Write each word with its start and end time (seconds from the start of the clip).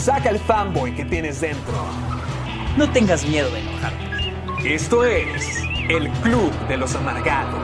Saca 0.00 0.30
el 0.30 0.38
fanboy 0.38 0.96
que 0.96 1.04
tienes 1.04 1.42
dentro. 1.42 1.74
No 2.78 2.90
tengas 2.90 3.22
miedo 3.26 3.50
de 3.50 3.60
enojarte. 3.60 4.74
Esto 4.74 5.04
es 5.04 5.62
el 5.90 6.08
Club 6.22 6.50
de 6.68 6.78
los 6.78 6.94
Amargados. 6.94 7.60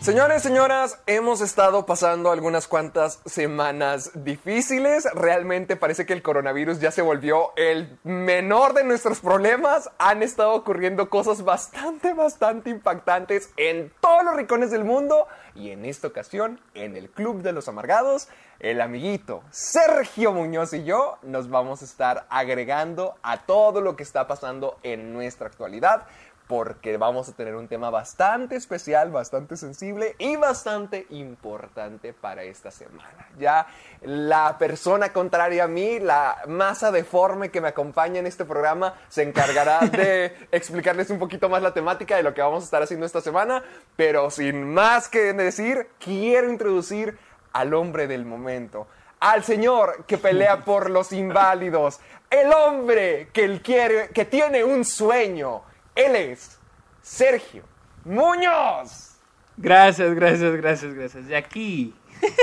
Señores, 0.00 0.42
señoras, 0.42 0.98
hemos 1.06 1.42
estado 1.42 1.84
pasando 1.84 2.32
algunas 2.32 2.66
cuantas 2.66 3.20
semanas 3.26 4.10
difíciles. 4.24 5.06
Realmente 5.14 5.76
parece 5.76 6.06
que 6.06 6.14
el 6.14 6.22
coronavirus 6.22 6.80
ya 6.80 6.90
se 6.90 7.02
volvió 7.02 7.52
el 7.56 7.98
menor 8.02 8.72
de 8.72 8.82
nuestros 8.82 9.20
problemas. 9.20 9.90
Han 9.98 10.22
estado 10.22 10.54
ocurriendo 10.54 11.10
cosas 11.10 11.44
bastante, 11.44 12.14
bastante 12.14 12.70
impactantes 12.70 13.50
en 13.58 13.92
todos 14.00 14.24
los 14.24 14.34
rincones 14.34 14.70
del 14.70 14.84
mundo. 14.84 15.28
Y 15.54 15.70
en 15.70 15.84
esta 15.84 16.08
ocasión, 16.08 16.60
en 16.74 16.96
el 16.96 17.10
Club 17.10 17.42
de 17.42 17.52
los 17.52 17.68
Amargados, 17.68 18.28
el 18.58 18.80
amiguito 18.80 19.42
Sergio 19.50 20.32
Muñoz 20.32 20.72
y 20.72 20.84
yo 20.84 21.18
nos 21.22 21.50
vamos 21.50 21.82
a 21.82 21.84
estar 21.84 22.26
agregando 22.30 23.16
a 23.22 23.44
todo 23.44 23.80
lo 23.80 23.96
que 23.96 24.02
está 24.02 24.26
pasando 24.28 24.78
en 24.82 25.12
nuestra 25.12 25.48
actualidad 25.48 26.06
porque 26.48 26.96
vamos 26.96 27.28
a 27.28 27.32
tener 27.32 27.54
un 27.54 27.68
tema 27.68 27.90
bastante 27.90 28.56
especial, 28.56 29.10
bastante 29.10 29.56
sensible 29.56 30.14
y 30.18 30.36
bastante 30.36 31.06
importante 31.10 32.12
para 32.12 32.42
esta 32.42 32.70
semana. 32.70 33.28
Ya 33.38 33.66
la 34.02 34.58
persona 34.58 35.12
contraria 35.12 35.64
a 35.64 35.68
mí, 35.68 35.98
la 35.98 36.42
masa 36.48 36.90
deforme 36.90 37.50
que 37.50 37.60
me 37.60 37.68
acompaña 37.68 38.20
en 38.20 38.26
este 38.26 38.44
programa, 38.44 38.94
se 39.08 39.22
encargará 39.22 39.80
de 39.92 40.36
explicarles 40.50 41.10
un 41.10 41.18
poquito 41.18 41.48
más 41.48 41.62
la 41.62 41.72
temática 41.72 42.16
de 42.16 42.22
lo 42.22 42.34
que 42.34 42.42
vamos 42.42 42.62
a 42.62 42.66
estar 42.66 42.82
haciendo 42.82 43.06
esta 43.06 43.20
semana, 43.20 43.62
pero 43.96 44.30
sin 44.30 44.72
más 44.72 45.08
que 45.08 45.32
decir, 45.32 45.88
quiero 45.98 46.50
introducir 46.50 47.18
al 47.52 47.74
hombre 47.74 48.06
del 48.06 48.24
momento 48.24 48.86
al 49.22 49.44
señor 49.44 50.04
que 50.04 50.18
pelea 50.18 50.64
por 50.64 50.90
los 50.90 51.12
inválidos, 51.12 52.00
el 52.28 52.52
hombre 52.52 53.28
que, 53.32 53.44
él 53.44 53.62
quiere, 53.62 54.08
que 54.08 54.24
tiene 54.24 54.64
un 54.64 54.84
sueño, 54.84 55.62
él 55.94 56.16
es 56.16 56.58
Sergio 57.02 57.62
Muñoz. 58.04 59.10
Gracias, 59.56 60.14
gracias, 60.14 60.52
gracias, 60.56 60.94
gracias. 60.94 61.28
Y 61.28 61.34
aquí. 61.34 61.94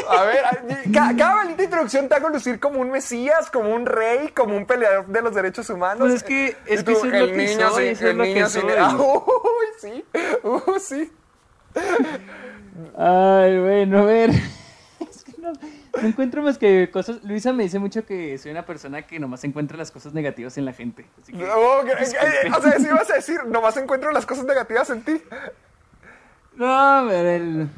A 0.09 0.23
ver, 0.25 0.43
ca- 0.93 1.13
cada 1.17 1.35
maldita 1.37 1.63
introducción 1.63 2.09
te 2.09 2.15
hago 2.15 2.27
lucir 2.29 2.59
como 2.59 2.79
un 2.81 2.91
mesías, 2.91 3.49
como 3.49 3.73
un 3.73 3.85
rey, 3.85 4.27
como 4.29 4.57
un 4.57 4.65
peleador 4.65 5.07
de 5.07 5.21
los 5.21 5.33
derechos 5.33 5.69
humanos. 5.69 5.99
Pues 5.99 6.13
es 6.15 6.23
que- 6.23 6.57
es 6.65 6.81
Y 6.81 6.83
que 6.83 6.91
eso 6.91 7.05
es 7.05 7.11
lo 7.13 7.17
el 7.19 7.31
que 7.31 7.37
niño 7.37 7.69
soy, 7.69 7.87
el 7.87 8.17
lo 8.17 8.23
niño. 8.25 8.45
Ah, 8.77 8.95
Uy, 8.97 9.65
sí, 9.79 10.05
uh, 10.43 10.79
sí. 10.79 11.11
Ay, 12.97 13.59
bueno, 13.59 13.99
a 13.99 14.05
ver. 14.05 14.31
Es 15.09 15.23
que 15.23 15.33
no, 15.41 15.53
no 16.01 16.07
encuentro 16.07 16.41
más 16.41 16.57
que 16.57 16.89
cosas. 16.91 17.23
Luisa 17.23 17.53
me 17.53 17.63
dice 17.63 17.79
mucho 17.79 18.05
que 18.05 18.37
soy 18.37 18.51
una 18.51 18.65
persona 18.65 19.01
que 19.03 19.19
nomás 19.19 19.43
encuentra 19.43 19.77
las 19.77 19.91
cosas 19.91 20.13
negativas 20.13 20.57
en 20.57 20.65
la 20.65 20.73
gente. 20.73 21.05
Así 21.21 21.31
que, 21.31 21.39
que- 21.39 21.45
eh, 21.45 22.51
o 22.57 22.61
sea, 22.61 22.79
si 22.79 22.85
ibas 22.87 23.09
a 23.09 23.15
decir, 23.15 23.39
nomás 23.47 23.75
encuentro 23.77 24.11
las 24.11 24.25
cosas 24.25 24.45
negativas 24.45 24.89
en 24.89 25.01
ti. 25.03 25.21
no, 26.55 27.05
ver, 27.05 27.25
el. 27.25 27.69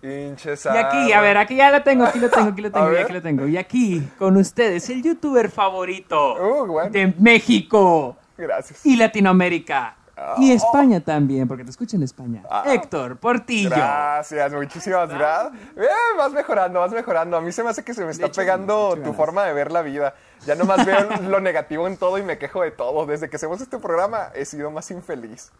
Pinche 0.00 0.52
Y 0.52 0.76
aquí, 0.76 1.12
a 1.14 1.20
ver, 1.22 1.38
aquí 1.38 1.56
ya 1.56 1.70
lo 1.70 1.82
tengo, 1.82 2.04
aquí 2.04 2.18
lo 2.18 2.28
tengo, 2.28 2.50
aquí 2.50 2.60
lo 2.60 2.70
tengo, 2.72 2.86
aquí 2.86 3.12
lo 3.14 3.22
tengo. 3.22 3.46
Y 3.48 3.56
aquí, 3.56 4.02
con 4.18 4.36
ustedes, 4.36 4.90
el 4.90 5.02
youtuber 5.02 5.50
favorito 5.50 6.34
Uh, 6.34 6.66
bueno. 6.66 6.90
de 6.90 7.14
México 7.18 8.16
Gracias. 8.36 8.84
y 8.84 8.96
Latinoamérica. 8.96 9.96
Y 10.38 10.52
España 10.52 11.00
también, 11.00 11.48
porque 11.48 11.64
te 11.64 11.70
escucho 11.70 11.96
en 11.96 12.02
España. 12.02 12.42
Ah. 12.48 12.64
Héctor 12.66 13.16
Portillo. 13.16 13.70
Gracias, 13.70 14.52
muchísimas 14.52 15.08
gracias. 15.08 15.52
Bien, 15.74 15.88
vas 16.16 16.32
mejorando, 16.32 16.80
vas 16.80 16.92
mejorando. 16.92 17.36
A 17.36 17.40
mí 17.40 17.50
se 17.52 17.62
me 17.62 17.70
hace 17.70 17.82
que 17.82 17.94
se 17.94 18.04
me 18.04 18.12
está 18.12 18.26
hecho, 18.26 18.40
pegando 18.40 18.96
tu 18.96 19.12
forma 19.12 19.44
de 19.44 19.52
ver 19.52 19.72
la 19.72 19.82
vida. 19.82 20.14
Ya 20.46 20.54
nomás 20.54 20.86
veo 20.86 21.08
lo 21.28 21.40
negativo 21.40 21.88
en 21.88 21.96
todo 21.96 22.18
y 22.18 22.22
me 22.22 22.38
quejo 22.38 22.62
de 22.62 22.70
todo. 22.70 23.06
Desde 23.06 23.28
que 23.28 23.36
hacemos 23.36 23.60
este 23.60 23.78
programa 23.78 24.28
he 24.34 24.44
sido 24.44 24.70
más 24.70 24.90
infeliz. 24.90 25.50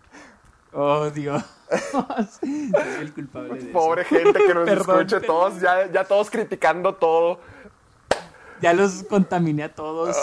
Oh, 0.72 1.08
Dios. 1.10 1.42
Soy 2.40 2.72
el 3.00 3.12
culpable 3.12 3.54
de 3.54 3.60
eso. 3.60 3.72
Pobre 3.72 4.04
gente 4.04 4.40
que 4.44 4.54
nos 4.54 4.64
Perdón, 4.68 5.00
escuche, 5.00 5.20
perdón. 5.20 5.26
todos 5.26 5.60
ya, 5.60 5.86
ya 5.90 6.04
todos 6.04 6.30
criticando 6.30 6.94
todo. 6.94 7.38
Ya 8.60 8.72
los 8.72 9.04
contaminé 9.04 9.64
a 9.64 9.74
todos. 9.74 10.16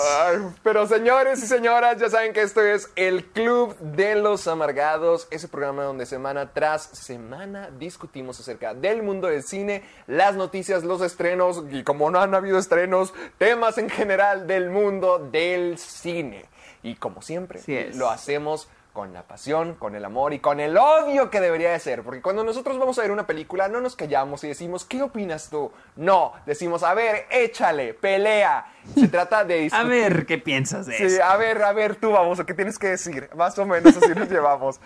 Pero 0.63 0.87
señores 0.87 1.43
y 1.43 1.47
señoras, 1.47 1.97
ya 1.99 2.09
saben 2.09 2.33
que 2.33 2.41
esto 2.41 2.61
es 2.61 2.89
el 2.95 3.25
Club 3.25 3.77
de 3.79 4.15
los 4.15 4.47
Amargados, 4.47 5.27
ese 5.31 5.47
programa 5.47 5.83
donde 5.83 6.05
semana 6.05 6.51
tras 6.53 6.83
semana 6.83 7.69
discutimos 7.77 8.39
acerca 8.39 8.73
del 8.73 9.03
mundo 9.03 9.27
del 9.27 9.43
cine, 9.43 9.83
las 10.07 10.35
noticias, 10.35 10.83
los 10.83 11.01
estrenos 11.01 11.63
y 11.71 11.83
como 11.83 12.09
no 12.09 12.19
han 12.19 12.33
habido 12.33 12.57
estrenos, 12.57 13.13
temas 13.37 13.77
en 13.77 13.89
general 13.89 14.47
del 14.47 14.69
mundo 14.69 15.19
del 15.19 15.77
cine. 15.77 16.45
Y 16.83 16.95
como 16.95 17.21
siempre, 17.21 17.61
lo 17.93 18.09
hacemos 18.09 18.67
con 18.93 19.13
la 19.13 19.23
pasión, 19.23 19.75
con 19.75 19.95
el 19.95 20.03
amor 20.03 20.33
y 20.33 20.39
con 20.39 20.59
el 20.59 20.77
odio 20.77 21.29
que 21.29 21.39
debería 21.39 21.71
de 21.71 21.79
ser. 21.79 22.03
Porque 22.03 22.21
cuando 22.21 22.43
nosotros 22.43 22.77
vamos 22.77 22.99
a 22.99 23.03
ver 23.03 23.11
una 23.11 23.25
película, 23.25 23.67
no 23.69 23.79
nos 23.81 23.95
callamos 23.95 24.43
y 24.43 24.49
decimos, 24.49 24.83
¿qué 24.85 25.01
opinas 25.01 25.49
tú? 25.49 25.71
No, 25.95 26.33
decimos, 26.45 26.83
a 26.83 26.93
ver, 26.93 27.25
échale, 27.29 27.93
pelea. 27.93 28.65
Se 28.95 29.07
trata 29.09 29.43
de 29.45 29.69
A 29.71 29.83
ver, 29.83 30.25
¿qué 30.25 30.37
piensas 30.37 30.85
de 30.87 30.97
Sí, 30.97 31.03
eso? 31.05 31.23
a 31.23 31.37
ver, 31.37 31.61
a 31.63 31.71
ver, 31.71 31.95
tú 31.95 32.11
vamos, 32.11 32.41
¿qué 32.45 32.53
tienes 32.53 32.77
que 32.77 32.87
decir? 32.89 33.29
Más 33.35 33.57
o 33.59 33.65
menos 33.65 33.95
así 33.95 34.09
nos 34.15 34.29
llevamos. 34.31 34.79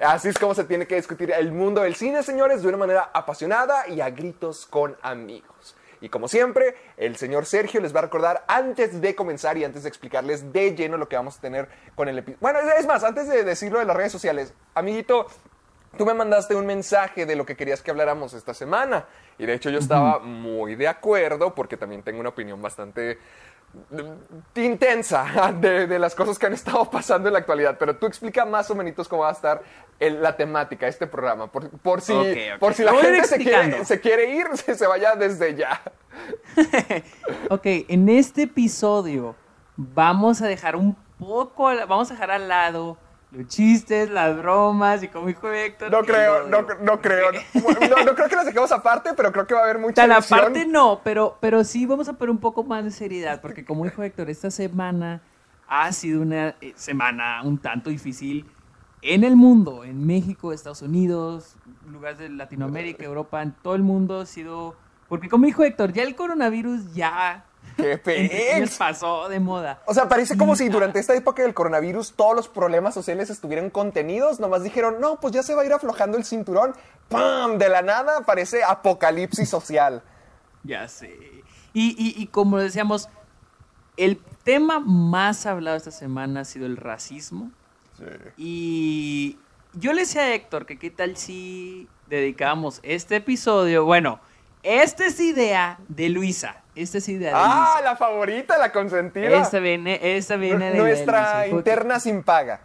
Así 0.00 0.28
es 0.28 0.38
como 0.38 0.54
se 0.54 0.64
tiene 0.64 0.86
que 0.86 0.96
discutir 0.96 1.30
el 1.30 1.52
mundo 1.52 1.82
del 1.82 1.94
cine, 1.94 2.22
señores, 2.22 2.62
de 2.62 2.68
una 2.68 2.78
manera 2.78 3.10
apasionada 3.14 3.86
y 3.88 4.00
a 4.00 4.10
gritos 4.10 4.66
con 4.66 4.96
amigos. 5.02 5.76
Y 6.02 6.08
como 6.08 6.28
siempre, 6.28 6.74
el 6.98 7.16
señor 7.16 7.46
Sergio 7.46 7.80
les 7.80 7.94
va 7.94 8.00
a 8.00 8.02
recordar 8.02 8.44
antes 8.48 9.00
de 9.00 9.14
comenzar 9.14 9.56
y 9.56 9.64
antes 9.64 9.84
de 9.84 9.88
explicarles 9.88 10.52
de 10.52 10.74
lleno 10.74 10.98
lo 10.98 11.08
que 11.08 11.16
vamos 11.16 11.38
a 11.38 11.40
tener 11.40 11.68
con 11.94 12.08
el 12.08 12.18
episodio. 12.18 12.38
Bueno, 12.40 12.58
es 12.76 12.86
más, 12.86 13.04
antes 13.04 13.28
de 13.28 13.44
decirlo 13.44 13.78
de 13.78 13.84
las 13.84 13.96
redes 13.96 14.12
sociales, 14.12 14.52
amiguito, 14.74 15.28
Tú 15.96 16.06
me 16.06 16.14
mandaste 16.14 16.54
un 16.54 16.64
mensaje 16.64 17.26
de 17.26 17.36
lo 17.36 17.44
que 17.44 17.54
querías 17.54 17.82
que 17.82 17.90
habláramos 17.90 18.32
esta 18.32 18.54
semana. 18.54 19.04
Y 19.38 19.44
de 19.44 19.52
hecho 19.54 19.68
yo 19.68 19.78
estaba 19.78 20.20
muy 20.20 20.74
de 20.74 20.88
acuerdo 20.88 21.54
porque 21.54 21.76
también 21.76 22.02
tengo 22.02 22.20
una 22.20 22.30
opinión 22.30 22.62
bastante 22.62 23.18
intensa 24.54 25.52
de, 25.60 25.86
de 25.86 25.98
las 25.98 26.14
cosas 26.14 26.38
que 26.38 26.46
han 26.46 26.52
estado 26.52 26.90
pasando 26.90 27.28
en 27.28 27.32
la 27.34 27.38
actualidad. 27.40 27.76
Pero 27.78 27.96
tú 27.96 28.06
explica 28.06 28.44
más 28.44 28.70
o 28.70 28.74
menos 28.74 29.08
cómo 29.08 29.22
va 29.22 29.30
a 29.30 29.32
estar 29.32 29.62
el- 29.98 30.22
la 30.22 30.36
temática 30.36 30.86
de 30.86 30.90
este 30.90 31.06
programa. 31.06 31.46
Por, 31.46 31.68
por 31.70 32.00
si, 32.00 32.12
por 32.58 32.74
si 32.74 32.82
la 32.84 32.92
gente 32.94 33.24
se 33.24 33.36
quiere, 33.36 33.56
explicando. 33.56 33.84
se 33.84 34.00
quiere 34.00 34.30
ir, 34.34 34.46
se, 34.56 34.74
se 34.74 34.86
vaya 34.86 35.14
desde 35.14 35.54
ya. 35.54 35.80
Ok, 37.48 37.62
en 37.64 38.08
este 38.08 38.42
episodio 38.42 39.34
vamos 39.76 40.42
a 40.42 40.46
dejar 40.46 40.76
un 40.76 40.94
poco, 41.18 41.64
vamos 41.88 42.10
a 42.10 42.14
dejar 42.14 42.30
al 42.30 42.48
lado 42.48 42.98
los 43.32 43.46
chistes, 43.46 44.10
las 44.10 44.36
bromas 44.36 45.02
y 45.02 45.08
como 45.08 45.26
dijo 45.26 45.50
Héctor. 45.50 45.90
No 45.90 46.02
creo, 46.02 46.46
no, 46.48 46.62
no 46.82 47.00
creo. 47.00 47.30
No, 47.54 48.04
no 48.04 48.14
creo 48.14 48.28
que 48.28 48.36
las 48.36 48.46
dejemos 48.46 48.70
aparte, 48.72 49.10
pero 49.16 49.32
creo 49.32 49.46
que 49.46 49.54
va 49.54 49.60
a 49.60 49.64
haber 49.64 49.78
mucha 49.78 49.94
sea, 49.94 50.06
la 50.06 50.18
edición. 50.18 50.38
parte 50.38 50.66
no, 50.66 51.00
pero, 51.02 51.36
pero 51.40 51.64
sí 51.64 51.86
vamos 51.86 52.08
a 52.08 52.12
poner 52.12 52.30
un 52.30 52.38
poco 52.38 52.62
más 52.62 52.84
de 52.84 52.90
seriedad, 52.90 53.40
porque 53.40 53.64
como 53.64 53.84
dijo 53.84 54.02
Héctor, 54.02 54.30
esta 54.30 54.50
semana 54.50 55.22
ha 55.66 55.90
sido 55.92 56.20
una 56.20 56.54
eh, 56.60 56.72
semana 56.76 57.42
un 57.42 57.58
tanto 57.58 57.90
difícil 57.90 58.46
en 59.00 59.24
el 59.24 59.34
mundo, 59.36 59.84
en 59.84 60.06
México, 60.06 60.52
Estados 60.52 60.82
Unidos, 60.82 61.56
lugares 61.90 62.18
de 62.18 62.28
Latinoamérica, 62.28 63.04
Europa, 63.04 63.42
en 63.42 63.52
todo 63.52 63.74
el 63.74 63.82
mundo 63.82 64.20
ha 64.20 64.26
sido... 64.26 64.76
Porque 65.08 65.28
como 65.28 65.46
dijo 65.46 65.64
Héctor, 65.64 65.92
ya 65.92 66.04
el 66.04 66.14
coronavirus 66.14 66.94
ya 66.94 67.44
¡Qué 67.76 67.98
pex! 68.04 68.76
pasó 68.76 69.28
de 69.28 69.40
moda. 69.40 69.82
O 69.86 69.94
sea, 69.94 70.08
parece 70.08 70.36
como 70.36 70.56
si 70.56 70.68
durante 70.68 70.98
esta 70.98 71.14
época 71.14 71.42
del 71.42 71.54
coronavirus 71.54 72.12
todos 72.12 72.34
los 72.36 72.48
problemas 72.48 72.94
sociales 72.94 73.30
estuvieran 73.30 73.70
contenidos. 73.70 74.40
Nomás 74.40 74.62
dijeron, 74.62 75.00
no, 75.00 75.20
pues 75.20 75.32
ya 75.32 75.42
se 75.42 75.54
va 75.54 75.62
a 75.62 75.64
ir 75.64 75.72
aflojando 75.72 76.16
el 76.18 76.24
cinturón. 76.24 76.74
¡Pam! 77.08 77.58
De 77.58 77.68
la 77.68 77.82
nada 77.82 78.22
parece 78.26 78.64
apocalipsis 78.64 79.48
social. 79.48 80.02
Ya 80.64 80.88
sé. 80.88 81.16
Y, 81.72 81.94
y, 81.98 82.22
y 82.22 82.26
como 82.26 82.58
decíamos, 82.58 83.08
El 83.96 84.18
tema 84.44 84.80
más 84.80 85.46
hablado 85.46 85.76
esta 85.76 85.90
semana 85.90 86.40
ha 86.40 86.44
sido 86.44 86.66
el 86.66 86.76
racismo. 86.76 87.50
Y 88.36 89.38
yo 89.74 89.92
le 89.92 90.00
decía 90.00 90.22
a 90.22 90.34
Héctor 90.34 90.66
que 90.66 90.78
qué 90.78 90.90
tal 90.90 91.16
si 91.16 91.88
dedicamos 92.08 92.80
este 92.82 93.16
episodio, 93.16 93.84
bueno, 93.84 94.18
esta 94.62 95.06
es 95.06 95.18
idea 95.20 95.78
de 95.88 96.08
Luisa. 96.08 96.62
Esta 96.74 96.98
es 96.98 97.08
idea 97.08 97.30
de 97.30 97.36
ah, 97.36 97.74
Luisa. 97.74 97.90
la 97.90 97.96
favorita, 97.96 98.58
la 98.58 98.72
consentida. 98.72 99.40
Esta 99.40 99.58
viene, 99.58 100.16
esta 100.16 100.36
viene 100.36 100.72
de 100.72 100.78
Nuestra 100.78 101.42
Luisa. 101.42 101.56
interna 101.56 102.00
sin 102.00 102.22
paga. 102.22 102.60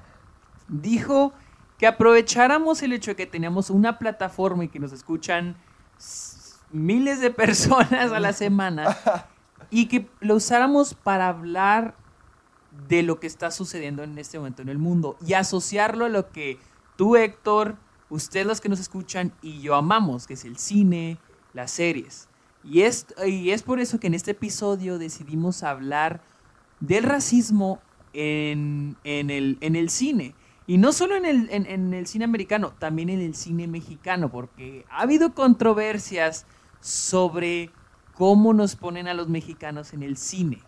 Dijo 0.67 1.33
que 1.77 1.87
aprovecháramos 1.87 2.81
el 2.83 2.93
hecho 2.93 3.11
de 3.11 3.15
que 3.15 3.25
teníamos 3.25 3.69
una 3.69 3.99
plataforma 3.99 4.63
y 4.63 4.67
que 4.69 4.79
nos 4.79 4.91
escuchan 4.91 5.57
miles 6.71 7.19
de 7.19 7.31
personas 7.31 8.11
a 8.11 8.19
la 8.19 8.33
semana 8.33 8.97
y 9.69 9.87
que 9.87 10.07
lo 10.19 10.35
usáramos 10.35 10.93
para 10.93 11.27
hablar 11.27 11.95
de 12.87 13.03
lo 13.03 13.19
que 13.19 13.27
está 13.27 13.51
sucediendo 13.51 14.03
en 14.03 14.17
este 14.17 14.37
momento 14.37 14.61
en 14.61 14.69
el 14.69 14.77
mundo 14.77 15.17
y 15.25 15.33
asociarlo 15.33 16.05
a 16.05 16.09
lo 16.09 16.29
que 16.29 16.59
tú, 16.95 17.15
Héctor, 17.15 17.75
ustedes 18.09 18.45
los 18.45 18.61
que 18.61 18.69
nos 18.69 18.79
escuchan 18.79 19.33
y 19.41 19.61
yo 19.61 19.75
amamos, 19.75 20.27
que 20.27 20.35
es 20.35 20.45
el 20.45 20.57
cine, 20.57 21.17
las 21.57 21.71
series. 21.71 22.29
Y 22.63 22.81
es, 22.83 23.07
y 23.25 23.49
es 23.49 23.63
por 23.63 23.79
eso 23.79 23.99
que 23.99 24.07
en 24.07 24.13
este 24.13 24.31
episodio 24.31 24.97
decidimos 24.97 25.63
hablar 25.63 26.21
del 26.79 27.03
racismo 27.03 27.81
en, 28.13 28.95
en 29.03 29.29
el, 29.29 29.57
en 29.61 29.75
el 29.75 29.89
cine. 29.89 30.35
Y 30.67 30.77
no 30.77 30.91
solo 30.91 31.15
en 31.15 31.25
el, 31.25 31.49
en, 31.49 31.65
en 31.65 31.93
el 31.93 32.07
cine 32.07 32.25
americano, 32.25 32.73
también 32.77 33.09
en 33.09 33.21
el 33.21 33.35
cine 33.35 33.67
mexicano, 33.67 34.29
porque 34.29 34.85
ha 34.89 35.01
habido 35.01 35.33
controversias 35.33 36.45
sobre 36.79 37.71
cómo 38.13 38.53
nos 38.53 38.75
ponen 38.75 39.07
a 39.07 39.13
los 39.13 39.27
mexicanos 39.27 39.93
en 39.93 40.03
el 40.03 40.15
cine. 40.15 40.61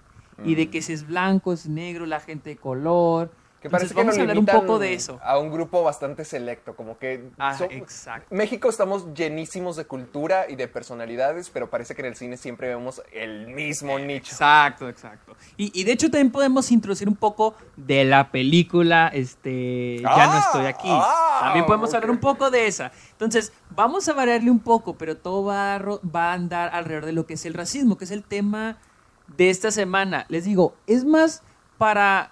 Y 0.46 0.56
de 0.56 0.70
que 0.70 0.82
si 0.82 0.94
es 0.94 1.06
blanco, 1.06 1.52
es 1.52 1.68
negro, 1.68 2.06
la 2.06 2.22
gente 2.22 2.52
de 2.52 2.56
color. 2.56 3.30
Que 3.62 3.68
Entonces, 3.68 3.90
parece 3.90 3.94
que 3.94 4.00
vamos 4.00 4.16
nos 4.16 4.18
a 4.20 4.22
hablar 4.22 4.38
un 4.38 4.46
poco 4.46 4.80
de 4.80 4.94
eso. 4.94 5.20
A 5.22 5.38
un 5.38 5.52
grupo 5.52 5.84
bastante 5.84 6.24
selecto, 6.24 6.76
como 6.78 6.98
que... 6.98 7.30
Ah, 7.38 7.58
son- 7.58 7.70
exacto. 7.72 8.34
México 8.34 8.70
estamos 8.70 9.14
llenísimos 9.14 9.76
de 9.76 9.84
cultura 9.86 10.50
y 10.50 10.56
de 10.56 10.70
personalidades, 10.70 11.50
pero 11.50 11.70
parece 11.70 11.94
que 11.94 12.02
en 12.02 12.08
el 12.08 12.16
cine 12.16 12.38
siempre 12.38 12.70
vemos 12.70 13.02
el 13.12 13.48
mismo 13.48 14.00
nicho. 14.00 14.32
Exacto, 14.32 14.88
exacto. 14.88 15.36
Y, 15.58 15.78
y 15.78 15.84
de 15.84 15.92
hecho 15.92 16.10
también 16.10 16.32
podemos 16.32 16.72
introducir 16.72 17.10
un 17.10 17.18
poco 17.18 17.54
de 17.76 18.06
la 18.06 18.32
película, 18.32 19.10
este, 19.14 19.98
Ya 20.04 20.26
no 20.28 20.32
Ah, 20.34 20.44
estoy 20.46 20.66
aquí. 20.66 20.88
ah, 20.90 21.40
también 21.44 21.66
podemos 21.66 21.94
hablar 21.94 22.12
un 22.12 22.20
poco 22.20 22.50
de 22.50 22.66
esa. 22.68 22.94
Entonces, 23.12 23.52
vamos 23.72 24.08
a 24.08 24.14
variarle 24.14 24.52
un 24.52 24.60
poco, 24.60 24.98
pero 24.98 25.18
todo 25.18 25.44
va 25.44 25.76
a, 25.76 25.80
va 25.80 26.32
a 26.32 26.34
andar 26.34 26.70
alrededor 26.74 27.06
de 27.08 27.12
lo 27.12 27.26
que 27.26 27.34
es 27.34 27.46
el 27.46 27.54
racismo, 27.54 27.98
que 27.98 28.06
es 28.06 28.12
el 28.12 28.24
tema 28.24 28.78
de 29.36 29.50
esta 29.50 29.70
semana. 29.72 30.26
Les 30.30 30.46
digo, 30.46 30.76
es 30.88 31.04
más 31.04 31.44
para, 31.78 32.32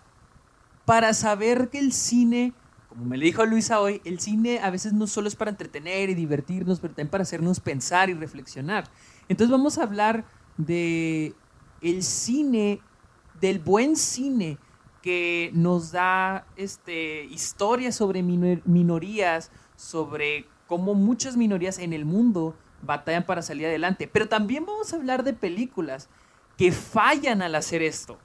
para 0.87 1.13
saber 1.13 1.67
que 1.69 1.79
el 1.79 1.91
cine, 1.91 2.53
como 2.87 3.03
me 3.03 3.17
lo 3.17 3.23
dijo 3.25 3.45
Luisa 3.45 3.81
hoy, 3.81 4.01
el 4.05 4.21
cine 4.21 4.59
a 4.59 4.69
veces 4.69 4.93
no 4.93 5.05
solo 5.05 5.27
es 5.27 5.35
para 5.35 5.51
entretener 5.51 6.09
y 6.09 6.15
divertirnos, 6.15 6.79
pero 6.79 6.93
también 6.93 7.09
para 7.09 7.23
hacernos 7.23 7.59
pensar 7.59 8.09
y 8.09 8.13
reflexionar. 8.13 8.85
Entonces 9.27 9.51
vamos 9.51 9.77
a 9.77 9.83
hablar 9.83 10.23
de 10.55 11.35
el 11.81 12.03
cine, 12.03 12.79
del 13.41 13.59
buen 13.59 13.97
cine 13.97 14.59
que 15.03 15.51
nos 15.53 15.91
da 15.91 16.47
este, 16.55 17.25
historias 17.25 17.93
sobre 17.93 18.23
minor- 18.23 18.61
minorías, 18.63 19.51
sobre 19.75 20.45
cómo 20.67 20.93
muchas 20.93 21.35
minorías 21.35 21.79
en 21.79 21.91
el 21.91 22.05
mundo 22.05 22.55
batallan 22.81 23.25
para 23.25 23.41
salir 23.41 23.65
adelante. 23.65 24.07
Pero 24.07 24.29
también 24.29 24.65
vamos 24.65 24.93
a 24.93 24.95
hablar 24.95 25.25
de 25.25 25.33
películas 25.33 26.07
que 26.57 26.71
fallan 26.71 27.41
al 27.41 27.55
hacer 27.55 27.81
esto, 27.83 28.17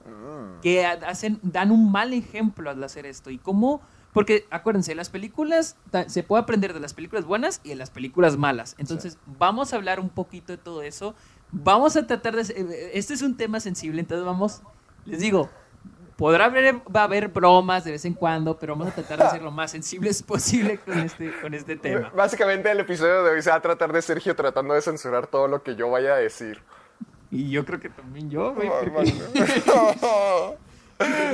que 0.61 0.85
ha- 0.85 0.93
hacen, 1.07 1.39
dan 1.43 1.71
un 1.71 1.91
mal 1.91 2.13
ejemplo 2.13 2.69
al 2.69 2.83
hacer 2.83 3.05
esto. 3.05 3.29
Y 3.29 3.37
cómo, 3.37 3.81
porque 4.11 4.45
acuérdense, 4.49 4.95
las 4.95 5.09
películas, 5.09 5.75
se 6.07 6.23
puede 6.23 6.41
aprender 6.43 6.73
de 6.73 6.79
las 6.79 6.93
películas 6.93 7.25
buenas 7.25 7.61
y 7.63 7.69
de 7.69 7.75
las 7.75 7.89
películas 7.91 8.37
malas. 8.37 8.75
Entonces, 8.79 9.17
vamos 9.37 9.71
a 9.73 9.75
hablar 9.75 9.99
un 9.99 10.09
poquito 10.09 10.51
de 10.51 10.57
todo 10.57 10.81
eso. 10.81 11.13
Vamos 11.51 11.95
a 11.95 12.07
tratar 12.07 12.35
de... 12.35 12.41
eh, 12.41 12.91
Este 12.95 13.13
es 13.13 13.21
un 13.21 13.37
tema 13.37 13.59
sensible, 13.59 13.99
entonces 13.99 14.25
vamos, 14.25 14.63
les 15.05 15.19
digo, 15.19 15.49
podrá 16.15 16.45
haber, 16.45 16.75
va 16.95 17.01
a 17.01 17.03
haber 17.03 17.27
bromas 17.27 17.83
de 17.83 17.91
vez 17.91 18.05
en 18.05 18.13
cuando, 18.15 18.57
pero 18.57 18.75
vamos 18.75 18.91
a 18.93 18.95
tratar 18.95 19.19
de 19.19 19.29
ser 19.29 19.41
lo 19.43 19.51
más 19.51 19.69
sensibles 19.69 20.23
posible 20.23 20.79
con 20.79 20.97
este, 20.97 21.31
con 21.39 21.53
este 21.53 21.75
tema. 21.77 22.11
Básicamente 22.15 22.71
el 22.71 22.79
episodio 22.79 23.23
de 23.23 23.31
hoy 23.31 23.41
se 23.43 23.51
va 23.51 23.57
a 23.57 23.61
tratar 23.61 23.93
de 23.93 24.01
Sergio 24.01 24.35
tratando 24.35 24.73
de 24.73 24.81
censurar 24.81 25.27
todo 25.27 25.47
lo 25.47 25.61
que 25.61 25.75
yo 25.75 25.91
vaya 25.91 26.13
a 26.15 26.17
decir. 26.17 26.61
Y 27.35 27.49
yo 27.49 27.65
creo 27.65 27.79
que 27.79 27.89
también 27.89 28.29
yo, 28.29 28.53
güey, 28.53 28.69
porque 28.69 29.11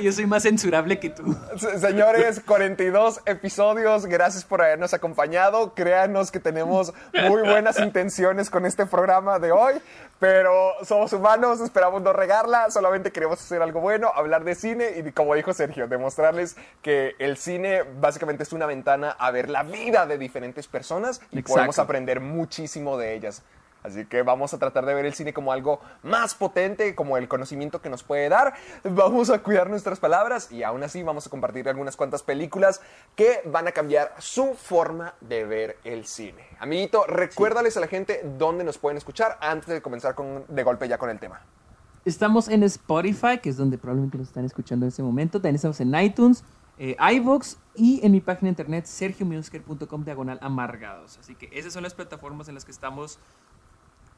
yo 0.01 0.11
soy 0.13 0.25
más 0.25 0.43
censurable 0.43 0.97
que 0.99 1.09
tú. 1.09 1.35
Se- 1.57 1.77
Señores, 1.79 2.39
42 2.45 3.21
episodios, 3.25 4.05
gracias 4.05 4.43
por 4.45 4.61
habernos 4.61 4.93
acompañado. 4.93 5.73
Créanos 5.75 6.31
que 6.31 6.39
tenemos 6.39 6.93
muy 7.13 7.41
buenas 7.43 7.77
intenciones 7.79 8.49
con 8.49 8.65
este 8.65 8.85
programa 8.85 9.37
de 9.37 9.51
hoy, 9.51 9.73
pero 10.17 10.71
somos 10.83 11.11
humanos, 11.13 11.59
esperamos 11.59 12.01
no 12.01 12.13
regarla, 12.13 12.71
solamente 12.71 13.11
queremos 13.11 13.39
hacer 13.41 13.61
algo 13.61 13.81
bueno, 13.81 14.09
hablar 14.15 14.43
de 14.45 14.55
cine 14.55 14.91
y 15.05 15.11
como 15.11 15.35
dijo 15.35 15.53
Sergio, 15.53 15.87
demostrarles 15.87 16.55
que 16.81 17.15
el 17.19 17.37
cine 17.37 17.83
básicamente 17.99 18.43
es 18.43 18.53
una 18.53 18.65
ventana 18.65 19.11
a 19.19 19.29
ver 19.31 19.49
la 19.49 19.63
vida 19.63 20.07
de 20.07 20.17
diferentes 20.17 20.67
personas 20.67 21.19
y 21.31 21.39
Exacto. 21.39 21.53
podemos 21.55 21.79
aprender 21.79 22.21
muchísimo 22.21 22.97
de 22.97 23.13
ellas. 23.13 23.43
Así 23.83 24.05
que 24.05 24.21
vamos 24.23 24.53
a 24.53 24.59
tratar 24.59 24.85
de 24.85 24.93
ver 24.93 25.05
el 25.05 25.13
cine 25.13 25.33
como 25.33 25.51
algo 25.51 25.79
más 26.03 26.35
potente, 26.35 26.95
como 26.95 27.17
el 27.17 27.27
conocimiento 27.27 27.81
que 27.81 27.89
nos 27.89 28.03
puede 28.03 28.29
dar. 28.29 28.53
Vamos 28.83 29.29
a 29.29 29.39
cuidar 29.39 29.69
nuestras 29.69 29.99
palabras 29.99 30.51
y 30.51 30.63
aún 30.63 30.83
así 30.83 31.03
vamos 31.03 31.27
a 31.27 31.29
compartir 31.29 31.67
algunas 31.69 31.95
cuantas 31.95 32.23
películas 32.23 32.81
que 33.15 33.41
van 33.45 33.67
a 33.67 33.71
cambiar 33.71 34.13
su 34.19 34.53
forma 34.55 35.13
de 35.21 35.45
ver 35.45 35.77
el 35.83 36.05
cine. 36.05 36.45
Amiguito, 36.59 37.05
recuérdales 37.07 37.77
a 37.77 37.79
la 37.79 37.87
gente 37.87 38.21
dónde 38.37 38.63
nos 38.63 38.77
pueden 38.77 38.97
escuchar 38.97 39.37
antes 39.41 39.69
de 39.69 39.81
comenzar 39.81 40.15
con, 40.15 40.45
de 40.47 40.63
golpe 40.63 40.87
ya 40.87 40.97
con 40.97 41.09
el 41.09 41.19
tema. 41.19 41.41
Estamos 42.05 42.47
en 42.47 42.63
Spotify, 42.63 43.39
que 43.41 43.49
es 43.49 43.57
donde 43.57 43.77
probablemente 43.77 44.17
nos 44.17 44.27
están 44.27 44.45
escuchando 44.45 44.85
en 44.85 44.87
este 44.87 45.03
momento. 45.03 45.39
También 45.39 45.55
estamos 45.55 45.79
en 45.81 45.93
iTunes, 45.95 46.43
eh, 46.77 46.95
iVoox 46.97 47.57
y 47.75 47.99
en 48.05 48.13
mi 48.13 48.21
página 48.21 48.47
de 48.47 48.49
internet 48.49 48.85
sergiomusker.com 48.85 50.05
diagonal 50.05 50.39
amargados. 50.41 51.17
Así 51.17 51.35
que 51.35 51.49
esas 51.51 51.73
son 51.73 51.83
las 51.83 51.93
plataformas 51.93 52.47
en 52.47 52.55
las 52.55 52.63
que 52.63 52.71
estamos 52.71 53.19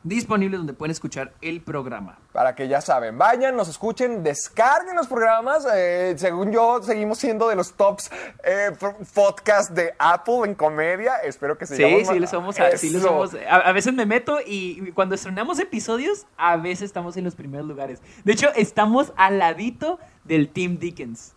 disponibles 0.04 0.60
donde 0.60 0.74
pueden 0.74 0.92
escuchar 0.92 1.34
el 1.42 1.62
programa. 1.62 2.18
Para 2.32 2.56
que 2.56 2.68
ya 2.68 2.82
saben, 2.82 3.18
vayan, 3.18 3.56
nos 3.56 3.68
escuchen, 3.68 4.24
descarguen 4.24 4.96
los 4.96 5.08
programas. 5.08 5.68
eh, 5.74 6.16
según 6.18 6.52
yo, 6.52 6.82
seguimos 6.82 7.18
siendo 7.20 7.48
de 7.50 7.56
los 7.56 7.74
tops 7.74 8.10
eh, 8.44 8.72
podcasts 9.14 9.74
de 9.76 9.94
Apple 10.00 10.42
en 10.46 10.56
comedia. 10.56 11.18
Espero 11.18 11.58
que 11.58 11.66
Sí, 11.66 11.76
sigamos. 11.76 12.02
sí, 12.08 12.14
ma- 12.14 12.20
le 12.20 12.28
somos. 12.28 12.60
A, 12.60 12.78
sí 12.78 13.00
somos 13.00 13.34
a, 13.48 13.56
a 13.58 13.72
veces 13.74 13.94
me 13.94 14.06
meto 14.06 14.40
y 14.46 14.92
cuando 14.94 15.16
estrenamos 15.16 15.60
episodios, 15.60 16.26
a 16.38 16.58
veces 16.58 16.84
estamos 16.86 17.16
en 17.18 17.24
los 17.26 17.36
primeros 17.36 17.68
lugares. 17.68 18.02
De 18.24 18.34
hecho, 18.34 18.50
estamos 18.56 19.14
al 19.18 19.40
ladito 19.40 20.00
del 20.24 20.50
Team 20.50 20.78
Dickens. 20.80 21.34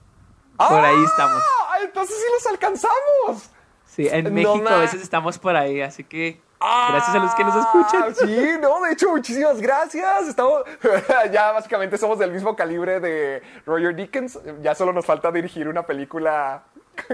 Por 0.56 0.78
ahí 0.84 1.04
estamos. 1.04 1.42
¡Ah! 1.68 1.78
Entonces 1.82 2.16
sí 2.16 2.24
los 2.32 2.46
alcanzamos. 2.46 3.50
Sí, 3.86 4.08
en 4.08 4.24
No 4.24 4.30
México 4.30 4.68
a 4.68 4.78
veces 4.78 5.02
estamos 5.02 5.38
por 5.38 5.54
ahí, 5.56 5.80
así 5.80 6.04
que 6.04 6.40
gracias 6.90 7.14
a 7.14 7.18
los 7.18 7.34
que 7.34 7.44
nos 7.44 7.56
escuchan. 7.56 8.04
Ah, 8.08 8.14
Sí, 8.14 8.48
no, 8.60 8.80
de 8.82 8.92
hecho, 8.92 9.10
muchísimas 9.10 9.60
gracias. 9.60 10.28
Estamos, 10.28 10.62
ya 11.32 11.52
básicamente 11.52 11.98
somos 11.98 12.18
del 12.18 12.32
mismo 12.32 12.56
calibre 12.56 13.00
de 13.00 13.42
Roger 13.66 13.94
Dickens. 13.94 14.38
Ya 14.62 14.74
solo 14.74 14.92
nos 14.92 15.04
falta 15.04 15.30
dirigir 15.30 15.68
una 15.68 15.84
película 15.84 16.64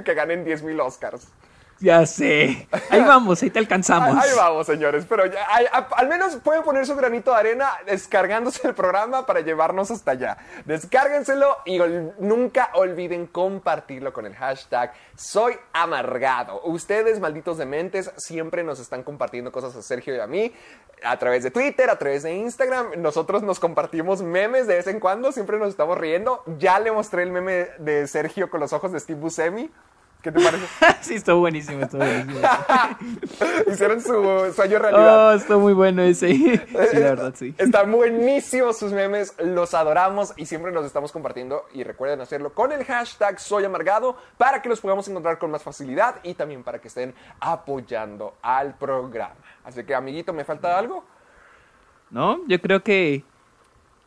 que 0.04 0.14
ganen 0.14 0.45
10 0.45 0.62
mil 0.62 0.80
Oscars. 0.80 1.26
Ya 1.81 2.05
sé. 2.05 2.69
Ahí 2.91 3.01
vamos, 3.01 3.43
ahí 3.43 3.49
te 3.49 3.59
alcanzamos. 3.59 4.11
Ahí, 4.23 4.29
ahí 4.31 4.37
vamos, 4.37 4.67
señores. 4.67 5.07
Pero 5.09 5.25
ya, 5.25 5.47
ahí- 5.49 5.65
a- 5.73 5.89
al 5.97 6.09
menos 6.09 6.37
pueden 6.37 6.63
poner 6.63 6.85
su 6.87 6.95
granito 6.95 7.31
de 7.33 7.39
arena 7.39 7.71
descargándose 7.87 8.69
el 8.69 8.75
programa 8.75 9.25
para 9.25 9.41
llevarnos 9.41 9.91
hasta 9.91 10.11
allá. 10.11 10.37
Descárguenselo 10.67 11.57
y 11.65 11.79
ol- 11.79 12.13
nunca 12.19 12.71
olviden 12.75 13.27
compartirlo 13.27 14.13
con 14.13 14.27
el 14.27 14.35
hashtag 14.35 14.93
Soy 15.17 15.57
Amargado. 15.73 16.61
Ustedes, 16.65 17.19
malditos 17.19 17.57
dementes, 17.59 18.11
siempre 18.19 18.63
nos 18.63 18.79
están 18.79 19.03
compartiendo 19.03 19.51
cosas 19.51 19.75
a 19.75 19.83
Sergio 19.83 20.15
y 20.15 20.21
a 20.21 20.27
mí 20.27 20.53
a 21.03 21.19
través 21.19 21.43
de 21.45 21.51
Twitter, 21.51 21.89
a 21.89 21.97
través 21.99 22.23
de 22.25 22.35
Instagram. 22.35 22.91
Nosotros 22.99 23.43
nos 23.43 23.59
compartimos 23.59 24.21
memes 24.23 24.67
de 24.67 24.75
vez 24.77 24.87
en 24.87 25.01
cuando, 25.01 25.33
siempre 25.33 25.59
nos 25.59 25.71
estamos 25.71 25.97
riendo. 25.97 26.43
Ya 26.59 26.79
le 26.79 26.93
mostré 26.93 27.23
el 27.23 27.31
meme 27.33 27.69
de 27.79 28.07
Sergio 28.07 28.51
con 28.51 28.61
los 28.61 28.73
ojos 28.75 28.93
de 28.93 29.01
Steve 29.01 29.19
Buscemi. 29.19 29.71
¿Qué 30.23 30.31
te 30.31 30.41
parece? 30.43 30.67
sí, 31.00 31.15
estuvo 31.15 31.41
buenísimo, 31.41 31.83
estuvo 31.83 32.05
buenísimo. 32.05 32.41
Hicieron 33.73 34.00
su 34.03 34.53
sueño 34.55 34.79
realidad. 34.79 35.29
Oh, 35.29 35.33
estuvo 35.33 35.61
muy 35.61 35.73
bueno 35.73 36.03
ese. 36.03 36.31
Sí, 36.31 36.99
la 36.99 37.11
verdad, 37.11 37.35
sí. 37.37 37.55
Están 37.57 37.91
buenísimos 37.91 38.79
sus 38.79 38.93
memes, 38.93 39.35
los 39.39 39.75
adoramos 39.75 40.33
y 40.37 40.47
siempre 40.47 40.73
los 40.73 40.85
estamos 40.85 41.12
compartiendo. 41.12 41.67
Y 41.73 41.85
recuerden 41.85 42.21
hacerlo 42.21 42.53
con 42.53 42.73
el 42.73 42.85
hashtag 42.85 43.41
Soy 43.41 43.65
Amargado 43.65 44.17
para 44.37 44.61
que 44.61 44.69
los 44.69 44.81
podamos 44.81 45.07
encontrar 45.09 45.39
con 45.39 45.50
más 45.50 45.62
facilidad 45.62 46.17
y 46.23 46.35
también 46.35 46.62
para 46.62 46.81
que 46.81 46.89
estén 46.89 47.15
apoyando 47.39 48.35
al 48.43 48.77
programa. 48.77 49.37
Así 49.65 49.85
que, 49.85 49.95
amiguito, 49.95 50.33
¿me 50.33 50.45
falta 50.45 50.79
algo? 50.79 51.05
¿No? 52.11 52.41
Yo 52.47 52.61
creo 52.61 52.83
que 52.83 53.25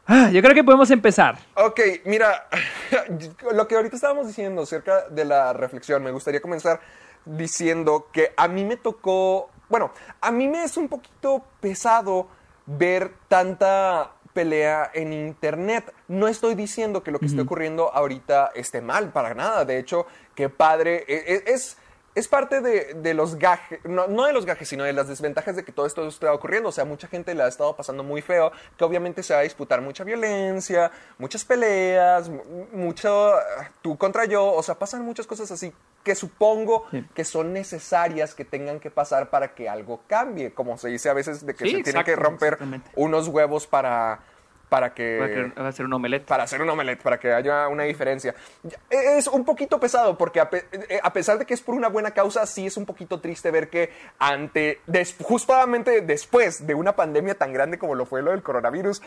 Ah, 0.06 0.30
yo 0.32 0.42
creo 0.42 0.54
que 0.54 0.64
podemos 0.64 0.92
empezar. 0.92 1.38
Ok, 1.56 1.80
mira, 2.06 2.48
lo 3.54 3.68
que 3.68 3.76
ahorita 3.76 3.96
estábamos 3.96 4.28
diciendo 4.28 4.64
acerca 4.64 5.08
de 5.10 5.24
la 5.26 5.54
reflexión, 5.54 6.04
me 6.04 6.12
gustaría 6.12 6.42
comenzar 6.42 6.82
diciendo 7.26 8.10
que 8.12 8.34
a 8.36 8.48
mí 8.50 8.66
me 8.66 8.76
tocó, 8.76 9.50
bueno, 9.70 9.92
a 10.20 10.32
mí 10.32 10.48
me 10.50 10.64
es 10.64 10.76
un 10.76 10.90
poquito 10.90 11.44
pesado 11.62 12.28
ver 12.66 13.14
tanta 13.30 14.12
pelea 14.34 14.92
en 14.94 15.14
internet. 15.14 15.94
No 16.10 16.28
estoy 16.28 16.56
diciendo 16.56 17.02
que 17.04 17.12
lo 17.12 17.20
que 17.20 17.28
esté 17.28 17.42
ocurriendo 17.42 17.94
ahorita 17.94 18.52
esté 18.56 18.82
mal, 18.82 19.12
para 19.14 19.34
nada. 19.36 19.64
De 19.64 19.78
hecho, 19.78 20.06
qué 20.36 20.50
padre. 20.50 21.06
e- 21.08 21.44
e- 21.48 21.54
Es, 21.54 21.78
es 22.16 22.28
parte 22.28 22.62
de, 22.62 22.94
de 22.94 23.14
los 23.14 23.36
gajes, 23.36 23.80
no, 23.86 24.08
no 24.08 24.26
de 24.26 24.34
los 24.34 24.46
gajes, 24.46 24.68
sino 24.70 24.84
de 24.84 24.94
las 24.94 25.08
desventajas 25.08 25.56
de 25.56 25.64
que 25.64 25.72
todo 25.72 25.86
esto 25.86 26.08
esté 26.08 26.28
ocurriendo. 26.28 26.70
O 26.70 26.72
sea, 26.72 26.86
mucha 26.86 27.08
gente 27.08 27.34
le 27.34 27.44
ha 27.44 27.48
estado 27.48 27.76
pasando 27.76 28.04
muy 28.04 28.22
feo, 28.22 28.52
que 28.78 28.84
obviamente 28.84 29.24
se 29.24 29.34
va 29.34 29.40
a 29.40 29.44
disputar 29.44 29.82
mucha 29.82 30.04
violencia, 30.04 30.92
muchas 31.18 31.44
peleas, 31.44 32.30
mu- 32.30 32.44
mucho 32.72 33.34
tú 33.82 33.98
contra 33.98 34.26
yo. 34.26 34.46
O 34.54 34.62
sea, 34.64 34.76
pasan 34.76 35.02
muchas 35.04 35.26
cosas 35.28 35.50
así 35.52 35.74
que 36.04 36.16
supongo 36.16 36.86
Sí. 36.92 37.06
que 37.16 37.24
son 37.26 37.54
necesarias 37.54 38.36
que 38.36 38.44
tengan 38.46 38.80
que 38.80 38.92
pasar 38.92 39.30
para 39.30 39.56
que 39.56 39.68
algo 39.70 40.02
cambie. 40.08 40.54
Como 40.54 40.78
se 40.78 40.90
dice 40.90 41.10
a 41.10 41.14
veces 41.14 41.46
de 41.46 41.56
que 41.56 41.66
Sí, 41.66 41.76
se 41.78 41.84
tiene 41.84 42.04
que 42.04 42.16
romper 42.16 42.58
unos 42.96 43.28
huevos 43.30 43.66
para, 43.68 44.20
para 44.74 44.92
que 44.96 45.52
Va 45.56 45.68
a 45.68 45.72
ser 45.72 45.86
un 45.86 45.94
omelette. 45.94 46.26
para 46.26 46.44
hacer 46.46 46.60
un 46.60 46.68
omelette, 46.68 47.00
para 47.04 47.20
que 47.20 47.32
haya 47.32 47.68
una 47.68 47.84
diferencia. 47.84 48.34
Ya, 48.64 48.78
Es 48.90 49.28
un 49.28 49.46
poquito 49.46 49.80
pesado 49.80 50.18
porque 50.18 50.40
a, 50.40 50.50
pe- 50.50 50.66
eh, 50.90 51.00
a 51.04 51.14
pesar 51.14 51.38
de 51.38 51.46
que 51.46 51.54
es 51.54 51.62
por 51.62 51.76
una 51.76 51.90
buena 51.90 52.10
causa, 52.10 52.44
sí 52.48 52.66
es 52.66 52.76
un 52.76 52.88
poquito 52.88 53.20
triste 53.20 53.52
ver 53.52 53.70
que 53.70 53.92
ante, 54.18 54.80
des- 54.88 55.16
justamente 55.22 56.02
después 56.02 56.66
de 56.66 56.74
una 56.74 56.96
pandemia 56.96 57.36
tan 57.36 57.54
grande 57.54 57.78
como 57.78 57.94
lo 57.94 58.08
fue 58.08 58.24
lo 58.24 58.32
del 58.32 58.42
coronavirus, 58.42 59.04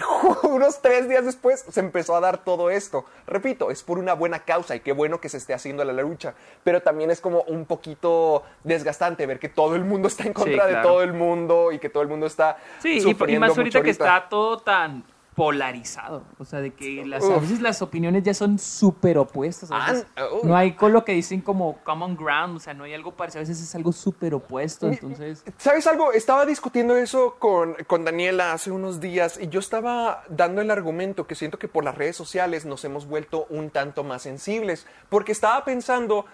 unos 0.44 0.80
tres 0.80 1.08
días 1.08 1.24
después 1.24 1.64
se 1.68 1.80
empezó 1.80 2.16
a 2.16 2.20
dar 2.20 2.38
todo 2.44 2.70
esto. 2.70 3.04
Repito, 3.26 3.70
es 3.70 3.82
por 3.82 3.98
una 3.98 4.14
buena 4.14 4.40
causa 4.40 4.76
y 4.76 4.80
qué 4.80 4.92
bueno 4.92 5.20
que 5.20 5.28
se 5.28 5.36
esté 5.36 5.54
haciendo 5.54 5.84
la 5.84 5.92
lucha, 5.92 6.34
pero 6.64 6.82
también 6.82 7.10
es 7.10 7.20
como 7.20 7.42
un 7.42 7.66
poquito 7.66 8.42
desgastante 8.64 9.26
ver 9.26 9.38
que 9.38 9.48
todo 9.48 9.74
el 9.74 9.84
mundo 9.84 10.08
está 10.08 10.24
en 10.24 10.32
contra 10.32 10.66
de 10.66 10.72
claro. 10.72 10.88
todo 10.88 11.02
el 11.02 11.12
mundo 11.12 11.72
y 11.72 11.78
que 11.78 11.88
todo 11.88 12.02
el 12.02 12.08
mundo 12.08 12.26
está 12.26 12.58
Sí, 12.80 12.98
y, 12.98 13.38
más 13.38 13.50
mucho 13.50 13.60
ahorita 13.60 13.82
que 13.82 13.90
está 13.90 14.28
todo 14.28 14.58
tan 14.58 15.04
polarizado. 15.34 16.24
O 16.38 16.44
sea, 16.44 16.60
de 16.60 16.72
que 16.74 17.04
las, 17.06 17.24
a 17.24 17.38
veces 17.38 17.60
las 17.60 17.82
opiniones 17.82 18.22
ya 18.24 18.34
son 18.34 18.58
súper 18.58 19.16
opuestas. 19.18 19.70
A 19.70 19.92
veces 19.92 20.06
Ah, 20.16 20.24
uy. 20.32 20.40
no 20.48 20.56
hay 20.56 20.72
con 20.72 20.92
lo 20.92 21.04
que 21.04 21.12
dicen 21.12 21.40
como 21.40 21.78
common 21.84 22.16
ground, 22.16 22.56
o 22.56 22.60
sea, 22.60 22.74
no 22.74 22.84
hay 22.84 22.94
algo 22.94 23.12
parecido. 23.12 23.40
A 23.40 23.42
veces 23.42 23.60
es 23.62 23.74
algo 23.74 23.92
súper 23.92 24.34
opuesto, 24.34 24.88
entonces... 24.88 25.44
¿Sabes 25.56 25.86
algo? 25.86 26.12
Estaba 26.12 26.44
discutiendo 26.46 26.96
eso 26.96 27.36
con, 27.38 27.74
con 27.86 28.04
Daniela 28.04 28.52
hace 28.52 28.70
unos 28.70 29.00
días 29.00 29.38
y 29.40 29.48
yo 29.48 29.60
estaba 29.60 30.24
dando 30.28 30.60
el 30.60 30.70
argumento 30.70 31.26
que 31.26 31.34
siento 31.34 31.58
que 31.58 31.68
por 31.68 31.84
las 31.84 31.96
redes 31.96 32.16
sociales 32.16 32.66
nos 32.66 32.84
hemos 32.84 33.06
vuelto 33.06 33.46
un 33.50 33.70
tanto 33.70 34.04
más 34.04 34.22
sensibles. 34.22 34.86
Porque 35.08 35.32
estaba 35.32 35.64
pensando 35.64 36.26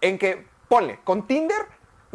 en 0.00 0.18
que, 0.18 0.46
ponle, 0.68 1.00
con 1.04 1.26
Tinder 1.26 1.66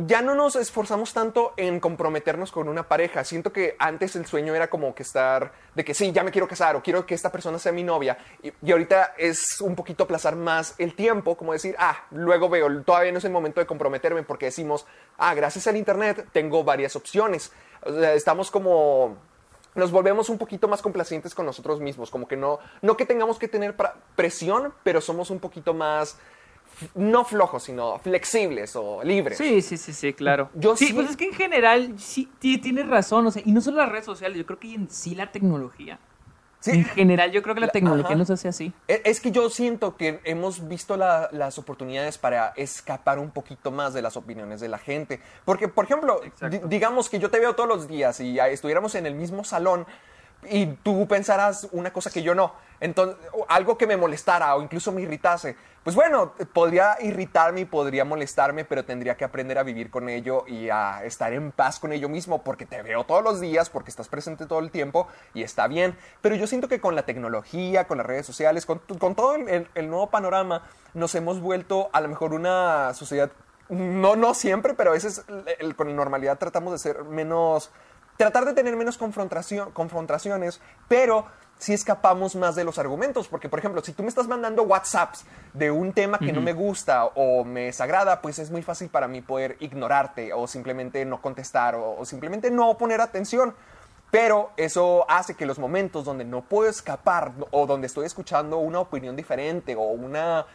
ya 0.08 0.22
no 0.22 0.34
nos 0.34 0.56
esforzamos 0.56 1.14
tanto 1.14 1.54
en 1.58 1.80
comprometernos 1.80 2.52
con 2.52 2.70
una 2.70 2.88
pareja. 2.88 3.24
Siento 3.24 3.52
que 3.52 3.76
antes 3.80 4.16
el 4.16 4.26
sueño 4.26 4.56
era 4.56 4.70
como 4.70 4.96
que 4.96 5.04
estar, 5.04 5.52
de 5.76 5.84
que 5.84 5.94
sí, 5.94 6.12
ya 6.12 6.24
me 6.24 6.32
quiero 6.32 6.48
casar 6.48 6.76
o 6.76 6.82
quiero 6.82 7.06
que 7.06 7.16
esta 7.16 7.32
persona 7.32 7.60
sea 7.60 7.74
mi 7.74 7.84
novia. 7.84 8.18
Y, 8.42 8.72
ahorita 8.72 9.16
es 9.18 9.60
un 9.60 9.76
poquito 9.76 10.06
aplazar 10.06 10.36
más 10.36 10.76
el 10.78 10.96
tiempo, 10.96 11.36
como 11.36 11.52
decir, 11.52 11.76
ah, 11.80 12.06
luego 12.12 12.48
veo, 12.48 12.82
todavía 12.84 13.12
no 13.12 13.18
es 13.18 13.26
el 13.26 13.32
momento 13.32 13.60
de 13.60 13.68
comprometerme 13.68 14.24
porque 14.24 14.46
decimos, 14.46 14.86
ah, 15.18 15.34
gracias 15.34 15.68
al 15.68 15.76
Internet 15.76 16.28
tengo 16.32 16.64
varias 16.64 16.96
opciones. 16.96 17.52
Estamos 17.86 18.52
como 18.52 19.18
nos 19.76 19.92
volvemos 19.92 20.30
un 20.30 20.38
poquito 20.38 20.68
más 20.68 20.82
complacientes 20.82 21.36
con 21.36 21.46
nosotros 21.46 21.80
mismos, 21.80 22.10
como 22.10 22.28
que 22.28 22.36
no, 22.36 22.60
no 22.82 22.98
que 22.98 23.06
tengamos 23.06 23.38
que 23.38 23.48
tener 23.48 23.76
presión, 24.16 24.74
pero 24.84 25.00
somos 25.00 25.30
un 25.30 25.40
poquito 25.40 25.74
más, 25.74 26.18
no 26.96 27.26
flojos, 27.26 27.64
sino 27.64 27.98
flexibles 28.00 28.76
o 28.76 29.04
libres. 29.04 29.38
Sí, 29.38 29.62
sí, 29.62 29.78
sí, 29.78 29.94
sí, 29.94 30.14
claro. 30.14 30.50
Yo 30.54 30.76
sí, 30.76 30.88
sí- 30.88 30.94
pues 30.94 31.10
es 31.12 31.18
que 31.18 31.26
en 31.26 31.34
general 31.34 31.94
sí 31.98 32.30
ti- 32.40 32.58
tienes 32.58 32.88
razón, 32.88 33.26
o 33.28 33.32
sea, 33.32 33.42
y 33.46 33.52
no 33.52 33.62
solo 33.62 33.78
las 33.78 33.90
redes 33.90 34.06
sociales, 34.06 34.38
yo 34.38 34.46
creo 34.46 34.60
que 34.60 34.74
en 34.74 34.90
sí 34.90 35.16
la 35.16 35.32
tecnología. 35.32 36.00
Sí. 36.62 36.72
En 36.72 36.84
general 36.84 37.32
yo 37.32 37.42
creo 37.42 37.56
que 37.56 37.62
la 37.62 37.70
tecnología 37.70 38.08
ajá. 38.10 38.16
nos 38.18 38.30
hace 38.32 38.50
así. 38.50 38.74
E- 38.90 39.02
Es 39.06 39.22
que 39.22 39.32
yo 39.32 39.50
siento 39.50 39.96
que 39.96 40.20
hemos 40.26 40.68
visto 40.68 40.98
la- 40.98 41.30
las 41.32 41.58
oportunidades 41.58 42.18
para 42.18 42.50
escapar 42.58 43.18
un 43.18 43.32
poquito 43.32 43.72
más 43.72 43.94
de 43.94 44.02
las 44.02 44.18
opiniones 44.18 44.60
de 44.60 44.68
la 44.68 44.78
gente. 44.78 45.22
Porque, 45.46 45.70
por 45.70 45.86
ejemplo, 45.86 46.20
digamos 46.66 47.10
que 47.10 47.18
yo 47.20 47.30
te 47.32 47.40
veo 47.40 47.56
todos 47.56 47.70
los 47.70 47.88
días 47.88 48.20
y 48.20 48.40
ah, 48.42 48.50
estuviéramos 48.50 48.94
en 48.96 49.06
el 49.06 49.16
mismo 49.16 49.46
salón 49.46 49.86
y 50.44 50.68
tú 50.68 51.08
pensarás 51.08 51.68
una 51.72 51.92
cosa 51.92 52.10
que 52.10 52.24
yo 52.24 52.34
no. 52.36 52.54
Entonces, 52.80 53.18
algo 53.50 53.78
que 53.78 53.88
me 53.88 53.98
molestara 53.98 54.56
o 54.56 54.62
incluso 54.62 54.92
me 54.92 55.02
irritase. 55.02 55.56
Pues 55.84 55.96
bueno, 55.96 56.34
podría 56.54 56.98
irritarme 57.02 57.62
y 57.62 57.66
podría 57.66 58.06
molestarme, 58.06 58.64
pero 58.64 58.86
tendría 58.86 59.16
que 59.16 59.26
aprender 59.26 59.58
a 59.58 59.64
vivir 59.64 59.90
con 59.90 60.08
ello 60.08 60.46
y 60.48 60.70
a 60.70 61.04
estar 61.04 61.34
en 61.34 61.52
paz 61.52 61.80
con 61.80 61.94
ello 61.94 62.10
mismo 62.10 62.44
porque 62.44 62.66
te 62.66 62.82
veo 62.82 63.06
todos 63.06 63.24
los 63.24 63.40
días, 63.40 63.70
porque 63.70 63.90
estás 63.90 64.08
presente 64.08 64.46
todo 64.46 64.60
el 64.60 64.72
tiempo 64.72 65.08
y 65.34 65.44
está 65.44 65.68
bien. 65.68 65.98
Pero 66.22 66.36
yo 66.36 66.48
siento 66.48 66.68
que 66.68 66.80
con 66.80 66.96
la 66.96 67.04
tecnología, 67.04 67.86
con 67.86 67.98
las 67.98 68.06
redes 68.06 68.26
sociales, 68.26 68.66
con, 68.66 68.80
con 69.00 69.16
todo 69.16 69.36
el, 69.36 69.90
nuevo 69.90 70.10
panorama, 70.10 70.64
nos 70.94 71.16
hemos 71.16 71.42
vuelto 71.42 71.90
a 71.92 72.02
lo 72.02 72.10
mejor 72.10 72.34
una 72.34 72.94
sociedad, 72.94 73.32
no, 73.70 74.16
no 74.16 74.34
siempre, 74.34 74.74
pero 74.74 74.92
a 74.92 74.94
veces 74.94 75.26
con 75.76 75.96
normalidad 75.96 76.38
tratamos 76.38 76.74
de 76.74 76.80
ser 76.80 77.04
menos 77.04 77.72
tratar 78.20 78.44
de 78.44 78.54
tener 78.54 78.76
menos 78.76 78.98
confrontación, 78.98 79.72
confrontaciones, 79.72 80.60
pero 80.90 81.26
si 81.58 81.72
escapamos 81.74 82.36
más 82.36 82.54
de 82.54 82.66
los 82.66 82.78
argumentos. 82.78 83.30
Porque, 83.30 83.48
por 83.48 83.60
ejemplo, 83.60 83.82
si 83.82 83.94
tú 83.94 84.04
me 84.04 84.10
estás 84.10 84.28
mandando 84.28 84.64
WhatsApps 84.64 85.24
de 85.54 85.72
un 85.72 85.94
tema 85.94 86.20
que 86.20 86.34
no 86.34 86.42
me 86.42 86.52
gusta 86.52 87.06
o 87.06 87.46
me 87.46 87.68
desagrada, 87.68 88.22
pues 88.22 88.38
es 88.38 88.52
muy 88.52 88.62
fácil 88.62 88.90
para 88.90 89.08
mí 89.08 89.22
poder 89.22 89.56
ignorarte 89.62 90.34
o 90.34 90.48
simplemente 90.48 91.06
no 91.06 91.22
contestar 91.22 91.76
o, 91.76 91.98
o 91.98 92.06
simplemente 92.06 92.52
no 92.52 92.78
poner 92.78 93.00
atención. 93.00 93.56
Pero 94.12 94.52
eso 94.58 95.06
hace 95.10 95.36
que 95.36 95.46
los 95.46 95.58
momentos 95.58 96.04
donde 96.04 96.26
no 96.26 96.42
puedo 96.42 96.70
escapar 96.70 97.32
o 97.52 97.68
donde 97.68 97.88
estoy 97.88 98.06
escuchando 98.06 98.58
una 98.58 98.82
opinión 98.82 99.16
diferente 99.16 99.78
o 99.78 99.84
una 99.84 100.46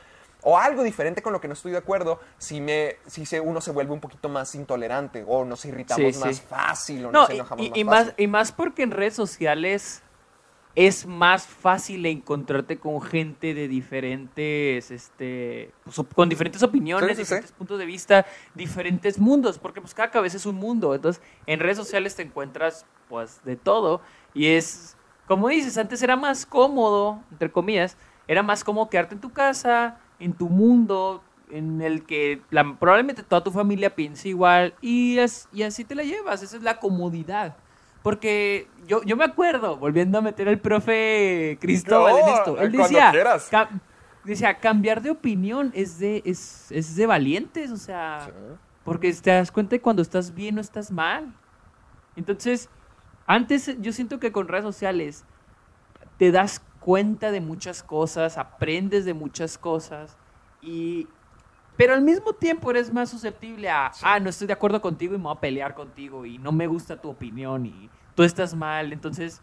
o 0.44 0.56
algo 0.58 0.82
diferente 0.82 1.22
con 1.22 1.32
lo 1.32 1.40
que 1.40 1.48
no 1.48 1.54
estoy 1.54 1.72
de 1.72 1.78
acuerdo, 1.78 2.20
si 2.38 2.60
me 2.60 2.96
si 3.06 3.26
se, 3.26 3.40
uno 3.40 3.60
se 3.60 3.72
vuelve 3.72 3.92
un 3.92 4.00
poquito 4.00 4.28
más 4.28 4.54
intolerante 4.54 5.24
o 5.26 5.44
nos 5.44 5.64
irritamos 5.64 6.14
Sí, 6.14 6.20
más 6.20 6.36
sí. 6.36 6.42
fácil 6.48 7.06
o 7.06 7.10
No, 7.12 7.20
nos 7.22 7.30
enojamos 7.30 7.66
y- 7.66 7.70
más 7.70 7.78
y 7.78 7.84
fácil. 7.84 8.06
más, 8.06 8.14
y 8.18 8.26
más 8.28 8.52
porque 8.52 8.82
en 8.82 8.90
redes 8.90 9.14
sociales 9.14 10.02
es 10.76 11.06
más 11.06 11.46
fácil 11.46 12.04
encontrarte 12.04 12.78
con 12.80 13.00
gente 13.00 13.54
de 13.54 13.68
diferentes, 13.68 14.90
este, 14.90 15.70
pues, 15.84 15.96
con 16.14 16.28
diferentes 16.28 16.62
opiniones, 16.64 17.10
Sí, 17.10 17.14
sí, 17.14 17.16
sí. 17.16 17.22
diferentes 17.22 17.52
puntos 17.52 17.78
de 17.78 17.86
vista, 17.86 18.26
diferentes 18.54 19.18
mundos, 19.20 19.58
porque 19.58 19.80
pues 19.80 19.94
cada 19.94 20.10
cabeza 20.10 20.36
es 20.36 20.46
un 20.46 20.56
mundo. 20.56 20.94
Entonces, 20.94 21.22
en 21.46 21.60
redes 21.60 21.76
sociales 21.76 22.16
te 22.16 22.22
encuentras 22.22 22.86
pues 23.08 23.44
de 23.44 23.54
todo 23.56 24.00
y 24.32 24.46
es, 24.48 24.96
como 25.28 25.48
dices, 25.48 25.78
antes 25.78 26.02
era 26.02 26.16
más 26.16 26.44
cómodo, 26.44 27.22
entre 27.30 27.52
comillas, 27.52 27.96
era 28.26 28.42
más 28.42 28.64
cómodo 28.64 28.88
quedarte 28.90 29.14
en 29.14 29.20
tu 29.20 29.32
casa, 29.32 30.00
en 30.18 30.32
tu 30.32 30.48
mundo, 30.48 31.22
en 31.50 31.82
el 31.82 32.04
que 32.04 32.40
la- 32.50 32.76
probablemente 32.78 33.22
toda 33.22 33.44
tu 33.44 33.50
familia 33.50 33.94
piense 33.94 34.28
igual 34.30 34.74
y, 34.80 35.18
as- 35.18 35.48
y 35.52 35.62
así 35.62 35.84
te 35.84 35.94
la 35.94 36.02
llevas, 36.02 36.42
esa 36.42 36.56
es 36.56 36.62
la 36.62 36.78
comodidad. 36.80 37.56
Porque 38.02 38.68
yo, 38.86 39.02
yo 39.04 39.16
me 39.16 39.24
acuerdo, 39.24 39.76
volviendo 39.78 40.18
a 40.18 40.20
meter 40.20 40.48
al 40.48 40.58
profe 40.58 41.56
Cristóbal 41.60 42.14
en 42.18 42.28
esto, 42.34 42.50
él 42.60 42.72
decía, 42.82 43.10
ca- 43.50 43.70
decía, 44.24 44.54
cambiar 44.58 45.00
de 45.02 45.10
opinión 45.10 45.70
es 45.74 45.98
de, 45.98 46.22
es, 46.26 46.70
es 46.70 46.96
de 46.96 47.06
valientes, 47.06 47.70
o 47.70 47.76
sea, 47.78 48.26
porque 48.84 49.10
te 49.14 49.30
das 49.30 49.50
cuenta 49.50 49.70
de 49.76 49.80
cuando 49.80 50.02
estás 50.02 50.34
bien 50.34 50.58
o 50.58 50.60
estás 50.60 50.90
mal. 50.90 51.32
Entonces, 52.16 52.68
antes 53.26 53.74
yo 53.80 53.92
siento 53.92 54.20
que 54.20 54.32
con 54.32 54.48
redes 54.48 54.64
sociales 54.64 55.24
te 56.18 56.30
das 56.30 56.60
cuenta 56.84 57.30
de 57.30 57.40
muchas 57.40 57.82
cosas, 57.82 58.36
aprendes 58.36 59.06
de 59.06 59.14
muchas 59.14 59.56
cosas 59.56 60.18
y 60.60 61.08
pero 61.76 61.94
al 61.94 62.02
mismo 62.02 62.34
tiempo 62.34 62.70
eres 62.70 62.92
más 62.92 63.08
susceptible 63.08 63.70
a, 63.70 63.90
ah, 64.02 64.20
no 64.20 64.28
estoy 64.28 64.46
de 64.46 64.52
acuerdo 64.52 64.82
contigo 64.82 65.14
y 65.14 65.16
me 65.16 65.24
voy 65.24 65.32
a 65.34 65.40
pelear 65.40 65.74
contigo 65.74 66.26
y 66.26 66.36
no 66.36 66.52
me 66.52 66.66
gusta 66.66 67.00
tu 67.00 67.08
opinión 67.08 67.64
y 67.64 67.88
tú 68.14 68.22
estás 68.22 68.54
mal, 68.54 68.92
entonces 68.92 69.40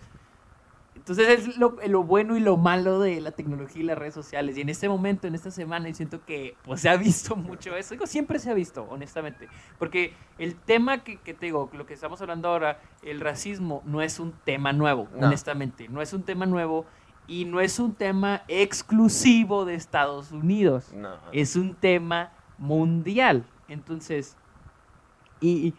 entonces 1.01 1.27
es 1.29 1.57
lo, 1.57 1.77
lo 1.87 2.03
bueno 2.03 2.37
y 2.37 2.41
lo 2.41 2.57
malo 2.57 2.99
de 2.99 3.21
la 3.21 3.31
tecnología 3.31 3.81
y 3.81 3.85
las 3.85 3.97
redes 3.97 4.13
sociales. 4.13 4.55
Y 4.55 4.61
en 4.61 4.69
este 4.69 4.87
momento, 4.87 5.25
en 5.25 5.33
esta 5.33 5.49
semana, 5.49 5.87
yo 5.87 5.95
siento 5.95 6.23
que 6.25 6.55
pues, 6.63 6.81
se 6.81 6.89
ha 6.89 6.95
visto 6.95 7.35
mucho 7.35 7.75
eso. 7.75 7.95
Digo, 7.95 8.05
siempre 8.05 8.37
se 8.37 8.51
ha 8.51 8.53
visto, 8.53 8.85
honestamente. 8.87 9.47
Porque 9.79 10.13
el 10.37 10.55
tema 10.55 11.03
que, 11.03 11.17
que 11.17 11.33
te 11.33 11.47
digo, 11.47 11.71
lo 11.73 11.87
que 11.87 11.95
estamos 11.95 12.21
hablando 12.21 12.49
ahora, 12.49 12.79
el 13.01 13.19
racismo, 13.19 13.81
no 13.85 14.03
es 14.03 14.19
un 14.19 14.33
tema 14.45 14.73
nuevo, 14.73 15.07
No. 15.15 15.25
honestamente. 15.25 15.87
No 15.87 16.03
es 16.03 16.13
un 16.13 16.21
tema 16.21 16.45
nuevo 16.45 16.85
y 17.31 17.45
no 17.45 17.61
es 17.61 17.79
un 17.79 17.95
tema 17.95 18.43
exclusivo 18.49 19.63
de 19.63 19.75
Estados 19.75 20.33
Unidos. 20.33 20.91
No. 20.93 21.15
Es 21.31 21.55
un 21.55 21.75
tema 21.75 22.33
mundial. 22.57 23.45
Entonces, 23.69 24.35
y, 25.39 25.73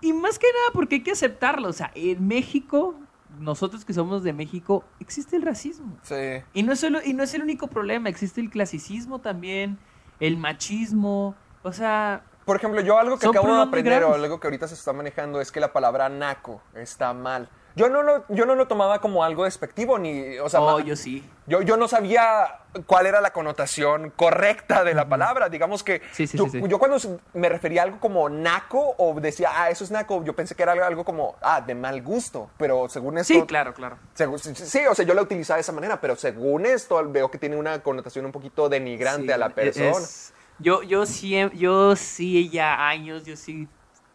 y 0.00 0.12
más 0.12 0.36
que 0.36 0.48
nada 0.48 0.72
porque 0.72 0.96
hay 0.96 1.02
que 1.04 1.12
aceptarlo. 1.12 1.68
O 1.68 1.72
sea, 1.72 1.92
en 1.94 2.26
México 2.26 2.96
nosotros 3.38 3.84
que 3.84 3.92
somos 3.92 4.24
de 4.24 4.32
México, 4.32 4.84
existe 4.98 5.36
el 5.36 5.42
racismo. 5.42 5.96
Sí. 6.02 6.42
Y 6.54 6.64
no, 6.64 6.72
es 6.72 6.80
solo, 6.80 6.98
y 7.04 7.12
no 7.12 7.22
es 7.22 7.34
el 7.34 7.42
único 7.42 7.68
problema, 7.68 8.08
existe 8.08 8.40
el 8.40 8.50
clasicismo 8.50 9.20
también, 9.20 9.78
el 10.18 10.36
machismo, 10.36 11.36
o 11.62 11.72
sea, 11.72 12.24
Por 12.44 12.56
ejemplo, 12.56 12.80
yo 12.80 12.98
algo 12.98 13.16
que 13.16 13.26
acabo 13.26 13.54
de 13.54 13.62
aprender 13.62 14.02
o 14.02 14.14
algo 14.14 14.40
que 14.40 14.46
ahorita 14.48 14.66
se 14.66 14.74
está 14.74 14.92
manejando 14.92 15.40
es 15.40 15.52
que 15.52 15.60
la 15.60 15.72
palabra 15.72 16.08
naco 16.08 16.60
está 16.74 17.12
mal. 17.12 17.48
Yo 17.78 17.88
no 17.88 18.02
lo, 18.02 18.24
yo 18.28 18.44
no 18.44 18.54
lo 18.54 18.66
tomaba 18.66 19.00
como 19.00 19.22
algo 19.24 19.44
despectivo, 19.44 19.98
ni, 19.98 20.38
o 20.38 20.48
sea, 20.48 20.60
oh, 20.60 20.78
ma- 20.78 20.84
yo 20.84 20.96
sí. 20.96 21.24
Yo, 21.46 21.62
yo 21.62 21.76
no 21.78 21.88
sabía 21.88 22.58
cuál 22.86 23.06
era 23.06 23.20
la 23.22 23.32
connotación 23.32 24.10
correcta 24.10 24.84
de 24.84 24.92
la 24.92 25.08
palabra. 25.08 25.48
Digamos 25.48 25.82
que 25.82 26.02
Sí, 26.12 26.26
sí, 26.26 26.36
yo, 26.36 26.46
sí, 26.48 26.60
yo 26.68 26.78
cuando 26.78 26.98
me 27.32 27.48
refería 27.48 27.80
a 27.80 27.84
algo 27.84 28.00
como 28.00 28.28
naco 28.28 28.94
o 28.98 29.18
decía, 29.18 29.48
ah, 29.54 29.70
eso 29.70 29.82
es 29.84 29.90
naco, 29.90 30.22
yo 30.24 30.34
pensé 30.36 30.54
que 30.54 30.62
era 30.62 30.72
algo, 30.72 30.84
algo 30.84 31.04
como, 31.04 31.36
ah, 31.40 31.60
de 31.62 31.74
mal 31.74 32.02
gusto. 32.02 32.50
Pero 32.58 32.88
según 32.90 33.16
esto... 33.16 33.32
Sí, 33.32 33.42
claro, 33.46 33.72
claro. 33.72 33.96
segu- 34.16 34.36
sí, 34.38 34.84
o 34.86 34.94
sea, 34.94 35.06
yo 35.06 35.14
la 35.14 35.22
utilizaba 35.22 35.56
de 35.56 35.62
esa 35.62 35.72
manera, 35.72 36.00
pero 36.02 36.16
según 36.16 36.66
esto 36.66 37.02
veo 37.08 37.30
que 37.30 37.38
tiene 37.38 37.56
una 37.56 37.78
connotación 37.82 38.26
un 38.26 38.32
poquito 38.32 38.68
denigrante 38.68 39.32
a 39.32 39.38
la 39.38 39.48
persona. 39.48 39.90
es- 40.00 40.34
yo, 40.58 40.82
yo, 40.82 41.06
sí, 41.06 41.34
yo 41.54 41.96
sí, 41.96 42.50
ya 42.50 42.88
años, 42.88 43.24
yo 43.24 43.36
sí. 43.36 43.68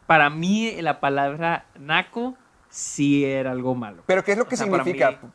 Para 0.05 0.29
mí, 0.29 0.79
la 0.81 0.99
palabra 0.99 1.65
naco 1.79 2.35
sí 2.73 3.23
era 3.23 3.51
algo 3.51 3.75
malo. 3.75 4.01
Pero 4.07 4.23
¿qué 4.23 4.31
es 4.31 4.37
lo 4.37 4.47
que 4.47 4.55
O 4.55 4.57
sea, 4.57 4.65
para 4.69 4.83
significa? 4.83 5.11
mí- 5.11 5.29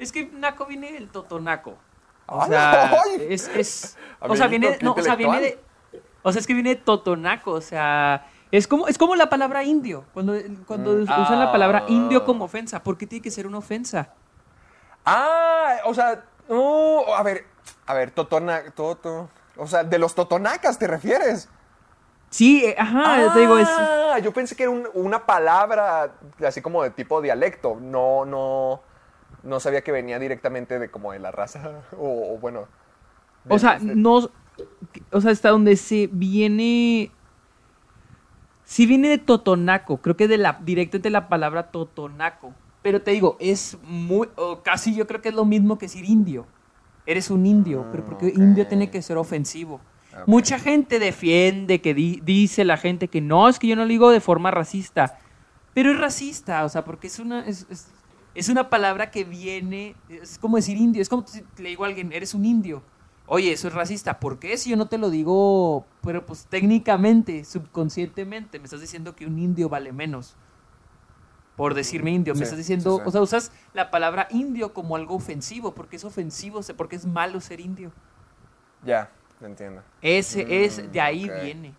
es 0.00 0.10
que 0.12 0.28
naco 0.32 0.66
viene 0.66 0.92
del 0.92 1.08
totonaco. 1.08 1.78
O 2.26 2.40
Ah, 2.42 2.46
sea, 2.48 2.90
es, 3.20 3.48
es- 3.56 3.96
o 4.20 4.34
sea, 4.36 4.48
viene, 4.48 4.76
no, 4.82 4.92
o 4.92 5.02
sea, 5.02 5.14
viene 5.14 5.40
de, 5.40 5.58
o 6.22 6.32
sea, 6.32 6.40
es 6.40 6.46
que 6.46 6.54
viene 6.54 6.70
de 6.70 6.76
totonaco, 6.76 7.52
o 7.52 7.60
sea, 7.60 8.26
es 8.50 8.66
como, 8.66 8.88
es 8.88 8.98
como 8.98 9.14
la 9.14 9.28
palabra 9.30 9.62
indio, 9.62 10.04
cuando, 10.12 10.34
cuando 10.66 10.90
Mm, 10.90 11.02
usan 11.02 11.38
la 11.38 11.52
palabra 11.52 11.78
ah. 11.82 11.84
indio 11.88 12.24
como 12.24 12.44
ofensa, 12.44 12.82
¿por 12.82 12.98
qué 12.98 13.06
tiene 13.06 13.22
que 13.22 13.30
ser 13.30 13.46
una 13.46 13.58
ofensa? 13.58 14.10
Ah, 15.04 15.76
o 15.84 15.94
sea, 15.94 16.24
no, 16.48 17.14
a 17.14 17.22
ver, 17.22 17.44
a 17.86 17.94
ver, 17.94 18.10
totona, 18.10 18.70
toto, 18.72 19.28
o 19.56 19.66
sea, 19.68 19.84
de 19.84 19.98
los 19.98 20.14
totonacas 20.16 20.78
te 20.78 20.88
refieres. 20.88 21.48
Sí, 22.30 22.64
eh, 22.64 22.74
ajá, 22.78 23.32
te 23.32 23.40
digo, 23.40 23.56
es, 23.58 23.68
Ah, 23.70 24.18
yo 24.22 24.32
pensé 24.32 24.56
que 24.56 24.64
era 24.64 24.70
un- 24.72 24.88
una 24.94 25.26
palabra 25.26 26.14
así 26.46 26.60
como 26.60 26.82
de 26.82 26.90
tipo 26.90 27.20
dialecto. 27.22 27.78
No, 27.80 28.24
no, 28.24 28.80
no 29.42 29.60
sabía 29.60 29.82
que 29.82 29.92
venía 29.92 30.18
directamente 30.18 30.78
de 30.78 30.90
como 30.90 31.12
de 31.12 31.18
la 31.18 31.30
raza 31.30 31.82
o, 31.98 32.34
o 32.34 32.38
bueno. 32.38 32.66
O 33.48 33.58
sea, 33.58 33.78
de- 33.78 33.94
no. 33.94 34.28
O 35.12 35.20
sea, 35.20 35.30
hasta 35.30 35.50
donde 35.50 35.76
se 35.76 36.08
viene. 36.10 37.10
Sí 38.64 38.86
viene 38.86 39.08
de 39.08 39.18
Totonaco. 39.18 39.98
Creo 39.98 40.16
que 40.16 40.26
de 40.28 40.38
la, 40.38 40.58
directamente 40.62 41.06
de 41.08 41.10
la 41.12 41.28
palabra 41.28 41.70
Totonaco. 41.70 42.52
Pero 42.82 43.02
te 43.02 43.12
digo, 43.12 43.36
es 43.38 43.78
muy. 43.84 44.28
O 44.36 44.62
casi 44.62 44.94
yo 44.94 45.06
creo 45.06 45.20
que 45.22 45.28
es 45.28 45.34
lo 45.34 45.44
mismo 45.44 45.78
que 45.78 45.86
decir 45.86 46.04
indio. 46.04 46.46
Eres 47.04 47.30
un 47.30 47.46
indio. 47.46 47.86
pero 47.92 48.04
porque 48.04 48.28
ok. 48.28 48.34
indio 48.36 48.66
tiene 48.66 48.90
que 48.90 49.00
ser 49.02 49.16
ofensivo. 49.16 49.80
Ok. 50.22 50.28
Mucha 50.28 50.58
gente 50.58 50.98
defiende, 50.98 51.80
que 51.80 51.94
di- 51.94 52.20
dice 52.24 52.64
la 52.64 52.76
gente 52.76 53.08
que 53.08 53.20
no, 53.20 53.48
es 53.48 53.58
que 53.58 53.66
yo 53.66 53.76
no 53.76 53.82
lo 53.82 53.88
digo 53.88 54.10
de 54.10 54.20
forma 54.20 54.50
racista. 54.50 55.18
Pero 55.74 55.90
es 55.92 55.98
racista, 55.98 56.64
o 56.64 56.68
sea, 56.68 56.84
porque 56.84 57.06
es 57.06 57.18
una. 57.18 57.46
Es, 57.46 57.66
es- 57.70 57.88
es 58.34 58.48
una 58.50 58.68
palabra 58.68 59.10
que 59.10 59.24
viene. 59.24 59.94
Es 60.08 60.38
como 60.38 60.56
decir 60.56 60.76
indio. 60.76 61.00
Es 61.00 61.08
como 61.08 61.26
si 61.26 61.42
le 61.58 61.70
digo 61.70 61.84
a 61.84 61.88
alguien, 61.88 62.12
eres 62.12 62.34
un 62.34 62.44
indio. 62.44 62.82
Oye, 63.26 63.50
eso 63.52 63.66
es 63.68 63.74
racista. 63.74 64.20
¿Por 64.20 64.38
qué? 64.38 64.56
Si 64.58 64.70
yo 64.70 64.76
no 64.76 64.86
te 64.88 64.98
lo 64.98 65.10
digo, 65.10 65.86
pero 66.02 66.24
pues 66.26 66.46
técnicamente, 66.46 67.44
subconscientemente, 67.44 68.58
me 68.58 68.64
estás 68.66 68.80
diciendo 68.80 69.16
que 69.16 69.26
un 69.26 69.38
indio 69.38 69.68
vale 69.68 69.92
menos. 69.92 70.36
Por 71.56 71.72
decirme 71.72 72.10
indio, 72.10 72.34
me 72.34 72.42
estás 72.44 72.58
diciendo, 72.58 72.96
sí, 72.98 73.02
sí. 73.02 73.08
o 73.08 73.10
sea, 73.10 73.22
usas 73.22 73.50
la 73.72 73.90
palabra 73.90 74.28
indio 74.30 74.74
como 74.74 74.94
algo 74.94 75.14
ofensivo, 75.14 75.74
porque 75.74 75.96
es 75.96 76.04
ofensivo, 76.04 76.60
porque 76.76 76.96
es 76.96 77.06
malo 77.06 77.40
ser 77.40 77.60
indio. 77.60 77.90
Ya, 78.84 79.10
entiendo. 79.40 79.82
Ese 80.00 80.64
es, 80.64 80.90
de 80.92 81.00
ahí 81.00 81.28
ok. 81.28 81.42
viene. 81.42 81.74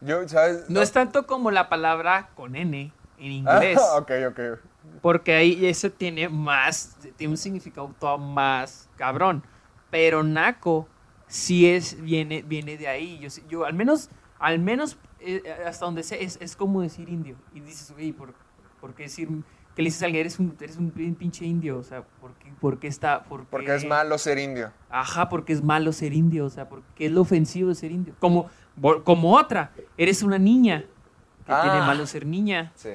Yo, 0.00 0.28
¿sabes? 0.28 0.68
No 0.68 0.82
es 0.82 0.92
tanto 0.92 1.26
como 1.26 1.50
la 1.50 1.68
palabra 1.68 2.30
con 2.34 2.56
N 2.56 2.92
en 3.18 3.32
inglés, 3.32 3.78
Ah, 3.80 3.96
ok, 3.98 4.10
ok. 4.28 4.40
porque 5.00 5.32
ahí 5.34 5.66
eso 5.66 5.90
tiene 5.90 6.28
más, 6.28 6.96
tiene 7.16 7.32
un 7.32 7.38
significado 7.38 7.94
todo 7.98 8.18
más 8.18 8.88
cabrón. 8.96 9.42
Pero 9.90 10.22
naco 10.22 10.86
sí 11.26 11.68
es, 11.68 12.00
viene, 12.02 12.42
viene 12.42 12.76
de 12.76 12.88
ahí. 12.88 13.18
Yo, 13.20 13.28
yo 13.48 13.64
al 13.64 13.74
menos, 13.74 14.10
al 14.38 14.58
menos 14.58 14.98
eh, 15.20 15.42
hasta 15.66 15.86
donde 15.86 16.02
sé, 16.02 16.22
es, 16.22 16.38
es 16.40 16.56
como 16.56 16.82
decir 16.82 17.08
indio. 17.08 17.36
Y 17.54 17.60
dices, 17.60 17.90
oye, 17.96 18.12
¿por, 18.12 18.34
por 18.80 18.94
qué 18.94 19.04
decir 19.04 19.28
que 19.76 19.82
le 19.82 19.88
dices 19.88 20.02
a 20.02 20.06
alguien, 20.06 20.22
eres 20.22 20.38
un, 20.40 20.56
eres 20.60 20.76
un 20.78 20.90
pin- 20.92 21.14
pinche 21.16 21.44
indio? 21.44 21.78
O 21.78 21.82
sea, 21.84 22.02
¿por 22.20 22.32
qué, 22.34 22.50
por 22.60 22.78
qué 22.80 22.88
está? 22.88 23.22
Por 23.24 23.42
qué- 23.42 23.46
Porque 23.50 23.74
es 23.74 23.84
malo 23.84 24.18
ser 24.18 24.38
indio. 24.38 24.72
Ajá, 24.90 25.28
porque 25.28 25.52
es 25.52 25.62
malo 25.62 25.92
ser 25.92 26.12
indio, 26.14 26.46
o 26.46 26.50
sea, 26.50 26.68
porque 26.68 27.06
es 27.06 27.12
lo 27.12 27.20
ofensivo 27.20 27.68
de 27.68 27.74
ser 27.76 27.92
indio. 27.92 28.14
Como, 28.18 28.50
como 29.04 29.36
otra, 29.36 29.70
eres 29.96 30.22
una 30.24 30.38
niña, 30.38 30.84
que 31.46 31.52
Ah. 31.52 31.60
tiene 31.62 31.78
malo 31.86 32.06
ser 32.06 32.26
niña. 32.26 32.72
Sí. 32.74 32.90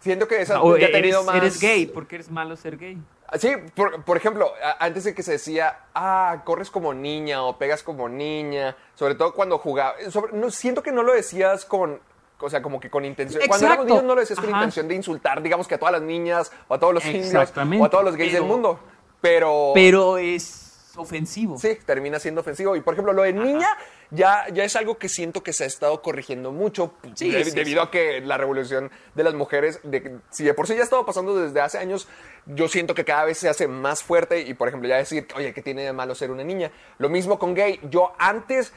Siento 0.00 0.28
que 0.28 0.40
esa 0.42 0.62
O 0.62 0.76
ya 0.76 0.86
ha 0.88 0.92
tenido 0.92 1.24
más. 1.24 1.34
eres 1.36 1.60
gay, 1.60 1.86
porque 1.86 2.16
eres 2.16 2.30
malo 2.30 2.56
ser 2.56 2.76
gay. 2.76 3.00
Sí, 3.38 3.48
por, 3.74 4.04
por 4.04 4.18
ejemplo, 4.18 4.52
antes 4.78 5.04
de 5.04 5.14
que 5.14 5.22
se 5.22 5.32
decía, 5.32 5.78
ah, 5.94 6.42
corres 6.44 6.70
como 6.70 6.92
niña 6.92 7.42
o 7.42 7.56
pegas 7.56 7.82
como 7.82 8.06
niña, 8.08 8.76
sobre 8.94 9.14
todo 9.14 9.32
cuando 9.32 9.56
jugaba, 9.58 9.94
sobre- 10.10 10.36
no, 10.36 10.50
siento 10.50 10.82
que 10.82 10.92
no 10.92 11.02
lo 11.02 11.14
decías 11.14 11.64
con, 11.64 11.98
o 12.42 12.50
sea, 12.50 12.60
como 12.60 12.78
que 12.80 12.90
con 12.90 13.04
intención, 13.04 13.42
cuando 13.48 13.66
éramos 13.66 13.86
niños 13.86 14.02
no 14.04 14.14
lo 14.14 14.20
decías 14.20 14.38
con 14.38 14.48
Ajá. 14.50 14.58
intención 14.58 14.88
de 14.88 14.94
insultar, 14.94 15.42
digamos 15.42 15.66
que 15.68 15.74
a 15.76 15.78
todas 15.78 15.92
las 15.92 16.02
niñas 16.02 16.52
o 16.68 16.74
a 16.74 16.78
todos 16.78 16.92
los 16.94 17.04
indios 17.06 17.26
Exactamente, 17.26 17.82
o 17.82 17.86
a 17.86 17.90
todos 17.90 18.04
los 18.04 18.16
gays 18.16 18.32
pero- 18.32 18.42
del 18.42 18.50
mundo, 18.52 18.80
pero, 19.20 19.70
Pero 19.74 20.18
es 20.18 20.90
ofensivo. 20.96 21.56
sí, 21.58 21.78
termina 21.86 22.18
siendo 22.18 22.40
ofensivo. 22.42 22.76
Y 22.76 22.80
por 22.82 22.94
ejemplo, 22.94 23.12
lo 23.14 23.22
de 23.22 23.32
niña 23.32 23.68
ya, 24.10 24.44
ya 24.52 24.64
es 24.64 24.76
algo 24.76 24.98
que 24.98 25.08
siento 25.08 25.42
que 25.42 25.52
se 25.54 25.64
ha 25.64 25.66
estado 25.66 26.02
corrigiendo 26.02 26.52
mucho 26.52 26.92
Sí, 27.14 27.30
de- 27.30 27.44
sí, 27.44 27.50
debido 27.52 27.80
sí. 27.82 27.88
a 27.88 27.90
que 27.90 28.20
la 28.20 28.36
revolución 28.36 28.90
de 29.14 29.24
las 29.24 29.32
mujeres, 29.32 29.80
de, 29.84 30.18
si 30.30 30.44
de 30.44 30.52
por 30.52 30.66
sí 30.66 30.74
ya 30.74 30.80
ha 30.80 30.84
estado 30.84 31.06
pasando 31.06 31.34
desde 31.34 31.60
hace 31.62 31.78
años, 31.78 32.08
yo 32.46 32.68
siento 32.68 32.94
que 32.94 33.04
cada 33.06 33.24
vez 33.24 33.38
se 33.38 33.48
hace 33.48 33.68
más 33.68 34.02
fuerte 34.02 34.40
y 34.42 34.52
por 34.54 34.68
ejemplo 34.68 34.86
ya 34.88 34.96
decir, 34.96 35.26
oye, 35.34 35.54
¿qué 35.54 35.62
tiene 35.62 35.82
de 35.84 35.92
malo 35.94 36.14
ser 36.14 36.30
una 36.30 36.44
niña? 36.44 36.70
Lo 36.98 37.08
mismo 37.08 37.38
con 37.38 37.54
gay. 37.54 37.80
Yo 37.88 38.12
antes, 38.18 38.74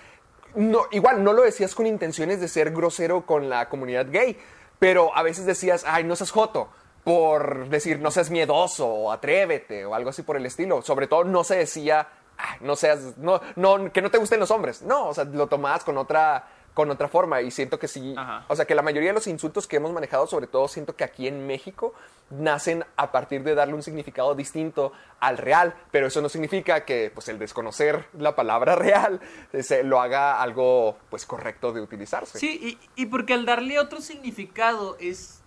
no, 0.56 0.84
igual 0.92 1.24
no 1.24 1.34
lo 1.34 1.44
decías 1.44 1.76
con 1.76 1.88
intenciones 1.88 2.40
de 2.40 2.48
ser 2.48 2.72
grosero 2.72 3.26
con 3.26 3.50
la 3.50 3.70
comunidad 3.70 4.08
gay, 4.10 4.38
pero 4.80 5.16
a 5.16 5.24
veces 5.24 5.46
decías, 5.46 5.84
ay, 5.88 6.04
no 6.04 6.16
seas 6.16 6.32
joto 6.32 6.70
por 7.06 7.70
decir 7.70 8.00
no 8.00 8.10
seas 8.10 8.32
miedoso 8.32 8.88
o 8.88 9.12
atrévete 9.12 9.86
o 9.86 9.94
algo 9.94 10.10
así 10.10 10.24
por 10.24 10.38
el 10.38 10.46
estilo. 10.48 10.82
Sobre 10.82 11.06
todo 11.06 11.24
no 11.24 11.44
se 11.44 11.56
decía, 11.56 12.08
"Ay, 12.36 12.58
no 12.62 12.76
seas, 12.76 13.16
no, 13.18 13.40
no, 13.56 13.94
que 13.94 14.02
no 14.02 14.10
te 14.10 14.18
gusten 14.18 14.40
los 14.40 14.50
hombres. 14.50 14.82
No, 14.82 15.10
o 15.10 15.14
sea, 15.14 15.24
lo 15.24 15.46
tomabas 15.48 15.84
con 15.84 15.98
otra, 16.00 16.48
con 16.76 16.92
otra 16.92 17.08
forma 17.08 17.42
y 17.42 17.50
siento 17.50 17.80
que 17.80 17.88
sí, 17.88 18.14
Ajá. 18.16 18.46
o 18.48 18.56
sea, 18.56 18.66
que 18.66 18.76
la 18.76 18.84
mayoría 18.84 19.10
de 19.10 19.14
los 19.14 19.26
insultos 19.26 19.66
que 19.66 19.78
hemos 19.78 19.92
manejado, 19.94 20.28
sobre 20.28 20.46
todo 20.46 20.68
siento 20.68 20.96
que 20.96 21.04
aquí 21.04 21.28
en 21.28 21.48
México, 21.48 21.96
nacen 22.30 22.86
a 22.98 23.12
partir 23.12 23.44
de 23.44 23.56
darle 23.56 23.74
un 23.74 23.82
significado 23.82 24.36
distinto 24.36 24.92
al 25.20 25.38
real, 25.38 25.74
pero 25.90 26.08
eso 26.08 26.22
no 26.22 26.30
significa 26.30 26.86
que 26.86 27.12
pues 27.14 27.30
el 27.30 27.40
desconocer 27.40 28.06
la 28.20 28.36
palabra 28.36 28.76
real 28.76 29.22
se 29.60 29.84
lo 29.84 30.02
haga 30.02 30.42
algo 30.42 30.98
pues 31.10 31.26
correcto 31.26 31.72
de 31.72 31.82
utilizarse. 31.82 32.38
Sí, 32.38 32.78
y, 32.96 33.02
y 33.02 33.06
porque 33.08 33.34
al 33.34 33.46
darle 33.46 33.80
otro 33.80 34.02
significado 34.02 34.98
es 35.00 35.42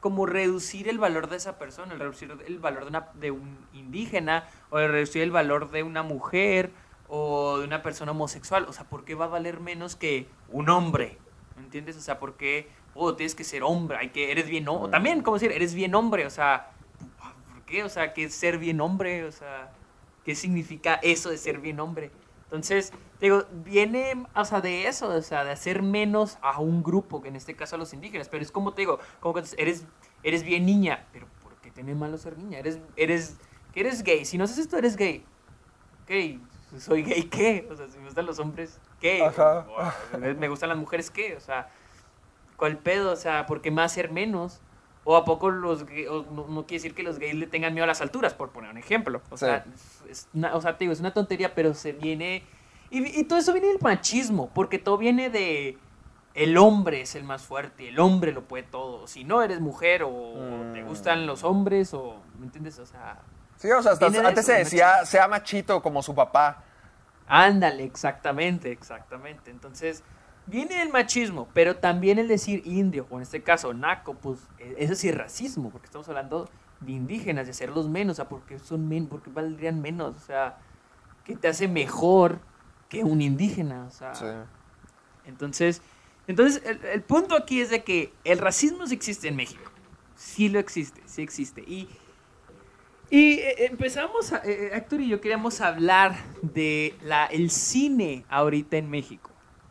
como 0.00 0.26
reducir 0.26 0.88
el 0.88 0.98
valor 0.98 1.28
de 1.28 1.36
esa 1.36 1.58
persona, 1.58 1.94
el 1.94 2.00
reducir 2.00 2.36
el 2.46 2.58
valor 2.58 2.84
de, 2.84 2.88
una, 2.88 3.08
de 3.14 3.30
un 3.30 3.58
indígena, 3.72 4.48
o 4.70 4.78
el 4.78 4.92
reducir 4.92 5.22
el 5.22 5.30
valor 5.30 5.70
de 5.70 5.82
una 5.82 6.02
mujer, 6.02 6.70
o 7.08 7.58
de 7.58 7.64
una 7.64 7.82
persona 7.82 8.12
homosexual. 8.12 8.66
O 8.68 8.72
sea, 8.72 8.84
¿por 8.88 9.04
qué 9.04 9.14
va 9.14 9.26
a 9.26 9.28
valer 9.28 9.60
menos 9.60 9.96
que 9.96 10.28
un 10.50 10.68
hombre? 10.68 11.18
¿Me 11.56 11.62
entiendes? 11.64 11.96
O 11.96 12.00
sea, 12.00 12.18
¿por 12.18 12.36
qué? 12.36 12.68
Oh, 12.94 13.14
tienes 13.14 13.34
que 13.34 13.44
ser 13.44 13.62
hombre, 13.62 13.96
hay 13.98 14.10
que, 14.10 14.30
eres 14.30 14.48
bien 14.48 14.68
hombre. 14.68 14.90
También, 14.90 15.22
como 15.22 15.36
decir, 15.36 15.52
eres 15.52 15.74
bien 15.74 15.94
hombre, 15.94 16.26
o 16.26 16.30
sea, 16.30 16.72
¿por 17.52 17.62
qué? 17.62 17.84
O 17.84 17.88
sea, 17.88 18.12
¿qué 18.12 18.24
es 18.24 18.34
ser 18.34 18.58
bien 18.58 18.80
hombre? 18.80 19.24
O 19.24 19.32
sea, 19.32 19.72
¿qué 20.24 20.34
significa 20.34 20.94
eso 20.94 21.30
de 21.30 21.38
ser 21.38 21.58
bien 21.58 21.78
hombre? 21.80 22.10
Entonces, 22.44 22.92
te 23.20 23.26
digo, 23.26 23.44
viene, 23.64 24.26
o 24.34 24.44
sea, 24.44 24.60
de 24.60 24.88
eso, 24.88 25.08
o 25.08 25.22
sea, 25.22 25.44
de 25.44 25.50
hacer 25.50 25.82
menos 25.82 26.38
a 26.40 26.60
un 26.60 26.82
grupo, 26.82 27.20
que 27.20 27.28
en 27.28 27.36
este 27.36 27.54
caso 27.54 27.76
a 27.76 27.78
los 27.78 27.92
indígenas, 27.92 28.28
pero 28.28 28.42
es 28.42 28.50
como 28.50 28.72
te 28.72 28.82
digo, 28.82 28.98
como 29.20 29.34
que 29.34 29.42
eres, 29.58 29.84
eres 30.22 30.42
bien 30.42 30.64
niña, 30.64 31.06
pero 31.12 31.26
¿por 31.42 31.54
qué 31.56 31.70
tiene 31.70 31.94
malo 31.94 32.16
ser 32.16 32.38
niña? 32.38 32.58
Eres, 32.58 32.78
eres, 32.96 33.36
que 33.72 33.80
eres 33.80 34.02
gay, 34.02 34.24
si 34.24 34.38
no 34.38 34.44
haces 34.44 34.58
esto, 34.58 34.78
eres 34.78 34.96
gay. 34.96 35.24
Ok, 36.04 36.40
soy 36.78 37.02
gay, 37.02 37.24
¿qué? 37.24 37.68
O 37.70 37.76
sea, 37.76 37.88
si 37.88 37.98
me 37.98 38.04
gustan 38.06 38.26
los 38.26 38.38
hombres, 38.38 38.80
¿qué? 39.00 39.24
Ajá. 39.24 39.66
O, 39.68 40.18
me 40.18 40.48
gustan 40.48 40.68
las 40.68 40.78
mujeres, 40.78 41.10
¿qué? 41.10 41.36
O 41.36 41.40
sea, 41.40 41.68
¿cuál 42.56 42.78
pedo? 42.78 43.12
O 43.12 43.16
sea, 43.16 43.46
¿por 43.46 43.60
qué 43.60 43.72
a 43.76 43.84
hacer 43.84 44.10
menos? 44.10 44.60
¿O 45.04 45.16
a 45.16 45.24
poco 45.24 45.50
los 45.50 45.86
gay- 45.86 46.06
o 46.06 46.24
no, 46.30 46.46
no 46.48 46.66
quiere 46.66 46.82
decir 46.82 46.94
que 46.94 47.02
los 47.02 47.18
gays 47.18 47.34
le 47.34 47.46
tengan 47.46 47.72
miedo 47.72 47.84
a 47.84 47.86
las 47.86 48.00
alturas, 48.02 48.34
por 48.34 48.50
poner 48.50 48.70
un 48.70 48.76
ejemplo? 48.78 49.22
O 49.30 49.36
sea, 49.38 49.64
es 50.10 50.28
una, 50.34 50.54
o 50.54 50.60
sea, 50.60 50.76
te 50.76 50.84
digo, 50.84 50.92
es 50.92 51.00
una 51.00 51.14
tontería, 51.14 51.54
pero 51.54 51.72
se 51.74 51.92
viene... 51.92 52.42
Y, 52.90 53.20
y 53.20 53.24
todo 53.24 53.38
eso 53.38 53.52
viene 53.52 53.68
del 53.68 53.78
machismo, 53.80 54.50
porque 54.54 54.78
todo 54.78 54.98
viene 54.98 55.30
de... 55.30 55.78
el 56.34 56.56
hombre 56.58 57.02
es 57.02 57.14
el 57.14 57.24
más 57.24 57.42
fuerte, 57.42 57.88
el 57.88 57.98
hombre 58.00 58.32
lo 58.32 58.44
puede 58.44 58.64
todo. 58.64 59.06
Si 59.06 59.24
no 59.24 59.40
eres 59.42 59.60
mujer 59.60 60.02
o 60.04 60.34
te 60.74 60.82
Mm. 60.82 60.86
gustan 60.86 61.26
los 61.26 61.42
hombres 61.44 61.94
o, 61.94 62.20
¿me 62.38 62.46
entiendes? 62.46 62.78
O 62.78 62.86
sea, 62.86 63.20
Sí, 63.58 63.70
o 63.70 63.82
sea, 63.82 63.92
hasta- 63.92 64.06
antes 64.06 64.46
se 64.46 64.54
decía, 64.54 65.04
sea 65.04 65.28
machito 65.28 65.82
como 65.82 66.02
su 66.02 66.14
papá. 66.14 66.64
ándale, 67.26 67.84
exactamente, 67.84 68.72
exactamente. 68.72 69.50
Entonces, 69.50 70.02
viene 70.46 70.80
el 70.80 70.88
machismo, 70.88 71.46
pero 71.52 71.76
también 71.76 72.18
el 72.18 72.26
decir 72.28 72.62
indio, 72.64 73.06
o 73.10 73.16
en 73.16 73.22
este 73.22 73.42
caso 73.42 73.74
naco, 73.74 74.14
pues 74.14 74.38
e- 74.58 74.76
eso 74.78 74.94
sí 74.94 75.10
es 75.10 75.14
racismo, 75.18 75.68
porque 75.70 75.84
estamos 75.86 76.08
hablando 76.08 76.48
de 76.80 76.92
indígenas, 76.92 77.44
de 77.46 77.50
hacerlos 77.50 77.86
menos, 77.88 78.12
o 78.14 78.16
sea, 78.16 78.28
porque 78.30 78.58
son 78.58 78.88
men, 78.88 79.08
porque 79.08 79.28
valdrían 79.30 79.82
menos, 79.82 80.16
o 80.16 80.20
sea, 80.20 80.56
que 81.24 81.36
te 81.36 81.48
hace 81.48 81.68
mejor 81.68 82.38
que 82.88 83.04
un 83.04 83.20
indígena, 83.20 83.84
o 83.86 83.90
sea. 83.90 84.14
Sí. 84.14 84.24
Entonces, 85.26 85.82
entonces 86.26 86.62
el, 86.64 86.82
el 86.84 87.02
punto 87.02 87.36
aquí 87.36 87.60
es 87.60 87.68
de 87.70 87.84
que 87.84 88.14
el 88.24 88.38
racismo 88.38 88.86
sí 88.86 88.94
existe 88.94 89.28
en 89.28 89.36
México. 89.36 89.70
Sí 90.14 90.48
lo 90.48 90.58
existe, 90.58 91.02
sí 91.06 91.20
existe. 91.22 91.60
Y, 91.62 91.88
y 93.10 93.38
eh, 93.40 93.66
empezamos, 93.66 94.32
a- 94.32 94.42
eh, 94.44 94.70
Héctor 94.74 95.00
y 95.00 95.08
yo 95.08 95.20
queríamos 95.20 95.60
hablar 95.60 96.16
de 96.42 96.94
la, 97.02 97.26
el 97.26 97.50
cine 97.50 98.24
ahorita 98.28 98.76
en 98.76 98.90
México. 98.90 99.30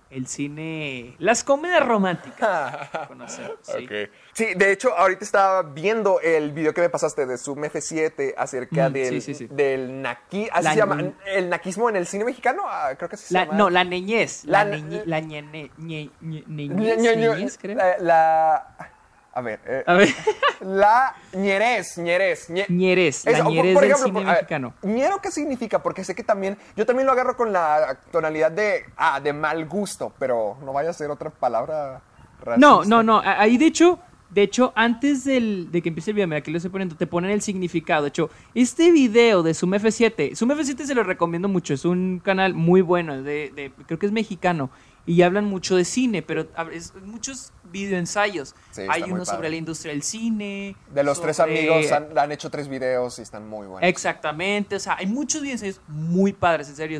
El 0.09 0.25
cine, 0.25 1.15
las 1.19 1.43
comedias 1.43 1.85
románticas. 1.85 2.87
conocemos, 3.09 3.57
¿sí? 3.61 3.83
Ok. 3.83 4.09
Sí, 4.31 4.45
de 4.55 4.71
hecho, 4.71 4.95
ahorita 4.97 5.25
estaba 5.25 5.63
viendo 5.63 6.21
el 6.21 6.53
video 6.53 6.73
que 6.73 6.79
me 6.79 6.89
pasaste 6.89 7.25
de 7.25 7.37
Zoom 7.37 7.63
F7 7.65 8.33
acerca 8.37 8.87
Mm, 8.89 8.93
del, 8.93 9.21
sí, 9.21 9.21
sí, 9.21 9.33
sí. 9.33 9.47
del 9.51 10.01
naqui, 10.01 10.47
así 10.49 10.63
La 10.63 10.71
se 10.71 10.77
llama, 10.77 11.13
el 11.25 11.49
naquismo 11.49 11.89
en 11.89 11.97
el 11.97 12.07
cine 12.07 12.23
mexicano, 12.23 12.63
ah, 12.65 12.93
creo 12.97 13.09
que 13.09 13.15
así 13.15 13.25
se 13.27 13.33
La- 13.33 13.45
llama. 13.47 13.57
no, 13.57 13.69
la 13.69 13.83
niñez. 13.83 14.45
La, 14.45 14.63
La- 14.63 14.77
niñez, 14.77 15.05
ñe- 15.05 16.09
ñe- 16.21 16.47
niñez, 16.47 17.57
creo. 17.61 17.75
la, 17.75 17.97
la- 17.97 18.91
a 19.37 19.41
ver, 19.41 19.59
eh, 19.65 19.83
A 19.85 19.93
ver, 19.93 20.09
la 20.61 21.15
ñerez, 21.33 21.97
ñerez, 21.97 22.49
ñe- 22.49 22.65
ñerez, 22.69 23.25
la 23.25 23.41
ñerez 23.43 23.73
por 23.75 23.83
ejemplo, 23.83 24.05
cine 24.05 24.13
por- 24.19 24.23
a 24.23 24.31
ver, 24.33 24.41
mexicano. 24.41 24.73
ñero, 24.81 25.21
¿qué 25.21 25.31
significa? 25.31 25.81
Porque 25.83 26.03
sé 26.03 26.15
que 26.15 26.23
también, 26.23 26.57
yo 26.75 26.85
también 26.85 27.05
lo 27.05 27.11
agarro 27.11 27.37
con 27.37 27.53
la 27.53 27.99
tonalidad 28.11 28.51
de, 28.51 28.85
ah, 28.97 29.19
de 29.19 29.33
mal 29.33 29.65
gusto, 29.67 30.11
pero 30.19 30.57
no 30.63 30.73
vaya 30.73 30.89
a 30.89 30.93
ser 30.93 31.11
otra 31.11 31.29
palabra 31.29 32.01
racista. 32.41 32.57
No, 32.57 32.83
no, 32.85 33.03
no. 33.03 33.21
Ahí, 33.23 33.57
de 33.57 33.67
hecho, 33.67 33.99
de 34.29 34.41
hecho, 34.41 34.73
antes 34.75 35.23
del, 35.23 35.71
de 35.71 35.81
que 35.81 35.89
empiece 35.89 36.11
el 36.11 36.15
video, 36.15 36.27
mira, 36.27 36.39
aquí 36.39 36.51
lo 36.51 36.57
estoy 36.57 36.71
poniendo, 36.71 36.95
te 36.95 37.07
ponen 37.07 37.31
el 37.31 37.41
significado. 37.41 38.03
De 38.03 38.09
hecho, 38.09 38.29
este 38.55 38.91
video 38.91 39.43
de 39.43 39.53
Zoom 39.53 39.73
F7, 39.75 40.35
Zoom 40.35 40.51
F7 40.51 40.83
se 40.85 40.95
lo 40.95 41.03
recomiendo 41.03 41.47
mucho. 41.47 41.73
Es 41.73 41.85
un 41.85 42.19
canal 42.23 42.53
muy 42.53 42.81
bueno, 42.81 43.21
de, 43.21 43.51
de- 43.55 43.71
creo 43.85 43.99
que 43.99 44.05
es 44.07 44.11
mexicano. 44.11 44.69
Y 45.05 45.21
hablan 45.21 45.45
mucho 45.45 45.77
de 45.77 45.85
cine, 45.85 46.21
pero 46.21 46.47
es 46.73 46.93
muchos 46.95 47.53
videoensayos. 47.71 48.55
Sí, 48.71 48.83
Hay 48.89 49.03
uno 49.03 49.25
sobre 49.25 49.49
la 49.49 49.55
industria 49.55 49.93
del 49.93 50.03
cine. 50.03 50.75
De 50.93 51.03
los 51.03 51.21
tres 51.21 51.39
amigos 51.39 51.91
han, 51.91 52.17
han 52.17 52.31
hecho 52.31 52.49
tres 52.49 52.67
videos 52.67 53.19
y 53.19 53.21
están 53.21 53.47
muy 53.47 53.67
buenos. 53.67 53.87
Exactamente, 53.87 54.75
o 54.75 54.79
sea, 54.79 54.97
hay 54.97 55.07
muchos 55.07 55.41
videoensayos 55.41 55.81
muy 55.87 56.33
padres, 56.33 56.69
en 56.69 56.75
serio. 56.75 56.99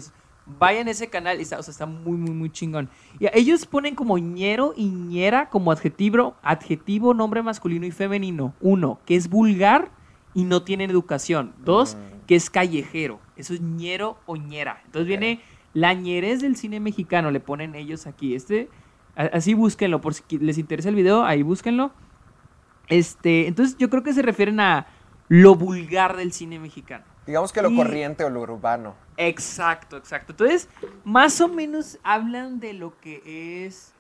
Vayan 0.60 0.88
a 0.88 0.92
ese 0.92 1.10
canal, 1.10 1.40
y 1.40 1.42
está, 1.42 1.60
o 1.60 1.64
sea, 1.64 1.72
está 1.74 1.86
muy, 1.86 2.18
muy, 2.18 2.32
muy 2.32 2.50
chingón. 2.50 2.90
Y 3.20 3.28
ellos 3.34 3.66
ponen 3.66 3.96
como 3.96 4.18
ñero 4.18 4.74
y 4.78 4.86
ñera 4.86 5.50
como 5.50 5.74
adjetivo, 5.74 6.36
adjetivo, 6.42 7.14
nombre 7.14 7.42
masculino 7.42 7.86
y 7.86 7.92
femenino. 7.92 8.54
Uno, 8.62 9.00
que 9.06 9.18
es 9.18 9.30
vulgar 9.30 9.92
y 10.34 10.46
no 10.46 10.64
tiene 10.64 10.86
educación. 10.86 11.54
Dos, 11.66 11.98
que 12.28 12.36
es 12.36 12.50
callejero. 12.50 13.20
Eso 13.36 13.54
es 13.54 13.62
ñero 13.62 14.20
o 14.26 14.38
ñera. 14.38 14.82
Entonces 14.86 15.08
viene 15.08 15.42
la 15.74 15.94
ñerez 15.94 16.42
del 16.42 16.56
cine 16.56 16.80
mexicano, 16.80 17.30
le 17.30 17.40
ponen 17.40 17.76
ellos 17.76 18.08
aquí. 18.08 18.34
Este, 18.34 18.70
así 19.18 19.54
búsquenlo, 19.54 20.00
por 20.02 20.14
si 20.14 20.24
les 20.40 20.58
interesa 20.58 20.90
el 20.90 20.96
video, 20.96 21.24
ahí 21.24 21.42
búsquenlo. 21.44 21.92
Este, 22.88 23.48
entonces 23.48 23.78
yo 23.78 23.90
creo 23.90 24.04
que 24.04 24.14
se 24.14 24.22
refieren 24.22 24.60
a 24.60 24.88
lo 25.28 25.56
vulgar 25.56 26.16
del 26.16 26.32
cine 26.32 26.58
mexicano. 26.60 27.04
Digamos 27.26 27.52
que 27.52 27.62
lo 27.62 27.70
Y- 27.70 27.76
corriente 27.76 28.24
o 28.24 28.30
lo 28.30 28.42
urbano. 28.42 28.96
Exacto, 29.18 29.98
exacto. 29.98 30.32
Entonces, 30.32 30.70
más 31.04 31.42
o 31.42 31.50
menos 31.50 32.00
hablan 32.04 32.60
de 32.62 32.72
lo 32.74 32.98
que 33.02 33.66
es 33.66 33.94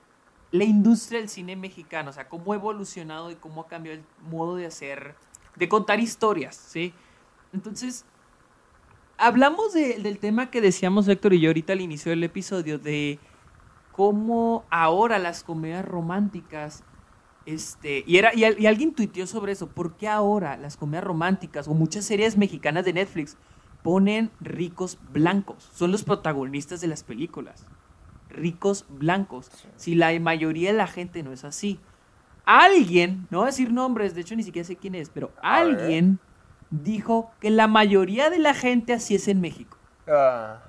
la 0.52 0.64
industria 0.64 1.20
del 1.20 1.28
cine 1.28 1.58
mexicano, 1.58 2.12
o 2.12 2.14
sea, 2.14 2.30
cómo 2.30 2.54
ha 2.54 2.56
evolucionado 2.56 3.30
y 3.32 3.36
cómo 3.36 3.62
ha 3.62 3.68
cambiado 3.68 3.98
el 4.00 4.06
modo 4.32 4.56
de 4.56 4.66
hacer, 4.68 5.16
de 5.58 5.68
contar 5.68 6.00
historias, 6.00 6.56
¿sí? 6.56 6.94
Entonces, 7.52 8.06
hablamos 9.18 9.74
de- 9.74 10.00
del 10.00 10.20
tema 10.20 10.50
que 10.50 10.62
decíamos 10.62 11.08
Héctor 11.10 11.34
y 11.34 11.42
yo 11.42 11.50
ahorita 11.50 11.74
al 11.74 11.82
inicio 11.82 12.10
del 12.12 12.24
episodio, 12.24 12.80
de 12.80 13.20
cómo 13.98 14.64
ahora 14.70 15.18
las 15.20 15.44
comedias 15.44 15.84
románticas, 15.84 16.84
este, 17.48 18.04
y, 18.06 18.18
era, 18.18 18.34
y, 18.36 18.44
al- 18.44 18.60
y 18.60 18.68
alguien 18.68 18.94
tuiteó 18.94 19.26
sobre 19.26 19.54
eso, 19.54 19.68
¿por 19.68 19.96
qué 19.98 20.08
ahora 20.08 20.56
las 20.56 20.78
comedias 20.78 21.04
románticas 21.04 21.68
o 21.68 21.74
muchas 21.74 22.06
series 22.06 22.38
mexicanas 22.38 22.86
de 22.86 22.94
Netflix 22.94 23.38
ponen 23.84 24.30
ricos 24.40 25.00
blancos? 25.12 25.70
Son 25.74 25.92
los 25.92 26.04
protagonistas 26.04 26.80
de 26.80 26.88
las 26.88 27.04
películas. 27.04 27.66
Ricos 28.30 28.86
blancos. 28.90 29.50
Si 29.78 29.96
la 29.96 30.18
mayoría 30.20 30.72
de 30.72 30.78
la 30.78 30.88
gente 30.88 31.24
no 31.24 31.32
es 31.34 31.44
así. 31.44 31.80
Alguien, 32.46 33.28
no 33.32 33.40
voy 33.40 33.46
a 33.46 33.48
decir 33.52 33.72
nombres, 33.74 34.14
de 34.14 34.22
hecho 34.22 34.36
ni 34.36 34.44
siquiera 34.44 34.66
sé 34.68 34.76
quién 34.76 34.94
es, 34.96 35.10
pero 35.10 35.32
alguien 35.42 36.20
dijo 36.70 37.32
que 37.42 37.50
la 37.50 37.68
mayoría 37.68 38.30
de 38.30 38.40
la 38.40 38.54
gente 38.54 38.94
así 38.94 39.16
es 39.16 39.28
en 39.28 39.42
México. 39.42 39.78
Ah, 40.08 40.60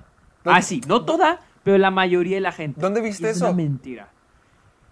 ¿dónde- 0.45 0.59
Así, 0.59 0.81
no 0.89 1.05
toda, 1.05 1.41
pero 1.65 1.79
la 1.79 1.91
mayoría 1.91 2.37
de 2.37 2.41
la 2.41 2.53
gente. 2.53 2.81
¿Dónde 2.81 3.01
viste 3.01 3.31
es 3.31 3.37
eso? 3.37 3.47
una 3.47 3.55
mentira. 3.57 4.09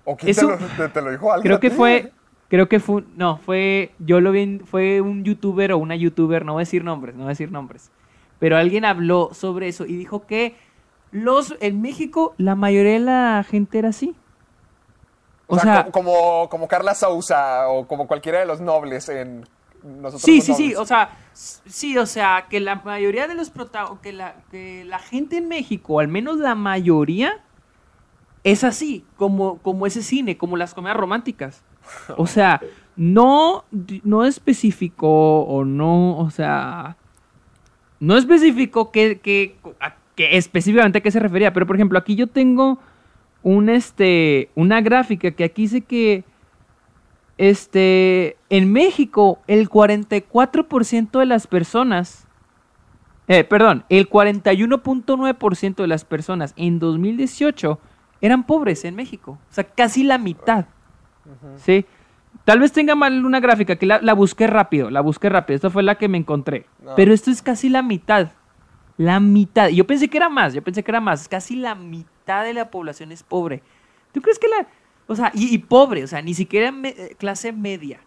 ¿O 0.04 0.16
quién 0.16 0.30
Eso- 0.30 0.48
te, 0.48 0.60
lo, 0.60 0.66
te- 0.68 0.88
te 0.88 1.02
lo 1.02 1.10
dijo 1.10 1.32
alguien? 1.32 1.48
Creo 1.48 1.60
que 1.60 1.70
fue, 1.70 2.12
creo 2.48 2.68
que 2.68 2.80
fue, 2.80 3.04
no, 3.16 3.38
fue, 3.38 3.92
yo 3.98 4.20
lo 4.20 4.32
vi, 4.32 4.40
en- 4.42 4.66
fue 4.66 5.00
un 5.00 5.24
youtuber 5.24 5.72
o 5.72 5.78
una 5.78 5.96
youtuber, 5.96 6.44
no 6.44 6.52
voy 6.54 6.60
a 6.60 6.62
decir 6.62 6.84
nombres, 6.84 7.14
no 7.14 7.22
voy 7.22 7.28
a 7.28 7.30
decir 7.30 7.50
nombres, 7.50 7.90
pero 8.38 8.56
alguien 8.56 8.84
habló 8.84 9.30
sobre 9.32 9.68
eso 9.68 9.84
y 9.86 9.96
dijo 9.96 10.26
que 10.26 10.54
los, 11.12 11.54
en 11.60 11.80
México 11.82 12.34
la 12.38 12.54
mayoría 12.54 12.92
de 12.94 12.98
la 13.00 13.44
gente 13.48 13.78
era 13.78 13.88
así. 13.88 14.14
O, 15.48 15.58
sea, 15.58 15.84
co- 15.86 15.92
como, 15.92 16.48
como 16.50 16.66
Carla 16.68 16.94
Sousa 16.94 17.68
o 17.68 17.86
como 17.86 18.06
cualquiera 18.08 18.40
de 18.40 18.46
los 18.46 18.60
nobles 18.60 19.08
en 19.08 19.46
nosotros 19.86 20.22
Sí, 20.22 20.40
sí, 20.40 20.54
sí, 20.54 20.74
o 20.74 20.84
sea, 20.84 21.10
sí, 21.32 21.96
o 21.96 22.06
sea, 22.06 22.46
que 22.50 22.60
la 22.60 22.76
mayoría 22.76 23.28
de 23.28 23.34
los 23.34 23.50
protagonistas, 23.50 24.02
que 24.02 24.12
la, 24.12 24.34
que 24.50 24.84
la 24.84 24.98
gente 24.98 25.38
en 25.38 25.48
México, 25.48 26.00
al 26.00 26.08
menos 26.08 26.38
la 26.38 26.54
mayoría, 26.54 27.40
es 28.44 28.64
así, 28.64 29.04
como, 29.16 29.58
como 29.58 29.86
ese 29.86 30.02
cine, 30.02 30.36
como 30.36 30.56
las 30.56 30.74
comedias 30.74 30.96
románticas. 30.96 31.62
O 32.16 32.26
sea, 32.26 32.60
no, 32.96 33.64
no 34.02 34.24
especificó 34.24 35.42
o 35.42 35.64
no, 35.64 36.18
o 36.18 36.30
sea, 36.30 36.96
no 38.00 38.16
especificó 38.16 38.90
que, 38.90 39.20
que, 39.20 39.56
que 40.14 40.36
específicamente 40.36 40.98
a 40.98 41.00
qué 41.00 41.10
se 41.10 41.20
refería, 41.20 41.52
pero 41.52 41.66
por 41.66 41.76
ejemplo, 41.76 41.98
aquí 41.98 42.14
yo 42.14 42.26
tengo 42.26 42.78
un, 43.42 43.68
este, 43.68 44.50
una 44.54 44.80
gráfica 44.80 45.30
que 45.30 45.44
aquí 45.44 45.62
dice 45.62 45.82
que 45.82 46.24
este, 47.38 48.36
en 48.48 48.72
México, 48.72 49.40
el 49.46 49.68
44% 49.68 51.18
de 51.18 51.26
las 51.26 51.46
personas, 51.46 52.26
eh, 53.28 53.44
perdón, 53.44 53.84
el 53.88 54.08
41.9% 54.08 55.74
de 55.76 55.86
las 55.86 56.04
personas 56.04 56.54
en 56.56 56.78
2018 56.78 57.78
eran 58.20 58.46
pobres 58.46 58.84
en 58.84 58.94
México. 58.94 59.38
O 59.50 59.54
sea, 59.54 59.64
casi 59.64 60.02
la 60.02 60.18
mitad. 60.18 60.66
¿Sí? 61.56 61.84
Tal 62.44 62.60
vez 62.60 62.72
tenga 62.72 62.94
mal 62.94 63.24
una 63.24 63.40
gráfica, 63.40 63.76
que 63.76 63.86
la, 63.86 64.00
la 64.00 64.14
busqué 64.14 64.46
rápido, 64.46 64.90
la 64.90 65.00
busqué 65.00 65.28
rápido. 65.28 65.56
Esta 65.56 65.70
fue 65.70 65.82
la 65.82 65.96
que 65.96 66.08
me 66.08 66.18
encontré. 66.18 66.66
No. 66.82 66.94
Pero 66.94 67.12
esto 67.12 67.30
es 67.30 67.42
casi 67.42 67.68
la 67.68 67.82
mitad. 67.82 68.30
La 68.96 69.20
mitad. 69.20 69.68
Yo 69.68 69.86
pensé 69.86 70.08
que 70.08 70.16
era 70.16 70.28
más, 70.28 70.54
yo 70.54 70.62
pensé 70.62 70.82
que 70.82 70.90
era 70.90 71.00
más. 71.00 71.28
Casi 71.28 71.56
la 71.56 71.74
mitad 71.74 72.44
de 72.44 72.54
la 72.54 72.70
población 72.70 73.12
es 73.12 73.22
pobre. 73.22 73.62
¿Tú 74.12 74.22
crees 74.22 74.38
que 74.38 74.48
la... 74.48 74.66
O 75.08 75.14
sea, 75.16 75.30
y, 75.34 75.54
y 75.54 75.58
pobre, 75.58 76.04
o 76.04 76.06
sea, 76.06 76.22
ni 76.22 76.34
siquiera 76.34 76.72
me- 76.72 76.88
eh, 76.90 77.16
clase 77.18 77.52
media. 77.52 78.00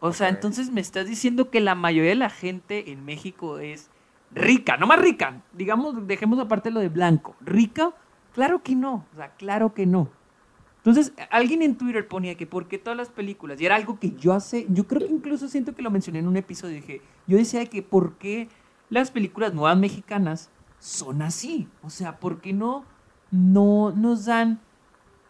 O 0.00 0.12
sea, 0.12 0.28
entonces 0.28 0.70
me 0.70 0.80
estás 0.80 1.06
diciendo 1.06 1.50
que 1.50 1.60
la 1.60 1.74
mayoría 1.74 2.10
de 2.10 2.16
la 2.16 2.30
gente 2.30 2.90
en 2.90 3.04
México 3.04 3.58
es 3.58 3.88
rica, 4.34 4.76
no 4.76 4.86
más 4.86 4.98
rica. 5.00 5.42
Digamos, 5.52 6.06
dejemos 6.06 6.38
aparte 6.40 6.70
lo 6.70 6.80
de 6.80 6.88
blanco. 6.88 7.36
¿Rica? 7.40 7.92
Claro 8.34 8.62
que 8.62 8.74
no. 8.74 9.06
O 9.12 9.16
sea, 9.16 9.30
claro 9.36 9.74
que 9.74 9.86
no. 9.86 10.08
Entonces, 10.78 11.12
alguien 11.30 11.62
en 11.62 11.76
Twitter 11.76 12.08
ponía 12.08 12.34
que 12.34 12.46
por 12.48 12.66
qué 12.66 12.78
todas 12.78 12.96
las 12.96 13.10
películas, 13.10 13.60
y 13.60 13.66
era 13.66 13.76
algo 13.76 14.00
que 14.00 14.10
yo 14.16 14.32
hace, 14.32 14.66
yo 14.68 14.88
creo 14.88 15.06
que 15.06 15.14
incluso 15.14 15.46
siento 15.46 15.76
que 15.76 15.82
lo 15.82 15.92
mencioné 15.92 16.18
en 16.18 16.26
un 16.26 16.36
episodio, 16.36 16.74
dije, 16.74 17.00
yo 17.28 17.36
decía 17.36 17.64
que 17.66 17.82
por 17.82 18.14
qué 18.14 18.48
las 18.90 19.12
películas 19.12 19.54
nuevas 19.54 19.78
mexicanas 19.78 20.50
son 20.80 21.22
así. 21.22 21.68
O 21.84 21.90
sea, 21.90 22.18
¿por 22.18 22.40
qué 22.40 22.52
no, 22.52 22.84
no 23.30 23.92
nos 23.92 24.24
dan 24.24 24.58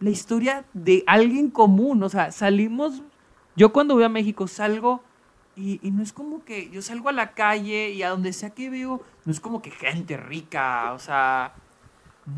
la 0.03 0.09
historia 0.09 0.65
de 0.73 1.03
alguien 1.07 1.49
común? 1.49 2.03
O 2.03 2.09
sea, 2.09 2.31
salimos, 2.31 3.01
yo 3.55 3.71
cuando 3.71 3.93
voy 3.95 4.03
a 4.03 4.09
México 4.09 4.47
salgo 4.47 5.01
y, 5.55 5.79
y 5.87 5.91
no 5.91 6.03
es 6.03 6.11
como 6.11 6.43
que 6.43 6.69
yo 6.69 6.81
salgo 6.81 7.09
a 7.09 7.13
la 7.13 7.31
calle 7.31 7.91
y 7.91 8.03
a 8.03 8.09
donde 8.09 8.33
sea 8.33 8.49
que 8.49 8.69
veo, 8.69 9.01
no 9.25 9.31
es 9.31 9.39
como 9.39 9.61
que 9.61 9.71
gente 9.71 10.17
rica, 10.17 10.91
o 10.93 10.99
sea, 10.99 11.53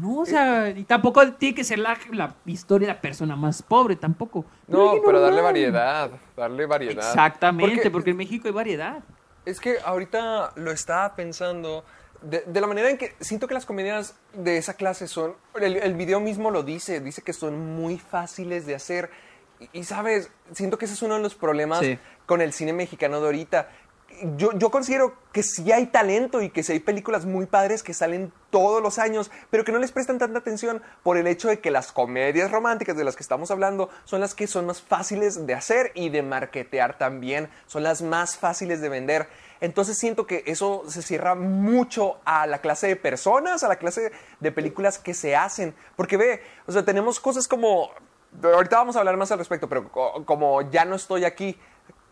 No, 0.01 0.19
o 0.21 0.25
sea, 0.25 0.69
y 0.69 0.83
tampoco 0.83 1.31
tiene 1.33 1.53
que 1.55 1.63
ser 1.63 1.77
la, 1.79 1.95
la 2.11 2.33
historia 2.45 2.87
de 2.87 2.93
la 2.95 3.01
persona 3.01 3.35
más 3.35 3.61
pobre, 3.61 3.95
tampoco. 3.95 4.43
No, 4.67 4.95
pero 5.05 5.21
darle 5.21 5.41
variedad, 5.41 6.09
darle 6.35 6.65
variedad. 6.65 6.97
Exactamente, 7.07 7.75
Porque- 7.75 7.91
porque, 7.91 8.09
en 8.11 8.17
México 8.17 8.47
hay 8.47 8.53
variedad. 8.53 9.03
Es 9.45 9.59
que 9.59 9.75
ahorita 9.85 10.53
lo 10.55 10.71
estaba 10.71 11.15
pensando 11.15 11.83
de, 12.21 12.41
de 12.45 12.61
la 12.61 12.67
manera 12.67 12.89
en 12.89 12.97
que 12.97 13.15
siento 13.19 13.47
que 13.47 13.53
las 13.53 13.65
comedias 13.65 14.15
de 14.33 14.57
esa 14.57 14.73
clase 14.75 15.07
son, 15.07 15.35
el, 15.59 15.77
el 15.77 15.93
video 15.93 16.19
mismo 16.19 16.51
lo 16.51 16.63
dice, 16.63 16.99
dice 17.01 17.21
que 17.21 17.33
son 17.33 17.75
muy 17.75 17.97
fáciles 17.99 18.65
de 18.65 18.75
hacer. 18.75 19.09
Y, 19.59 19.79
y, 19.79 19.83
sabes, 19.83 20.29
siento 20.53 20.77
que 20.77 20.85
ese 20.85 20.95
es 20.95 21.01
uno 21.01 21.15
de 21.15 21.21
los 21.21 21.35
problemas 21.35 21.79
Sí. 21.79 21.97
con 22.25 22.41
el 22.41 22.51
cine 22.53 22.73
mexicano 22.73 23.19
de 23.19 23.25
ahorita. 23.27 23.69
Yo, 24.37 24.53
yo 24.53 24.69
considero 24.71 25.13
que 25.33 25.43
sí 25.43 25.71
hay 25.73 25.87
talento 25.87 26.41
y 26.41 26.49
que 26.49 26.63
sí 26.63 26.71
hay 26.71 26.79
películas 26.79 27.25
muy 27.25 27.47
padres 27.47 27.83
que 27.83 27.93
salen 27.93 28.31
todos 28.49 28.81
los 28.81 28.97
años, 28.97 29.29
pero 29.49 29.65
que 29.65 29.73
no 29.73 29.79
les 29.79 29.91
prestan 29.91 30.19
tanta 30.19 30.39
atención 30.39 30.81
por 31.03 31.17
el 31.17 31.27
hecho 31.27 31.49
de 31.49 31.59
que 31.59 31.69
las 31.69 31.91
comedias 31.91 32.49
románticas 32.49 32.95
de 32.95 33.03
las 33.03 33.17
que 33.17 33.23
estamos 33.23 33.51
hablando 33.51 33.89
son 34.05 34.21
las 34.21 34.33
que 34.33 34.47
son 34.47 34.67
más 34.67 34.81
fáciles 34.81 35.45
de 35.45 35.53
hacer 35.53 35.91
y 35.95 36.09
de 36.09 36.21
marketear 36.21 36.97
también, 36.97 37.49
son 37.67 37.83
las 37.83 38.01
más 38.01 38.37
fáciles 38.37 38.79
de 38.79 38.87
vender. 38.87 39.27
Entonces 39.61 39.97
siento 39.97 40.25
que 40.27 40.43
eso 40.45 40.83
se 40.87 41.01
cierra 41.01 41.35
mucho 41.35 42.17
a 42.25 42.45
la 42.47 42.59
clase 42.59 42.87
de 42.87 42.95
personas, 42.95 43.63
a 43.63 43.67
la 43.67 43.77
clase 43.77 44.11
de 44.39 44.51
películas 44.51 44.99
que 44.99 45.13
se 45.13 45.35
hacen, 45.35 45.73
porque 45.95 46.17
ve, 46.17 46.41
o 46.67 46.71
sea, 46.71 46.83
tenemos 46.85 47.19
cosas 47.19 47.47
como, 47.47 47.89
ahorita 48.43 48.77
vamos 48.77 48.95
a 48.95 48.99
hablar 48.99 49.17
más 49.17 49.31
al 49.31 49.39
respecto, 49.39 49.67
pero 49.69 49.89
co- 49.91 50.25
como 50.25 50.61
ya 50.69 50.85
no 50.85 50.95
estoy 50.95 51.25
aquí, 51.25 51.57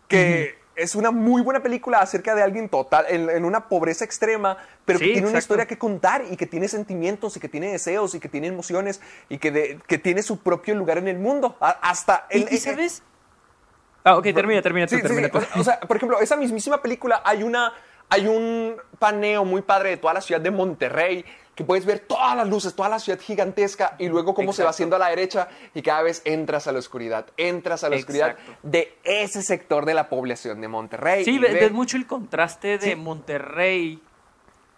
que 0.08 0.62
es 0.76 0.96
una 0.96 1.12
muy 1.12 1.42
buena 1.44 1.62
película 1.62 2.00
acerca 2.00 2.34
de 2.34 2.42
alguien 2.42 2.68
total, 2.68 3.06
en, 3.08 3.30
en 3.30 3.46
una 3.46 3.68
pobreza 3.70 4.06
extrema, 4.06 4.58
pero 4.86 4.98
que 5.00 5.06
tiene 5.14 5.28
una 5.28 5.38
historia 5.40 5.66
que 5.68 5.78
contar 5.78 6.24
y 6.32 6.36
que 6.36 6.48
tiene 6.48 6.68
sentimientos 6.68 7.38
y 7.38 7.40
que 7.40 7.48
tiene 7.48 7.72
deseos 7.72 8.16
y 8.16 8.20
que 8.20 8.28
tiene 8.28 8.48
emociones 8.48 9.00
y 9.30 9.38
que, 9.38 9.52
de- 9.52 9.80
que 9.88 9.98
tiene 10.00 10.24
su 10.24 10.40
propio 10.40 10.74
lugar 10.76 10.98
en 10.98 11.08
el 11.08 11.20
mundo. 11.20 11.58
Hasta 11.60 12.26
¿Y, 12.32 12.38
el- 12.44 12.54
y 12.54 12.58
sabes? 12.58 13.04
Ah, 14.04 14.18
ok, 14.18 14.24
termina, 14.34 14.62
termina 14.62 14.88
tú, 14.88 14.96
Sí, 14.96 15.02
termina 15.02 15.30
sí. 15.30 15.38
O, 15.38 15.42
sea, 15.42 15.50
o 15.62 15.64
sea, 15.64 15.80
por 15.82 15.98
ejemplo, 15.98 16.20
esa 16.20 16.36
mismísima 16.36 16.82
película 16.82 17.22
hay 17.26 17.44
una 17.44 17.74
hay 18.10 18.28
un 18.28 18.76
paneo 19.00 19.44
muy 19.46 19.62
padre 19.64 19.90
de 19.92 19.98
toda 19.98 20.14
la 20.14 20.22
ciudad 20.22 20.40
de 20.42 20.52
Monterrey 20.52 21.26
que 21.56 21.64
puedes 21.64 21.86
ver 21.86 22.00
todas 22.00 22.36
las 22.36 22.48
luces, 22.48 22.76
toda 22.76 22.90
la 22.90 23.00
ciudad 23.00 23.20
gigantesca 23.20 23.96
y 23.98 24.08
luego 24.08 24.34
cómo 24.36 24.54
se 24.54 24.64
va 24.64 24.70
haciendo 24.72 24.98
a 24.98 25.00
la 25.00 25.08
derecha 25.10 25.48
y 25.74 25.82
cada 25.82 26.02
vez 26.04 26.22
entras 26.26 26.68
a 26.68 26.72
la 26.72 26.80
oscuridad, 26.80 27.28
entras 27.38 27.84
a 27.84 27.90
la 27.90 27.96
oscuridad 27.96 28.36
de 28.62 28.98
ese 29.04 29.42
sector 29.42 29.86
de 29.86 29.94
la 29.94 30.10
población 30.10 30.62
de 30.62 30.68
Monterrey. 30.68 31.24
Sí, 31.26 31.40
ves, 31.40 31.54
ve- 31.54 31.60
ves 31.62 31.72
mucho 31.72 31.98
el 31.98 32.06
contraste 32.06 32.78
de 32.78 32.90
Sí. 32.92 32.96
Monterrey. 32.96 34.02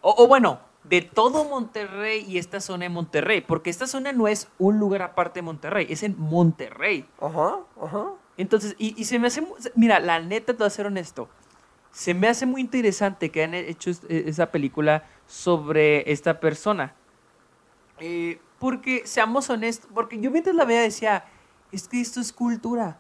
O, 0.02 0.14
o 0.18 0.28
bueno, 0.28 0.60
de 0.84 1.02
todo 1.02 1.46
Monterrey 1.46 2.26
y 2.28 2.38
esta 2.38 2.60
zona 2.62 2.84
de 2.84 2.90
Monterrey. 2.90 3.42
Porque 3.42 3.70
esta 3.70 3.88
zona 3.88 4.12
no 4.14 4.28
es 4.28 4.48
un 4.60 4.78
lugar 4.80 5.02
aparte 5.02 5.40
de 5.40 5.42
Monterrey, 5.42 5.88
es 5.90 6.04
en 6.04 6.16
Monterrey. 6.20 7.06
Ajá, 7.20 7.58
ajá. 7.82 8.06
Entonces, 8.38 8.76
y, 8.78 9.00
y 9.00 9.06
se 9.06 9.20
me 9.20 9.28
hace. 9.28 9.46
Mira, 9.76 10.00
la 10.00 10.20
neta, 10.20 10.54
te 10.54 10.58
voy 10.58 10.68
a 10.68 10.70
ser 10.70 10.88
honesto. 10.88 11.30
Se 11.92 12.14
me 12.14 12.28
hace 12.28 12.46
muy 12.46 12.60
interesante 12.62 13.32
que 13.32 13.44
han 13.44 13.54
hecho 13.54 13.92
eh, 14.10 14.26
esa 14.28 14.52
película 14.52 15.06
sobre 15.28 16.12
esta 16.12 16.40
persona. 16.40 16.94
Eh, 18.00 18.40
porque, 18.60 19.04
seamos 19.06 19.50
honestos, 19.50 19.90
porque 19.94 20.20
yo 20.20 20.32
mientras 20.32 20.56
la 20.56 20.66
veía 20.66 20.82
decía, 20.82 21.26
es 21.72 21.88
que 21.88 22.02
esto 22.02 22.20
es 22.20 22.34
cultura. 22.34 23.00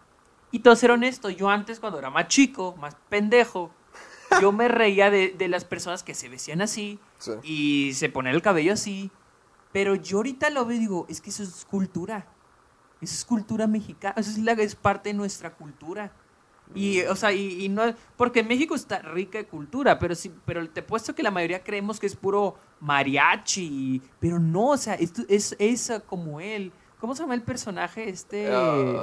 Y 0.51 0.65
a 0.67 0.75
ser 0.75 0.91
honesto, 0.91 1.29
yo 1.29 1.49
antes 1.49 1.79
cuando 1.81 1.99
era 1.99 2.09
más 2.09 2.29
chico, 2.29 2.75
más 2.79 2.95
pendejo, 3.09 3.71
yo 4.41 4.53
me 4.53 4.69
reía 4.69 5.09
de, 5.09 5.29
de 5.37 5.47
las 5.49 5.65
personas 5.65 6.03
que 6.03 6.13
se 6.13 6.29
vestían 6.29 6.61
así 6.61 6.99
Sí. 7.17 7.31
y 7.43 7.93
se 7.95 8.09
ponían 8.09 8.35
el 8.35 8.41
cabello 8.41 8.73
así. 8.73 9.11
Pero 9.73 9.95
yo 9.95 10.17
ahorita 10.17 10.49
lo 10.51 10.65
veo 10.65 10.77
y 10.77 10.79
digo, 10.79 11.05
es 11.09 11.19
que 11.19 11.29
eso 11.31 11.43
es 11.43 11.65
cultura. 11.65 12.25
Eso 13.05 13.13
es 13.15 13.25
cultura 13.25 13.67
mexicana, 13.67 14.15
eso 14.17 14.31
es, 14.31 14.37
la, 14.39 14.53
es 14.53 14.75
parte 14.75 15.09
de 15.09 15.13
nuestra 15.13 15.51
cultura. 15.53 16.11
Y, 16.73 17.01
o 17.03 17.15
sea, 17.15 17.31
y, 17.31 17.63
y 17.65 17.69
no, 17.69 17.83
porque 18.17 18.43
México 18.43 18.73
está 18.75 18.99
rica 18.99 19.37
de 19.37 19.45
cultura, 19.45 19.99
pero 19.99 20.15
sí, 20.15 20.33
pero 20.45 20.67
te 20.69 20.81
puesto 20.81 21.13
que 21.13 21.21
la 21.23 21.29
mayoría 21.31 21.63
creemos 21.63 21.99
que 21.99 22.07
es 22.07 22.15
puro 22.15 22.55
mariachi, 22.79 24.01
pero 24.19 24.39
no, 24.39 24.69
o 24.69 24.77
sea, 24.77 24.95
esto 24.95 25.21
es, 25.29 25.55
es 25.59 25.91
como 26.07 26.39
él. 26.39 26.71
¿Cómo 26.99 27.13
se 27.13 27.21
llama 27.21 27.35
el 27.35 27.43
personaje 27.43 28.09
este? 28.09 28.47
Ay, 28.51 28.97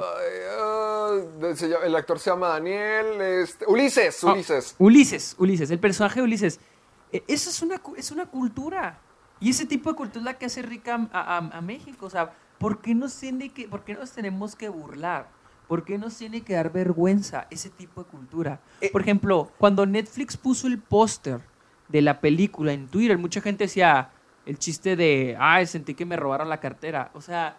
se 1.55 1.69
llama- 1.69 1.85
el 1.85 1.95
actor 1.95 2.19
se 2.19 2.31
llama 2.31 2.49
Daniel. 2.49 3.21
este, 3.21 3.65
Ulises, 3.69 4.25
Ah, 4.25 4.33
Ulises. 4.33 4.75
Ulises, 4.79 5.35
Ulises, 5.39 5.71
el 5.71 5.79
personaje 5.79 6.21
de 6.21 6.25
Ulises. 6.25 6.59
Eh, 7.13 7.23
Eso 7.29 7.51
es 7.51 7.63
una, 7.63 7.81
es 7.97 8.11
una 8.11 8.27
cultura. 8.27 8.99
Y 9.41 9.51
ese 9.51 9.67
tipo 9.67 9.91
de 9.91 9.97
cultura 9.97 10.21
es 10.21 10.25
la 10.25 10.39
que 10.39 10.47
hace 10.47 10.63
rica 10.63 11.09
a, 11.13 11.37
a- 11.37 11.59
a 11.59 11.61
México. 11.61 12.07
O 12.07 12.11
sea, 12.11 12.33
¿por 12.63 12.81
qué, 12.81 12.95
nos 12.95 13.19
tiene 13.19 13.49
que, 13.49 13.67
¿por 13.67 13.83
qué 13.83 13.95
nos 13.95 14.13
tenemos 14.13 14.55
que 14.55 14.69
burlar? 14.69 15.29
¿Por 15.67 15.85
qué 15.85 15.99
nos 15.99 16.17
tiene 16.17 16.43
que 16.43 16.55
dar 16.55 16.73
vergüenza 16.73 17.49
ese 17.51 17.71
tipo 17.71 18.05
de 18.05 18.09
cultura? 18.09 18.61
Eh. 18.81 18.89
Por 18.93 19.03
ejemplo, 19.03 19.51
cuando 19.59 19.85
Netflix 19.85 20.37
puso 20.37 20.69
el 20.69 20.79
póster 20.79 21.41
de 21.89 22.03
la 22.03 22.21
película 22.21 22.73
en 22.73 22.87
Twitter, 22.87 23.19
mucha 23.19 23.41
gente 23.41 23.65
decía 23.65 24.13
el 24.47 24.61
chiste 24.61 24.95
de, 24.95 25.37
ay, 25.41 25.67
sentí 25.67 25.95
que 25.95 26.07
me 26.07 26.17
robaron 26.17 26.49
la 26.49 26.61
cartera. 26.61 27.11
O 27.15 27.21
sea, 27.21 27.59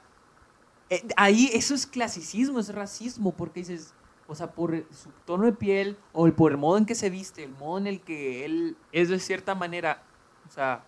eh, 0.90 1.06
ahí 1.18 1.50
eso 1.52 1.76
es 1.76 1.86
clasicismo, 1.86 2.62
es 2.62 2.74
racismo, 2.74 3.34
porque 3.34 3.60
dices, 3.60 3.94
o 4.28 4.36
sea, 4.36 4.52
por 4.52 4.86
su 4.94 5.10
tono 5.26 5.44
de 5.44 5.52
piel 5.52 5.98
o 6.14 6.28
el, 6.28 6.34
por 6.34 6.54
el 6.54 6.58
modo 6.58 6.78
en 6.78 6.86
que 6.86 6.96
se 6.96 7.10
viste, 7.10 7.44
el 7.44 7.52
modo 7.52 7.78
en 7.80 7.88
el 7.88 8.00
que 8.00 8.46
él 8.46 8.78
es 8.94 9.10
de 9.10 9.20
cierta 9.20 9.54
manera, 9.54 10.02
o 10.48 10.52
sea, 10.52 10.86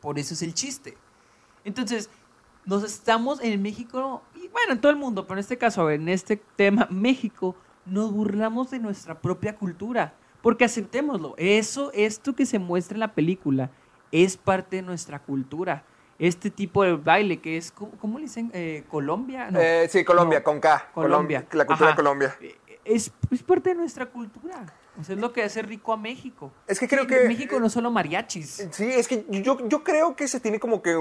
por 0.00 0.18
eso 0.18 0.32
es 0.32 0.40
el 0.40 0.54
chiste. 0.54 0.96
Entonces, 1.64 2.08
nos 2.66 2.84
estamos 2.84 3.40
en 3.42 3.62
México, 3.62 4.22
y 4.34 4.48
bueno, 4.48 4.72
en 4.72 4.80
todo 4.80 4.90
el 4.90 4.98
mundo, 4.98 5.26
pero 5.26 5.34
en 5.38 5.40
este 5.40 5.56
caso, 5.56 5.88
en 5.90 6.08
este 6.08 6.36
tema, 6.56 6.86
México, 6.90 7.56
nos 7.86 8.12
burlamos 8.12 8.70
de 8.70 8.78
nuestra 8.80 9.20
propia 9.20 9.56
cultura, 9.56 10.14
porque 10.42 10.64
aceptémoslo, 10.64 11.34
eso, 11.38 11.90
esto 11.94 12.34
que 12.34 12.44
se 12.46 12.58
muestra 12.58 12.96
en 12.96 13.00
la 13.00 13.14
película, 13.14 13.70
es 14.12 14.36
parte 14.36 14.76
de 14.76 14.82
nuestra 14.82 15.18
cultura. 15.20 15.84
Este 16.18 16.48
tipo 16.50 16.82
de 16.82 16.94
baile 16.94 17.40
que 17.40 17.56
es, 17.58 17.70
¿cómo, 17.70 17.92
cómo 18.00 18.18
le 18.18 18.24
dicen? 18.24 18.50
Eh, 18.54 18.84
¿Colombia? 18.88 19.50
No. 19.50 19.58
Eh, 19.60 19.86
sí, 19.90 20.02
Colombia, 20.04 20.38
No. 20.38 20.44
con 20.44 20.60
K. 20.60 20.90
Colombia. 20.94 21.46
Colom- 21.48 21.54
La 21.56 21.66
cultura 21.66 21.90
Ajá. 21.90 21.96
de 21.96 22.02
Colombia. 22.02 22.36
Eh, 22.40 22.56
Es, 22.84 23.12
es 23.32 23.42
parte 23.42 23.70
de 23.70 23.74
nuestra 23.74 24.06
cultura. 24.06 24.64
O 24.98 25.02
sea, 25.04 25.14
es 25.16 25.20
lo 25.20 25.32
que 25.32 25.42
hace 25.42 25.60
rico 25.60 25.92
a 25.92 25.96
México. 25.96 26.52
Es 26.68 26.78
que 26.78 26.86
creo 26.88 27.02
Sí, 27.02 27.08
que- 27.08 27.28
México 27.28 27.58
no 27.60 27.66
es 27.66 27.72
solo 27.72 27.90
mariachis. 27.90 28.68
Sí, 28.70 28.84
es 28.84 29.08
que 29.08 29.26
yo, 29.28 29.58
yo 29.68 29.82
creo 29.84 30.14
que 30.16 30.26
se 30.28 30.38
tiene 30.40 30.58
como 30.60 30.80
que. 30.82 30.96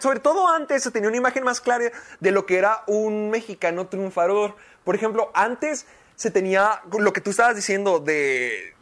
Sobre 0.00 0.20
todo 0.20 0.48
antes 0.48 0.82
se 0.82 0.90
tenía 0.90 1.08
una 1.08 1.18
imagen 1.18 1.44
más 1.44 1.60
clara 1.60 1.90
de 2.20 2.30
lo 2.30 2.46
que 2.46 2.56
era 2.58 2.82
un 2.86 3.30
mexicano 3.30 3.86
triunfador. 3.86 4.54
Por 4.84 4.94
ejemplo, 4.94 5.30
antes 5.34 5.86
se 6.16 6.30
tenía 6.30 6.80
lo 6.98 7.12
que 7.12 7.20
tú 7.20 7.30
estabas 7.30 7.54
diciendo 7.54 8.00
de, 8.00 8.74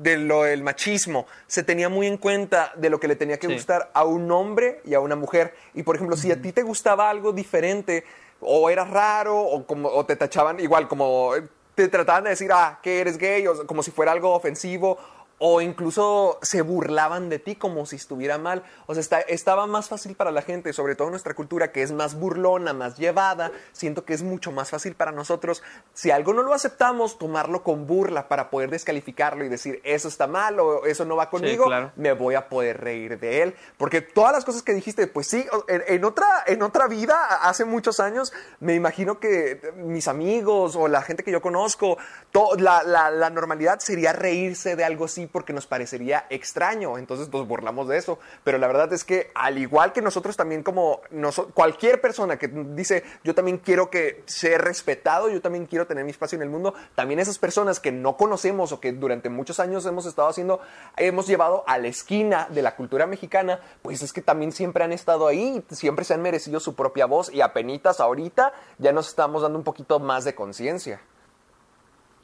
de 0.00 0.16
lo 0.16 0.44
del 0.44 0.62
machismo. 0.62 1.26
Se 1.46 1.62
tenía 1.62 1.88
muy 1.88 2.06
en 2.06 2.16
cuenta 2.16 2.72
de 2.76 2.88
lo 2.90 2.98
que 2.98 3.08
le 3.08 3.16
tenía 3.16 3.38
que 3.38 3.46
Sí. 3.46 3.52
gustar 3.54 3.90
a 3.92 4.04
un 4.04 4.30
hombre 4.32 4.80
y 4.84 4.94
a 4.94 5.00
una 5.00 5.16
mujer. 5.16 5.54
Y 5.74 5.82
por 5.82 5.96
ejemplo, 5.96 6.16
si 6.16 6.32
a 6.32 6.40
ti 6.40 6.52
te 6.52 6.62
gustaba 6.62 7.10
algo 7.10 7.32
diferente, 7.32 8.04
o 8.40 8.68
eras 8.70 8.90
raro, 8.90 9.38
o, 9.38 9.64
como, 9.66 9.88
o 9.88 10.04
te 10.06 10.16
tachaban 10.16 10.58
igual, 10.58 10.88
como 10.88 11.36
eh, 11.36 11.46
te 11.76 11.86
trataban 11.88 12.24
de 12.24 12.30
decir, 12.30 12.50
ah, 12.52 12.80
que 12.82 13.00
eres 13.00 13.16
gay, 13.18 13.46
o 13.46 13.66
como 13.66 13.82
si 13.84 13.90
fuera 13.92 14.10
algo 14.12 14.32
ofensivo, 14.34 14.98
o 15.44 15.60
incluso 15.60 16.38
se 16.40 16.62
burlaban 16.62 17.28
de 17.28 17.40
ti 17.40 17.56
como 17.56 17.84
si 17.84 17.96
estuviera 17.96 18.38
mal. 18.38 18.62
O 18.86 18.94
sea, 18.94 19.00
está- 19.00 19.20
estaba 19.22 19.66
más 19.66 19.88
fácil 19.88 20.14
para 20.14 20.30
la 20.30 20.42
gente, 20.42 20.72
sobre 20.72 20.94
todo 20.94 21.08
en 21.08 21.12
nuestra 21.12 21.34
cultura, 21.34 21.72
que 21.72 21.82
es 21.82 21.90
más 21.90 22.14
burlona, 22.14 22.72
más 22.72 22.96
llevada. 22.96 23.50
Siento 23.72 24.04
que 24.04 24.14
es 24.14 24.22
mucho 24.22 24.52
más 24.52 24.70
fácil 24.70 24.94
para 24.94 25.10
nosotros, 25.10 25.62
si 25.94 26.12
algo 26.12 26.32
no 26.32 26.42
lo 26.44 26.54
aceptamos, 26.54 27.18
tomarlo 27.18 27.64
con 27.64 27.88
burla 27.88 28.28
para 28.28 28.50
poder 28.50 28.70
descalificarlo 28.70 29.44
y 29.44 29.48
decir, 29.48 29.80
eso 29.82 30.06
está 30.06 30.28
mal 30.28 30.60
o 30.60 30.86
eso 30.86 31.04
no 31.04 31.16
va 31.16 31.28
conmigo, 31.28 31.64
claro. 31.64 31.90
me 31.96 32.12
voy 32.12 32.36
a 32.36 32.48
poder 32.48 32.80
reír 32.80 33.18
de 33.18 33.42
él. 33.42 33.56
Porque 33.78 34.00
todas 34.00 34.32
las 34.32 34.44
cosas 34.44 34.62
que 34.62 34.74
dijiste, 34.74 35.08
pues 35.08 35.26
sí, 35.26 35.44
en, 35.66 35.82
en 35.88 36.04
otra, 36.04 36.44
en 36.46 36.62
otra 36.62 36.86
vida, 36.86 37.18
hace 37.42 37.64
muchos 37.64 37.98
años, 37.98 38.32
me 38.60 38.74
imagino 38.74 39.18
que 39.18 39.72
mis 39.76 40.06
amigos 40.06 40.76
o 40.76 40.86
la 40.86 41.02
gente 41.02 41.24
que 41.24 41.32
yo 41.32 41.42
conozco, 41.42 41.98
to- 42.30 42.54
la, 42.58 42.84
la- 42.84 43.10
la 43.10 43.28
normalidad 43.30 43.80
sería 43.80 44.12
reírse 44.12 44.76
de 44.76 44.84
algo 44.84 45.06
así 45.06 45.26
porque 45.32 45.52
nos 45.52 45.66
parecería 45.66 46.26
extraño. 46.30 46.98
Entonces 46.98 47.28
nos 47.32 47.48
burlamos 47.48 47.88
de 47.88 47.96
eso. 47.96 48.18
Pero 48.44 48.58
la 48.58 48.66
verdad 48.66 48.92
es 48.92 49.02
que 49.04 49.30
al 49.34 49.58
igual 49.58 49.92
que 49.92 50.02
nosotros 50.02 50.36
también 50.36 50.62
como 50.62 51.00
noso- 51.10 51.50
cualquier 51.54 52.00
persona 52.00 52.38
que 52.38 52.48
dice, 52.48 53.02
yo 53.24 53.34
también 53.34 53.58
quiero 53.58 53.90
que 53.90 54.22
ser 54.26 54.62
respetado, 54.62 55.28
yo 55.30 55.40
también 55.40 55.66
quiero 55.66 55.86
tener 55.86 56.04
mi 56.04 56.10
espacio 56.10 56.36
en 56.36 56.42
el 56.42 56.50
mundo, 56.50 56.74
también 56.94 57.18
esas 57.18 57.38
personas 57.38 57.80
que 57.80 57.90
no 57.90 58.16
conocemos 58.16 58.70
o 58.72 58.80
que 58.80 58.92
durante 58.92 59.28
muchos 59.30 59.58
años 59.58 59.86
hemos 59.86 60.06
estado 60.06 60.28
haciendo, 60.28 60.60
hemos 60.96 61.26
llevado 61.26 61.64
a 61.66 61.78
la 61.78 61.88
esquina 61.88 62.46
de 62.50 62.62
la 62.62 62.76
cultura 62.76 63.06
mexicana, 63.06 63.60
pues 63.80 64.02
es 64.02 64.12
que 64.12 64.20
también 64.20 64.52
siempre 64.52 64.84
han 64.84 64.92
estado 64.92 65.26
ahí, 65.26 65.64
siempre 65.70 66.04
se 66.04 66.14
han 66.14 66.22
merecido 66.22 66.60
su 66.60 66.74
propia 66.74 67.06
voz 67.06 67.32
y 67.32 67.40
apenitas 67.40 68.00
ahorita 68.00 68.52
ya 68.78 68.92
nos 68.92 69.08
estamos 69.08 69.42
dando 69.42 69.58
un 69.58 69.64
poquito 69.64 69.98
más 69.98 70.24
de 70.24 70.34
conciencia. 70.34 71.00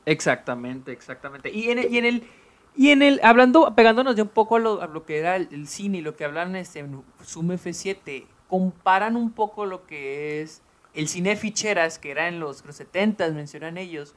Exactamente, 0.07 0.93
exactamente. 0.93 1.51
Y 1.51 1.71
en 1.71 1.79
el, 1.79 1.93
y 1.93 1.99
en 1.99 2.05
el 2.07 2.31
Y 2.79 2.93
en 2.93 3.03
el, 3.03 3.19
hablando, 3.25 3.75
pegándonos 3.75 4.15
ya 4.15 4.23
un 4.23 4.29
poco 4.29 4.55
a 4.55 4.61
lo, 4.61 4.81
a 4.81 4.87
lo 4.87 5.05
que 5.05 5.19
era 5.19 5.35
el, 5.35 5.67
cine 5.67 5.99
y 5.99 6.01
lo 6.01 6.15
que 6.15 6.25
hablan 6.25 6.55
este, 6.55 6.79
en 6.79 7.03
Zoom 7.25 7.51
F7, 7.51 8.25
comparan 8.47 9.17
un 9.17 9.33
poco 9.33 9.67
lo 9.67 9.85
que 9.85 10.41
es 10.41 10.63
el 10.95 11.09
cine 11.09 11.31
de 11.31 11.37
ficheras, 11.37 11.99
que 11.99 12.13
era 12.13 12.29
en 12.29 12.39
los, 12.39 12.65
los 12.65 12.77
70 12.77 13.31
mencionan 13.31 13.79
ellos, 13.79 14.15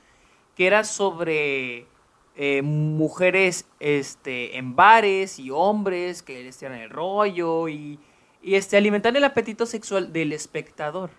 que 0.56 0.68
era 0.68 0.84
sobre 0.84 1.88
eh, 2.36 2.62
mujeres 2.62 3.66
este, 3.80 4.56
en 4.60 4.76
bares 4.76 5.40
y 5.40 5.50
hombres 5.50 6.22
que 6.22 6.44
les 6.44 6.56
tiran 6.56 6.78
el 6.78 6.92
rollo 6.92 7.68
y, 7.68 7.98
y 8.44 8.54
este, 8.54 8.78
alimentan 8.78 9.16
el 9.16 9.24
apetito 9.24 9.66
sexual 9.66 10.14
del 10.14 10.34
espectador. 10.34 11.10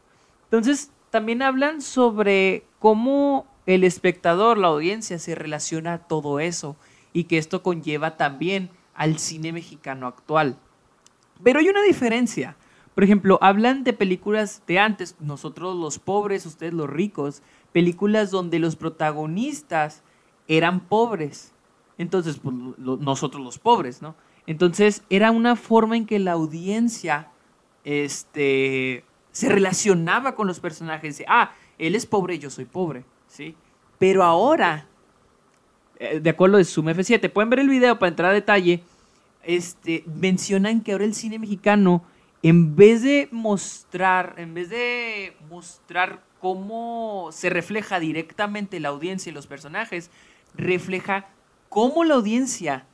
Entonces, 0.44 0.92
también 1.10 1.42
hablan 1.42 1.82
sobre 1.82 2.62
cómo 2.78 3.48
el 3.66 3.82
espectador, 3.82 4.58
la 4.58 4.68
audiencia, 4.68 5.18
se 5.18 5.34
relaciona 5.34 5.94
a 5.94 6.06
todo 6.06 6.38
eso 6.38 6.76
y 7.12 7.24
que 7.24 7.38
esto 7.38 7.62
conlleva 7.62 8.16
también 8.16 8.70
al 8.94 9.18
cine 9.18 9.52
mexicano 9.52 10.06
actual. 10.06 10.56
Pero 11.42 11.60
hay 11.60 11.68
una 11.68 11.82
diferencia. 11.82 12.56
Por 12.94 13.04
ejemplo, 13.04 13.38
hablan 13.40 13.84
de 13.84 13.92
películas 13.92 14.62
de 14.66 14.78
antes, 14.78 15.16
nosotros 15.18 15.76
los 15.76 15.98
pobres, 15.98 16.44
ustedes 16.44 16.74
los 16.74 16.88
ricos, 16.88 17.42
películas 17.72 18.30
donde 18.30 18.58
los 18.58 18.76
protagonistas 18.76 20.02
eran 20.46 20.80
pobres. 20.80 21.52
Entonces, 21.96 22.38
pues, 22.42 22.54
nosotros 22.78 23.42
los 23.42 23.58
pobres, 23.58 24.02
¿no? 24.02 24.14
Entonces, 24.46 25.02
era 25.08 25.30
una 25.30 25.56
forma 25.56 25.96
en 25.96 26.04
que 26.04 26.18
la 26.18 26.32
audiencia 26.32 27.28
este, 27.84 29.04
se 29.30 29.48
relacionaba 29.48 30.34
con 30.34 30.46
los 30.46 30.60
personajes. 30.60 31.22
Ah, 31.28 31.52
él 31.78 31.94
es 31.94 32.06
pobre, 32.06 32.38
yo 32.38 32.50
soy 32.50 32.64
pobre, 32.64 33.04
¿sí? 33.26 33.54
Pero 33.98 34.22
ahora, 34.22 34.86
de 36.20 36.30
acuerdo 36.30 36.56
de 36.58 36.64
Zoom 36.64 36.86
F7, 36.88 37.30
pueden 37.30 37.50
ver 37.50 37.60
el 37.60 37.68
video 37.68 37.98
para 37.98 38.08
entrar 38.10 38.30
a 38.30 38.34
detalle, 38.34 38.82
este, 39.44 40.04
mencionan 40.06 40.80
que 40.82 40.92
ahora 40.92 41.04
el 41.04 41.14
cine 41.14 41.38
mexicano, 41.38 42.04
en 42.42 42.74
vez 42.76 43.02
de 43.02 43.28
mostrar, 43.30 44.34
en 44.38 44.54
vez 44.54 44.68
de 44.70 45.36
mostrar 45.48 46.20
cómo 46.40 47.28
se 47.32 47.50
refleja 47.50 48.00
directamente 48.00 48.80
la 48.80 48.88
audiencia 48.88 49.30
y 49.30 49.34
los 49.34 49.46
personajes, 49.46 50.10
refleja 50.56 51.26
cómo 51.68 52.04
la 52.04 52.14
audiencia, 52.14 52.84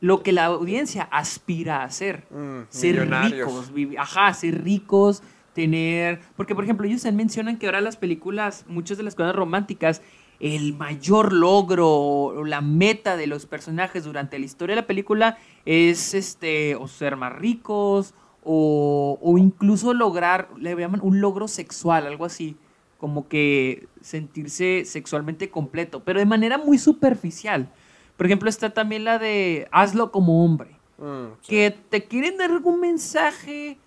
lo 0.00 0.22
que 0.22 0.32
la 0.32 0.46
audiencia 0.46 1.02
aspira 1.10 1.82
a 1.82 1.84
hacer. 1.84 2.24
Mm, 2.30 2.60
ser 2.70 2.96
ricos, 3.32 3.72
vivi- 3.74 3.96
ajá, 3.98 4.32
ser 4.32 4.64
ricos, 4.64 5.22
tener... 5.54 6.20
Porque, 6.36 6.54
por 6.54 6.64
ejemplo, 6.64 6.86
ellos 6.86 7.04
mencionan 7.12 7.58
que 7.58 7.66
ahora 7.66 7.80
las 7.80 7.96
películas, 7.96 8.64
muchas 8.68 8.96
de 8.96 9.02
las 9.02 9.14
comedias 9.14 9.36
románticas, 9.36 10.02
el 10.40 10.74
mayor 10.74 11.32
logro 11.32 11.88
o 11.90 12.44
la 12.44 12.60
meta 12.60 13.16
de 13.16 13.26
los 13.26 13.46
personajes 13.46 14.04
durante 14.04 14.38
la 14.38 14.44
historia 14.44 14.76
de 14.76 14.82
la 14.82 14.86
película 14.86 15.38
es 15.64 16.14
este 16.14 16.76
o 16.76 16.86
ser 16.88 17.16
más 17.16 17.32
ricos 17.34 18.14
o, 18.44 19.18
o 19.20 19.38
incluso 19.38 19.92
lograr, 19.94 20.48
le 20.56 20.74
llaman 20.76 21.00
un 21.02 21.20
logro 21.20 21.48
sexual, 21.48 22.06
algo 22.06 22.24
así, 22.24 22.56
como 22.98 23.28
que 23.28 23.88
sentirse 24.00 24.84
sexualmente 24.84 25.50
completo, 25.50 26.02
pero 26.04 26.18
de 26.20 26.26
manera 26.26 26.56
muy 26.56 26.78
superficial. 26.78 27.68
Por 28.16 28.26
ejemplo, 28.26 28.48
está 28.48 28.70
también 28.70 29.04
la 29.04 29.18
de 29.18 29.68
hazlo 29.70 30.10
como 30.10 30.44
hombre 30.44 30.78
Mm, 30.98 31.26
sí. 31.42 31.48
que 31.48 31.70
te 31.70 32.04
quieren 32.04 32.36
dar 32.38 32.50
algún 32.50 32.80
mensaje 32.80 33.78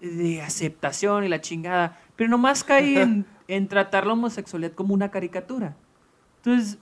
de 0.00 0.42
aceptación 0.42 1.24
y 1.24 1.28
la 1.28 1.40
chingada, 1.40 2.00
pero 2.16 2.28
nomás 2.28 2.64
cae 2.64 3.00
en, 3.00 3.26
en 3.48 3.68
tratar 3.68 4.06
la 4.06 4.14
homosexualidad 4.14 4.72
como 4.72 4.92
una 4.92 5.10
caricatura. 5.10 5.76
Entonces, 6.48 6.78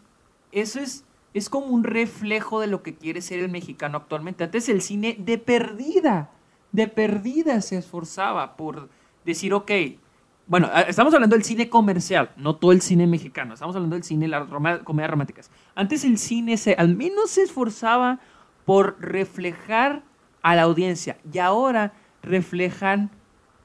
eso 0.53 0.79
es, 0.81 1.05
es 1.35 1.51
como 1.51 1.67
un 1.67 1.83
reflejo 1.83 2.61
de 2.61 2.69
lo 2.69 2.83
que 2.85 2.95
quiere 2.95 3.21
ser 3.21 3.41
el 3.41 3.49
mexicano 3.51 3.99
actualmente. 3.99 4.45
Antes 4.45 4.69
el 4.69 4.81
cine 4.81 5.17
de 5.19 5.39
perdida, 5.39 6.31
de 6.71 6.87
perdida 6.87 7.61
se 7.61 7.77
esforzaba 7.77 8.57
por 8.57 8.89
decir, 9.25 9.53
ok, 9.53 9.71
bueno, 10.47 10.71
estamos 10.87 11.13
hablando 11.13 11.35
del 11.35 11.45
cine 11.45 11.69
comercial, 11.69 12.31
no 12.37 12.55
todo 12.55 12.71
el 12.71 12.81
cine 12.81 13.09
mexicano, 13.09 13.55
estamos 13.55 13.75
hablando 13.75 13.97
del 13.97 14.05
cine, 14.05 14.29
las 14.29 14.49
roma- 14.49 14.85
comedias 14.85 15.11
románticas. 15.11 15.51
Antes 15.75 16.05
el 16.05 16.19
cine 16.19 16.57
se, 16.57 16.75
al 16.75 16.95
menos 16.95 17.31
se 17.31 17.43
esforzaba 17.43 18.21
por 18.65 18.97
reflejar 19.01 20.05
a 20.43 20.55
la 20.55 20.63
audiencia 20.63 21.19
y 21.33 21.39
ahora 21.41 21.95
reflejan 22.23 23.11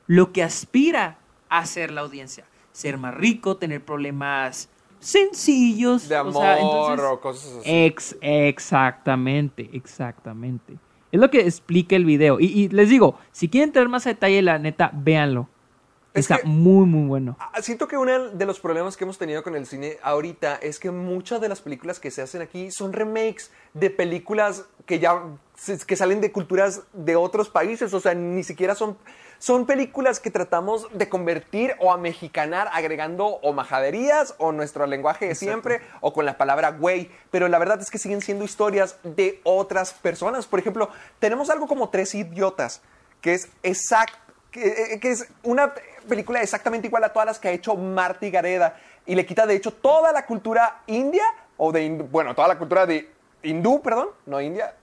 lo 0.08 0.32
que 0.32 0.42
aspira 0.42 1.20
a 1.50 1.64
ser 1.68 1.92
la 1.92 2.02
audiencia. 2.02 2.46
Ser 2.72 2.98
más 2.98 3.14
rico, 3.14 3.58
tener 3.58 3.86
problemas 3.86 4.70
sencillos. 5.02 6.08
De 6.08 6.16
o 6.16 6.20
amor 6.20 6.34
sea, 6.42 6.60
entonces- 6.60 7.06
o 7.06 7.20
cosas 7.20 7.52
así. 7.60 7.70
Ex, 7.86 8.16
exactamente, 8.22 9.70
exactamente. 9.74 10.78
Es 11.12 11.20
lo 11.20 11.30
que 11.30 11.42
explica 11.42 11.96
el 11.96 12.06
video. 12.06 12.40
Y, 12.40 12.46
y 12.46 12.70
les 12.70 12.90
digo, 12.90 13.18
si 13.32 13.50
quieren 13.50 13.74
tener 13.74 13.90
más 13.90 14.06
detalle, 14.06 14.42
la 14.42 14.58
neta, 14.60 14.92
véanlo. 14.94 15.50
Es 16.14 16.26
Está 16.26 16.40
que- 16.40 16.48
muy, 16.48 16.86
muy 16.86 17.08
bueno. 17.08 17.38
Ah, 17.40 17.62
Siento 17.62 17.88
que 17.88 17.98
uno 17.98 18.30
de 18.32 18.46
los 18.46 18.60
problemas 18.60 18.98
que 18.98 19.06
hemos 19.06 19.18
tenido 19.18 19.44
con 19.44 19.56
el 19.56 19.66
cine 19.66 19.98
ahorita 20.04 20.56
es 20.58 20.78
que 20.78 20.92
muchas 20.92 21.40
de 21.40 21.48
las 21.50 21.62
películas 21.62 22.00
que 22.02 22.12
se 22.12 22.22
hacen 22.22 22.42
aquí 22.42 22.70
son 22.70 22.92
remakes 22.92 23.50
de 23.74 23.90
películas 23.90 24.66
que 24.86 25.00
ya 25.00 25.22
que 25.88 25.96
salen 25.96 26.20
de 26.20 26.32
culturas 26.34 26.84
de 26.92 27.16
otros 27.16 27.50
países, 27.50 27.94
o 27.94 28.00
sea, 28.02 28.14
ni 28.14 28.44
siquiera 28.44 28.76
son 28.76 28.98
son 29.42 29.66
películas 29.66 30.20
que 30.20 30.30
tratamos 30.30 30.88
de 30.94 31.10
convertir 31.10 31.76
o 31.80 31.92
a 31.92 31.98
mexicanar 31.98 32.70
agregando 32.74 33.26
o 33.26 33.54
majaderías 33.54 34.36
o 34.38 34.52
nuestro 34.52 34.86
lenguaje 34.86 35.30
de 35.30 35.34
siempre 35.34 35.82
o 36.00 36.14
con 36.14 36.28
la 36.28 36.38
palabra 36.38 36.70
güey, 36.70 37.10
pero 37.32 37.48
la 37.48 37.58
verdad 37.58 37.82
es 37.82 37.90
que 37.90 37.98
siguen 37.98 38.22
siendo 38.22 38.46
historias 38.46 38.98
de 39.04 39.42
otras 39.44 39.94
personas. 39.94 40.46
Por 40.46 40.60
ejemplo, 40.60 40.90
tenemos 41.18 41.50
algo 41.50 41.68
como 41.68 41.90
Tres 41.90 42.14
idiotas, 42.14 42.84
que 43.20 43.34
es 43.34 43.50
exacto 43.64 44.16
que, 44.52 44.94
eh, 44.94 45.00
que 45.00 45.10
es 45.10 45.28
una 45.42 45.74
película 46.08 46.44
exactamente 46.44 46.88
igual 46.88 47.04
a 47.04 47.10
todas 47.12 47.26
las 47.26 47.40
que 47.40 47.48
ha 47.48 47.52
hecho 47.52 47.76
Marty 47.76 48.30
Gareda 48.30 48.78
y 49.08 49.16
le 49.16 49.26
quita 49.26 49.48
de 49.48 49.56
hecho 49.56 49.74
toda 49.74 50.12
la 50.12 50.28
cultura 50.28 50.82
india 50.86 51.24
o 51.58 51.72
de 51.72 51.90
bueno 51.90 52.36
toda 52.36 52.48
la 52.48 52.60
cultura 52.60 52.86
de 52.86 53.10
hindú 53.42 53.82
perdón 53.82 54.10
no 54.28 54.40
india 54.40 54.76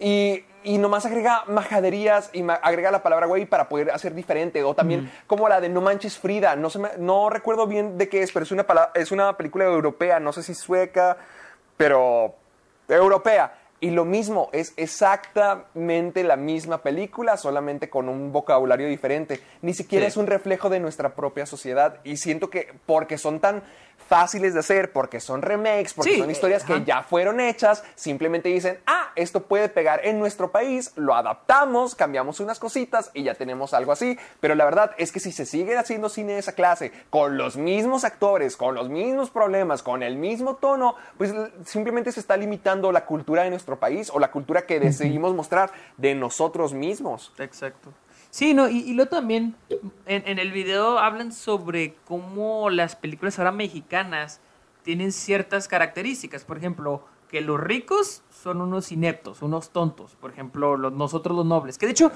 y, 0.00 0.44
y 0.64 0.78
nomás 0.78 1.06
agrega 1.06 1.44
majaderías 1.46 2.30
y 2.32 2.42
ma- 2.42 2.54
agrega 2.54 2.90
la 2.90 3.02
palabra 3.02 3.26
güey 3.26 3.44
para 3.46 3.68
poder 3.68 3.90
hacer 3.92 4.14
diferente 4.14 4.64
o 4.64 4.74
también 4.74 5.10
como 5.26 5.48
la 5.48 5.60
de 5.60 5.68
No 5.68 5.80
manches 5.80 6.18
Frida 6.18 6.56
no 6.56 6.68
se 6.70 6.78
me- 6.80 6.90
no 6.98 7.30
recuerdo 7.30 7.66
bien 7.66 7.96
de 7.98 8.08
qué 8.08 8.22
es 8.22 8.32
pero 8.32 8.42
es 8.44 8.50
una 8.52 8.66
es 8.94 9.12
una 9.12 9.36
película 9.36 9.64
europea 9.66 10.18
no 10.18 10.32
sé 10.32 10.42
si 10.42 10.54
sueca 10.54 11.16
pero 11.76 12.34
europea. 12.88 13.54
Y 13.82 13.92
lo 13.92 14.04
mismo, 14.04 14.50
es 14.52 14.74
exactamente 14.76 16.22
la 16.24 16.36
misma 16.36 16.82
película, 16.82 17.38
solamente 17.38 17.88
con 17.88 18.10
un 18.10 18.30
vocabulario 18.30 18.86
diferente. 18.88 19.40
Ni 19.62 19.72
siquiera 19.72 20.04
Sí. 20.04 20.08
es 20.10 20.16
un 20.18 20.26
reflejo 20.26 20.68
de 20.68 20.80
nuestra 20.80 21.14
propia 21.14 21.46
sociedad. 21.46 21.96
Y 22.04 22.18
siento 22.18 22.50
que 22.50 22.74
porque 22.84 23.16
son 23.16 23.40
tan 23.40 23.62
fáciles 24.10 24.54
de 24.54 24.60
hacer, 24.60 24.90
porque 24.90 25.20
son 25.20 25.40
remakes, 25.40 25.94
porque 25.94 26.14
Sí, 26.14 26.18
son 26.18 26.32
historias 26.32 26.64
que 26.64 26.82
ya 26.84 27.04
fueron 27.04 27.38
hechas, 27.38 27.84
simplemente 27.94 28.48
dicen, 28.48 28.80
ah, 28.84 29.12
esto 29.14 29.44
puede 29.44 29.68
pegar 29.68 30.04
en 30.04 30.18
nuestro 30.18 30.50
país, 30.50 30.90
lo 30.96 31.14
adaptamos, 31.14 31.94
cambiamos 31.94 32.40
unas 32.40 32.58
cositas 32.58 33.12
y 33.14 33.22
ya 33.22 33.36
tenemos 33.36 33.72
algo 33.72 33.92
así. 33.92 34.18
Pero 34.40 34.56
la 34.56 34.64
verdad 34.64 34.96
es 34.98 35.12
que 35.12 35.20
si 35.20 35.30
se 35.30 35.46
sigue 35.46 35.78
haciendo 35.78 36.08
cine 36.08 36.32
de 36.32 36.40
esa 36.40 36.56
clase, 36.56 36.90
con 37.08 37.38
los 37.38 37.56
mismos 37.56 38.02
actores, 38.02 38.56
con 38.56 38.74
los 38.74 38.88
mismos 38.88 39.30
problemas, 39.30 39.84
con 39.84 40.02
el 40.02 40.16
mismo 40.16 40.56
tono, 40.56 40.96
pues 41.16 41.32
simplemente 41.64 42.10
se 42.10 42.18
está 42.18 42.36
limitando 42.36 42.90
la 42.90 43.06
cultura 43.06 43.44
de 43.44 43.50
nuestro 43.50 43.78
país 43.78 44.10
o 44.12 44.18
la 44.18 44.32
cultura 44.32 44.66
que 44.66 44.80
decidimos 44.80 45.36
mostrar 45.36 45.70
de 45.98 46.16
nosotros 46.16 46.74
mismos. 46.74 47.32
Exacto. 47.38 47.92
Sí, 48.30 48.54
no, 48.54 48.68
y, 48.68 48.78
y 48.78 48.92
luego 48.94 49.10
también 49.10 49.56
en, 50.06 50.22
en 50.26 50.38
el 50.38 50.52
video 50.52 50.98
hablan 50.98 51.32
sobre 51.32 51.96
cómo 52.06 52.70
las 52.70 52.94
películas 52.96 53.38
ahora 53.38 53.50
mexicanas 53.52 54.40
tienen 54.82 55.10
ciertas 55.12 55.66
características. 55.66 56.44
Por 56.44 56.56
ejemplo, 56.56 57.04
que 57.28 57.40
los 57.40 57.58
ricos 57.60 58.22
son 58.30 58.60
unos 58.60 58.92
ineptos, 58.92 59.42
unos 59.42 59.70
tontos. 59.70 60.14
Por 60.16 60.30
ejemplo, 60.30 60.76
los- 60.76 60.92
nosotros 60.92 61.36
los 61.36 61.44
nobles. 61.46 61.76
Que 61.76 61.86
de 61.86 61.92
hecho, 61.92 62.12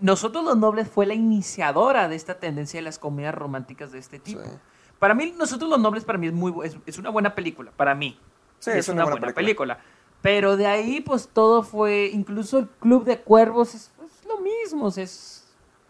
nosotros 0.00 0.44
los 0.44 0.56
nobles 0.56 0.88
fue 0.88 1.06
la 1.06 1.14
iniciadora 1.14 2.08
de 2.08 2.16
esta 2.16 2.38
tendencia 2.38 2.78
de 2.78 2.82
las 2.84 2.98
comedias 2.98 3.34
románticas 3.34 3.90
de 3.90 3.98
este 3.98 4.18
tipo. 4.18 4.42
Sí. 4.42 4.50
Para 4.98 5.14
mí, 5.14 5.34
nosotros 5.36 5.68
los 5.70 5.80
nobles, 5.80 6.04
para 6.04 6.18
mí 6.18 6.26
es 6.28 6.32
muy 6.32 6.52
es, 6.64 6.76
es 6.86 6.98
una 6.98 7.10
buena 7.10 7.34
película. 7.34 7.72
Para 7.76 7.94
mí. 7.94 8.18
Sí, 8.58 8.70
es 8.70 8.88
una 8.88 9.04
buena 9.04 9.32
película. 9.32 9.78
Pero 10.22 10.56
de 10.56 10.66
ahí, 10.66 11.00
pues 11.00 11.28
todo 11.32 11.62
fue. 11.62 12.10
Incluso 12.12 12.58
el 12.58 12.68
Club 12.68 13.04
de 13.04 13.18
Cuervos 13.20 13.74
es, 13.74 13.92
es 14.04 14.26
lo 14.26 14.38
mismo. 14.40 14.88
es 14.88 15.43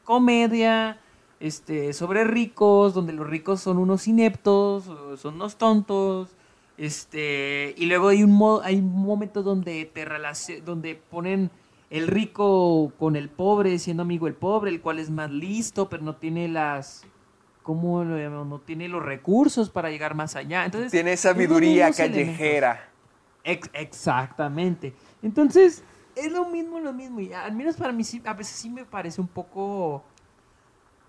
comedia 0.05 0.98
este, 1.40 1.92
sobre 1.92 2.24
ricos, 2.24 2.94
donde 2.94 3.12
los 3.12 3.26
ricos 3.28 3.61
son 3.61 3.78
unos 3.78 4.07
ineptos, 4.07 4.84
son 5.20 5.34
unos 5.34 5.57
tontos. 5.57 6.30
Este, 6.76 7.74
y 7.76 7.86
luego 7.86 8.09
hay 8.09 8.22
un, 8.22 8.32
mo- 8.32 8.61
hay 8.62 8.76
un 8.76 8.92
momento 9.05 9.42
donde, 9.42 9.84
te 9.86 10.61
donde 10.61 10.94
ponen 10.96 11.50
el 11.90 12.09
rico 12.09 12.92
con 12.98 13.14
el 13.16 13.28
pobre, 13.28 13.78
siendo 13.78 14.02
amigo 14.02 14.26
del 14.26 14.34
pobre, 14.34 14.70
el 14.70 14.80
cual 14.80 14.98
es 14.98 15.11
más 15.11 15.30
listo, 15.30 15.88
pero 15.88 16.02
no 16.02 16.16
tiene 16.16 16.48
las. 16.48 17.05
¿Cómo 17.62 18.05
lo 18.05 18.18
llamamos? 18.18 18.46
No 18.48 18.59
tiene 18.59 18.88
los 18.88 19.02
recursos 19.02 19.70
para 19.70 19.88
llegar 19.90 20.14
más 20.14 20.36
allá. 20.36 20.64
Entonces, 20.66 20.90
Tiene 20.90 21.16
sabiduría 21.16 21.90
callejera. 21.92 22.88
Ex- 23.42 23.70
exactamente. 23.72 24.92
Entonces, 25.22 25.82
es 26.16 26.32
lo 26.32 26.46
mismo, 26.46 26.80
lo 26.80 26.92
mismo. 26.92 27.20
Y 27.20 27.32
al 27.32 27.54
menos 27.54 27.76
para 27.76 27.92
mí 27.92 28.04
a 28.24 28.34
veces 28.34 28.56
sí 28.56 28.70
me 28.70 28.84
parece 28.84 29.20
un 29.20 29.28
poco, 29.28 30.04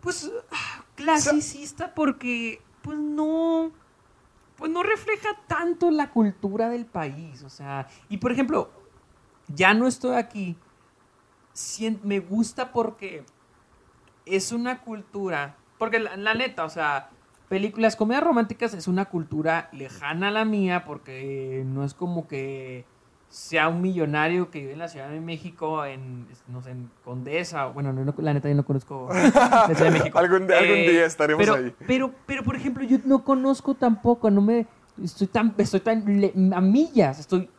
pues, 0.02 0.32
clasicista 0.96 1.94
porque, 1.94 2.62
pues, 2.82 2.98
no, 2.98 3.72
pues 4.56 4.72
no 4.72 4.84
refleja 4.84 5.30
tanto 5.48 5.92
la 5.92 6.12
cultura 6.12 6.70
del 6.70 6.86
país. 6.86 7.44
O 7.44 7.50
sea, 7.50 7.88
y 8.10 8.18
por 8.18 8.32
ejemplo, 8.32 8.72
ya 9.48 9.74
no 9.74 9.88
estoy 9.88 10.16
aquí. 10.16 10.58
me 12.04 12.20
gusta 12.20 12.72
porque 12.72 13.26
es 14.26 14.52
una 14.52 14.82
cultura, 14.82 15.58
porque 15.78 16.00
la, 16.00 16.18
la 16.18 16.34
neta, 16.34 16.66
o 16.66 16.70
sea, 16.70 17.10
películas, 17.48 17.96
comedias 17.96 18.24
románticas 18.24 18.74
es 18.74 18.88
una 18.88 19.06
cultura 19.06 19.70
lejana 19.72 20.30
a 20.30 20.32
la 20.32 20.46
mía 20.46 20.84
porque 20.86 21.64
no 21.66 21.84
es 21.84 21.94
como 21.94 22.28
que 22.28 22.86
sea 23.30 23.68
un 23.68 23.82
millonario 23.82 24.50
que 24.50 24.60
vive 24.62 24.74
en 24.74 24.80
la 24.80 24.88
Ciudad 24.88 25.10
de 25.10 25.20
México, 25.20 25.84
en, 25.84 26.26
no 26.48 26.62
sé, 26.62 26.72
en 26.72 26.90
Condesa, 27.04 27.66
bueno, 27.68 27.92
no, 27.92 28.06
no, 28.06 28.14
la 28.20 28.34
neta 28.34 28.48
yo 28.48 28.56
no 28.56 28.64
conozco 28.66 29.10
la 29.12 29.66
Ciudad 29.68 29.92
de 29.92 29.92
México. 30.00 30.18
Algún- 30.20 30.52
algún 30.52 30.76
día 30.76 31.06
estaremos 31.06 31.40
pero, 31.46 31.56
ahí. 31.56 31.74
Pero, 31.86 32.12
pero, 32.26 32.44
por 32.44 32.56
ejemplo, 32.56 32.84
yo 32.86 32.98
no 33.06 33.24
conozco 33.24 33.74
tampoco, 33.74 34.32
no 34.32 34.42
me, 34.42 34.66
estoy 35.04 35.28
tan, 35.28 35.54
estoy 35.58 35.82
tan 35.82 36.22
le- 36.22 36.34
a 36.54 36.62
millas, 36.62 37.20
estoy 37.20 37.50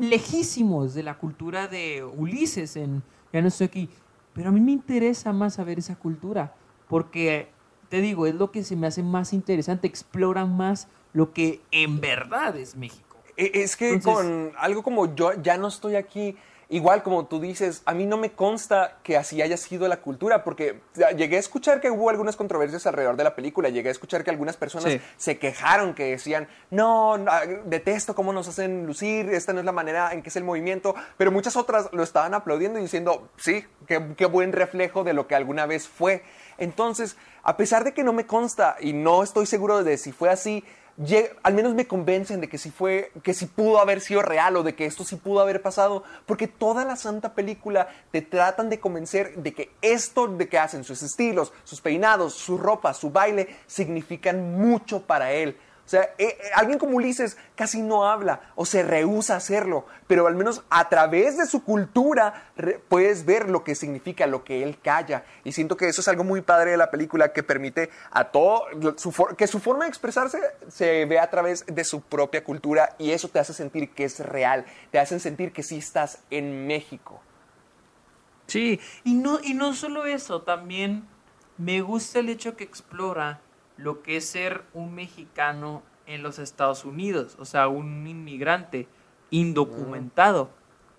lejísimos 0.00 0.94
de 0.94 1.02
la 1.02 1.14
cultura 1.18 1.68
de 1.68 2.04
Ulises, 2.04 2.76
en, 2.76 3.02
ya 3.32 3.40
no 3.40 3.48
estoy 3.48 3.66
aquí, 3.66 3.88
pero 4.32 4.48
a 4.48 4.52
mí 4.52 4.60
me 4.60 4.72
interesa 4.72 5.32
más 5.32 5.54
saber 5.54 5.78
esa 5.78 5.96
cultura, 5.96 6.54
porque, 6.88 7.48
te 7.88 8.00
digo, 8.00 8.26
es 8.26 8.34
lo 8.34 8.50
que 8.50 8.64
se 8.64 8.76
me 8.76 8.86
hace 8.86 9.02
más 9.02 9.32
interesante, 9.32 9.86
explora 9.86 10.46
más 10.46 10.88
lo 11.12 11.32
que 11.32 11.60
en 11.70 12.00
verdad 12.00 12.56
es 12.56 12.76
México. 12.76 13.03
E- 13.36 13.62
Es 13.62 13.76
que 13.76 13.90
Entonces- 13.94 14.24
con 14.24 14.52
algo 14.58 14.82
como 14.82 15.14
yo 15.14 15.32
ya 15.42 15.56
no 15.56 15.68
estoy 15.68 15.96
aquí, 15.96 16.36
igual 16.70 17.02
como 17.02 17.26
tú 17.26 17.40
dices, 17.40 17.82
a 17.84 17.92
mí 17.92 18.06
no 18.06 18.16
me 18.16 18.32
consta 18.32 18.96
que 19.02 19.16
así 19.18 19.42
haya 19.42 19.56
sido 19.56 19.86
la 19.86 19.98
cultura, 19.98 20.42
porque 20.44 20.80
llegué 21.16 21.36
a 21.36 21.38
escuchar 21.40 21.80
que 21.80 21.90
hubo 21.90 22.08
algunas 22.10 22.36
controversias 22.36 22.86
alrededor 22.86 23.16
de 23.16 23.22
la 23.24 23.36
película, 23.36 23.68
llegué 23.68 23.90
a 23.90 23.92
escuchar 23.92 24.24
que 24.24 24.30
algunas 24.30 24.56
personas 24.56 24.92
Sí. 24.92 25.00
se 25.16 25.38
quejaron, 25.38 25.94
que 25.94 26.04
decían, 26.12 26.48
no, 26.70 27.18
no, 27.18 27.30
detesto 27.66 28.14
cómo 28.14 28.32
nos 28.32 28.48
hacen 28.48 28.86
lucir, 28.86 29.28
esta 29.28 29.52
no 29.52 29.60
es 29.60 29.66
la 29.66 29.72
manera 29.72 30.12
en 30.14 30.22
que 30.22 30.30
es 30.30 30.36
el 30.36 30.42
movimiento, 30.44 30.94
pero 31.18 31.30
muchas 31.30 31.54
otras 31.56 31.90
lo 31.92 32.02
estaban 32.02 32.32
aplaudiendo 32.34 32.78
y 32.78 32.82
diciendo, 32.82 33.28
sí, 33.36 33.64
qué, 33.86 34.14
qué 34.16 34.24
buen 34.26 34.52
reflejo 34.52 35.04
de 35.04 35.12
lo 35.12 35.26
que 35.28 35.34
alguna 35.34 35.66
vez 35.66 35.86
fue. 35.86 36.22
Entonces, 36.56 37.16
a 37.42 37.56
pesar 37.56 37.84
de 37.84 37.92
que 37.92 38.04
no 38.04 38.12
me 38.12 38.26
consta 38.26 38.76
y 38.80 38.94
no 38.94 39.22
estoy 39.22 39.46
seguro 39.46 39.84
de 39.84 39.98
si 39.98 40.12
fue 40.12 40.30
así, 40.30 40.64
al 41.42 41.54
menos 41.54 41.74
me 41.74 41.86
convencen 41.86 42.40
de 42.40 42.48
que 42.48 42.58
sí 42.58 42.70
fue, 42.70 43.10
que 43.22 43.34
sí 43.34 43.46
pudo 43.46 43.80
haber 43.80 44.00
sido 44.00 44.22
real 44.22 44.56
o 44.56 44.62
de 44.62 44.74
que 44.74 44.86
esto 44.86 45.04
sí 45.04 45.16
pudo 45.16 45.40
haber 45.40 45.60
pasado, 45.60 46.04
porque 46.26 46.46
toda 46.46 46.84
la 46.84 46.96
santa 46.96 47.34
película 47.34 47.88
te 48.12 48.22
tratan 48.22 48.70
de 48.70 48.78
convencer 48.78 49.34
de 49.36 49.52
que 49.52 49.70
esto 49.82 50.28
de 50.28 50.48
que 50.48 50.58
hacen, 50.58 50.84
sus 50.84 51.02
estilos, 51.02 51.52
sus 51.64 51.80
peinados, 51.80 52.34
su 52.34 52.58
ropa, 52.58 52.94
su 52.94 53.10
baile, 53.10 53.56
significan 53.66 54.56
mucho 54.56 55.02
para 55.02 55.32
él. 55.32 55.56
O 55.84 55.88
sea, 55.88 56.14
eh, 56.16 56.38
eh, 56.40 56.50
alguien 56.54 56.78
como 56.78 56.96
Ulises 56.96 57.36
casi 57.54 57.82
no 57.82 58.06
habla 58.06 58.40
o 58.54 58.64
se 58.64 58.82
rehúsa 58.82 59.34
a 59.34 59.36
hacerlo, 59.36 59.84
pero 60.06 60.26
al 60.26 60.34
menos 60.34 60.62
a 60.70 60.88
través 60.88 61.36
de 61.36 61.44
su 61.44 61.62
cultura 61.62 62.52
puedes 62.88 63.26
ver 63.26 63.50
lo 63.50 63.64
que 63.64 63.74
significa, 63.74 64.26
lo 64.26 64.44
que 64.44 64.62
él 64.62 64.78
calla. 64.82 65.24
Y 65.44 65.52
siento 65.52 65.76
que 65.76 65.88
eso 65.88 66.00
es 66.00 66.08
algo 66.08 66.24
muy 66.24 66.40
padre 66.40 66.70
de 66.70 66.76
la 66.78 66.90
película 66.90 67.32
que 67.32 67.42
permite 67.42 67.90
a 68.10 68.24
todo, 68.24 68.64
que 69.36 69.46
su 69.46 69.60
forma 69.60 69.84
de 69.84 69.90
expresarse 69.90 70.40
se 70.68 71.04
ve 71.04 71.18
a 71.18 71.28
través 71.28 71.66
de 71.66 71.84
su 71.84 72.00
propia 72.00 72.42
cultura 72.42 72.96
y 72.98 73.10
eso 73.10 73.28
te 73.28 73.38
hace 73.38 73.52
sentir 73.52 73.90
que 73.90 74.04
es 74.04 74.20
real, 74.20 74.64
te 74.90 74.98
hacen 74.98 75.20
sentir 75.20 75.52
que 75.52 75.62
sí 75.62 75.76
estás 75.76 76.20
en 76.30 76.66
México. 76.66 77.20
Sí, 78.46 78.80
y 79.04 79.14
no, 79.14 79.38
y 79.42 79.54
no 79.54 79.74
solo 79.74 80.06
eso, 80.06 80.42
también 80.42 81.06
me 81.56 81.80
gusta 81.80 82.18
el 82.18 82.28
hecho 82.28 82.56
que 82.56 82.64
explora 82.64 83.40
lo 83.76 84.02
que 84.02 84.16
es 84.18 84.26
ser 84.26 84.64
un 84.72 84.94
mexicano 84.94 85.82
en 86.06 86.22
los 86.22 86.38
Estados 86.38 86.84
Unidos, 86.84 87.36
o 87.38 87.44
sea, 87.44 87.68
un 87.68 88.06
inmigrante 88.06 88.86
indocumentado. 89.30 90.50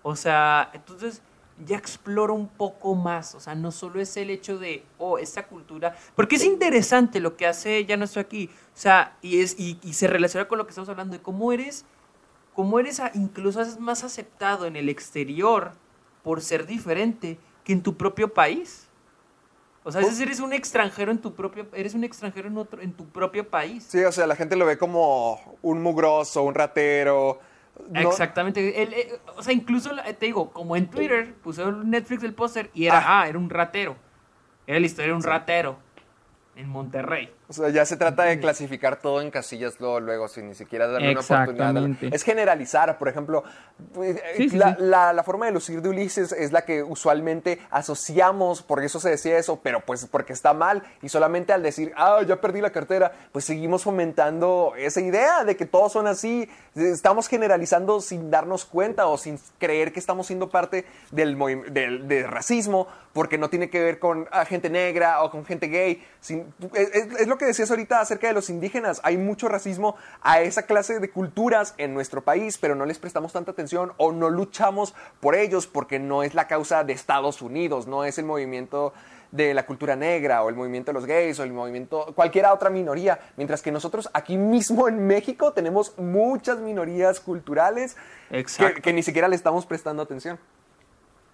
O 0.02 0.16
sea, 0.16 0.70
entonces 0.72 1.22
ya 1.64 1.76
explora 1.76 2.32
un 2.32 2.48
poco 2.48 2.94
más, 2.94 3.34
o 3.34 3.40
sea, 3.40 3.54
no 3.54 3.72
solo 3.72 4.00
es 4.00 4.16
el 4.18 4.28
hecho 4.30 4.58
de, 4.58 4.84
oh, 4.98 5.16
esta 5.18 5.46
cultura, 5.46 5.96
porque 6.14 6.36
es 6.36 6.44
interesante 6.44 7.18
lo 7.18 7.36
que 7.36 7.46
hace 7.46 7.86
Ya 7.86 7.96
no 7.96 8.04
estoy 8.04 8.20
aquí, 8.22 8.50
o 8.52 8.78
sea, 8.78 9.16
y, 9.22 9.40
es, 9.40 9.58
y, 9.58 9.78
y 9.82 9.94
se 9.94 10.06
relaciona 10.06 10.48
con 10.48 10.58
lo 10.58 10.66
que 10.66 10.70
estamos 10.70 10.88
hablando 10.90 11.16
de 11.16 11.22
cómo 11.22 11.52
eres, 11.52 11.84
cómo 12.54 12.78
eres 12.78 13.00
a- 13.00 13.10
incluso 13.14 13.62
es 13.62 13.80
más 13.80 14.04
aceptado 14.04 14.66
en 14.66 14.76
el 14.76 14.88
exterior 14.88 15.72
por 16.22 16.40
ser 16.42 16.66
diferente 16.66 17.38
que 17.64 17.72
en 17.72 17.82
tu 17.82 17.96
propio 17.96 18.32
país. 18.34 18.85
O 19.86 19.92
sea, 19.92 20.00
a 20.00 20.04
veces 20.04 20.18
eres 20.20 20.40
un 20.40 20.52
extranjero 20.52 21.12
en 21.12 21.18
tu 21.18 21.32
propio, 21.36 21.68
eres 21.72 21.94
un 21.94 22.02
extranjero 22.02 22.48
en 22.48 22.58
otro, 22.58 22.82
en 22.82 22.92
tu 22.92 23.08
propio 23.08 23.48
país. 23.48 23.84
Sí, 23.88 24.02
o 24.02 24.10
sea, 24.10 24.26
la 24.26 24.34
gente 24.34 24.56
lo 24.56 24.66
ve 24.66 24.76
como 24.78 25.38
un 25.62 25.80
mugroso, 25.80 26.42
un 26.42 26.54
ratero. 26.54 27.38
no- 27.90 28.00
Exactamente. 28.00 28.82
El- 28.82 28.92
eh, 28.94 29.20
o 29.36 29.42
sea, 29.44 29.52
incluso 29.52 29.90
te 30.18 30.26
digo, 30.26 30.50
como 30.50 30.74
en 30.74 30.88
Twitter 30.90 31.34
pusieron 31.34 31.88
Netflix 31.88 32.24
el 32.24 32.34
póster 32.34 32.68
y 32.74 32.86
era, 32.86 33.20
ah. 33.20 33.28
era 33.28 33.38
un 33.38 33.48
ratero. 33.48 33.94
Era 34.66 34.80
la 34.80 34.86
historia 34.86 35.12
de 35.12 35.16
un 35.18 35.22
ratero 35.22 35.76
en 36.56 36.68
Monterrey. 36.68 37.30
O 37.48 37.52
sea, 37.52 37.68
ya 37.68 37.84
se 37.86 37.96
trata 37.96 38.24
de 38.24 38.40
clasificar 38.40 38.96
todo 38.96 39.20
en 39.20 39.30
casillas 39.30 39.78
luego, 39.78 40.00
luego, 40.00 40.26
sin 40.26 40.48
ni 40.48 40.54
siquiera 40.56 40.88
darle 40.88 41.12
una 41.12 41.20
oportunidad. 41.44 42.12
Es 42.12 42.22
generalizar, 42.24 42.98
por 42.98 43.08
ejemplo, 43.08 43.44
pues, 43.94 44.16
eh, 44.16 44.22
Sí, 44.36 44.48
sí, 44.50 44.56
la, 44.56 44.70
sí. 44.74 44.82
la- 44.82 45.12
la 45.12 45.22
forma 45.22 45.46
de 45.46 45.52
lucir 45.52 45.80
de 45.80 45.88
Ulises 45.88 46.32
es 46.32 46.50
la 46.50 46.64
que 46.64 46.82
usualmente 46.82 47.60
asociamos, 47.70 48.62
por 48.62 48.82
eso 48.82 48.98
se 49.00 49.10
decía 49.10 49.38
eso, 49.38 49.60
pero 49.62 49.80
pues 49.80 50.06
porque 50.06 50.32
está 50.32 50.54
mal 50.54 50.82
y 51.02 51.08
solamente 51.08 51.52
al 51.52 51.62
decir, 51.62 51.92
ah, 51.96 52.20
ya 52.26 52.40
perdí 52.40 52.60
la 52.60 52.70
cartera, 52.70 53.12
pues 53.32 53.44
seguimos 53.44 53.84
fomentando 53.84 54.72
esa 54.76 55.00
idea 55.00 55.44
de 55.44 55.56
que 55.56 55.66
todos 55.66 55.92
son 55.92 56.06
así, 56.08 56.48
estamos 56.74 57.28
generalizando 57.28 58.00
sin 58.00 58.30
darnos 58.30 58.64
cuenta 58.64 59.06
o 59.06 59.16
sin 59.18 59.38
creer 59.58 59.92
que 59.92 60.00
estamos 60.00 60.26
siendo 60.26 60.50
parte 60.50 60.84
del, 61.12 61.38
del, 61.70 62.08
del 62.08 62.24
racismo, 62.28 62.88
porque 63.12 63.38
no 63.38 63.48
tiene 63.48 63.70
que 63.70 63.80
ver 63.82 63.98
con 63.98 64.28
ah, 64.30 64.44
gente 64.44 64.68
negra 64.68 65.22
o 65.22 65.30
con 65.30 65.44
gente 65.46 65.68
gay. 65.68 66.04
sin- 66.20 66.52
es, 66.74 66.90
es- 66.94 67.20
es 67.20 67.26
lo 67.36 67.38
que 67.38 67.44
decías 67.44 67.70
ahorita 67.70 68.00
acerca 68.00 68.28
de 68.28 68.32
los 68.32 68.48
indígenas. 68.48 69.02
Hay 69.04 69.18
mucho 69.18 69.46
racismo 69.46 69.94
a 70.22 70.40
esa 70.40 70.62
clase 70.62 71.00
de 71.00 71.10
culturas 71.10 71.74
en 71.76 71.92
nuestro 71.92 72.24
país, 72.24 72.56
pero 72.56 72.74
no 72.74 72.86
les 72.86 72.98
prestamos 72.98 73.34
tanta 73.34 73.50
atención 73.50 73.92
o 73.98 74.10
no 74.10 74.30
luchamos 74.30 74.94
por 75.20 75.34
ellos 75.34 75.66
porque 75.66 75.98
no 75.98 76.22
es 76.22 76.34
la 76.34 76.48
causa 76.48 76.82
de 76.82 76.94
Estados 76.94 77.42
Unidos, 77.42 77.86
no 77.86 78.04
es 78.04 78.16
el 78.16 78.24
movimiento 78.24 78.94
de 79.32 79.52
la 79.52 79.66
cultura 79.66 79.96
negra 79.96 80.42
o 80.42 80.48
el 80.48 80.54
movimiento 80.54 80.92
de 80.92 80.94
los 80.94 81.04
gays 81.04 81.38
o 81.38 81.42
el 81.42 81.52
movimiento 81.52 82.14
cualquiera 82.14 82.54
otra 82.54 82.70
minoría, 82.70 83.20
mientras 83.36 83.60
que 83.60 83.70
nosotros 83.70 84.08
aquí 84.14 84.38
mismo 84.38 84.88
en 84.88 85.06
México 85.06 85.52
tenemos 85.52 85.92
muchas 85.98 86.58
minorías 86.60 87.20
culturales 87.20 87.98
que, 88.82 88.94
ni 88.94 89.02
siquiera 89.02 89.28
le 89.28 89.36
estamos 89.36 89.66
prestando 89.66 90.02
atención. 90.02 90.38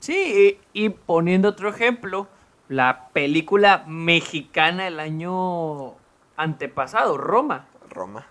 Sí, 0.00 0.58
y, 0.74 0.86
y 0.86 0.88
poniendo 0.88 1.48
otro 1.50 1.68
ejemplo, 1.68 2.26
la 2.72 3.10
película 3.12 3.84
mexicana 3.86 4.84
del 4.84 4.98
año 4.98 5.94
antepasado, 6.36 7.18
Roma. 7.18 7.68
Roma. 7.90 8.26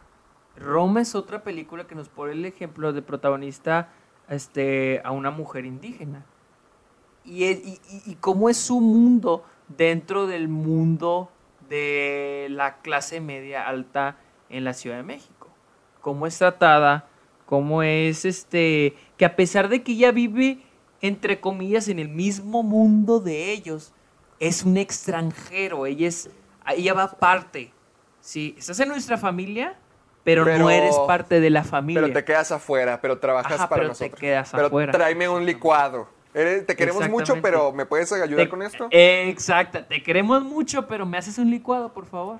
Roma 0.57 1.01
es 1.01 1.13
otra 1.13 1.43
película 1.43 1.85
que 1.85 1.93
nos 1.93 2.09
pone 2.09 2.33
el 2.33 2.45
ejemplo 2.45 2.91
de 2.91 3.03
protagonista 3.03 3.89
este, 4.29 4.99
a 5.03 5.11
una 5.11 5.29
mujer 5.29 5.65
indígena. 5.65 6.25
Y, 7.23 7.45
y 7.45 8.17
cómo 8.19 8.49
es 8.49 8.57
su 8.57 8.81
mundo 8.81 9.45
dentro 9.67 10.25
del 10.25 10.47
mundo 10.47 11.29
de 11.69 12.47
la 12.49 12.77
clase 12.77 13.21
media 13.21 13.67
alta 13.67 14.17
en 14.49 14.63
la 14.63 14.73
Ciudad 14.73 14.97
de 14.97 15.03
México. 15.03 15.49
Cómo 16.01 16.25
es 16.25 16.35
tratada, 16.39 17.07
cómo 17.45 17.83
es 17.83 18.25
este, 18.25 18.95
que 19.17 19.25
a 19.25 19.35
pesar 19.35 19.69
de 19.69 19.83
que 19.83 19.91
ella 19.91 20.11
vive, 20.11 20.63
entre 20.99 21.39
comillas, 21.39 21.87
en 21.89 21.99
el 21.99 22.09
mismo 22.09 22.63
mundo 22.63 23.19
de 23.19 23.51
ellos, 23.51 23.93
es 24.41 24.63
un 24.63 24.75
extranjero, 24.75 25.85
ella, 25.85 26.07
es, 26.09 26.29
ella 26.75 26.93
va 26.93 27.03
aparte. 27.03 27.71
Sí, 28.19 28.55
estás 28.57 28.79
en 28.81 28.89
nuestra 28.89 29.17
familia, 29.17 29.75
pero, 30.23 30.43
Pero- 30.43 30.57
no 30.59 30.69
eres 30.69 30.95
parte 31.07 31.39
de 31.39 31.49
la 31.51 31.63
familia. 31.63 32.01
Pero 32.01 32.13
te 32.13 32.25
quedas 32.25 32.51
afuera, 32.51 32.99
pero 33.01 33.19
trabajas 33.19 33.53
Ajá, 33.53 33.69
para 33.69 33.81
pero 33.83 33.93
te 33.93 34.03
nosotros. 34.05 34.19
quedas 34.19 34.49
pero 34.51 34.67
afuera. 34.67 34.91
tráeme 34.91 35.29
un 35.29 35.45
licuado. 35.45 36.07
Eres- 36.33 36.65
te 36.65 36.75
queremos 36.75 37.07
mucho, 37.09 37.41
pero 37.41 37.71
¿me 37.73 37.85
puedes 37.85 38.11
ayudar 38.13 38.45
Te- 38.45 38.49
con 38.49 38.61
esto? 38.63 38.87
Exacto, 38.89 39.83
te 39.85 40.01
queremos 40.01 40.41
mucho, 40.43 40.87
pero 40.87 41.05
me 41.05 41.17
haces 41.17 41.37
un 41.37 41.49
licuado, 41.51 41.93
por 41.93 42.05
favor. 42.05 42.39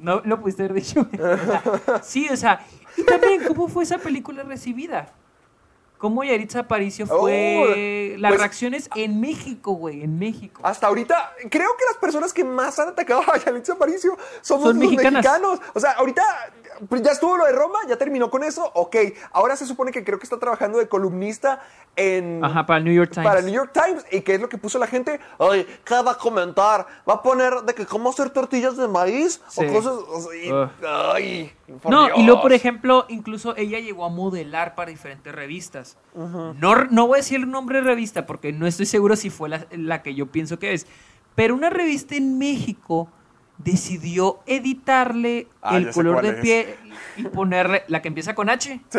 No 0.00 0.20
lo 0.24 0.40
pudiste 0.40 0.64
haber 0.64 0.74
dicho. 0.74 1.06
Sí, 2.02 2.28
o 2.30 2.36
sea, 2.36 2.60
y 2.96 3.04
también, 3.04 3.42
¿cómo 3.46 3.68
fue 3.68 3.84
esa 3.84 3.98
película 3.98 4.42
recibida? 4.42 5.12
¿Cómo 5.98 6.22
Yaritza 6.24 6.60
Aparicio 6.60 7.06
fue? 7.06 8.14
Oh, 8.16 8.20
las 8.20 8.30
pues- 8.30 8.40
reacciones 8.40 8.88
en 8.94 9.20
México, 9.20 9.72
güey, 9.72 10.02
en 10.04 10.18
México. 10.18 10.60
Hasta 10.64 10.86
ahorita, 10.86 11.34
creo 11.50 11.68
que 11.76 11.84
las 11.88 11.96
personas 12.00 12.32
que 12.32 12.44
más 12.44 12.78
han 12.78 12.88
atacado 12.88 13.22
a 13.32 13.36
Yalitza 13.36 13.72
Aparicio 13.74 14.16
somos 14.40 14.68
Son 14.68 14.78
los 14.78 14.88
mexicanas. 14.88 15.12
mexicanos. 15.24 15.60
O 15.74 15.80
sea, 15.80 15.90
ahorita 15.92 16.22
ya 17.02 17.12
estuvo 17.12 17.36
lo 17.36 17.44
de 17.46 17.52
Roma, 17.52 17.78
ya 17.88 17.96
terminó 17.96 18.30
con 18.30 18.42
eso, 18.44 18.70
ok. 18.74 18.96
Ahora 19.32 19.56
se 19.56 19.66
supone 19.66 19.90
que 19.92 20.04
creo 20.04 20.18
que 20.18 20.24
está 20.24 20.38
trabajando 20.38 20.78
de 20.78 20.88
columnista 20.88 21.60
en... 21.96 22.44
Ajá, 22.44 22.64
para 22.66 22.78
el 22.78 22.84
New 22.84 22.94
York 22.94 23.10
Times. 23.12 23.26
Para 23.26 23.40
el 23.40 23.46
New 23.46 23.54
York 23.54 23.72
Times. 23.72 24.04
¿Y 24.12 24.20
qué 24.20 24.34
es 24.34 24.40
lo 24.40 24.48
que 24.48 24.58
puso 24.58 24.78
la 24.78 24.86
gente? 24.86 25.18
Ay, 25.38 25.66
¿qué 25.84 25.94
va 26.02 26.12
a 26.12 26.18
comentar? 26.18 26.86
¿Va 27.08 27.14
a 27.14 27.22
poner 27.22 27.54
de 27.62 27.74
que 27.74 27.86
cómo 27.86 28.10
hacer 28.10 28.30
tortillas 28.30 28.76
de 28.76 28.86
maíz? 28.88 29.40
Sí. 29.48 29.66
O 29.66 29.72
cosas... 29.72 29.94
y- 30.42 30.52
Ugh. 30.52 30.70
ay, 30.86 31.52
por 31.82 31.90
No, 31.92 32.08
y 32.16 32.22
luego, 32.24 32.42
por 32.42 32.50
Dios. 32.50 32.60
ejemplo, 32.60 33.04
incluso 33.08 33.56
ella 33.56 33.78
llegó 33.80 34.04
a 34.04 34.08
modelar 34.08 34.74
para 34.74 34.90
diferentes 34.90 35.34
revistas. 35.34 35.96
no, 36.14 36.54
no 36.90 37.06
voy 37.06 37.16
a 37.16 37.20
decir 37.22 37.40
el 37.40 37.50
nombre 37.50 37.78
de 37.78 37.84
revista 37.84 38.26
porque 38.26 38.52
no 38.52 38.66
estoy 38.66 38.86
seguro 38.86 39.16
si 39.16 39.30
fue 39.30 39.48
la, 39.48 39.66
la 39.72 40.02
que 40.02 40.14
yo 40.14 40.26
pienso 40.26 40.58
que 40.58 40.72
es. 40.74 40.86
Pero 41.34 41.54
una 41.54 41.70
revista 41.70 42.14
en 42.16 42.36
México 42.38 43.08
decidió 43.58 44.40
editarle 44.46 45.48
Ah, 45.62 45.76
el 45.76 45.90
color 45.90 46.22
de 46.22 46.34
piel 46.34 46.74
y 47.16 47.24
ponerle 47.24 47.82
la 47.88 48.00
que 48.02 48.08
empieza 48.08 48.34
con 48.34 48.48
H. 48.48 48.80
Sí. 48.88 48.98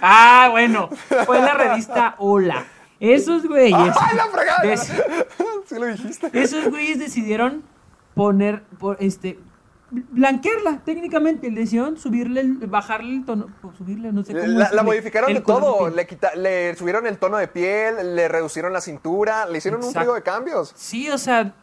Ah, 0.00 0.48
bueno, 0.50 0.88
fue 1.26 1.40
la 1.40 1.54
revista 1.54 2.14
Hola. 2.18 2.64
Esos 3.00 3.46
güeyes. 3.46 3.74
¡Ay, 4.00 4.16
la 4.16 4.26
fregada! 4.26 4.76
sí 4.76 5.74
lo 5.76 5.86
dijiste. 5.86 6.30
esos 6.40 6.68
güeyes 6.70 6.98
decidieron 7.00 7.64
poner, 8.14 8.62
por, 8.78 8.96
este, 9.00 9.40
blanquearla 9.90 10.82
técnicamente. 10.84 11.50
Le 11.50 11.60
decidieron 11.60 11.96
subirle, 11.96 12.40
el- 12.42 12.54
bajarle 12.68 13.14
el 13.14 13.24
tono, 13.24 13.48
o 13.62 13.72
subirle, 13.72 14.12
no 14.12 14.24
sé 14.24 14.32
cómo 14.34 14.46
La, 14.46 14.70
la 14.72 14.82
modificaron 14.82 15.32
de 15.34 15.40
todo. 15.40 15.88
Le, 15.90 16.06
quita- 16.06 16.34
le 16.36 16.76
subieron 16.76 17.06
el 17.06 17.18
tono 17.18 17.38
de 17.38 17.48
piel, 17.48 18.14
le 18.14 18.28
reducieron 18.28 18.72
la 18.72 18.80
cintura, 18.80 19.46
le 19.46 19.58
hicieron 19.58 19.82
un 19.82 19.92
frío 19.92 20.14
de 20.14 20.22
cambios. 20.22 20.72
Sí, 20.76 21.10
o 21.10 21.18
sea, 21.18 21.54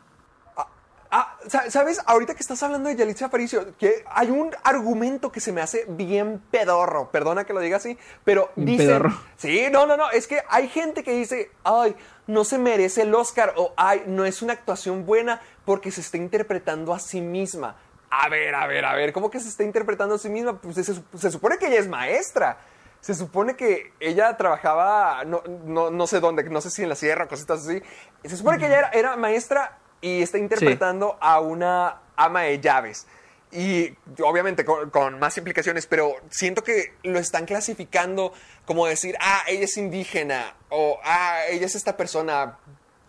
Ah, 1.12 1.36
sa- 1.48 1.72
¿sabes? 1.72 2.00
Ahorita 2.06 2.36
que 2.36 2.42
estás 2.42 2.62
hablando 2.62 2.88
de 2.88 2.96
Yalitza 2.96 3.26
Aparicio, 3.26 3.76
que 3.78 4.06
hay 4.10 4.30
un 4.30 4.56
argumento 4.64 5.32
que 5.32 5.40
se 5.40 5.52
me 5.52 5.60
hace 5.62 5.86
bien 5.88 6.40
pedorro. 6.52 7.10
Perdona 7.10 7.46
que 7.46 7.54
lo 7.54 7.60
diga 7.62 7.78
así, 7.78 7.98
pero 8.24 8.52
dicen... 8.56 8.86
pedorro. 8.88 9.20
Sí, 9.38 9.68
no, 9.72 9.88
no, 9.88 9.98
no. 9.98 10.12
Es 10.12 10.28
que 10.28 10.44
hay 10.50 10.68
gente 10.70 11.04
que 11.04 11.12
dice, 11.14 11.50
ay, 11.64 11.96
no 12.28 12.44
se 12.44 12.60
merece 12.60 13.02
el 13.02 13.16
Oscar 13.16 13.54
o 13.58 13.74
ay, 13.76 14.04
no 14.06 14.24
es 14.26 14.44
una 14.44 14.54
actuación 14.54 15.08
buena 15.08 15.42
porque 15.66 15.90
se 15.90 16.02
está 16.02 16.18
interpretando 16.18 16.94
a 16.94 17.00
sí 17.00 17.22
misma. 17.22 17.76
A 18.12 18.30
ver, 18.30 18.54
a 18.54 18.68
ver, 18.68 18.86
a 18.86 18.94
ver, 18.94 19.12
¿cómo 19.12 19.32
que 19.32 19.40
se 19.40 19.50
está 19.50 19.64
interpretando 19.64 20.14
a 20.16 20.20
sí 20.20 20.30
misma? 20.30 20.60
Pues 20.62 20.76
se, 20.76 20.84
se 20.84 21.32
supone 21.32 21.58
que 21.58 21.68
ella 21.68 21.80
es 21.80 21.88
maestra. 21.88 22.58
Se 23.02 23.16
supone 23.16 23.56
que 23.56 23.94
ella 24.00 24.36
trabajaba, 24.38 25.24
no, 25.26 25.42
no, 25.64 25.90
no 25.90 26.06
sé 26.06 26.20
dónde, 26.20 26.44
no 26.44 26.60
sé 26.60 26.70
si 26.70 26.84
en 26.84 26.90
la 26.90 26.96
sierra, 26.96 27.28
cositas 27.28 27.62
así. 27.66 27.82
Se 28.26 28.36
supone 28.36 28.58
que 28.60 28.66
ella 28.68 28.78
era, 28.80 28.90
era 28.90 29.16
maestra 29.16 29.79
y 30.02 30.22
está 30.22 30.38
interpretando 30.38 31.18
a 31.22 31.40
una 31.40 31.98
ama 32.16 32.44
de 32.44 32.60
llaves. 32.60 33.08
Y 33.52 33.96
obviamente 34.24 34.64
con, 34.64 34.92
con 34.92 35.18
más 35.20 35.36
implicaciones, 35.38 35.88
pero 35.88 36.14
siento 36.30 36.64
que 36.64 36.94
lo 37.04 37.18
están 37.18 37.46
clasificando 37.46 38.32
como 38.66 38.86
decir, 38.86 39.16
ah, 39.20 39.42
ella 39.48 39.64
es 39.66 39.76
indígena 39.78 40.54
o 40.70 41.00
ah, 41.04 41.40
ella 41.50 41.66
es 41.66 41.74
esta 41.76 41.98
persona. 41.98 42.60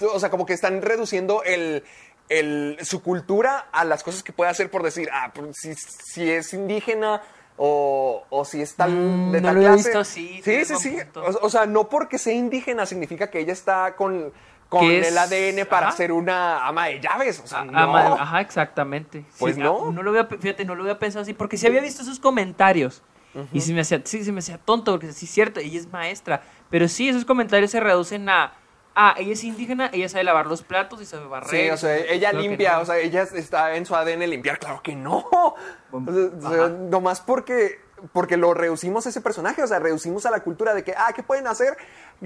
O 0.01 0.19
sea, 0.19 0.31
como 0.31 0.47
que 0.47 0.55
están 0.55 0.81
reduciendo 0.81 1.43
el, 1.45 1.85
el- 2.31 2.79
su 2.83 3.03
cultura 3.03 3.69
a 3.71 3.85
las 3.85 4.03
cosas 4.03 4.23
que 4.23 4.33
puede 4.33 4.51
hacer 4.51 4.71
por 4.71 4.83
decir, 4.83 5.11
ah, 5.13 5.31
pues, 5.35 5.57
si, 5.61 5.75
si 5.75 6.31
es 6.31 6.55
indígena 6.55 7.21
o, 7.59 8.25
o 8.31 8.45
si 8.47 8.63
es 8.63 8.75
tal 8.77 8.91
Mm, 8.93 9.33
de 9.33 9.41
no 9.43 9.49
tal 9.49 9.55
lo 9.57 9.61
he 9.61 9.65
clase. 9.67 9.83
visto 9.91 9.99
así, 9.99 10.41
Sí, 10.43 10.65
sí, 10.65 10.77
sí. 10.77 10.97
O, 11.17 11.45
o 11.47 11.51
sea, 11.51 11.67
no 11.67 11.91
porque 11.91 12.17
sea 12.17 12.33
indígena 12.33 12.87
significa 12.87 13.29
que 13.29 13.41
ella 13.41 13.53
está 13.53 13.95
con, 13.95 14.33
con 14.71 14.85
es- 14.91 15.09
el 15.09 15.19
ADN 15.19 15.67
para 15.67 15.89
ajá. 15.89 15.97
ser 15.99 16.13
una 16.13 16.67
ama 16.67 16.87
de 16.87 17.01
llaves. 17.01 17.41
O 17.45 17.47
sea, 17.47 17.65
no. 17.65 17.79
ama- 17.79 18.15
ajá, 18.19 18.41
exactamente. 18.41 19.27
Pues 19.39 19.57
Sí, 19.57 19.61
no. 19.61 19.89
ah, 19.89 19.93
no 19.93 20.03
lo 20.03 20.11
había, 20.11 20.25
fíjate, 20.25 20.65
no 20.65 20.75
lo 20.75 20.85
había 20.85 20.99
pensado 20.99 21.23
así, 21.23 21.35
porque 21.35 21.59
sí 21.59 21.67
había 21.67 21.83
visto 21.83 22.01
esos 22.03 22.19
comentarios. 22.19 23.03
Y 23.53 23.61
se 23.61 23.73
me 23.73 23.83
hacía, 23.83 24.01
sí, 24.05 24.25
se 24.25 24.33
me 24.33 24.41
hacía 24.41 24.59
tonto, 24.59 24.91
porque 24.93 25.13
sí 25.13 25.27
es 25.27 25.31
cierto, 25.31 25.61
ella 25.61 25.79
es 25.79 25.87
maestra. 25.93 26.43
Pero 26.71 26.89
sí, 26.89 27.09
esos 27.11 27.25
comentarios 27.25 27.71
se 27.71 27.79
reducen 27.79 28.29
a, 28.29 28.55
ah, 28.97 29.15
ella 29.19 29.33
es 29.35 29.45
indígena, 29.45 29.89
ella 29.93 30.09
sabe 30.09 30.25
lavar 30.25 30.47
los 30.47 30.63
platos 30.63 31.01
y 31.01 31.07
sabe 31.07 31.27
barrer. 31.27 31.49
Sí, 31.67 31.71
o 31.71 31.77
sea, 31.77 31.97
ella 31.97 32.33
limpia, 32.33 32.73
no. 32.75 32.81
o 32.81 32.85
sea, 32.87 32.99
ella 32.99 33.23
está 33.23 33.77
en 33.77 33.87
su 33.87 33.95
ADN 33.95 34.27
limpiar, 34.27 34.59
claro 34.59 34.81
que 34.83 34.97
no. 34.97 35.27
O 35.93 36.03
sea, 36.51 36.69
nomás 36.69 37.21
porque, 37.21 37.81
porque 38.13 38.37
lo 38.37 38.55
reducimos 38.55 39.07
a 39.07 39.09
ese 39.09 39.21
personaje, 39.21 39.63
o 39.63 39.67
sea, 39.67 39.79
reducimos 39.79 40.27
a 40.27 40.31
la 40.31 40.41
cultura 40.41 40.75
de 40.75 40.85
que, 40.85 40.95
ah, 40.97 41.13
¿qué 41.15 41.23
pueden 41.23 41.47
hacer? 41.47 41.77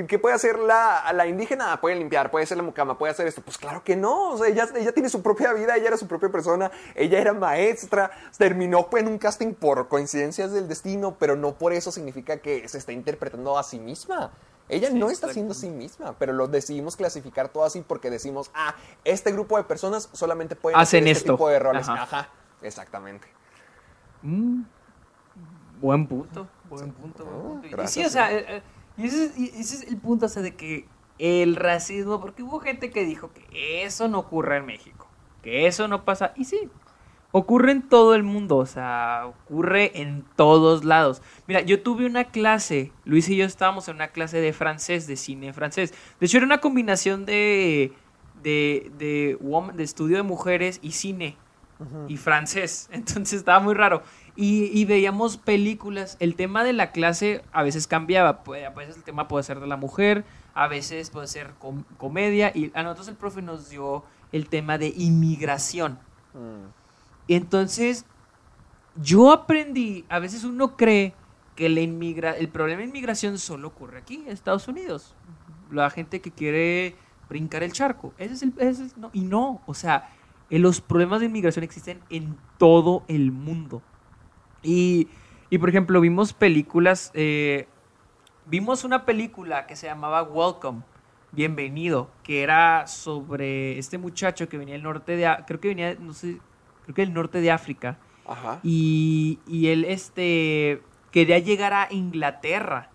¿Qué 0.08 0.18
puede 0.18 0.34
hacer 0.34 0.58
la, 0.58 1.12
la 1.12 1.26
indígena? 1.26 1.80
Puede 1.80 1.96
limpiar, 1.96 2.30
puede 2.30 2.46
ser 2.46 2.56
la 2.56 2.62
mucama, 2.62 2.98
puede 2.98 3.12
hacer 3.12 3.26
esto. 3.26 3.42
Pues 3.42 3.58
claro 3.58 3.84
que 3.84 3.96
no, 3.96 4.30
o 4.30 4.38
sea, 4.38 4.48
ella, 4.48 4.68
ella 4.74 4.92
tiene 4.92 5.08
su 5.08 5.22
propia 5.22 5.52
vida, 5.52 5.76
ella 5.76 5.88
era 5.88 5.96
su 5.96 6.08
propia 6.08 6.30
persona, 6.30 6.70
ella 6.94 7.18
era 7.20 7.32
maestra, 7.32 8.10
terminó 8.36 8.88
en 8.92 9.08
un 9.08 9.18
casting 9.18 9.54
por 9.54 9.88
coincidencias 9.88 10.52
del 10.52 10.68
destino, 10.68 11.16
pero 11.18 11.36
no 11.36 11.54
por 11.54 11.72
eso 11.72 11.92
significa 11.92 12.38
que 12.38 12.68
se 12.68 12.78
está 12.78 12.92
interpretando 12.92 13.56
a 13.58 13.62
sí 13.62 13.78
misma. 13.78 14.32
Ella 14.68 14.88
no 14.90 15.10
está 15.10 15.30
siendo 15.32 15.52
a 15.52 15.54
sí 15.54 15.68
misma, 15.68 16.14
pero 16.18 16.32
lo 16.32 16.48
decidimos 16.48 16.96
clasificar 16.96 17.50
todo 17.50 17.64
así 17.64 17.82
porque 17.82 18.08
decimos, 18.08 18.50
ah, 18.54 18.74
este 19.04 19.30
grupo 19.30 19.58
de 19.58 19.64
personas 19.64 20.08
solamente 20.12 20.56
pueden 20.56 20.80
Hacen 20.80 21.04
hacer 21.04 21.12
este 21.12 21.24
esto. 21.24 21.34
tipo 21.34 21.48
de 21.48 21.58
roles. 21.58 21.88
Ajá. 21.88 22.02
Ajá, 22.02 22.28
exactamente. 22.62 23.28
Mm, 24.22 24.62
buen 25.84 26.06
punto, 26.06 26.48
buen 26.70 26.92
punto. 26.92 27.24
buen 27.24 27.42
punto. 27.42 27.66
Y 27.66 27.70
gracias, 27.70 27.92
sí, 27.92 28.04
o 28.04 28.10
sea, 28.10 28.32
eh, 28.32 28.44
eh, 28.48 28.62
y 28.96 29.06
ese, 29.06 29.24
es, 29.26 29.38
y 29.38 29.44
ese 29.60 29.76
es 29.76 29.82
el 29.88 29.96
punto, 29.98 30.26
o 30.26 30.28
sea, 30.28 30.42
de 30.42 30.54
que 30.54 30.86
el 31.18 31.56
racismo, 31.56 32.20
porque 32.20 32.42
hubo 32.42 32.58
gente 32.60 32.90
que 32.90 33.04
dijo 33.04 33.30
que 33.32 33.84
eso 33.84 34.08
no 34.08 34.18
ocurre 34.20 34.56
en 34.56 34.66
México, 34.66 35.06
que 35.42 35.66
eso 35.66 35.86
no 35.88 36.04
pasa, 36.04 36.32
y 36.36 36.44
sí, 36.44 36.68
ocurre 37.32 37.72
en 37.72 37.82
todo 37.88 38.14
el 38.14 38.22
mundo, 38.22 38.56
o 38.58 38.66
sea, 38.66 39.24
ocurre 39.26 40.00
en 40.00 40.24
todos 40.36 40.84
lados. 40.84 41.20
Mira, 41.48 41.60
yo 41.60 41.82
tuve 41.82 42.06
una 42.06 42.24
clase, 42.24 42.92
Luis 43.04 43.28
y 43.28 43.36
yo 43.36 43.44
estábamos 43.44 43.88
en 43.88 43.96
una 43.96 44.08
clase 44.08 44.40
de 44.40 44.52
francés, 44.52 45.06
de 45.06 45.16
cine 45.16 45.52
francés. 45.52 45.92
De 46.20 46.26
hecho, 46.26 46.36
era 46.38 46.46
una 46.46 46.58
combinación 46.60 47.26
de, 47.26 47.92
de, 48.42 48.90
de, 48.98 49.36
woman- 49.40 49.74
de 49.76 49.82
estudio 49.82 50.16
de 50.16 50.22
mujeres 50.22 50.78
y 50.82 50.92
cine 50.92 51.36
y 52.08 52.16
francés. 52.16 52.88
Entonces 52.92 53.40
estaba 53.40 53.58
muy 53.60 53.74
raro. 53.74 54.02
Y, 54.36 54.64
y 54.78 54.84
veíamos 54.84 55.36
películas. 55.36 56.16
El 56.18 56.34
tema 56.34 56.64
de 56.64 56.72
la 56.72 56.90
clase 56.90 57.44
a 57.52 57.62
veces 57.62 57.86
cambiaba. 57.86 58.42
A 58.46 58.70
veces 58.70 58.96
el 58.96 59.02
tema 59.04 59.28
puede 59.28 59.44
ser 59.44 59.60
de 59.60 59.66
la 59.68 59.76
mujer, 59.76 60.24
a 60.54 60.66
veces 60.66 61.10
puede 61.10 61.28
ser 61.28 61.52
com- 61.60 61.84
comedia. 61.98 62.50
Y 62.54 62.72
a 62.74 62.82
nosotros 62.82 63.08
el 63.08 63.14
profe 63.16 63.42
nos 63.42 63.70
dio 63.70 64.04
el 64.32 64.48
tema 64.48 64.76
de 64.78 64.88
inmigración. 64.96 65.98
Entonces, 67.28 68.04
yo 69.00 69.32
aprendí, 69.32 70.04
a 70.08 70.18
veces 70.18 70.44
uno 70.44 70.76
cree 70.76 71.14
que 71.56 71.68
la 71.68 71.80
inmigra 71.80 72.32
el 72.36 72.48
problema 72.48 72.80
de 72.82 72.88
inmigración 72.88 73.38
solo 73.38 73.68
ocurre 73.68 73.98
aquí, 73.98 74.16
en 74.16 74.28
Estados 74.28 74.66
Unidos. 74.68 75.14
La 75.70 75.88
gente 75.90 76.20
que 76.20 76.30
quiere 76.32 76.96
brincar 77.28 77.62
el 77.62 77.72
charco. 77.72 78.12
Ese 78.18 78.34
es 78.34 78.42
el, 78.42 78.52
ese 78.58 78.84
es- 78.86 78.96
no, 78.96 79.10
y 79.12 79.20
no, 79.20 79.62
o 79.66 79.74
sea, 79.74 80.10
los 80.50 80.80
problemas 80.80 81.20
de 81.20 81.26
inmigración 81.26 81.62
existen 81.64 82.00
en 82.10 82.36
todo 82.58 83.04
el 83.08 83.30
mundo. 83.32 83.82
Y, 84.64 85.08
y, 85.50 85.58
por 85.58 85.68
ejemplo, 85.68 86.00
vimos 86.00 86.32
películas, 86.32 87.10
eh, 87.14 87.68
vimos 88.46 88.82
una 88.84 89.04
película 89.04 89.66
que 89.66 89.76
se 89.76 89.86
llamaba 89.86 90.22
Welcome, 90.22 90.82
Bienvenido, 91.32 92.10
que 92.22 92.42
era 92.42 92.86
sobre 92.86 93.78
este 93.78 93.98
muchacho 93.98 94.48
que 94.48 94.56
venía 94.56 94.74
del 94.74 94.82
norte 94.84 95.16
de, 95.16 95.36
creo 95.46 95.60
que 95.60 95.68
venía, 95.68 95.94
no 95.98 96.12
sé, 96.12 96.38
creo 96.84 96.94
que 96.94 97.02
del 97.02 97.12
norte 97.12 97.40
de 97.40 97.50
África, 97.50 97.98
Ajá. 98.26 98.60
y, 98.62 99.38
y 99.46 99.66
él 99.68 99.84
este, 99.84 100.80
quería 101.10 101.38
llegar 101.40 101.72
a 101.72 101.88
Inglaterra 101.90 102.88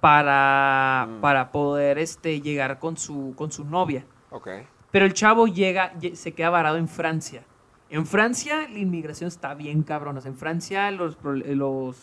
para, 0.00 1.06
Mm. 1.08 1.20
para 1.20 1.50
poder 1.50 1.98
este, 1.98 2.40
llegar 2.40 2.78
con 2.78 2.96
su, 2.96 3.32
con 3.36 3.50
su 3.50 3.64
novia. 3.64 4.04
Ok. 4.30 4.48
Pero 4.90 5.04
el 5.06 5.14
chavo 5.14 5.46
llega, 5.46 5.94
lle- 5.94 6.14
se 6.14 6.32
queda 6.32 6.50
varado 6.50 6.76
en 6.76 6.88
Francia. 6.88 7.42
En 7.90 8.06
Francia 8.06 8.68
la 8.68 8.78
inmigración 8.78 9.28
está 9.28 9.54
bien 9.54 9.82
cabronas. 9.82 10.26
En 10.26 10.36
Francia 10.36 10.90
los, 10.90 11.16
los 11.22 11.96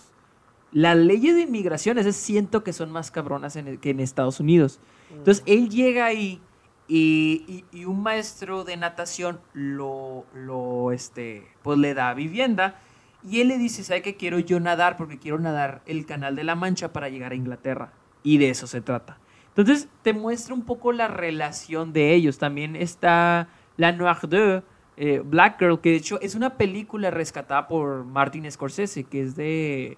las 0.71 0.97
leyes 0.97 1.35
de 1.35 1.41
inmigración, 1.41 1.99
esas 1.99 2.15
siento 2.15 2.63
que 2.63 2.73
son 2.73 2.91
más 2.91 3.11
cabronas 3.11 3.55
en 3.57 3.67
el- 3.67 3.79
que 3.79 3.91
en 3.91 3.99
Estados 3.99 4.39
Unidos. 4.39 4.79
Entonces 5.11 5.43
él 5.45 5.69
llega 5.69 6.05
ahí 6.05 6.41
y, 6.87 7.63
y- 7.71 7.79
y 7.79 7.85
un 7.85 8.01
maestro 8.01 8.63
de 8.63 8.75
natación 8.77 9.39
lo, 9.53 10.25
lo 10.33 10.91
este, 10.91 11.47
pues 11.61 11.77
le 11.77 11.93
da 11.93 12.13
vivienda 12.15 12.79
y 13.23 13.39
él 13.41 13.49
le 13.49 13.57
dice, 13.59 13.83
¿sabe 13.83 14.01
qué 14.01 14.15
quiero 14.15 14.39
yo 14.39 14.59
nadar? 14.59 14.97
Porque 14.97 15.19
quiero 15.19 15.37
nadar 15.37 15.81
el 15.85 16.05
canal 16.07 16.35
de 16.35 16.43
la 16.43 16.55
Mancha 16.55 16.91
para 16.91 17.07
llegar 17.09 17.31
a 17.33 17.35
Inglaterra. 17.35 17.93
Y 18.23 18.37
de 18.37 18.49
eso 18.49 18.65
se 18.67 18.81
trata. 18.81 19.17
Entonces 19.55 19.87
te 20.01 20.13
muestra 20.13 20.53
un 20.55 20.63
poco 20.63 20.91
la 20.91 21.07
relación 21.07 21.93
de 21.93 22.13
ellos. 22.15 22.39
También 22.39 22.75
está 22.75 23.47
La 23.77 23.91
Noire 23.91 24.63
eh, 24.97 25.21
Black 25.23 25.59
Girl, 25.59 25.79
que 25.79 25.89
de 25.91 25.95
hecho 25.97 26.19
es 26.21 26.35
una 26.35 26.51
película 26.57 27.09
rescatada 27.11 27.67
por 27.67 28.03
Martin 28.05 28.49
Scorsese, 28.51 29.03
que 29.05 29.21
es 29.21 29.35
de 29.35 29.97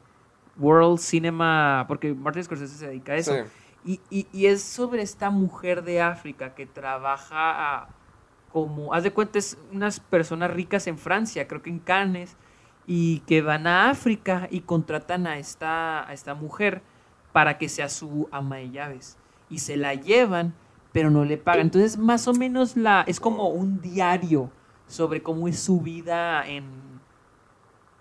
World 0.58 1.00
Cinema, 1.00 1.86
porque 1.88 2.14
Martin 2.14 2.44
Scorsese 2.44 2.76
se 2.78 2.88
dedica 2.88 3.14
a 3.14 3.16
eso. 3.18 3.34
Sí. 3.34 4.00
Y, 4.12 4.20
y- 4.22 4.28
y 4.32 4.46
es 4.48 4.64
sobre 4.64 5.02
esta 5.02 5.30
mujer 5.30 5.84
de 5.84 6.02
África 6.02 6.56
que 6.56 6.66
trabaja 6.66 7.36
a- 7.82 7.90
como, 8.52 8.94
haz 8.94 9.04
de 9.04 9.12
cuenta, 9.12 9.38
es 9.38 9.58
unas 9.74 10.00
personas 10.00 10.50
ricas 10.52 10.88
en 10.88 10.98
Francia, 10.98 11.48
creo 11.48 11.62
que 11.62 11.70
en 11.70 11.80
Cannes, 11.80 12.38
y 12.88 13.20
que 13.22 13.42
van 13.42 13.68
a 13.68 13.90
África 13.90 14.48
y 14.50 14.62
contratan 14.62 15.28
a 15.28 15.38
esta, 15.38 16.08
a 16.08 16.14
esta 16.14 16.36
mujer 16.36 16.82
para 17.34 17.58
que 17.58 17.68
sea 17.68 17.90
su 17.90 18.30
ama 18.32 18.58
de 18.58 18.72
llaves. 18.72 19.18
Y 19.50 19.60
se 19.60 19.76
la 19.76 19.94
llevan, 19.94 20.54
pero 20.94 21.10
no 21.10 21.26
le 21.26 21.38
pagan. 21.38 21.62
Entonces, 21.64 21.98
más 21.98 22.28
o 22.30 22.34
menos 22.34 22.78
la, 22.78 23.04
es 23.08 23.20
como 23.20 23.50
un 23.50 23.82
diario 23.82 24.50
sobre 24.88 25.22
cómo 25.22 25.48
es 25.48 25.60
su 25.60 25.82
vida 25.82 26.48
en, 26.48 26.66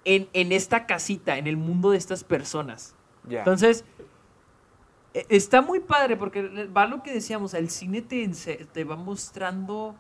en, 0.05 0.29
en 0.33 0.53
esta 0.53 0.87
casita, 0.87 1.39
en 1.39 1.47
el 1.47 1.57
mundo 1.57 1.91
de 1.91 1.99
estas 1.99 2.25
personas. 2.25 2.95
Ya. 3.29 3.39
Entonces, 3.39 3.85
e- 5.15 5.27
está 5.29 5.63
muy 5.63 5.81
padre 5.81 6.17
porque 6.17 6.67
va 6.67 6.87
lo 6.87 7.03
que 7.03 7.13
decíamos, 7.13 7.55
el 7.55 7.71
cine 7.71 8.03
te, 8.03 8.29
te 8.73 8.85
va 8.85 8.97
mostrando 8.97 9.95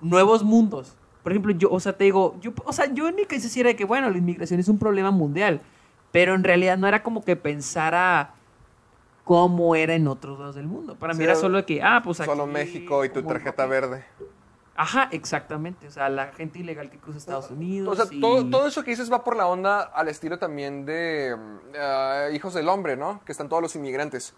nuevos 0.00 0.42
mundos. 0.42 0.96
Por 1.22 1.32
ejemplo, 1.32 1.52
yo, 1.52 1.70
o 1.70 1.80
sea, 1.80 1.92
te 1.92 2.04
digo, 2.04 2.36
yo, 2.40 2.52
o 2.64 2.72
sea, 2.72 2.92
yo 2.92 3.06
caso 3.28 3.48
sí 3.48 3.60
era 3.60 3.68
de 3.68 3.76
que, 3.76 3.84
bueno, 3.84 4.08
la 4.08 4.16
inmigración 4.16 4.58
es 4.58 4.68
un 4.68 4.78
problema 4.78 5.10
mundial, 5.10 5.60
pero 6.12 6.34
en 6.34 6.42
realidad 6.42 6.78
no 6.78 6.86
era 6.88 7.02
como 7.02 7.22
que 7.22 7.36
pensara 7.36 8.32
cómo 9.24 9.74
era 9.74 9.94
en 9.94 10.08
otros 10.08 10.38
lados 10.38 10.54
del 10.56 10.66
mundo. 10.66 10.96
Para 10.96 11.12
mí 11.12 11.18
Sí, 11.18 11.24
era 11.24 11.34
solo 11.34 11.64
que, 11.66 11.82
ah, 11.82 12.00
pues 12.02 12.20
aquí... 12.20 12.30
Solo 12.30 12.46
México 12.46 13.04
y 13.04 13.10
tu 13.10 13.22
tarjeta 13.22 13.66
verde. 13.66 14.04
Ajá, 14.82 15.08
exactamente. 15.12 15.88
O 15.88 15.90
sea, 15.90 16.08
la 16.08 16.28
gente 16.32 16.58
ilegal 16.58 16.88
que 16.88 16.96
cruza 16.96 17.18
Estados 17.18 17.50
Unidos. 17.50 17.98
O 17.98 18.02
sea, 18.02 18.10
y- 18.16 18.18
todo, 18.18 18.48
todo 18.48 18.66
eso 18.66 18.82
que 18.82 18.92
dices 18.92 19.12
va 19.12 19.22
por 19.22 19.36
la 19.36 19.46
onda 19.46 19.80
al 19.82 20.08
estilo 20.08 20.38
también 20.38 20.86
de 20.86 21.36
ah, 21.78 22.28
Hijos 22.32 22.54
del 22.54 22.66
Hombre, 22.66 22.96
¿no? 22.96 23.20
Que 23.26 23.32
están 23.32 23.50
todos 23.50 23.60
los 23.62 23.76
inmigrantes. 23.76 24.32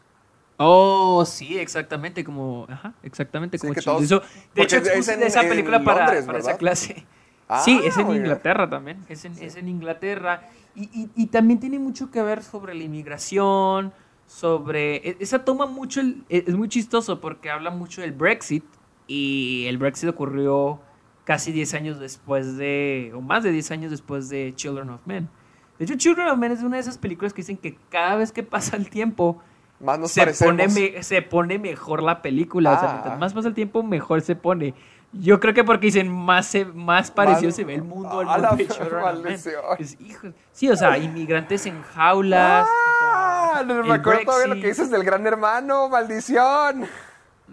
Oh, 0.56 1.24
sí, 1.24 1.58
exactamente, 1.58 2.24
como, 2.24 2.66
ajá, 2.68 2.92
exactamente, 3.04 3.56
Sí, 3.56 3.68
como 3.68 3.80
todos- 3.80 4.08
de 4.54 4.62
hecho, 4.62 4.76
es 4.78 4.86
expuse 4.86 5.14
en- 5.14 5.22
esa 5.22 5.42
en 5.42 5.48
película 5.48 5.82
para, 5.84 6.06
Londres, 6.06 6.24
para 6.26 6.38
esa 6.40 6.56
clase. 6.56 7.06
Ah, 7.48 7.60
sí, 7.64 7.80
es 7.84 7.96
en. 7.96 8.10
Inglaterra 8.10 8.68
también, 8.68 9.04
es 9.08 9.24
en, 9.24 9.32
es 9.40 9.56
en 9.56 9.68
Inglaterra. 9.68 10.48
Y, 10.74 10.84
y- 10.84 11.10
y 11.14 11.26
también 11.26 11.60
tiene 11.60 11.78
mucho 11.78 12.10
que 12.10 12.20
ver 12.22 12.42
sobre 12.42 12.74
la 12.74 12.82
inmigración, 12.82 13.92
sobre... 14.26 14.96
e- 15.08 15.16
Esa 15.20 15.44
toma 15.44 15.66
mucho, 15.66 16.00
el- 16.00 16.24
e- 16.28 16.44
es 16.46 16.54
muy 16.56 16.68
chistoso 16.68 17.20
porque 17.20 17.50
habla 17.50 17.70
mucho 17.70 18.00
del 18.00 18.12
Brexit 18.12 18.64
y 19.06 19.66
el 19.68 19.78
Brexit 19.78 20.08
ocurrió 20.08 20.80
casi 21.24 21.52
10 21.52 21.74
años 21.74 21.98
después 22.00 22.56
de, 22.56 23.12
o 23.14 23.20
más 23.20 23.42
de 23.44 23.52
10 23.52 23.70
años 23.70 23.90
después 23.90 24.28
de 24.28 24.52
Children 24.56 24.90
of 24.90 25.00
Men. 25.06 25.28
De 25.78 25.84
hecho, 25.84 25.94
Children 25.96 26.28
of 26.28 26.38
Men 26.38 26.52
es 26.52 26.62
una 26.62 26.76
de 26.76 26.82
esas 26.82 26.98
películas 26.98 27.32
que 27.32 27.42
dicen 27.42 27.56
que 27.56 27.76
cada 27.90 28.16
vez 28.16 28.32
que 28.32 28.42
pasa 28.42 28.76
el 28.76 28.88
tiempo 28.90 29.40
Más 29.80 29.98
nos 29.98 30.12
se 30.12 30.26
pone, 30.44 30.68
me- 30.68 31.02
se 31.02 31.22
pone 31.22 31.58
mejor 31.58 32.02
la 32.02 32.22
película. 32.22 32.72
O 32.74 32.78
sea, 32.78 32.88
Ah. 32.88 32.92
mientras 32.94 33.18
más 33.18 33.34
pasa 33.34 33.48
el 33.48 33.54
tiempo, 33.54 33.82
mejor 33.82 34.20
se 34.20 34.36
pone. 34.36 34.74
Yo 35.12 35.40
creo 35.40 35.52
que 35.54 35.62
porque 35.64 35.86
dicen 35.86 36.08
más, 36.10 36.46
se- 36.46 36.64
más 36.64 37.10
parecido 37.10 37.48
Más- 37.48 37.56
se 37.56 37.64
ve 37.64 37.74
el 37.74 37.82
mundo. 37.82 38.22
El 38.22 38.28
a 38.28 38.38
la 38.38 38.48
mundo 38.50 38.64
de 38.64 38.68
Children 38.68 38.94
of 38.94 39.02
Men. 39.14 39.22
maldición. 39.24 39.62
Es- 39.78 40.00
hijo- 40.00 40.28
sí, 40.52 40.68
o 40.70 40.76
sea, 40.76 40.96
inmigrantes 40.98 41.66
en 41.66 41.82
jaulas. 41.82 42.66
Ah, 43.04 43.48
o 43.50 43.54
sea, 43.56 43.62
no 43.64 43.82
me 43.84 43.92
acuerdo 43.94 44.20
todavía 44.24 44.54
lo 44.54 44.60
que 44.60 44.68
dices 44.68 44.90
del 44.90 45.02
gran 45.04 45.26
hermano, 45.26 45.88
maldición. 45.88 46.86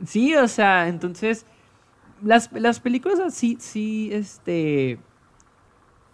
Sí, 0.06 0.36
o 0.36 0.48
sea, 0.48 0.88
entonces 0.88 1.46
las, 2.22 2.52
las 2.52 2.80
películas 2.80 3.20
así, 3.20 3.58
sí, 3.60 4.10
este, 4.12 5.00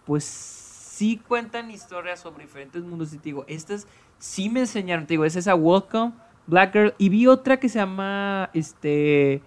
pues 0.04 0.24
sí 0.24 1.20
cuentan 1.28 1.70
historias 1.70 2.20
sobre 2.20 2.44
diferentes 2.44 2.82
mundos 2.82 3.12
y 3.12 3.18
te 3.18 3.24
digo, 3.24 3.44
estas 3.48 3.86
sí 4.18 4.48
me 4.48 4.60
enseñaron, 4.60 5.06
te 5.06 5.14
digo, 5.14 5.24
es 5.24 5.36
esa 5.36 5.54
Welcome, 5.54 6.14
Black 6.46 6.72
Girl, 6.72 6.94
y 6.98 7.08
vi 7.08 7.26
otra 7.26 7.58
que 7.58 7.68
se 7.68 7.78
llama, 7.78 8.50
este, 8.54 9.42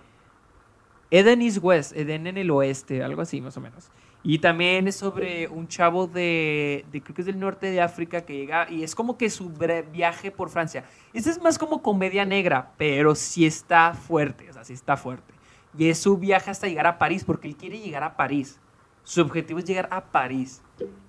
Eden 1.12 1.42
is 1.42 1.60
West, 1.62 1.96
Eden 1.96 2.28
en 2.28 2.38
el 2.38 2.52
oeste, 2.52 3.04
algo 3.04 3.22
así 3.22 3.42
más 3.42 3.58
o 3.58 3.62
menos. 3.62 3.90
Y 4.22 4.40
también 4.40 4.88
es 4.88 4.96
sobre 4.96 5.48
un 5.48 5.68
chavo 5.68 6.06
de, 6.08 6.86
de 6.92 7.02
creo 7.02 7.16
que 7.16 7.22
es 7.22 7.26
del 7.26 7.40
norte 7.40 7.72
de 7.72 7.82
África 7.82 8.26
que 8.26 8.36
llega 8.36 8.70
y 8.70 8.84
es 8.84 8.94
como 8.94 9.18
que 9.18 9.30
su 9.30 9.50
viaje 9.94 10.30
por 10.30 10.50
Francia. 10.50 10.84
Este 11.14 11.30
es 11.30 11.42
más 11.42 11.58
como 11.58 11.82
comedia 11.82 12.26
negra, 12.26 12.74
pero 12.78 13.16
sí 13.16 13.46
está 13.46 13.94
fuerte, 13.94 14.50
o 14.50 14.54
sea, 14.54 14.66
sí 14.66 14.74
está 14.74 14.98
fuerte. 14.98 15.34
Y 15.78 15.90
es 15.90 16.00
su 16.00 16.18
viaje 16.18 16.52
hasta 16.52 16.68
llegar 16.68 16.88
a 16.88 16.98
París, 16.98 17.24
porque 17.24 17.48
él 17.48 17.56
quiere 17.56 17.80
llegar 17.80 18.04
a 18.04 18.18
París. 18.18 18.60
Su 19.04 19.22
objetivo 19.22 19.60
es 19.60 19.66
llegar 19.66 19.88
a 19.92 20.06
París. 20.06 20.62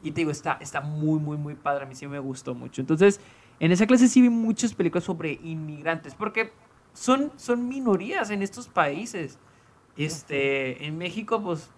Y 0.03 0.13
te 0.13 0.21
digo, 0.21 0.31
está, 0.31 0.59
está 0.61 0.81
muy, 0.81 1.19
muy, 1.19 1.37
muy 1.37 1.55
padre. 1.55 1.85
A 1.85 1.87
mí 1.87 1.95
sí 1.95 2.07
me 2.07 2.19
gustó 2.19 2.55
mucho. 2.55 2.81
Entonces, 2.81 3.21
en 3.59 3.73
esa 3.73 3.87
clase 3.87 4.09
sí 4.09 4.21
vi 4.21 4.31
muchas 4.31 4.75
películas 4.75 5.05
sobre 5.05 5.33
inmigrantes, 5.43 6.15
porque 6.15 6.53
son, 6.93 7.33
son 7.37 7.69
minorías 7.69 8.31
en 8.31 8.43
estos 8.43 8.69
países. 8.69 9.39
Este, 9.97 10.87
en 10.87 10.97
México, 10.99 11.43
pues, 11.43 11.71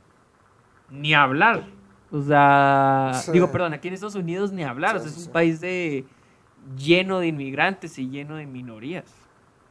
ni 0.92 1.14
hablar. 1.14 1.64
O 2.10 2.20
sea, 2.22 3.12
Sí. 3.14 3.32
digo, 3.32 3.50
perdón, 3.50 3.72
aquí 3.72 3.88
en 3.88 3.94
Estados 3.94 4.14
Unidos 4.14 4.52
ni 4.52 4.62
hablar. 4.62 4.96
o 4.96 5.00
sea, 5.00 5.08
es 5.08 5.26
un 5.26 5.32
país 5.32 5.60
de 5.60 6.04
lleno 6.76 7.18
de 7.20 7.28
inmigrantes 7.28 7.98
y 7.98 8.08
lleno 8.08 8.36
de 8.36 8.46
minorías. 8.46 9.04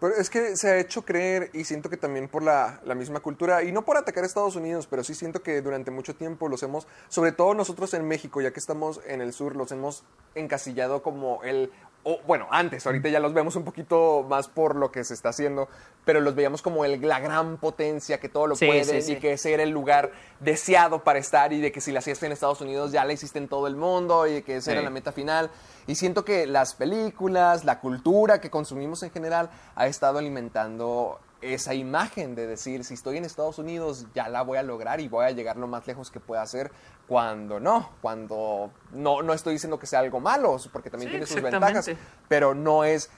Pero 0.02 0.16
es 0.16 0.30
que 0.32 0.58
se 0.58 0.70
ha 0.70 0.78
hecho 0.80 1.06
creer 1.06 1.52
y 1.54 1.64
siento 1.64 1.89
que 1.89 1.95
también 1.95 2.28
por 2.28 2.41
la, 2.43 2.82
la 2.84 2.95
misma 2.95 3.20
cultura, 3.22 3.64
y 3.64 3.72
no 3.72 3.84
por 3.84 3.95
atacar 3.97 4.24
a 4.24 4.28
Estados 4.28 4.56
Unidos, 4.58 4.88
pero 4.88 5.04
sí 5.04 5.14
siento 5.14 5.41
que 5.43 5.62
durante 5.62 5.91
mucho 5.91 6.16
tiempo 6.16 6.49
los 6.49 6.64
hemos, 6.64 6.88
sobre 7.08 7.32
todo 7.32 7.54
nosotros 7.54 7.93
en 7.93 8.06
México, 8.08 8.41
ya 8.41 8.52
que 8.52 8.60
estamos 8.60 8.99
en 9.08 9.22
el 9.22 9.32
sur, 9.32 9.56
los 9.56 9.72
hemos 9.72 10.04
encasillado 10.36 11.04
como 11.04 11.43
el, 11.43 11.72
o, 12.04 12.20
bueno, 12.26 12.47
antes, 12.49 12.86
ahorita 12.88 13.10
ya 13.10 13.20
los 13.20 13.34
vemos 13.36 13.56
un 13.56 13.64
poquito 13.64 14.26
más 14.28 14.47
por 14.47 14.76
lo 14.76 14.91
que 14.91 15.04
se 15.04 15.14
está 15.14 15.30
haciendo, 15.30 15.70
pero 16.04 16.20
los 16.20 16.34
veíamos 16.34 16.64
como 16.64 16.84
el, 16.84 16.99
la 17.08 17.20
gran 17.20 17.58
potencia 17.58 18.20
que 18.20 18.28
todo 18.28 18.47
lo 18.47 18.56
Sí, 18.56 18.66
puede 18.66 18.84
sí, 18.86 19.02
sí. 19.04 19.12
y 19.14 19.16
que 19.18 19.34
ese 19.34 19.54
era 19.54 19.62
el 19.62 19.70
lugar 19.70 20.12
deseado 20.39 21.04
para 21.04 21.20
estar 21.20 21.54
y 21.54 21.62
de 21.62 21.72
que 21.72 21.80
si 21.80 21.91
la 21.91 21.99
hacías 21.99 22.24
en 22.24 22.32
Estados 22.32 22.60
Unidos 22.60 22.91
ya 22.91 23.06
la 23.06 23.14
hiciste 23.14 23.38
en 23.38 23.47
todo 23.47 23.68
el 23.68 23.76
mundo 23.76 24.26
y 24.26 24.34
de 24.34 24.41
que 24.43 24.56
esa 24.58 24.72
era 24.72 24.82
Sí. 24.82 24.86
la 24.86 24.89
meta 24.89 25.12
final. 25.12 25.52
Y 25.86 25.93
siento 25.93 26.26
que 26.26 26.47
las 26.47 26.74
películas, 26.74 27.66
la 27.66 27.80
cultura 27.80 28.41
que 28.41 28.49
consumimos 28.49 29.04
en 29.04 29.12
general 29.12 29.52
ha 29.76 29.86
estado 29.92 30.18
alimentando 30.18 31.20
esa 31.42 31.74
imagen 31.74 32.36
de 32.36 32.46
decir, 32.48 32.84
si 32.84 32.94
estoy 32.94 33.18
en 33.18 33.26
Estados 33.26 33.58
Unidos 33.60 34.06
ya 34.14 34.30
la 34.30 34.44
voy 34.44 34.58
a 34.60 34.64
lograr 34.64 35.00
y 35.02 35.08
voy 35.08 35.26
a 35.26 35.32
llegar 35.32 35.58
lo 35.58 35.68
más 35.68 35.88
lejos 35.88 36.12
que 36.12 36.20
pueda 36.20 36.46
ser, 36.46 36.72
cuando 37.08 37.60
no, 37.60 37.89
cuando 38.02 38.72
no, 38.92 39.22
no 39.24 39.34
estoy 39.34 39.54
diciendo 39.54 39.80
que 39.80 39.88
sea 39.88 40.00
algo 40.00 40.20
malo, 40.20 40.58
porque 40.72 40.89
también 40.92 41.10
Sí, 41.10 41.14
tiene 41.18 41.26
sus 41.26 41.42
ventajas, 41.42 41.89
pero 42.28 42.54
no 42.54 42.84
es 42.84 43.10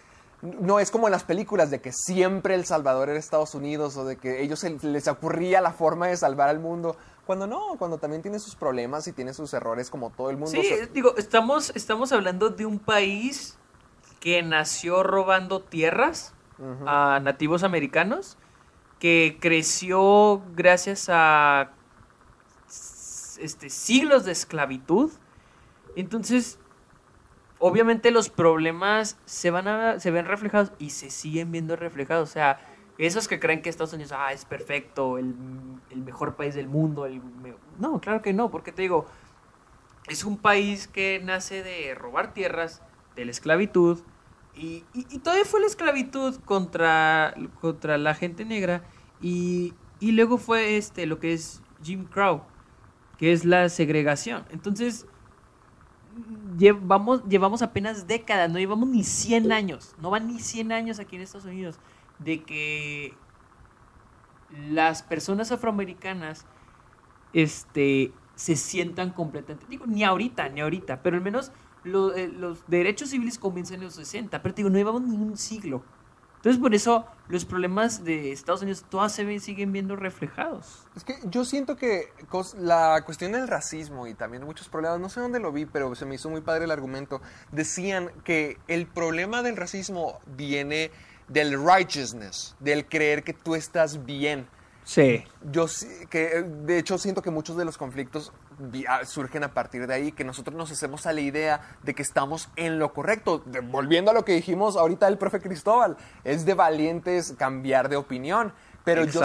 no 0.42 0.82
es 0.82 0.92
como 0.92 1.08
en 1.08 1.12
las 1.14 1.24
películas 1.24 1.72
de 1.72 1.80
que 1.80 1.94
siempre 1.94 2.56
El 2.56 2.66
Salvador 2.66 3.08
era 3.10 3.18
Estados 3.18 3.56
Unidos 3.56 3.96
o 3.96 4.04
de 4.04 4.18
que 4.18 4.42
ellos 4.42 4.60
se- 4.60 4.72
les 4.82 5.08
ocurría 5.08 5.62
la 5.62 5.72
forma 5.72 6.08
de 6.08 6.18
salvar 6.18 6.50
al 6.50 6.60
mundo. 6.60 6.98
Cuando 7.26 7.48
no, 7.48 7.78
cuando 7.80 7.98
también 7.98 8.22
tiene 8.22 8.40
sus 8.40 8.54
problemas 8.56 9.08
y 9.08 9.14
tiene 9.14 9.34
sus 9.34 9.54
errores 9.54 9.90
como 9.90 10.10
todo 10.10 10.30
el 10.30 10.36
mundo. 10.36 10.52
Sí, 10.52 10.60
O 10.60 10.64
sea, 10.78 10.86
digo, 10.88 11.16
estamos, 11.16 11.72
estamos 11.78 12.12
hablando 12.12 12.50
de 12.50 12.66
un 12.66 12.80
país 12.80 13.58
que 14.20 14.44
nació 14.44 15.02
robando 15.04 15.62
tierras 15.62 16.34
a 16.86 17.20
nativos 17.22 17.64
americanos, 17.64 18.38
que 19.00 19.38
creció 19.40 20.42
gracias 20.56 21.10
a 21.12 21.72
este, 23.40 23.70
siglos 23.70 24.26
de 24.26 24.32
esclavitud. 24.32 25.12
Entonces, 25.96 26.60
obviamente 27.60 28.12
los 28.12 28.30
problemas 28.30 29.18
se 29.26 29.52
van 29.52 29.68
a, 29.68 30.00
se 30.00 30.12
ven 30.12 30.26
reflejados 30.26 30.72
y 30.80 30.92
se 30.92 31.10
siguen 31.10 31.52
viendo 31.52 31.76
reflejados. 31.76 32.30
O 32.30 32.32
sea, 32.32 32.60
esos 32.98 33.28
que 33.28 33.40
creen 33.40 33.62
que 33.62 33.70
Estados 33.70 33.94
Unidos 33.94 34.14
ah, 34.16 34.32
es 34.34 34.46
perfecto, 34.46 35.18
el, 35.18 35.36
el 35.90 36.02
mejor 36.02 36.36
país 36.36 36.56
del 36.56 36.68
mundo. 36.68 37.06
el 37.06 37.22
no, 37.80 38.00
claro 38.00 38.22
que 38.22 38.34
no, 38.34 38.52
porque 38.52 38.72
te 38.72 38.84
digo, 38.84 39.06
es 40.08 40.24
un 40.24 40.38
país 40.38 40.88
que 40.88 41.22
nace 41.24 41.64
de 41.64 41.96
robar 41.96 42.34
tierras, 42.34 42.82
de 43.16 43.26
la 43.26 43.32
esclavitud, 43.32 44.00
y, 44.56 44.84
y- 44.94 45.08
y 45.10 45.20
todavía 45.20 45.46
fue 45.46 45.62
la 45.62 45.68
esclavitud 45.68 46.36
contra, 46.46 47.34
contra 47.62 47.98
la 47.98 48.14
gente 48.16 48.46
negra, 48.46 48.84
y, 49.22 49.74
y 50.00 50.12
luego 50.12 50.38
fue 50.38 50.78
este, 50.78 51.06
lo 51.06 51.20
que 51.20 51.34
es 51.34 51.62
Jim 51.84 52.06
Crow, 52.06 52.42
que 53.18 53.32
es 53.34 53.46
la 53.46 53.70
segregación. 53.70 54.46
Entonces, 54.52 55.06
llevamos, 56.58 57.24
llevamos 57.28 57.62
apenas 57.62 58.08
décadas, 58.08 58.50
no 58.52 58.60
llevamos 58.60 58.88
ni 58.90 59.04
100 59.04 59.52
años, 59.52 59.96
no 60.02 60.10
van 60.10 60.28
ni 60.28 60.40
100 60.40 60.72
años 60.72 61.00
aquí 61.00 61.16
en 61.16 61.22
Estados 61.24 61.46
Unidos, 61.46 61.80
de 62.20 62.44
que 62.44 63.14
las 64.70 65.02
personas 65.04 65.52
afroamericanas 65.52 66.46
este, 67.34 68.14
se 68.36 68.56
sientan 68.56 69.10
completamente, 69.12 69.66
digo, 69.68 69.86
ni 69.88 70.04
ahorita, 70.04 70.50
ni 70.50 70.62
ahorita, 70.62 71.02
pero 71.02 71.16
al 71.18 71.24
menos 71.24 71.52
lo- 71.84 72.14
eh, 72.16 72.28
los 72.28 72.60
derechos 72.68 73.10
civiles 73.10 73.38
comienzan 73.40 73.78
en 73.80 73.84
los 73.86 73.96
60, 73.96 74.42
pero 74.42 74.54
te 74.56 74.60
digo, 74.62 74.70
no 74.70 74.78
llevamos 74.78 75.02
ni 75.04 75.16
un 75.18 75.38
siglo. 75.38 75.84
Entonces, 76.38 76.62
por 76.62 76.76
eso 76.76 77.06
los 77.30 77.46
problemas 77.46 78.04
de 78.04 78.34
Estados 78.34 78.62
Unidos 78.64 78.84
todas 78.90 79.14
se 79.14 79.24
ven, 79.24 79.40
siguen 79.40 79.72
viendo 79.72 79.96
reflejados. 79.96 80.86
Es 80.94 81.06
que 81.06 81.16
yo 81.24 81.46
siento 81.46 81.78
que 81.78 82.10
la 82.58 83.02
cuestión 83.06 83.32
del 83.32 83.48
racismo 83.48 84.08
y 84.08 84.14
también 84.14 84.44
muchos 84.44 84.68
problemas, 84.68 85.00
no 85.00 85.08
sé 85.08 85.22
dónde 85.22 85.40
lo 85.40 85.54
vi, 85.54 85.66
pero 85.66 85.96
se 85.96 86.06
me 86.06 86.16
hizo 86.16 86.30
muy 86.30 86.42
padre 86.42 86.66
el 86.66 86.72
argumento. 86.72 87.22
Decían 87.54 88.12
que 88.26 88.58
el 88.68 88.88
problema 88.88 89.42
del 89.42 89.56
racismo 89.56 90.20
viene 90.36 90.92
del 91.30 91.64
righteousness, 91.66 92.58
del 92.60 92.88
creer 92.90 93.24
que 93.24 93.32
tú 93.34 93.56
estás 93.56 94.06
bien. 94.06 94.46
Sí. 94.84 95.24
Yo 95.50 95.68
que 96.10 96.42
de 96.44 96.78
hecho 96.78 96.98
siento 96.98 97.22
que 97.22 97.32
muchos 97.32 97.56
de 97.56 97.64
los 97.64 97.78
conflictos 97.78 98.34
surgen 99.06 99.44
a 99.44 99.54
partir 99.54 99.88
de 99.88 99.94
ahí, 99.94 100.12
que 100.12 100.24
nosotros 100.24 100.56
nos 100.56 100.72
hacemos 100.72 101.06
a 101.06 101.14
la 101.14 101.22
idea 101.22 101.62
de 101.84 101.94
que 101.94 102.02
estamos 102.02 102.50
en 102.56 102.80
lo 102.80 102.94
correcto. 102.94 103.44
De- 103.46 103.60
volviendo 103.62 104.12
a 104.12 104.14
lo 104.14 104.26
que 104.26 104.34
dijimos 104.34 104.76
ahorita 104.78 105.08
el 105.08 105.18
profe 105.18 105.40
Cristóbal, 105.40 105.98
es 106.24 106.46
de 106.46 106.54
valientes 106.54 107.34
cambiar 107.38 107.90
de 107.90 107.96
opinión. 107.98 108.54
Pero 108.86 109.06
yo, 109.06 109.22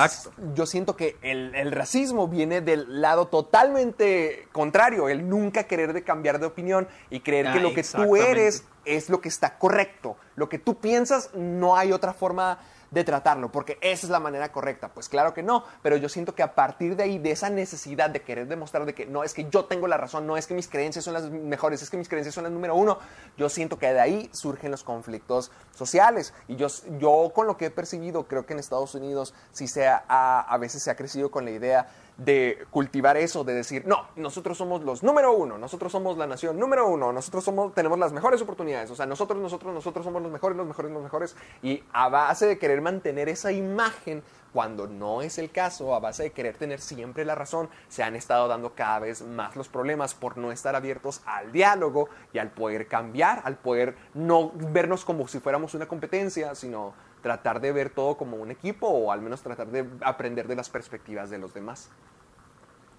yo 0.54 0.66
siento 0.66 0.94
que 0.94 1.16
el, 1.20 1.52
el 1.56 1.72
racismo 1.72 2.28
viene 2.28 2.60
del 2.60 3.00
lado 3.00 3.26
totalmente 3.26 4.48
contrario, 4.52 5.08
el 5.08 5.28
nunca 5.28 5.64
querer 5.64 5.92
de 5.92 6.04
cambiar 6.04 6.38
de 6.38 6.46
opinión 6.46 6.86
y 7.10 7.20
creer 7.20 7.46
que 7.52 7.58
Ah, 7.58 7.62
lo 7.62 7.74
que 7.74 7.82
tú 7.82 8.14
eres 8.14 8.64
es 8.84 9.10
lo 9.10 9.20
que 9.20 9.28
está 9.28 9.58
correcto. 9.58 10.16
Lo 10.36 10.48
que 10.48 10.60
tú 10.60 10.76
piensas, 10.78 11.30
no 11.34 11.76
hay 11.76 11.90
otra 11.92 12.12
forma 12.12 12.60
de 12.90 13.04
tratarlo, 13.04 13.50
porque 13.52 13.78
esa 13.80 14.06
es 14.06 14.10
la 14.10 14.20
manera 14.20 14.50
correcta. 14.50 14.88
Pues 14.88 15.08
claro 15.08 15.34
que 15.34 15.42
no, 15.42 15.64
pero 15.82 15.96
yo 15.96 16.08
siento 16.08 16.34
que 16.34 16.42
a 16.42 16.54
partir 16.54 16.96
de 16.96 17.04
ahí, 17.04 17.18
de 17.18 17.30
esa 17.30 17.50
necesidad 17.50 18.10
de 18.10 18.22
querer 18.22 18.48
demostrar 18.48 18.86
de 18.86 18.94
que 18.94 19.06
no 19.06 19.24
es 19.24 19.34
que 19.34 19.48
yo 19.50 19.66
tengo 19.66 19.86
la 19.86 19.96
razón, 19.96 20.26
no 20.26 20.36
es 20.36 20.46
que 20.46 20.54
mis 20.54 20.68
creencias 20.68 21.04
son 21.04 21.14
las 21.14 21.30
mejores, 21.30 21.82
es 21.82 21.90
que 21.90 21.96
mis 21.96 22.08
creencias 22.08 22.34
son 22.34 22.44
las 22.44 22.52
número 22.52 22.74
uno, 22.74 22.98
yo 23.36 23.48
siento 23.48 23.78
que 23.78 23.92
de 23.92 24.00
ahí 24.00 24.30
surgen 24.32 24.70
los 24.70 24.84
conflictos 24.84 25.50
sociales. 25.74 26.32
Y 26.46 26.56
yo, 26.56 26.68
yo 26.98 27.32
con 27.34 27.46
lo 27.46 27.56
que 27.56 27.66
he 27.66 27.70
percibido, 27.70 28.26
creo 28.26 28.46
que 28.46 28.54
en 28.54 28.58
Estados 28.58 28.94
Unidos 28.94 29.34
sí 29.52 29.66
ha, 29.80 30.04
a, 30.08 30.40
a 30.40 30.58
veces 30.58 30.82
se 30.82 30.90
ha 30.90 30.96
crecido 30.96 31.30
con 31.30 31.44
la 31.44 31.50
idea 31.50 31.88
de 32.18 32.66
cultivar 32.70 33.16
eso, 33.16 33.44
de 33.44 33.54
decir, 33.54 33.86
no, 33.86 34.08
nosotros 34.16 34.58
somos 34.58 34.82
los 34.82 35.04
número 35.04 35.32
uno, 35.32 35.56
nosotros 35.56 35.92
somos 35.92 36.18
la 36.18 36.26
nación 36.26 36.58
número 36.58 36.88
uno, 36.88 37.12
nosotros 37.12 37.44
somos, 37.44 37.72
tenemos 37.74 37.96
las 37.96 38.12
mejores 38.12 38.42
oportunidades, 38.42 38.90
o 38.90 38.96
sea, 38.96 39.06
nosotros, 39.06 39.40
nosotros, 39.40 39.72
nosotros 39.72 40.04
somos 40.04 40.20
los 40.20 40.32
mejores, 40.32 40.56
los 40.56 40.66
mejores, 40.66 40.90
los 40.90 41.02
mejores, 41.02 41.36
y 41.62 41.84
a 41.92 42.08
base 42.08 42.46
de 42.46 42.58
querer 42.58 42.80
mantener 42.80 43.28
esa 43.28 43.52
imagen, 43.52 44.24
cuando 44.52 44.88
no 44.88 45.22
es 45.22 45.38
el 45.38 45.50
caso, 45.50 45.94
a 45.94 46.00
base 46.00 46.24
de 46.24 46.32
querer 46.32 46.56
tener 46.56 46.80
siempre 46.80 47.24
la 47.24 47.36
razón, 47.36 47.68
se 47.88 48.02
han 48.02 48.16
estado 48.16 48.48
dando 48.48 48.74
cada 48.74 48.98
vez 48.98 49.22
más 49.22 49.54
los 49.54 49.68
problemas 49.68 50.14
por 50.14 50.38
no 50.38 50.50
estar 50.50 50.74
abiertos 50.74 51.20
al 51.26 51.52
diálogo 51.52 52.08
y 52.32 52.38
al 52.38 52.50
poder 52.50 52.88
cambiar, 52.88 53.42
al 53.44 53.56
poder 53.56 53.94
no 54.14 54.50
vernos 54.54 55.04
como 55.04 55.28
si 55.28 55.38
fuéramos 55.38 55.74
una 55.74 55.86
competencia, 55.86 56.54
sino 56.54 56.94
tratar 57.22 57.60
de 57.60 57.72
ver 57.72 57.90
todo 57.90 58.16
como 58.16 58.36
un 58.36 58.50
equipo 58.50 58.88
o 58.88 59.12
al 59.12 59.20
menos 59.20 59.42
tratar 59.42 59.68
de 59.68 59.86
aprender 60.00 60.48
de 60.48 60.56
las 60.56 60.68
perspectivas 60.70 61.30
de 61.30 61.38
los 61.38 61.54
demás. 61.54 61.90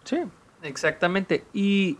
Sí, 0.03 0.17
exactamente. 0.61 1.45
Y, 1.53 1.97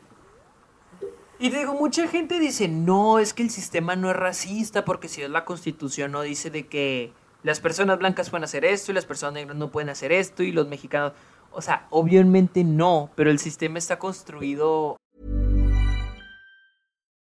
y 1.40 1.50
digo, 1.50 1.74
mucha 1.74 2.08
gente 2.08 2.40
dice, 2.40 2.68
no, 2.68 3.20
es 3.20 3.34
que 3.34 3.44
el 3.44 3.50
sistema 3.50 3.96
no 3.96 4.10
es 4.10 4.16
racista 4.16 4.86
porque 4.86 5.08
si 5.08 5.22
es 5.22 5.30
la 5.30 5.46
constitución 5.46 6.12
no 6.12 6.22
dice 6.22 6.50
de 6.50 6.68
que 6.68 7.14
las 7.44 7.60
personas 7.60 8.00
blancas 8.00 8.30
pueden 8.30 8.44
hacer 8.44 8.66
esto 8.66 8.92
y 8.92 8.96
las 8.96 9.06
personas 9.06 9.34
negras 9.34 9.56
no 9.56 9.72
pueden 9.72 9.90
hacer 9.90 10.12
esto 10.12 10.44
y 10.44 10.52
los 10.52 10.68
mexicanos... 10.68 11.14
O 11.52 11.62
sea, 11.64 11.88
obviamente 11.90 12.64
no, 12.64 13.10
pero 13.16 13.32
el 13.32 13.40
sistema 13.40 13.80
está 13.80 13.98
construido 13.98 14.99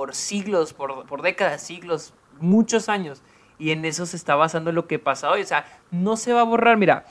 Por 0.00 0.14
siglos, 0.14 0.72
por, 0.72 1.04
por 1.04 1.20
décadas, 1.20 1.60
siglos, 1.62 2.14
muchos 2.40 2.88
años. 2.88 3.20
Y 3.58 3.70
en 3.72 3.84
eso 3.84 4.06
se 4.06 4.16
está 4.16 4.34
basando 4.34 4.72
lo 4.72 4.86
que 4.86 4.98
pasa 4.98 5.30
hoy. 5.30 5.42
O 5.42 5.46
sea, 5.46 5.66
no 5.90 6.16
se 6.16 6.32
va 6.32 6.40
a 6.40 6.44
borrar. 6.44 6.78
Mira, 6.78 7.04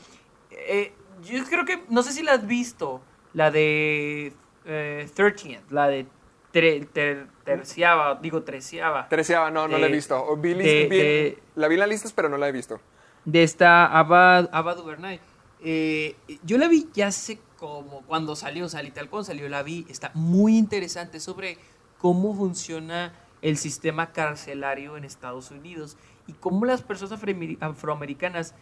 eh, 0.49 0.91
yo 1.23 1.43
creo 1.45 1.65
que, 1.65 1.83
no 1.89 2.01
sé 2.01 2.13
si 2.13 2.23
la 2.23 2.31
has 2.33 2.47
visto, 2.47 2.99
la 3.33 3.51
de 3.51 4.33
eh, 4.65 5.07
13th, 5.15 5.69
la 5.69 5.87
de 5.87 6.07
tre- 6.51 6.87
ter- 6.91 7.27
terciava, 7.45 8.15
digo 8.15 8.41
treceava. 8.41 9.07
Treceava, 9.07 9.51
no, 9.51 9.67
no 9.67 9.77
la 9.77 9.85
he 9.85 9.89
De- 9.89 9.95
visto. 9.95 10.17
O 10.25 10.35
vi 10.35 10.55
de- 10.55 10.87
vi- 10.89 10.97
de- 10.97 11.39
la 11.53 11.67
vi 11.67 11.75
en 11.75 11.79
las 11.81 11.89
listas, 11.89 12.11
pero 12.11 12.27
no 12.27 12.37
la 12.37 12.47
he 12.49 12.51
visto. 12.51 12.81
de 13.23 13.43
esta 13.43 13.85
Ava 13.85 14.73
DuVernay. 14.75 15.19
Eh, 15.63 16.15
yo 16.43 16.57
la 16.57 16.67
vi 16.67 16.89
ya 16.93 17.11
sé 17.11 17.37
como 17.57 18.01
cuando 18.07 18.35
salió, 18.35 18.65
o 18.65 18.69
sea, 18.69 18.81
literal 18.81 19.09
cuando 19.11 19.25
salió 19.25 19.47
la 19.47 19.61
vi, 19.61 19.85
está 19.89 20.09
muy 20.15 20.57
interesante 20.57 21.19
sobre 21.19 21.57
cómo 21.99 22.33
funciona 22.33 23.13
el 23.43 23.55
sistema 23.57 24.11
carcelario 24.11 24.97
en 24.97 25.03
Estados 25.05 25.51
Unidos 25.51 25.97
y 26.27 26.33
cómo 26.33 26.65
las 26.65 26.81
personas 26.81 27.21
afroameri- 27.21 27.57
afroamericanas 27.61 28.55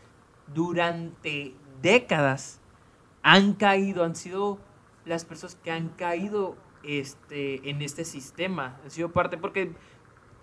durante 0.54 1.54
décadas 1.82 2.60
han 3.24 3.54
caído, 3.54 4.04
han 4.04 4.16
sido 4.16 4.60
las 5.06 5.26
personas 5.26 5.56
que 5.56 5.72
han 5.72 5.90
caído 5.90 6.56
este, 6.84 7.70
en 7.70 7.82
este 7.82 8.06
sistema. 8.06 8.80
Han 8.84 8.92
sido 8.92 9.12
parte, 9.12 9.38
porque, 9.38 9.74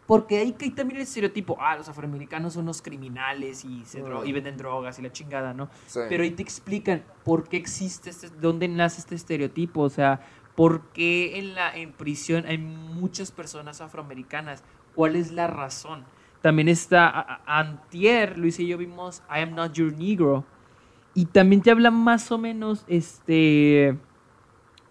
porque 0.07 0.38
ahí 0.38 0.53
cae 0.53 0.70
también 0.70 0.97
el 0.99 1.03
estereotipo, 1.05 1.57
ah, 1.61 1.76
los 1.76 1.88
afroamericanos 1.88 2.53
son 2.55 2.66
los 2.66 2.82
criminales 2.82 3.64
y, 3.64 3.84
se 3.84 4.03
dro- 4.05 4.26
y 4.26 4.32
venden 4.32 4.57
drogas 4.57 4.99
y 4.99 5.03
la 5.03 5.12
chingada, 5.12 5.55
¿no? 5.55 5.68
Sí. 5.86 6.01
Pero 6.09 6.22
ahí 6.24 6.30
te 6.32 6.42
explican 6.42 7.03
por 7.24 7.49
qué 7.49 7.57
existe, 7.57 8.11
este, 8.11 8.28
dónde 8.28 8.68
nace 8.68 9.01
este 9.01 9.14
estereotipo, 9.14 9.80
o 9.82 9.90
sea, 9.90 10.20
por 10.57 10.82
qué 10.92 11.38
en, 11.38 11.55
la, 11.55 11.74
en 11.76 11.92
prisión 11.92 12.44
hay 12.46 12.59
muchas 12.59 13.32
personas 13.32 13.80
afroamericanas, 13.80 14.62
cuál 14.94 15.16
es 15.16 15.32
la 15.32 15.46
razón. 15.46 16.05
También 16.42 16.68
está, 16.68 17.42
antier, 17.46 18.38
Luis 18.38 18.59
y 18.61 18.66
yo 18.66 18.76
vimos 18.78 19.22
I 19.30 19.40
Am 19.40 19.55
Not 19.55 19.72
Your 19.72 19.92
Negro, 19.96 20.44
y 21.14 21.26
también 21.26 21.62
te 21.62 21.70
habla 21.70 21.90
más 21.90 22.30
o 22.32 22.38
menos, 22.38 22.84
este, 22.88 23.88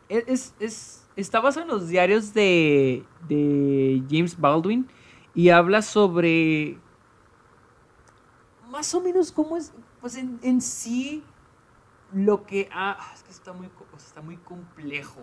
es, 0.09 0.23
es- 0.27 0.55
es- 0.59 1.09
está 1.15 1.39
basado 1.39 1.65
en 1.65 1.71
los 1.71 1.87
diarios 1.87 2.33
de, 2.33 3.05
de 3.27 4.03
James 4.09 4.39
Baldwin 4.39 4.87
y 5.35 5.49
habla 5.49 5.81
sobre 5.81 6.77
más 8.69 8.93
o 8.95 9.01
menos 9.01 9.31
cómo 9.31 9.57
es, 9.57 9.73
pues 10.01 10.15
en, 10.15 10.39
en 10.41 10.61
sí 10.61 11.23
lo 12.11 12.45
que, 12.45 12.69
ah, 12.71 12.97
es 13.13 13.23
que 13.23 13.31
está 13.31 13.53
muy, 13.53 13.69
está 13.97 14.21
muy 14.21 14.37
complejo. 14.37 15.21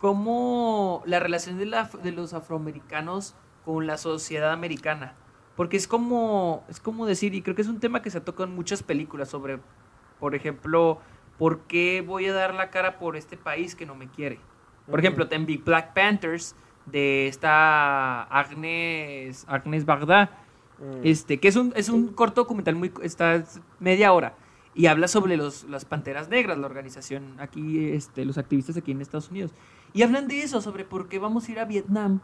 Cómo 0.00 1.02
la 1.06 1.20
relación 1.20 1.58
de, 1.58 1.66
la- 1.66 1.90
de 2.02 2.12
los 2.12 2.32
afroamericanos 2.34 3.34
con 3.64 3.86
la 3.86 3.96
sociedad 3.96 4.52
americana. 4.52 5.14
Porque 5.56 5.76
es 5.78 5.88
como, 5.88 6.64
es 6.68 6.80
como 6.80 7.06
decir, 7.06 7.34
y 7.34 7.40
creo 7.42 7.56
que 7.56 7.62
es 7.62 7.68
un 7.68 7.80
tema 7.80 8.02
que 8.02 8.10
se 8.10 8.20
toca 8.20 8.44
en 8.44 8.54
muchas 8.54 8.82
películas 8.82 9.28
sobre, 9.30 9.58
por 10.20 10.34
ejemplo, 10.34 11.00
¿por 11.38 11.60
qué 11.60 12.04
voy 12.06 12.26
a 12.26 12.34
dar 12.34 12.54
la 12.54 12.68
cara 12.70 12.98
por 12.98 13.16
este 13.16 13.36
país 13.38 13.74
que 13.74 13.86
no 13.86 13.94
me 13.94 14.08
quiere? 14.08 14.38
Por 14.90 15.00
ejemplo, 15.00 15.28
ten 15.28 15.46
Big 15.46 15.64
Black 15.64 15.94
Panthers 15.94 16.54
de 16.84 17.26
esta 17.26 18.22
Agnes, 18.24 19.44
Agnes 19.48 19.84
Bagdad, 19.86 20.30
este, 21.02 21.40
que 21.40 21.48
es 21.48 21.56
un, 21.56 21.72
es 21.74 21.88
un 21.88 22.08
corto 22.08 22.42
documental 22.42 22.74
muy, 22.76 22.92
está 23.02 23.34
es 23.36 23.60
media 23.80 24.12
hora 24.12 24.34
y 24.74 24.86
habla 24.86 25.08
sobre 25.08 25.38
los, 25.38 25.64
las 25.64 25.86
Panteras 25.86 26.28
Negras, 26.28 26.58
la 26.58 26.66
organización 26.66 27.40
aquí, 27.40 27.88
este, 27.88 28.26
los 28.26 28.36
activistas 28.36 28.76
aquí 28.76 28.92
en 28.92 29.00
Estados 29.00 29.30
Unidos. 29.30 29.52
Y 29.96 30.02
hablan 30.02 30.28
de 30.28 30.42
eso, 30.42 30.60
sobre 30.60 30.84
por 30.84 31.08
qué 31.08 31.18
vamos 31.18 31.48
a 31.48 31.52
ir 31.52 31.58
a 31.58 31.64
Vietnam 31.64 32.20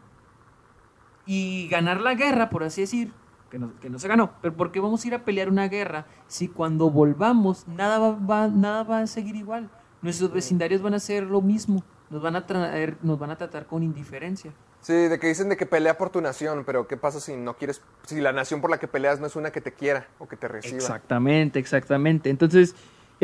y 1.25 1.67
ganar 1.69 2.01
la 2.01 2.13
guerra, 2.13 2.51
por 2.51 2.63
así 2.63 2.81
decir, 2.81 3.11
que 3.49 3.57
no, 3.57 3.71
que 3.81 3.89
no 3.89 3.97
se 3.97 4.07
ganó, 4.07 4.31
pero 4.43 4.53
¿por 4.55 4.71
qué 4.71 4.79
vamos 4.79 5.03
a 5.03 5.07
ir 5.07 5.15
a 5.15 5.25
pelear 5.25 5.49
una 5.49 5.67
guerra 5.67 6.05
si 6.27 6.47
cuando 6.47 6.91
volvamos 6.91 7.67
nada 7.67 7.97
va, 7.97 8.11
va- 8.11 8.47
nada 8.47 8.83
va 8.83 8.99
a 8.99 9.07
seguir 9.07 9.35
igual? 9.35 9.71
Nuestros 10.03 10.31
vecindarios 10.31 10.83
van 10.83 10.93
a 10.93 10.97
hacer 10.97 11.23
lo 11.23 11.41
mismo, 11.41 11.83
nos 12.11 12.21
van 12.21 12.35
a, 12.35 12.45
traer, 12.45 12.95
nos 13.01 13.17
van 13.17 13.31
a 13.31 13.37
tratar 13.37 13.65
con 13.65 13.81
indiferencia. 13.81 14.51
Sí, 14.81 14.93
de 14.93 15.17
que 15.17 15.27
dicen 15.27 15.49
de 15.49 15.57
que 15.57 15.65
pelea 15.65 15.97
por 15.97 16.11
tu 16.11 16.21
nación, 16.21 16.63
pero 16.67 16.87
¿qué 16.87 16.95
pasa 16.97 17.19
si 17.19 17.35
no 17.35 17.55
quieres, 17.55 17.81
si 18.05 18.21
la 18.21 18.33
nación 18.33 18.61
por 18.61 18.69
la 18.69 18.77
que 18.77 18.87
peleas 18.87 19.19
no 19.19 19.25
es 19.25 19.35
una 19.35 19.49
que 19.51 19.61
te 19.61 19.71
quiera 19.73 20.05
o 20.19 20.27
que 20.27 20.35
te 20.35 20.47
reciba? 20.47 20.75
Exactamente, 20.75 21.57
exactamente. 21.57 22.29
Entonces, 22.29 22.75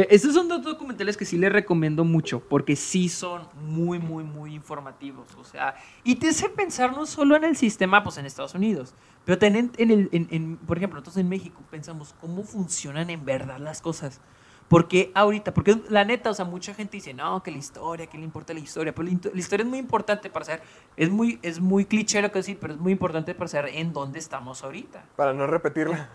eh, 0.01 0.07
estos 0.11 0.33
son 0.33 0.47
dos 0.47 0.63
documentales 0.63 1.17
que 1.17 1.25
sí 1.25 1.37
les 1.37 1.51
recomiendo 1.51 2.05
mucho, 2.05 2.39
porque 2.39 2.75
sí 2.75 3.09
son 3.09 3.41
muy, 3.61 3.99
muy, 3.99 4.23
muy 4.23 4.55
informativos. 4.55 5.35
O 5.35 5.43
sea, 5.43 5.75
y 6.03 6.15
te 6.15 6.29
hace 6.29 6.47
pensar 6.49 6.93
no 6.93 7.05
solo 7.05 7.35
en 7.35 7.43
el 7.43 7.57
sistema, 7.57 8.01
pues 8.03 8.17
en 8.17 8.25
Estados 8.25 8.53
Unidos, 8.55 8.93
pero 9.25 9.37
también 9.37 9.71
en 9.77 9.91
el, 9.91 10.09
en, 10.11 10.27
en- 10.31 10.57
por 10.57 10.77
ejemplo, 10.77 10.99
nosotros 10.99 11.17
en 11.17 11.27
México 11.27 11.61
pensamos 11.69 12.15
cómo 12.21 12.43
funcionan 12.43 13.09
en 13.09 13.25
verdad 13.25 13.57
las 13.59 13.81
cosas. 13.81 14.21
Porque 14.69 15.11
ahorita, 15.15 15.51
porque 15.51 15.81
la 15.89 16.05
neta, 16.05 16.29
o 16.29 16.33
sea, 16.35 16.45
mucha 16.45 16.75
gente 16.75 16.97
dice, 16.97 17.11
no, 17.15 17.41
que 17.41 17.49
la 17.49 17.57
historia, 17.57 18.05
que 18.05 18.19
le 18.19 18.23
importa 18.23 18.53
la 18.53 18.59
historia, 18.59 18.93
pero 18.93 19.09
la 19.33 19.39
historia 19.39 19.63
es 19.63 19.69
muy 19.69 19.79
importante 19.79 20.29
para 20.29 20.45
saber, 20.45 20.61
es 20.95 21.09
muy, 21.09 21.39
es 21.41 21.59
muy 21.59 21.85
cliché 21.85 22.21
lo 22.21 22.31
que 22.31 22.37
decir, 22.37 22.57
pero 22.61 22.75
es 22.75 22.79
muy 22.79 22.91
importante 22.91 23.33
para 23.33 23.47
saber 23.47 23.71
en 23.75 23.93
dónde 23.93 24.19
estamos 24.19 24.63
ahorita. 24.63 25.03
Para 25.15 25.33
no 25.33 25.47
repetirla. 25.47 26.07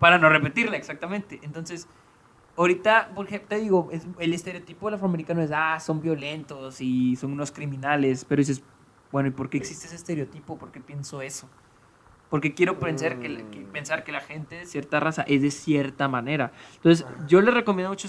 Para 0.00 0.18
no 0.18 0.28
repetirla, 0.28 0.76
exactamente. 0.76 1.38
Entonces, 1.44 1.86
ahorita, 2.56 3.12
por 3.14 3.26
ejemplo, 3.26 3.48
te 3.48 3.56
digo, 3.60 3.88
es- 3.92 4.06
el 4.18 4.32
estereotipo 4.34 4.86
del 4.86 4.94
afroamericano 4.94 5.42
es, 5.42 5.50
ah, 5.54 5.78
son 5.80 6.00
violentos 6.00 6.80
y 6.80 7.16
son 7.16 7.32
unos 7.32 7.50
criminales, 7.52 8.24
pero 8.24 8.40
dices, 8.40 8.62
bueno, 9.12 9.28
¿y 9.28 9.32
por 9.32 9.48
qué 9.50 9.58
existe 9.58 9.86
ese 9.86 9.96
estereotipo? 9.96 10.56
¿Por 10.58 10.70
qué 10.70 10.80
pienso 10.80 11.20
eso? 11.22 11.48
Porque 12.28 12.54
quiero 12.54 12.78
pensar 12.78 13.18
que, 13.18 13.28
la- 13.28 13.50
que- 13.50 13.60
pensar 13.62 14.04
que 14.04 14.12
la 14.12 14.20
gente 14.20 14.54
de 14.54 14.66
cierta 14.66 15.00
raza 15.00 15.22
es 15.22 15.42
de 15.42 15.50
cierta 15.50 16.06
manera. 16.06 16.52
Entonces, 16.76 17.04
yo 17.26 17.40
les 17.40 17.52
recomiendo 17.52 17.90
mucho 17.90 18.06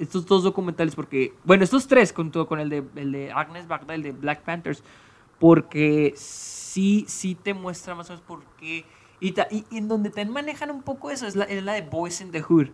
estos 0.00 0.26
dos 0.26 0.42
documentales 0.42 0.96
porque, 0.96 1.34
bueno, 1.44 1.62
estos 1.62 1.86
tres, 1.86 2.12
junto 2.12 2.48
con 2.48 2.58
el 2.58 2.68
de, 2.68 2.82
el 2.96 3.12
de 3.12 3.30
Agnes 3.30 3.68
Bagda, 3.68 3.94
el 3.94 4.02
de 4.02 4.10
Black 4.10 4.42
Panthers, 4.42 4.82
porque 5.38 6.12
sí, 6.16 7.04
sí 7.08 7.36
te 7.36 7.54
muestra 7.54 7.94
más 7.94 8.10
o 8.10 8.12
menos 8.14 8.26
por 8.26 8.42
qué. 8.58 8.84
Y, 9.20 9.32
ta- 9.32 9.46
y, 9.50 9.64
y 9.70 9.78
en 9.78 9.86
donde 9.86 10.10
también 10.10 10.32
manejan 10.32 10.70
un 10.70 10.82
poco 10.82 11.10
eso 11.10 11.26
es 11.28 11.36
la, 11.36 11.44
es 11.44 11.62
la 11.62 11.74
de 11.74 11.82
Boys 11.82 12.20
in 12.20 12.32
the 12.32 12.42
Hood. 12.42 12.68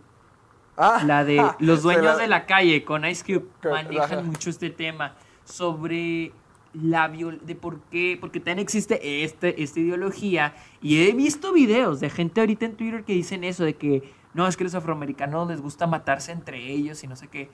Ah, 0.77 1.03
La 1.05 1.25
de 1.25 1.37
los 1.59 1.79
se 1.79 1.83
dueños 1.83 2.03
la- 2.05 2.17
de 2.17 2.27
la 2.27 2.45
calle 2.45 2.83
con 2.85 3.03
Ice 3.05 3.23
Cube 3.25 3.47
manejan 3.63 4.27
mucho 4.27 4.49
este 4.51 4.69
tema 4.69 5.15
sobre 5.43 6.31
la 6.73 7.07
viol 7.07 7.39
de 7.43 7.55
por 7.55 7.79
qué, 7.89 8.17
porque 8.19 8.39
también 8.39 8.59
existe 8.59 9.23
este, 9.23 9.63
esta 9.63 9.79
ideología 9.79 10.53
y 10.81 11.01
he 11.01 11.13
visto 11.13 11.51
videos 11.51 11.99
de 11.99 12.09
gente 12.11 12.41
ahorita 12.41 12.65
en 12.67 12.75
Twitter 12.75 13.03
que 13.03 13.13
dicen 13.13 13.43
eso, 13.43 13.63
de 13.63 13.73
que 13.75 14.13
no, 14.35 14.47
es 14.47 14.55
que 14.55 14.63
los 14.65 14.75
afroamericanos 14.75 15.47
les 15.47 15.61
gusta 15.61 15.87
matarse 15.87 16.31
entre 16.31 16.63
ellos 16.71 17.03
y 17.03 17.07
no 17.07 17.15
sé 17.15 17.27
qué. 17.27 17.49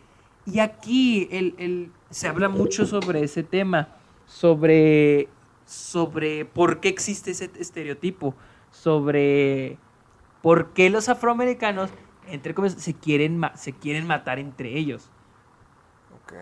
Y 0.45 0.59
aquí 0.59 1.30
el, 1.32 1.55
el- 1.57 1.91
se 2.09 2.28
habla 2.28 2.49
mucho 2.49 2.86
sobre 2.86 3.24
ese 3.24 3.43
tema, 3.43 3.88
sobre, 4.26 5.30
sobre 5.65 6.43
por 6.43 6.82
qué 6.82 6.89
existe 6.89 7.32
ese 7.32 7.49
estereotipo, 7.57 8.36
sobre 8.71 9.78
por 10.41 10.74
qué 10.74 10.89
los 10.89 11.07
afroamericanos, 11.07 11.89
entre 12.28 12.53
comillas, 12.53 12.82
se 12.82 12.93
quieren, 12.93 13.41
se 13.55 13.74
quieren 13.74 14.07
matar 14.07 14.39
entre 14.39 14.69
ellos. 14.69 15.09
Ok. 16.24 16.34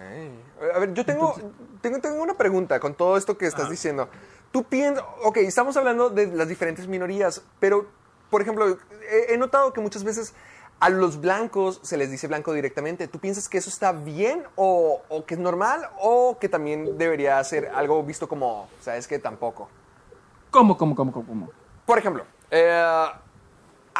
A 0.75 0.79
ver, 0.79 0.93
yo 0.93 1.05
tengo, 1.05 1.35
tengo, 1.81 1.99
tengo 1.99 2.21
una 2.21 2.37
pregunta 2.37 2.79
con 2.79 2.93
todo 2.93 3.17
esto 3.17 3.37
que 3.37 3.47
estás 3.47 3.69
diciendo. 3.69 4.09
Tú 4.51 4.63
piensas, 4.63 5.03
ok, 5.23 5.37
estamos 5.37 5.77
hablando 5.77 6.09
de 6.09 6.27
las 6.27 6.47
diferentes 6.47 6.87
minorías, 6.87 7.41
pero, 7.59 7.87
por 8.29 8.41
ejemplo, 8.41 8.77
he, 9.09 9.33
he 9.33 9.37
notado 9.37 9.73
que 9.73 9.81
muchas 9.81 10.03
veces 10.03 10.33
a 10.81 10.89
los 10.89 11.21
blancos 11.21 11.79
se 11.83 11.95
les 11.95 12.09
dice 12.09 12.27
blanco 12.27 12.53
directamente. 12.53 13.07
¿Tú 13.07 13.19
piensas 13.19 13.47
que 13.47 13.59
eso 13.59 13.69
está 13.69 13.91
bien 13.91 14.43
o, 14.55 15.01
o 15.09 15.25
que 15.25 15.35
es 15.35 15.39
normal 15.39 15.87
o 15.99 16.37
que 16.39 16.49
también 16.49 16.97
debería 16.97 17.41
ser 17.43 17.71
algo 17.73 18.03
visto 18.03 18.27
como, 18.27 18.67
sabes 18.81 19.07
que 19.07 19.19
tampoco? 19.19 19.69
¿Cómo, 20.49 20.75
cómo, 20.75 20.95
cómo, 20.95 21.11
cómo? 21.11 21.25
cómo? 21.25 21.49
Por 21.85 21.99
ejemplo, 21.99 22.25
eh, 22.49 23.05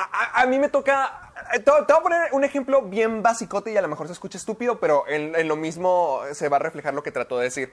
a, 0.02 0.40
a- 0.40 0.42
a 0.42 0.46
mí 0.48 0.60
me 0.60 0.70
toca. 0.70 1.32
eh, 1.54 1.60
Te, 1.60 1.72
voy 1.72 1.82
a 1.88 2.02
poner 2.02 2.30
un 2.34 2.44
ejemplo 2.44 2.82
bien 2.84 3.22
basicote 3.22 3.72
y 3.72 3.78
a 3.78 3.82
lo 3.82 3.88
mejor 3.88 4.08
se 4.08 4.14
escucha 4.14 4.38
estúpido, 4.38 4.80
pero 4.80 5.06
en, 5.08 5.36
en 5.36 5.48
lo 5.48 5.56
mismo 5.56 6.22
se 6.34 6.50
va 6.50 6.58
a 6.58 6.60
reflejar 6.60 6.94
lo 6.94 7.04
que 7.04 7.12
trato 7.12 7.38
de 7.38 7.46
decir. 7.46 7.72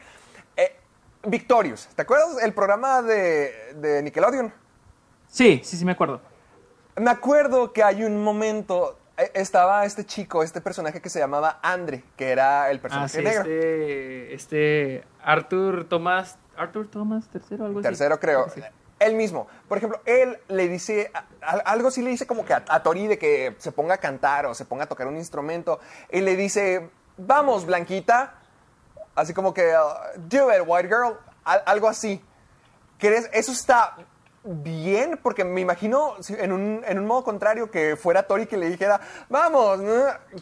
Eh, 0.56 0.76
Victorious, 1.24 1.88
¿te 1.96 2.02
acuerdas 2.02 2.42
el 2.42 2.52
programa 2.54 3.02
de, 3.02 3.74
de 3.76 4.02
Nickelodeon? 4.02 4.52
Sí, 5.28 5.60
sí, 5.64 5.76
sí, 5.76 5.84
me 5.84 5.92
acuerdo. 5.92 6.20
Me 6.96 7.10
acuerdo 7.10 7.72
que 7.72 7.82
hay 7.82 8.02
un 8.04 8.22
momento. 8.22 8.98
eh, 9.16 9.30
Estaba 9.34 9.84
este 9.84 10.04
chico, 10.06 10.42
este 10.42 10.60
personaje 10.60 11.00
que 11.02 11.10
se 11.10 11.18
llamaba 11.18 11.58
Andre, 11.62 12.02
que 12.16 12.30
era 12.30 12.70
el 12.70 12.78
Ah, 12.78 12.80
personaje 12.82 13.18
sí, 13.18 13.24
negro. 13.24 13.40
este, 13.42 14.34
este, 14.34 15.04
Arthur 15.22 15.84
Thomas, 15.88 16.38
Arthur 16.56 16.88
Thomas, 16.88 17.28
tercero, 17.28 17.66
algo 17.66 17.78
así. 17.80 17.88
Tercero, 17.88 18.18
creo. 18.18 18.48
Sí. 18.50 18.60
Él 18.98 19.14
mismo. 19.14 19.46
Por 19.68 19.78
ejemplo, 19.78 20.00
él 20.04 20.38
le 20.48 20.68
dice, 20.68 21.10
algo 21.40 21.90
sí 21.90 22.02
le 22.02 22.10
dice 22.10 22.26
como 22.26 22.44
que 22.44 22.52
a, 22.54 22.82
Tori 22.82 23.06
de 23.06 23.18
que 23.18 23.54
se 23.58 23.72
ponga 23.72 23.94
a 23.94 23.98
cantar 23.98 24.46
o 24.46 24.54
se 24.54 24.64
ponga 24.64 24.84
a 24.84 24.88
tocar 24.88 25.06
un 25.06 25.16
instrumento. 25.16 25.78
Y 26.10 26.20
le 26.20 26.36
dice, 26.36 26.90
vamos, 27.16 27.64
Blanquita. 27.66 28.34
Así 29.14 29.34
como 29.34 29.52
que, 29.54 29.72
uh, 29.72 30.18
do 30.18 30.52
it, 30.52 30.62
white 30.66 30.88
girl. 30.88 31.16
Al- 31.44 31.62
algo 31.66 31.88
así. 31.88 32.22
¿Crees? 32.98 33.28
Eso 33.32 33.52
está 33.52 33.96
bien, 34.44 35.18
porque 35.22 35.44
me 35.44 35.60
imagino 35.60 36.14
en 36.28 36.52
un, 36.52 36.84
en 36.86 36.98
un 36.98 37.06
modo 37.06 37.22
contrario 37.24 37.70
que 37.70 37.96
fuera 37.96 38.24
Tori 38.24 38.46
que 38.46 38.56
le 38.56 38.70
dijera, 38.70 39.00
vamos, 39.28 39.80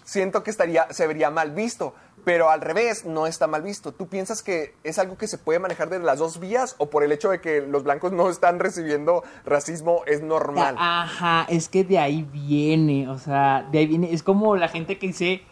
siento 0.05 0.43
que 0.43 0.51
estaría, 0.51 0.87
se 0.93 1.07
vería 1.07 1.31
mal 1.31 1.51
visto. 1.51 1.95
Pero 2.27 2.51
al 2.51 2.61
revés, 2.61 3.05
no 3.05 3.29
está 3.29 3.47
mal 3.47 3.63
visto. 3.63 3.93
¿Tú 3.93 4.09
piensas 4.09 4.43
que 4.43 4.75
es 4.83 4.99
algo 4.99 5.17
que 5.17 5.29
se 5.29 5.39
puede 5.39 5.61
manejar 5.61 5.91
de 5.91 6.01
las 6.01 6.19
dos 6.19 6.41
vías 6.41 6.75
o 6.79 6.91
por 6.91 7.05
el 7.05 7.13
hecho 7.13 7.31
de 7.31 7.41
que 7.41 7.61
los 7.61 7.85
blancos 7.85 8.11
no 8.11 8.29
están 8.29 8.59
recibiendo 8.59 9.23
racismo 9.45 10.03
es 10.07 10.23
normal? 10.23 10.75
Ajá, 10.77 11.47
es 11.49 11.69
que 11.69 11.85
de 11.85 12.01
ahí 12.01 12.25
viene, 12.25 13.09
o 13.09 13.17
sea, 13.17 13.69
de 13.71 13.79
ahí 13.79 13.87
viene, 13.87 14.13
es 14.13 14.25
como 14.25 14.57
la 14.57 14.67
gente 14.67 14.99
que 14.99 15.07
dice 15.07 15.43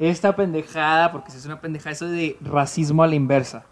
esta 0.00 0.34
pendejada, 0.34 1.12
porque 1.12 1.30
si 1.30 1.36
es 1.36 1.46
una 1.46 1.60
pendejada, 1.60 1.92
eso 1.92 2.08
de 2.08 2.36
racismo 2.40 3.04
a 3.04 3.06
la 3.06 3.14
inversa. 3.14 3.64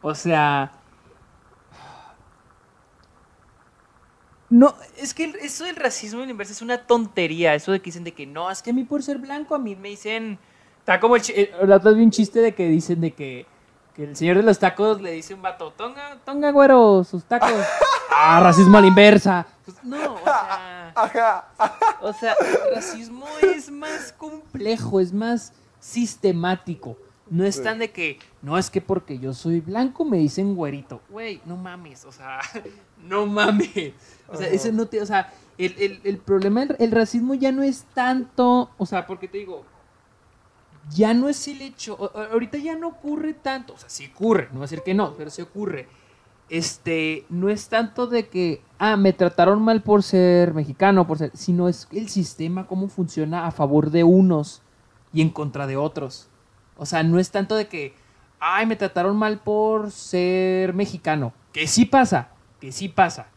O 0.00 0.14
sea... 0.14 0.72
No, 4.48 4.74
es 4.96 5.12
que 5.12 5.24
eso 5.42 5.64
del 5.64 5.76
racismo 5.76 6.22
a 6.22 6.24
la 6.24 6.30
inversa 6.30 6.54
es 6.54 6.62
una 6.62 6.86
tontería, 6.86 7.54
eso 7.54 7.70
de 7.70 7.80
que 7.80 7.90
dicen 7.90 8.04
de 8.04 8.14
que 8.14 8.24
no, 8.24 8.50
es 8.50 8.62
que 8.62 8.70
a 8.70 8.72
mí 8.72 8.84
por 8.84 9.02
ser 9.02 9.18
blanco 9.18 9.54
a 9.54 9.58
mí 9.58 9.76
me 9.76 9.90
dicen... 9.90 10.38
Está 10.88 11.00
como 11.00 11.16
el... 11.16 11.22
eh, 11.34 11.52
otra 11.60 11.76
vez 11.76 11.96
vi 11.96 12.02
un 12.02 12.10
chiste 12.10 12.40
de 12.40 12.54
que 12.54 12.66
dicen 12.66 13.02
de 13.02 13.10
que, 13.12 13.44
que 13.94 14.04
el 14.04 14.16
señor 14.16 14.38
de 14.38 14.42
los 14.42 14.58
tacos 14.58 15.02
le 15.02 15.12
dice 15.12 15.34
a 15.34 15.36
un 15.36 15.42
vato, 15.42 15.70
tonga, 15.76 16.16
tonga 16.24 16.50
güero, 16.50 17.04
sus 17.04 17.24
tacos. 17.24 17.52
ah, 18.16 18.40
racismo 18.42 18.78
a 18.78 18.80
la 18.80 18.86
inversa. 18.86 19.46
Pues, 19.66 19.84
no, 19.84 20.14
o 20.14 20.18
sea... 20.24 20.92
Ajá. 20.96 21.48
O 22.00 22.10
sea, 22.14 22.32
el 22.40 22.74
racismo 22.74 23.26
es 23.54 23.70
más 23.70 24.14
complejo, 24.16 24.98
es 24.98 25.12
más 25.12 25.52
sistemático. 25.78 26.96
No 27.28 27.44
es 27.44 27.62
tan 27.62 27.78
de 27.80 27.90
que, 27.90 28.18
no 28.40 28.56
es 28.56 28.70
que 28.70 28.80
porque 28.80 29.18
yo 29.18 29.34
soy 29.34 29.60
blanco 29.60 30.06
me 30.06 30.16
dicen 30.16 30.54
güerito. 30.54 31.02
Güey, 31.10 31.42
no 31.44 31.58
mames, 31.58 32.06
o 32.06 32.12
sea, 32.12 32.40
no 33.04 33.26
mames. 33.26 33.92
O 34.26 34.38
sea, 34.38 34.48
eso 34.48 34.72
no 34.72 34.86
te, 34.86 35.02
o 35.02 35.06
sea, 35.06 35.30
el, 35.58 35.74
el- 35.78 36.00
el 36.04 36.16
problema, 36.16 36.62
el, 36.62 36.76
el 36.78 36.90
racismo 36.92 37.34
ya 37.34 37.52
no 37.52 37.62
es 37.62 37.84
tanto, 37.92 38.70
o 38.78 38.86
sea, 38.86 39.06
porque 39.06 39.28
te 39.28 39.36
digo, 39.36 39.66
ya 40.94 41.14
no 41.14 41.28
es 41.28 41.46
el 41.48 41.62
hecho, 41.62 42.10
ahorita 42.14 42.58
ya 42.58 42.76
no 42.76 42.88
ocurre 42.88 43.34
tanto, 43.34 43.74
o 43.74 43.78
sea, 43.78 43.88
sí 43.88 44.10
ocurre, 44.14 44.44
no 44.46 44.54
voy 44.54 44.60
a 44.60 44.62
decir 44.62 44.82
que 44.82 44.94
no, 44.94 45.14
pero 45.14 45.30
sí 45.30 45.42
ocurre. 45.42 45.88
Este, 46.48 47.26
no 47.28 47.50
es 47.50 47.68
tanto 47.68 48.06
de 48.06 48.28
que, 48.28 48.62
ah, 48.78 48.96
me 48.96 49.12
trataron 49.12 49.60
mal 49.62 49.82
por 49.82 50.02
ser 50.02 50.54
mexicano, 50.54 51.06
por 51.06 51.18
ser, 51.18 51.30
sino 51.34 51.68
es 51.68 51.86
el 51.92 52.08
sistema, 52.08 52.66
cómo 52.66 52.88
funciona 52.88 53.46
a 53.46 53.50
favor 53.50 53.90
de 53.90 54.04
unos 54.04 54.62
y 55.12 55.20
en 55.20 55.28
contra 55.28 55.66
de 55.66 55.76
otros. 55.76 56.28
O 56.78 56.86
sea, 56.86 57.02
no 57.02 57.18
es 57.18 57.30
tanto 57.30 57.54
de 57.54 57.68
que, 57.68 57.94
ay, 58.40 58.64
me 58.64 58.76
trataron 58.76 59.16
mal 59.16 59.40
por 59.40 59.90
ser 59.90 60.72
mexicano, 60.72 61.34
que 61.52 61.66
sí 61.66 61.84
pasa, 61.84 62.30
que 62.60 62.72
sí 62.72 62.88
pasa. 62.88 63.28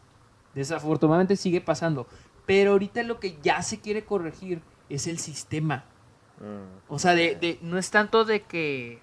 Desafortunadamente 0.54 1.36
sigue 1.36 1.60
pasando. 1.60 2.06
Pero 2.46 2.72
ahorita 2.72 3.02
lo 3.02 3.20
que 3.20 3.38
ya 3.42 3.62
se 3.62 3.80
quiere 3.80 4.04
corregir 4.04 4.62
es 4.88 5.06
el 5.06 5.18
sistema. 5.18 5.84
O 6.88 6.98
sea, 6.98 7.14
de, 7.14 7.34
de- 7.36 7.58
no 7.62 7.78
es 7.78 7.90
tanto 7.90 8.24
de 8.24 8.42
que... 8.42 9.00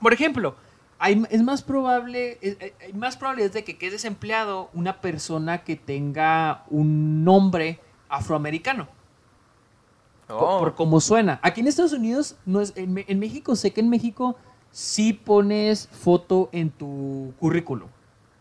Por 0.00 0.12
ejemplo, 0.12 0.54
hay, 0.98 1.22
es 1.30 1.42
más 1.42 1.62
probable, 1.62 2.38
es- 2.40 2.56
hay- 2.60 2.92
más 2.94 3.16
probabilidades 3.16 3.52
de 3.54 3.64
que 3.64 3.78
quede 3.78 3.92
desempleado 3.92 4.68
una 4.74 5.00
persona 5.00 5.62
que 5.64 5.76
tenga 5.76 6.64
un 6.70 7.24
nombre 7.24 7.80
afroamericano. 8.08 8.84
po- 8.84 10.34
Oh. 10.34 10.58
Por 10.58 10.74
cómo 10.74 11.00
suena. 11.00 11.40
Aquí 11.42 11.60
en 11.62 11.68
Estados 11.68 11.92
Unidos, 11.94 12.36
no 12.44 12.60
es, 12.60 12.72
en, 12.76 13.02
en 13.06 13.18
México, 13.18 13.56
sé 13.56 13.72
que 13.72 13.80
en 13.80 13.88
México 13.88 14.36
sí 14.70 15.12
pones 15.14 15.88
foto 15.88 16.50
en 16.52 16.68
tu 16.70 17.32
currículum. 17.38 17.88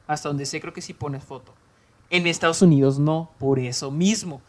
Hasta 0.06 0.28
donde 0.30 0.46
sé, 0.46 0.60
creo 0.60 0.74
que 0.74 0.82
sí 0.82 0.94
pones 0.94 1.24
foto. 1.24 1.54
En 2.10 2.28
Estados 2.28 2.62
Unidos 2.62 3.00
no, 3.00 3.32
por 3.40 3.58
eso 3.60 3.90
mismo. 3.92 4.42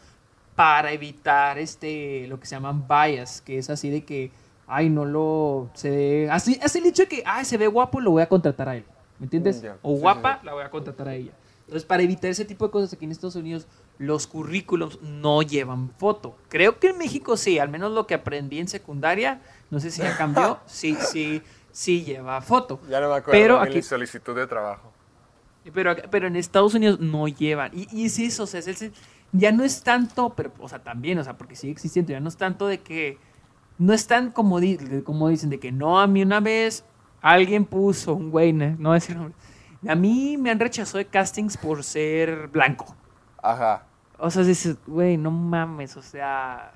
Para 0.59 0.91
evitar 0.91 1.57
este, 1.57 2.27
lo 2.27 2.37
que 2.37 2.45
se 2.45 2.55
llaman 2.55 2.85
bias, 2.85 3.39
que 3.39 3.57
es 3.57 3.69
así 3.69 3.89
de 3.89 4.03
que, 4.03 4.29
ay, 4.67 4.89
no 4.89 5.05
lo. 5.05 5.69
Se 5.73 5.89
ve. 5.89 6.27
Así, 6.29 6.59
así 6.61 6.79
el 6.79 6.87
hecho 6.87 7.03
de 7.03 7.07
que, 7.07 7.23
ay, 7.25 7.45
se 7.45 7.57
ve 7.57 7.65
guapo, 7.67 8.01
lo 8.01 8.11
voy 8.11 8.21
a 8.21 8.27
contratar 8.27 8.67
a 8.67 8.75
él. 8.75 8.83
¿Me 9.19 9.27
entiendes? 9.27 9.63
Mm. 9.63 9.67
O 9.81 9.95
Sí, 9.95 10.01
guapa, 10.01 10.39
sí, 10.41 10.45
la 10.45 10.53
voy 10.53 10.63
a 10.65 10.69
contratar 10.69 11.07
a 11.07 11.15
ella. 11.15 11.31
Entonces, 11.61 11.85
para 11.85 12.03
evitar 12.03 12.29
ese 12.29 12.43
tipo 12.43 12.65
de 12.65 12.71
cosas 12.71 12.91
aquí 12.91 13.05
en 13.05 13.11
Estados 13.11 13.37
Unidos, 13.37 13.67
los 13.99 14.27
currículums 14.27 14.99
no 15.01 15.43
llevan 15.43 15.91
foto. 15.97 16.35
Creo 16.49 16.77
que 16.77 16.89
en 16.89 16.97
México 16.97 17.37
sí, 17.37 17.57
al 17.57 17.69
menos 17.69 17.93
lo 17.93 18.05
que 18.05 18.15
aprendí 18.15 18.59
en 18.59 18.67
secundaria, 18.67 19.39
no 19.69 19.79
sé 19.79 19.91
si 19.91 20.01
ya 20.01 20.17
cambió, 20.17 20.59
sí, 20.65 20.97
sí, 21.09 21.41
sí 21.71 22.03
lleva 22.03 22.41
foto. 22.41 22.81
Ya 22.89 22.99
no 22.99 23.07
me 23.07 23.15
acuerdo. 23.15 23.39
Pero 23.39 23.59
aquí, 23.61 23.81
solicitud 23.81 24.35
de 24.35 24.45
trabajo. 24.45 24.91
pero, 25.73 25.95
pero 26.11 26.27
en 26.27 26.35
Estados 26.35 26.73
Unidos 26.73 26.99
no 26.99 27.29
llevan. 27.29 27.71
Y, 27.73 27.87
y 27.95 28.05
es 28.07 28.19
eso, 28.19 28.43
o 28.43 28.47
sea, 28.47 28.59
es 28.59 28.81
el- 28.81 28.91
ya 29.31 29.51
no 29.51 29.63
es 29.63 29.83
tanto, 29.83 30.33
pero, 30.35 30.51
o 30.59 30.67
sea, 30.69 30.79
también, 30.83 31.17
o 31.19 31.23
sea, 31.23 31.37
porque 31.37 31.55
sigue 31.55 31.71
existiendo, 31.73 32.11
ya 32.11 32.19
no 32.19 32.29
es 32.29 32.37
tanto 32.37 32.67
de 32.67 32.79
que, 32.79 33.17
no 33.77 33.93
están 33.93 34.31
como, 34.31 34.59
di- 34.59 35.01
como 35.03 35.29
dicen, 35.29 35.49
de 35.49 35.59
que 35.59 35.71
no, 35.71 35.99
a 35.99 36.07
mí 36.07 36.21
una 36.21 36.39
vez 36.39 36.83
alguien 37.21 37.65
puso, 37.65 38.13
un 38.13 38.29
güey, 38.31 38.51
no 38.53 38.65
no 38.71 38.89
voy 38.89 38.91
a 38.91 38.93
decir 38.95 39.15
nombre, 39.15 39.35
a 39.87 39.95
mí 39.95 40.35
me 40.37 40.49
han 40.51 40.59
rechazado 40.59 40.97
de 40.97 41.05
castings 41.05 41.55
por 41.57 41.83
ser 41.83 42.47
blanco. 42.49 42.95
Ajá. 43.41 43.85
O 44.17 44.29
sea, 44.29 44.43
dices, 44.43 44.77
güey, 44.85 45.15
no 45.17 45.31
mames, 45.31 45.95
o 45.95 46.01
sea... 46.01 46.73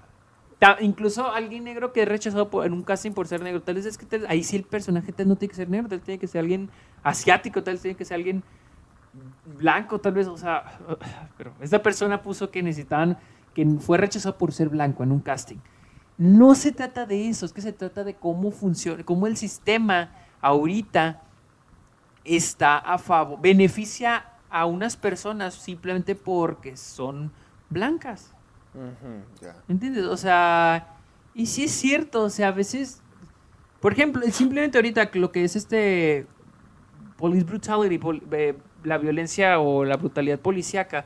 incluso 0.80 1.30
alguien 1.30 1.66
negro 1.66 1.92
que 1.92 2.04
es 2.04 2.08
rechazado 2.08 2.50
por- 2.50 2.66
en 2.66 2.72
un 2.72 2.84
casting 2.84 3.12
por 3.12 3.28
ser 3.28 3.42
negro, 3.42 3.62
tal 3.62 3.76
vez 3.76 3.86
es 3.86 3.98
que 3.98 4.06
tal- 4.06 4.26
ahí 4.30 4.44
sí 4.44 4.56
el 4.56 4.64
personaje 4.64 5.12
tal 5.12 5.28
no 5.28 5.36
tiene 5.36 5.50
que 5.50 5.56
ser 5.58 5.70
negro, 5.70 5.90
tal 5.90 5.98
vez 6.00 6.06
tiene 6.06 6.20
que 6.20 6.28
ser 6.28 6.40
alguien 6.40 6.70
asiático, 7.04 7.62
tal 7.64 7.74
vez 7.74 7.82
tiene 7.82 7.98
que 7.98 8.06
ser 8.06 8.16
alguien 8.16 8.44
blanco, 9.58 10.00
tal 10.00 10.14
vez, 10.14 10.28
o 10.28 10.38
sea... 10.38 10.80
Pero 11.38 11.54
esta 11.62 11.82
persona 11.82 12.22
puso 12.22 12.50
que 12.50 12.62
necesitaban, 12.64 13.18
que 13.54 13.66
fue 13.80 13.98
rechazado 13.98 14.38
por 14.38 14.52
ser 14.52 14.70
blanco 14.70 15.04
en 15.04 15.12
un 15.12 15.20
casting. 15.20 15.58
No 16.18 16.54
se 16.56 16.72
trata 16.72 17.06
de 17.06 17.28
eso, 17.30 17.46
es 17.46 17.54
que 17.54 17.62
se 17.62 17.74
trata 17.74 18.04
de 18.04 18.16
cómo 18.16 18.52
funciona, 18.52 19.04
cómo 19.04 19.26
el 19.28 19.36
sistema 19.36 20.12
ahorita 20.42 21.22
está 22.24 22.78
a 22.78 22.98
favor, 22.98 23.40
beneficia 23.42 24.26
a 24.50 24.66
unas 24.66 24.96
personas 24.96 25.56
simplemente 25.56 26.16
porque 26.16 26.78
son 26.78 27.32
blancas. 27.70 28.34
Ujú, 28.74 29.24
ya. 29.42 29.56
¿Me 29.68 29.74
entiendes? 29.74 30.06
O 30.06 30.18
sea, 30.18 30.88
y 31.34 31.48
sí 31.48 31.64
es 31.64 31.72
cierto, 31.72 32.24
o 32.24 32.30
sea, 32.30 32.50
a 32.50 32.52
veces, 32.52 33.02
por 33.82 33.94
ejemplo, 33.94 34.22
simplemente 34.32 34.78
ahorita 34.78 35.10
lo 35.16 35.32
que 35.32 35.44
es 35.44 35.56
este 35.56 36.28
police 37.18 37.44
brutality, 37.44 37.98
pol- 37.98 38.24
eh, 38.32 38.58
la 38.84 38.98
violencia 38.98 39.60
o 39.60 39.86
la 39.86 39.98
brutalidad 39.98 40.40
policíaca, 40.40 41.06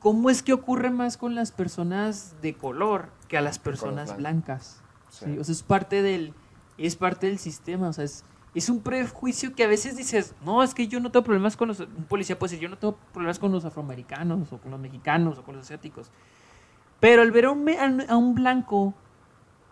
¿cómo 0.00 0.30
es 0.30 0.42
que 0.42 0.52
ocurre 0.52 0.90
más 0.90 1.16
con 1.16 1.34
las 1.34 1.52
personas 1.52 2.34
de 2.42 2.54
color 2.54 3.10
que 3.28 3.36
a 3.36 3.40
las 3.40 3.58
personas 3.58 4.16
blancas? 4.16 4.82
Sí. 5.08 5.24
Sí, 5.26 5.38
O 5.38 5.44
sea, 5.44 5.52
es 5.52 5.62
parte 5.62 6.02
del, 6.02 6.34
es 6.78 6.96
parte 6.96 7.26
del 7.28 7.38
sistema, 7.38 7.88
o 7.88 7.92
sea, 7.92 8.04
es, 8.04 8.24
es 8.54 8.68
un 8.68 8.80
prejuicio 8.80 9.54
que 9.54 9.64
a 9.64 9.66
veces 9.68 9.96
dices, 9.96 10.34
no, 10.44 10.62
es 10.62 10.74
que 10.74 10.88
yo 10.88 11.00
no 11.00 11.10
tengo 11.10 11.24
problemas 11.24 11.56
con 11.56 11.68
los, 11.68 11.80
un 11.80 12.04
policía 12.08 12.38
puede 12.38 12.50
decir, 12.52 12.62
yo 12.62 12.68
no 12.68 12.78
tengo 12.78 12.96
problemas 13.12 13.38
con 13.38 13.52
los 13.52 13.64
afroamericanos 13.64 14.52
o 14.52 14.58
con 14.58 14.70
los 14.70 14.80
mexicanos 14.80 15.38
o 15.38 15.42
con 15.42 15.56
los 15.56 15.64
asiáticos. 15.64 16.10
Pero 17.00 17.22
al 17.22 17.30
ver 17.30 17.46
a 17.46 17.50
un- 17.50 18.04
a 18.08 18.16
un 18.16 18.34
blanco, 18.34 18.94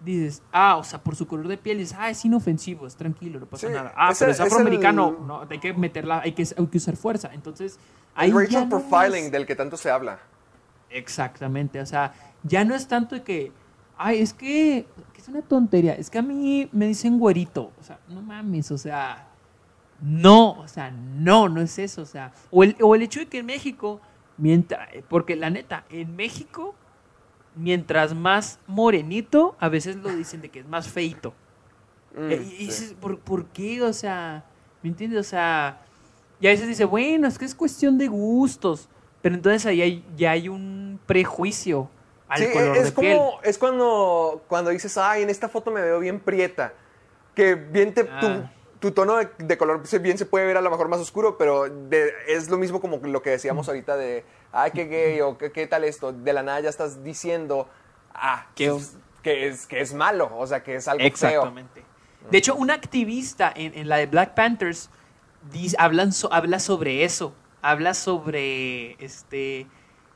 dices, 0.05 0.43
ah, 0.53 0.77
o 0.77 0.85
sea, 0.85 1.03
por 1.03 1.17
su 1.17 1.27
color 1.27 1.49
de 1.49 1.57
piel, 1.59 1.79
dices, 1.79 1.97
ah, 1.99 2.11
es 2.11 2.25
inofensivo, 2.25 2.87
es 2.87 2.95
tranquilo, 2.97 3.41
no 3.41 3.47
pasa 3.47 3.67
Sí, 3.69 3.73
nada. 3.73 3.93
Ah, 3.97 4.11
ese- 4.13 4.21
pero 4.27 4.33
es 4.33 4.41
es 4.41 4.47
afroamericano, 4.47 5.17
el- 5.21 5.27
no, 5.27 5.47
hay 5.49 5.59
que 5.59 5.73
meterla, 5.73 6.21
hay 6.21 6.33
que, 6.33 6.43
hay 6.57 6.67
que 6.67 6.77
usar 6.79 6.97
fuerza. 6.97 7.31
Entonces, 7.33 7.79
ahí 8.15 8.31
El 8.31 8.37
racial 8.37 8.69
no 8.69 8.81
profiling 8.81 9.25
es- 9.27 9.33
del 9.33 9.47
que 9.47 9.57
tanto 9.57 9.77
se 9.77 9.91
habla. 9.91 10.19
Exactamente, 10.91 11.81
o 11.81 11.87
sea, 11.87 12.13
ya 12.43 12.65
no 12.65 12.75
es 12.75 12.87
tanto 12.87 13.15
de 13.17 13.23
que, 13.23 13.53
ay, 13.97 14.21
es 14.21 14.33
que, 14.33 14.87
que 15.13 15.21
es 15.21 15.29
una 15.29 15.43
tontería, 15.43 15.95
es 15.95 16.11
que 16.11 16.19
a 16.19 16.23
mí 16.23 16.69
me 16.73 16.87
dicen 16.87 17.19
güerito, 17.19 17.73
o 17.81 17.83
sea, 17.83 17.99
no 18.09 18.23
mames, 18.23 18.71
o 18.71 18.79
sea, 18.79 19.29
no, 20.01 20.51
o 20.53 20.69
sea, 20.69 20.91
no, 20.91 21.49
no 21.49 21.61
es 21.61 21.79
eso, 21.79 22.03
o 22.03 22.07
sea, 22.07 22.33
o 22.51 22.63
el, 22.63 22.77
o 22.81 22.95
el 22.95 23.03
hecho 23.03 23.21
de 23.21 23.27
que 23.27 23.39
en 23.39 23.47
México, 23.47 24.01
mientras, 24.37 24.89
porque 25.09 25.35
la 25.37 25.51
neta, 25.51 25.85
en 25.91 26.15
México, 26.15 26.75
mientras 27.55 28.15
más 28.15 28.59
morenito, 28.67 29.57
a 29.61 29.69
veces 29.69 29.97
lo 29.97 30.15
dicen 30.15 30.41
de 30.41 30.51
que 30.51 30.61
es 30.61 30.67
más 30.67 30.89
feito. 30.89 31.35
Mm, 32.17 32.31
Eh, 32.31 32.43
y 32.59 32.67
sí. 32.67 32.67
dices, 32.67 32.95
¿por, 32.95 33.19
por 33.21 33.47
qué? 33.47 33.83
O 33.83 33.93
sea, 33.93 34.45
¿me 34.83 34.89
entiendes? 34.91 35.21
O 35.21 35.29
sea, 35.29 35.81
y 36.41 36.47
a 36.47 36.51
veces 36.51 36.69
dice, 36.69 36.85
bueno, 36.85 37.27
es 37.29 37.39
que 37.39 37.45
es 37.45 37.55
cuestión 37.55 37.99
de 37.99 38.09
gustos. 38.09 38.89
Pero 39.23 39.35
entonces 39.37 39.65
ahí 39.67 39.81
hay, 39.83 40.05
ya 40.17 40.33
hay 40.33 40.49
un 40.49 41.01
prejuicio 41.07 41.89
al 42.29 42.39
Sí, 42.41 42.47
color 42.53 42.77
es 42.77 42.85
de 42.85 42.93
como, 42.93 43.09
piel. 43.09 43.21
es 43.43 43.59
cuando, 43.59 44.45
cuando 44.49 44.71
dices, 44.71 44.97
ay, 44.99 45.23
en 45.23 45.31
esta 45.31 45.49
foto 45.49 45.71
me 45.71 45.81
veo 45.81 45.99
bien 46.01 46.21
prieta. 46.21 46.73
Que 47.35 47.55
bien 47.55 47.95
te. 47.95 48.09
Tu 48.85 48.91
tono 48.93 49.17
de, 49.17 49.31
de 49.39 49.57
color 49.57 49.87
se- 49.87 49.99
bien 49.99 50.19
se 50.19 50.27
puede 50.27 50.45
ver 50.45 50.59
a 50.59 50.61
lo 50.61 50.71
mejor 50.71 50.89
más 50.89 51.01
oscuro, 51.01 51.39
pero 51.39 51.71
de- 51.71 52.13
es 52.29 52.51
lo 52.51 52.59
mismo 52.59 52.83
como 52.83 52.99
lo 52.99 53.23
que 53.23 53.31
decíamos 53.31 53.67
ahorita 53.67 53.97
de, 53.97 54.27
ay, 54.53 54.73
qué 54.73 54.85
gay 54.85 55.23
o 55.23 55.39
qué, 55.39 55.51
qué 55.53 55.67
tal 55.67 55.85
esto. 55.85 56.13
De 56.13 56.35
la 56.35 56.43
nada 56.43 56.61
ya 56.61 56.69
estás 56.69 57.03
diciendo, 57.03 57.67
ah, 58.13 58.47
Que- 58.55 58.69
pues, 58.71 58.99
que, 59.23 59.49
es, 59.49 59.67
que 59.67 59.81
es 59.81 59.95
malo, 59.95 60.31
o 60.37 60.47
sea, 60.47 60.63
que 60.63 60.75
es 60.75 60.87
algo 60.87 60.99
feo. 60.99 61.07
Exactamente. 61.07 61.83
De 62.31 62.37
hecho, 62.37 62.55
un 62.55 62.71
activista 62.71 63.51
en, 63.57 63.73
en 63.75 63.89
la 63.89 63.97
de 63.97 64.05
Black 64.05 64.35
Panthers 64.35 64.91
dice- 65.51 65.77
hablan 65.79 66.13
so- 66.13 66.31
habla 66.31 66.59
sobre 66.59 67.05
eso. 67.05 67.33
Habla 67.63 67.95
sobre 67.95 69.03
este 69.03 69.67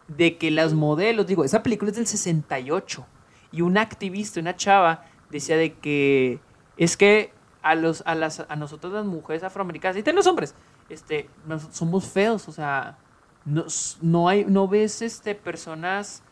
de 0.08 0.36
que 0.36 0.50
las 0.50 0.74
modelos, 0.74 1.26
digo, 1.26 1.42
esa 1.42 1.62
película 1.62 1.90
es 1.90 1.96
del 1.96 2.06
68 2.06 3.06
y 3.50 3.62
un 3.62 3.78
activista, 3.78 4.40
una 4.40 4.54
chava 4.56 5.06
decía 5.30 5.56
de 5.56 5.72
que 5.72 6.38
es 6.76 6.98
que 6.98 7.32
a 7.68 7.74
los 7.74 8.02
a 8.06 8.14
las 8.14 8.40
a 8.48 8.56
nosotros 8.56 8.92
las 8.92 9.04
mujeres 9.04 9.42
afroamericanas 9.42 9.96
y 9.96 10.02
también 10.02 10.16
los 10.16 10.26
hombres, 10.26 10.54
este 10.88 11.28
somos 11.70 12.06
feos, 12.06 12.48
o 12.48 12.52
sea, 12.52 12.96
no, 13.44 13.66
no 14.00 14.28
hay 14.28 14.46
no 14.46 14.68
ves 14.68 15.02
este 15.02 15.34
personas 15.34 16.22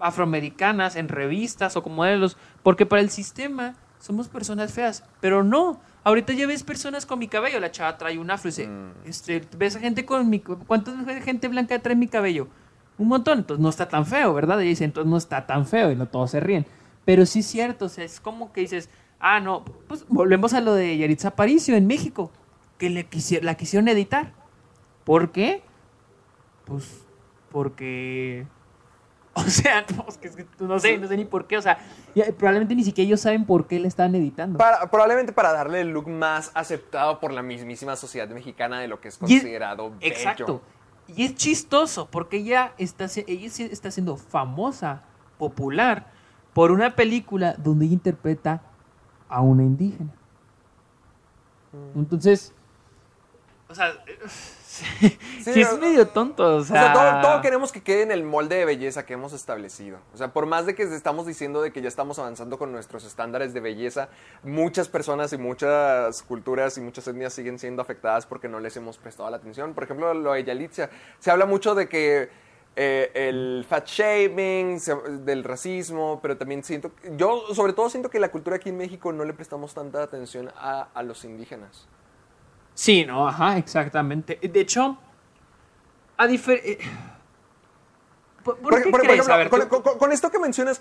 afroamericanas 0.00 0.96
en 0.96 1.08
revistas 1.08 1.76
o 1.76 1.82
como 1.82 1.96
modelos, 1.96 2.38
porque 2.62 2.86
para 2.86 3.02
el 3.02 3.10
sistema 3.10 3.74
somos 3.98 4.28
personas 4.28 4.72
feas, 4.72 5.04
pero 5.20 5.44
no. 5.44 5.80
Ahorita 6.04 6.32
ya 6.32 6.46
ves 6.46 6.62
personas 6.62 7.04
con 7.04 7.18
mi 7.18 7.28
cabello, 7.28 7.60
la 7.60 7.70
chava 7.70 7.98
trae 7.98 8.18
un 8.18 8.30
afro 8.30 8.48
y 8.48 8.52
dice, 8.52 8.70
este, 9.04 9.42
ves 9.58 9.76
a 9.76 9.80
gente 9.80 10.06
con 10.06 10.30
mi 10.30 10.40
¿cuánta 10.40 10.92
gente 11.20 11.48
blanca 11.48 11.78
trae 11.80 11.96
mi 11.96 12.08
cabello? 12.08 12.48
Un 12.96 13.08
montón, 13.08 13.40
entonces 13.40 13.62
no 13.62 13.68
está 13.68 13.88
tan 13.88 14.06
feo, 14.06 14.32
¿verdad? 14.32 14.58
Y 14.60 14.68
dice, 14.68 14.84
entonces 14.84 15.10
no 15.10 15.18
está 15.18 15.46
tan 15.46 15.66
feo 15.66 15.92
y 15.92 15.96
no 15.96 16.06
todos 16.06 16.30
se 16.30 16.40
ríen. 16.40 16.64
Pero 17.04 17.26
sí 17.26 17.40
es 17.40 17.46
cierto, 17.46 17.86
o 17.86 17.88
sea, 17.88 18.04
es 18.04 18.20
como 18.20 18.52
que 18.52 18.62
dices, 18.62 18.88
ah, 19.20 19.40
no, 19.40 19.64
pues 19.88 20.06
volvemos 20.08 20.52
a 20.54 20.60
lo 20.60 20.74
de 20.74 20.96
Yaritza 20.96 21.28
Aparicio 21.28 21.74
en 21.76 21.86
México, 21.86 22.30
que 22.78 22.90
le 22.90 23.08
quisi- 23.08 23.40
la 23.42 23.54
quisieron 23.54 23.88
editar. 23.88 24.32
¿Por 25.04 25.32
qué? 25.32 25.62
Pues 26.64 27.04
porque 27.50 28.46
o 29.34 29.40
sea, 29.42 29.84
no, 29.96 30.04
es 30.08 30.18
que- 30.18 30.28
es 30.28 30.36
que 30.36 30.46
no 30.60 30.78
sé, 30.78 30.98
no 30.98 31.08
sé 31.08 31.16
ni 31.16 31.24
por 31.24 31.46
qué. 31.46 31.56
O 31.56 31.62
sea, 31.62 31.78
probablemente 32.36 32.74
ni 32.74 32.84
siquiera 32.84 33.06
ellos 33.06 33.20
saben 33.20 33.44
por 33.46 33.66
qué 33.66 33.78
le 33.80 33.88
están 33.88 34.14
editando. 34.14 34.58
Para- 34.58 34.90
probablemente 34.90 35.32
para 35.32 35.52
darle 35.52 35.80
el 35.80 35.88
look 35.90 36.08
más 36.08 36.50
aceptado 36.54 37.20
por 37.20 37.32
la 37.32 37.42
mismísima 37.42 37.96
sociedad 37.96 38.28
mexicana 38.28 38.80
de 38.80 38.88
lo 38.88 39.00
que 39.00 39.08
es 39.08 39.14
Y 39.14 39.34
es- 39.36 39.40
considerado 39.42 39.90
bello. 39.90 40.00
Exacto. 40.02 40.62
Y 41.06 41.24
es 41.24 41.34
chistoso 41.36 42.08
porque 42.10 42.36
ella 42.36 42.74
está, 42.76 43.06
ella 43.26 43.46
está 43.70 43.90
siendo 43.90 44.16
famosa, 44.18 45.04
popular, 45.38 46.10
por 46.52 46.70
una 46.70 46.96
película 46.96 47.54
donde 47.56 47.86
ella 47.86 47.94
interpreta 47.94 48.60
a 49.28 49.40
una 49.42 49.62
indígena. 49.62 50.12
Mm. 51.72 51.98
Entonces, 52.00 52.52
o 53.68 53.74
sea, 53.74 53.92
sí, 54.28 55.18
sí 55.42 55.60
es 55.60 55.72
o- 55.72 55.76
medio 55.78 56.08
tonto. 56.08 56.42
O 56.42 56.56
O 56.58 56.64
sea, 56.64 56.82
sea, 56.82 56.92
todo, 56.94 57.20
todo 57.32 57.42
queremos 57.42 57.70
que 57.72 57.82
quede 57.82 58.02
en 58.02 58.10
el 58.10 58.24
molde 58.24 58.56
de 58.56 58.64
belleza 58.64 59.04
que 59.04 59.12
hemos 59.14 59.32
establecido. 59.34 59.98
O 60.14 60.16
sea, 60.16 60.32
por 60.32 60.46
más 60.46 60.64
de 60.64 60.74
que 60.74 60.82
estamos 60.84 61.26
diciendo 61.26 61.60
de 61.60 61.70
que 61.72 61.82
ya 61.82 61.88
estamos 61.88 62.18
avanzando 62.18 62.58
con 62.58 62.72
nuestros 62.72 63.04
estándares 63.04 63.52
de 63.52 63.60
belleza, 63.60 64.08
muchas 64.42 64.88
personas 64.88 65.32
y 65.34 65.38
muchas 65.38 66.22
culturas 66.22 66.78
y 66.78 66.80
muchas 66.80 67.06
etnias 67.08 67.34
siguen 67.34 67.58
siendo 67.58 67.82
afectadas 67.82 68.24
porque 68.26 68.48
no 68.48 68.60
les 68.60 68.76
hemos 68.78 68.96
prestado 68.96 69.28
la 69.30 69.36
atención. 69.36 69.74
Por 69.74 69.84
ejemplo, 69.84 70.14
lo 70.14 70.32
de 70.32 70.44
Yalitza. 70.44 70.88
Se 71.18 71.30
habla 71.30 71.44
mucho 71.44 71.74
de 71.74 71.88
que 71.88 72.47
eh, 72.80 73.10
el 73.28 73.66
fat 73.68 73.86
shaming, 73.88 74.78
del 75.24 75.42
racismo, 75.42 76.20
pero 76.22 76.36
también 76.36 76.62
siento, 76.62 76.92
yo 77.16 77.52
sobre 77.52 77.72
todo 77.72 77.90
siento 77.90 78.08
que 78.08 78.20
la 78.20 78.30
cultura 78.30 78.54
aquí 78.56 78.68
en 78.68 78.76
México 78.76 79.12
no 79.12 79.24
le 79.24 79.32
prestamos 79.34 79.74
tanta 79.74 80.00
atención 80.02 80.50
a, 80.56 80.88
a 80.94 81.02
los 81.02 81.24
indígenas. 81.24 81.88
Sí, 82.74 83.04
no, 83.04 83.26
ajá, 83.26 83.58
exactamente. 83.58 84.36
De 84.40 84.60
hecho, 84.60 84.96
a 86.16 86.26
diferencia... 86.28 86.78
¿Por, 88.44 88.58
por 88.58 88.70
Por- 88.70 88.82
qué 88.82 88.90
por- 88.90 88.90
por 88.92 89.00
crees? 89.00 89.28
ejemplo, 89.28 89.58
ver, 89.58 89.68
con- 89.68 89.98
con 89.98 90.12
esto 90.12 90.30
que 90.30 90.38
mencionas, 90.38 90.80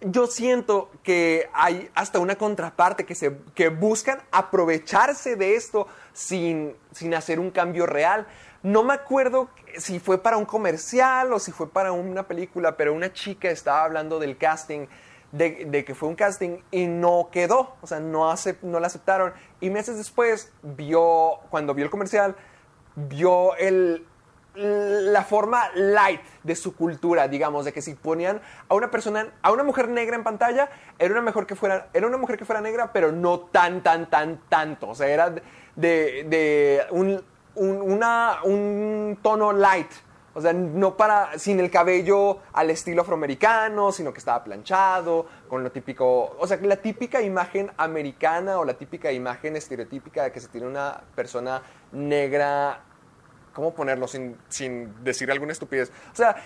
yo 0.00 0.26
siento 0.26 0.90
que 1.02 1.48
hay 1.52 1.88
hasta 1.94 2.18
una 2.18 2.36
contraparte 2.36 3.04
que, 3.06 3.14
se, 3.14 3.38
que 3.54 3.68
buscan 3.68 4.20
aprovecharse 4.30 5.36
de 5.36 5.54
esto 5.54 5.86
sin, 6.12 6.76
sin 6.92 7.14
hacer 7.14 7.38
un 7.40 7.50
cambio 7.50 7.86
real. 7.86 8.26
No 8.62 8.82
me 8.82 8.94
acuerdo 8.94 9.48
si 9.76 10.00
fue 10.00 10.18
para 10.22 10.36
un 10.36 10.44
comercial 10.44 11.32
o 11.32 11.38
si 11.38 11.52
fue 11.52 11.70
para 11.70 11.92
una 11.92 12.26
película, 12.26 12.76
pero 12.76 12.92
una 12.92 13.12
chica 13.12 13.50
estaba 13.50 13.84
hablando 13.84 14.18
del 14.18 14.36
casting, 14.36 14.86
de, 15.30 15.84
que 15.84 15.94
fue 15.94 16.08
un 16.08 16.14
casting 16.16 16.58
y 16.70 16.86
no 16.86 17.28
quedó, 17.30 17.76
o 17.82 17.86
sea, 17.86 18.00
no, 18.00 18.32
acep- 18.32 18.62
no 18.62 18.80
la 18.80 18.88
aceptaron. 18.88 19.32
Y 19.60 19.70
meses 19.70 19.96
después 19.96 20.50
vio, 20.62 21.38
cuando 21.50 21.74
vio 21.74 21.84
el 21.84 21.90
comercial, 21.90 22.34
vio 22.96 23.54
el, 23.56 24.04
la 24.54 25.22
forma 25.22 25.70
light 25.74 26.20
de 26.42 26.56
su 26.56 26.74
cultura, 26.74 27.28
digamos, 27.28 27.64
de 27.64 27.72
que 27.72 27.80
si 27.82 27.94
ponían 27.94 28.40
a 28.68 28.74
una 28.74 28.90
persona, 28.90 29.28
a 29.42 29.52
una 29.52 29.62
mujer 29.62 29.88
negra 29.88 30.16
en 30.16 30.24
pantalla, 30.24 30.68
era 30.98 31.12
una 31.12 31.22
mujer 31.22 31.46
que 31.46 31.54
fuera, 31.54 31.88
era 31.92 32.08
una 32.08 32.16
mujer 32.16 32.36
que 32.38 32.44
fuera 32.44 32.60
negra, 32.60 32.92
pero 32.92 33.12
no 33.12 33.38
tan, 33.38 33.82
tan, 33.84 34.10
tan, 34.10 34.40
tanto. 34.48 34.88
O 34.88 34.94
sea, 34.96 35.06
era 35.06 35.30
de, 35.30 35.42
de 35.76 36.82
un, 36.90 37.22
un- 37.58 37.80
una- 37.82 38.38
un 38.44 39.18
tono 39.22 39.52
light. 39.52 39.90
O 40.34 40.38
O 40.38 40.40
sea, 40.40 40.52
no 40.52 40.96
para, 40.96 41.36
sin 41.38 41.58
el 41.58 41.68
cabello 41.68 42.38
al 42.52 42.70
estilo 42.70 43.02
afroamericano, 43.02 43.90
sino 43.90 44.12
que 44.12 44.18
estaba 44.20 44.44
planchado, 44.44 45.26
con 45.48 45.64
lo 45.64 45.72
típico, 45.72 46.36
o 46.38 46.46
sea, 46.46 46.58
la 46.62 46.76
típica 46.76 47.20
imagen 47.20 47.72
americana 47.76 48.58
o 48.60 48.64
la 48.64 48.74
típica 48.74 49.10
imagen 49.10 49.56
estereotípica 49.56 50.22
de 50.22 50.30
que 50.30 50.38
se 50.40 50.46
tiene 50.46 50.68
una 50.68 51.00
persona 51.16 51.60
negra, 51.90 52.80
¿cómo 53.52 53.74
ponerlo 53.74 54.06
sin, 54.06 54.36
sin 54.48 55.02
decir 55.02 55.28
alguna 55.32 55.50
estupidez? 55.52 55.90
O 56.12 56.16
sea, 56.16 56.36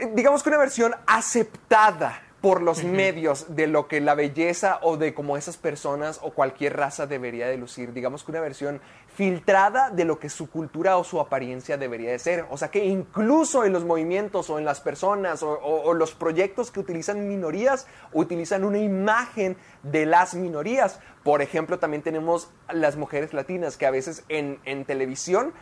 eh, 0.00 0.10
digamos 0.14 0.42
que 0.42 0.48
una 0.48 0.58
versión 0.58 0.94
aceptada 1.06 2.22
por 2.40 2.60
los 2.60 2.82
medios 2.82 3.54
de 3.54 3.68
lo 3.68 3.86
que 3.86 4.00
la 4.00 4.16
belleza 4.16 4.80
o 4.82 4.96
de 4.96 5.14
cómo 5.14 5.36
esas 5.36 5.56
personas 5.56 6.18
o 6.22 6.32
cualquier 6.32 6.76
raza 6.76 7.06
debería 7.06 7.46
de 7.46 7.56
lucir. 7.56 7.92
Digamos 7.92 8.24
que 8.24 8.32
una 8.32 8.40
versión 8.40 8.80
filtrada 9.14 9.90
de 9.90 10.04
lo 10.04 10.18
que 10.18 10.28
su 10.28 10.48
cultura 10.50 10.96
o 10.96 11.04
su 11.04 11.20
apariencia 11.20 11.76
debería 11.76 12.10
de 12.10 12.18
ser. 12.18 12.46
O 12.50 12.56
sea 12.56 12.70
que 12.70 12.84
incluso 12.84 13.64
en 13.64 13.72
los 13.72 13.84
movimientos 13.84 14.48
o 14.50 14.58
en 14.58 14.64
las 14.64 14.80
personas 14.80 15.42
o, 15.42 15.52
o 15.52 15.94
los 15.94 16.14
proyectos 16.14 16.70
que 16.70 16.80
utilizan 16.80 17.28
minorías, 17.28 17.86
utilizan 18.12 18.64
una 18.64 18.78
imagen 18.78 19.56
de 19.82 20.06
las 20.06 20.34
minorías. 20.34 21.00
Por 21.22 21.42
ejemplo, 21.42 21.78
también 21.78 22.02
tenemos 22.02 22.50
las 22.70 22.96
mujeres 22.96 23.34
latinas 23.34 23.76
que 23.76 23.86
a 23.86 23.90
veces 23.90 24.24
en, 24.28 24.58
en 24.64 24.84
televisión 24.84 25.52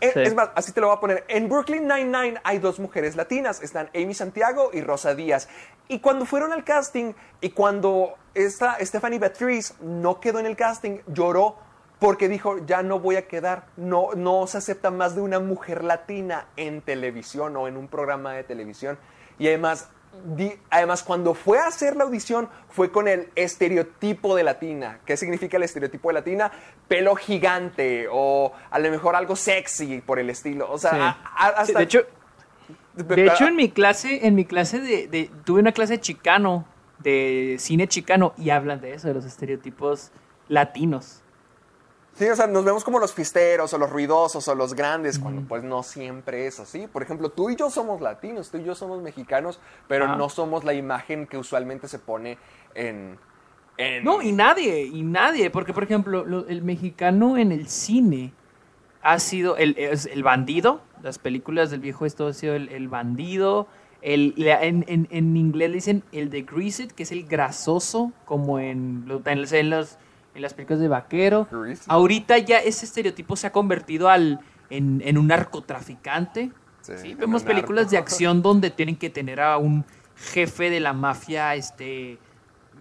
eh, 0.00 0.12
es 0.14 0.34
más, 0.34 0.50
así 0.54 0.72
te 0.72 0.80
lo 0.80 0.88
voy 0.88 0.96
a 0.96 1.00
poner. 1.00 1.24
En 1.28 1.48
Brooklyn 1.48 1.86
Nine-Nine 1.86 2.40
hay 2.44 2.58
dos 2.58 2.78
mujeres 2.78 3.16
latinas. 3.16 3.62
Están 3.62 3.90
Amy 3.94 4.14
Santiago 4.14 4.70
y 4.72 4.80
Rosa 4.80 5.14
Díaz. 5.14 5.48
Y 5.88 6.00
cuando 6.00 6.24
fueron 6.24 6.52
al 6.52 6.64
casting 6.64 7.14
y 7.40 7.50
cuando 7.50 8.14
esta 8.34 8.78
Stephanie 8.80 9.18
Beatriz 9.18 9.74
no 9.80 10.20
quedó 10.20 10.38
en 10.38 10.46
el 10.46 10.56
casting, 10.56 11.00
lloró 11.06 11.56
porque 12.00 12.28
dijo, 12.28 12.58
ya 12.66 12.82
no 12.82 12.98
voy 12.98 13.16
a 13.16 13.28
quedar. 13.28 13.66
No, 13.76 14.14
no 14.16 14.46
se 14.46 14.58
acepta 14.58 14.90
más 14.90 15.14
de 15.14 15.20
una 15.20 15.38
mujer 15.38 15.84
latina 15.84 16.46
en 16.56 16.80
televisión 16.80 17.56
o 17.56 17.68
en 17.68 17.76
un 17.76 17.86
programa 17.86 18.32
de 18.32 18.42
televisión. 18.42 18.98
Y 19.38 19.46
además, 19.46 19.90
además, 20.70 21.02
cuando 21.02 21.34
fue 21.34 21.58
a 21.58 21.66
hacer 21.66 21.96
la 21.96 22.04
audición, 22.04 22.48
fue 22.70 22.90
con 22.90 23.06
el 23.06 23.28
estereotipo 23.36 24.34
de 24.34 24.44
latina. 24.44 25.00
¿Qué 25.04 25.16
significa 25.16 25.58
el 25.58 25.62
estereotipo 25.62 26.08
de 26.08 26.14
latina? 26.14 26.50
Pelo 26.88 27.14
gigante 27.14 28.08
o 28.10 28.52
a 28.70 28.78
lo 28.78 28.90
mejor 28.90 29.14
algo 29.14 29.36
sexy 29.36 30.00
por 30.00 30.18
el 30.18 30.30
estilo. 30.30 30.70
O 30.70 30.78
sea, 30.78 31.18
hasta... 31.36 31.78
de 31.78 31.84
hecho, 31.84 32.06
de 32.94 33.26
hecho, 33.26 33.46
en 33.46 33.56
mi 33.56 33.70
clase, 33.70 34.26
en 34.26 34.34
mi 34.34 34.44
clase 34.44 34.80
de, 34.80 35.30
tuve 35.44 35.60
una 35.60 35.72
clase 35.72 35.94
de 35.94 36.00
chicano, 36.00 36.66
de 36.98 37.56
cine 37.58 37.88
chicano, 37.88 38.32
y 38.36 38.50
hablan 38.50 38.80
de 38.80 38.94
eso, 38.94 39.08
de 39.08 39.14
los 39.14 39.24
estereotipos 39.24 40.10
latinos. 40.48 41.22
Sí, 42.20 42.28
o 42.28 42.36
sea, 42.36 42.46
nos 42.46 42.66
vemos 42.66 42.84
como 42.84 42.98
los 42.98 43.14
fisteros 43.14 43.72
o 43.72 43.78
los 43.78 43.88
ruidosos 43.88 44.46
o 44.46 44.54
los 44.54 44.74
grandes, 44.74 45.18
cuando 45.18 45.40
pues 45.48 45.62
no 45.62 45.82
siempre 45.82 46.46
es 46.46 46.60
así. 46.60 46.86
Por 46.86 47.02
ejemplo, 47.02 47.30
tú 47.30 47.48
y 47.48 47.56
yo 47.56 47.70
somos 47.70 48.02
latinos, 48.02 48.50
tú 48.50 48.58
y 48.58 48.62
yo 48.62 48.74
somos 48.74 49.00
mexicanos, 49.00 49.58
pero 49.88 50.06
no 50.18 50.28
somos 50.28 50.62
la 50.62 50.74
imagen 50.74 51.26
que 51.26 51.38
usualmente 51.38 51.88
se 51.88 51.98
pone 51.98 52.36
en, 52.74 53.16
No, 54.02 54.20
y 54.20 54.32
nadie, 54.32 54.82
y 54.84 55.02
nadie, 55.02 55.48
porque 55.48 55.72
por 55.72 55.82
ejemplo, 55.82 56.44
el 56.46 56.60
mexicano 56.60 57.38
en 57.38 57.52
el 57.52 57.68
cine 57.68 58.34
ha 59.00 59.18
sido 59.18 59.56
el, 59.56 59.74
el 59.78 60.22
bandido, 60.22 60.82
las 61.02 61.18
películas 61.18 61.70
del 61.70 61.80
viejo 61.80 62.04
esto 62.04 62.26
ha 62.26 62.34
sido 62.34 62.54
el, 62.54 62.88
bandido, 62.88 63.66
el, 64.02 64.34
en, 64.36 64.84
en, 64.88 65.08
en, 65.10 65.38
inglés 65.38 65.70
le 65.70 65.74
dicen 65.76 66.02
el 66.12 66.28
de 66.28 66.42
greased, 66.42 66.92
que 66.92 67.04
es 67.04 67.12
el 67.12 67.24
grasoso, 67.24 68.12
como 68.26 68.58
en, 68.58 69.06
en, 69.24 69.54
en 69.54 69.70
los 69.70 69.96
en 70.34 70.42
las 70.42 70.54
películas 70.54 70.80
de 70.80 70.88
vaquero. 70.88 71.48
Ahorita 71.86 72.38
ya 72.38 72.58
ese 72.58 72.84
estereotipo 72.84 73.36
se 73.36 73.46
ha 73.46 73.52
convertido 73.52 74.08
al, 74.08 74.40
en, 74.70 75.18
un 75.18 75.26
narcotraficante. 75.26 76.50
Sí, 76.82 77.14
Vemos 77.14 77.42
películas 77.42 77.90
de 77.90 77.98
acción 77.98 78.42
donde 78.42 78.70
tienen 78.70 78.96
que 78.96 79.10
tener 79.10 79.40
a 79.40 79.58
un 79.58 79.84
jefe 80.16 80.70
de 80.70 80.80
la 80.80 80.92
mafia 80.92 81.54
este 81.54 82.18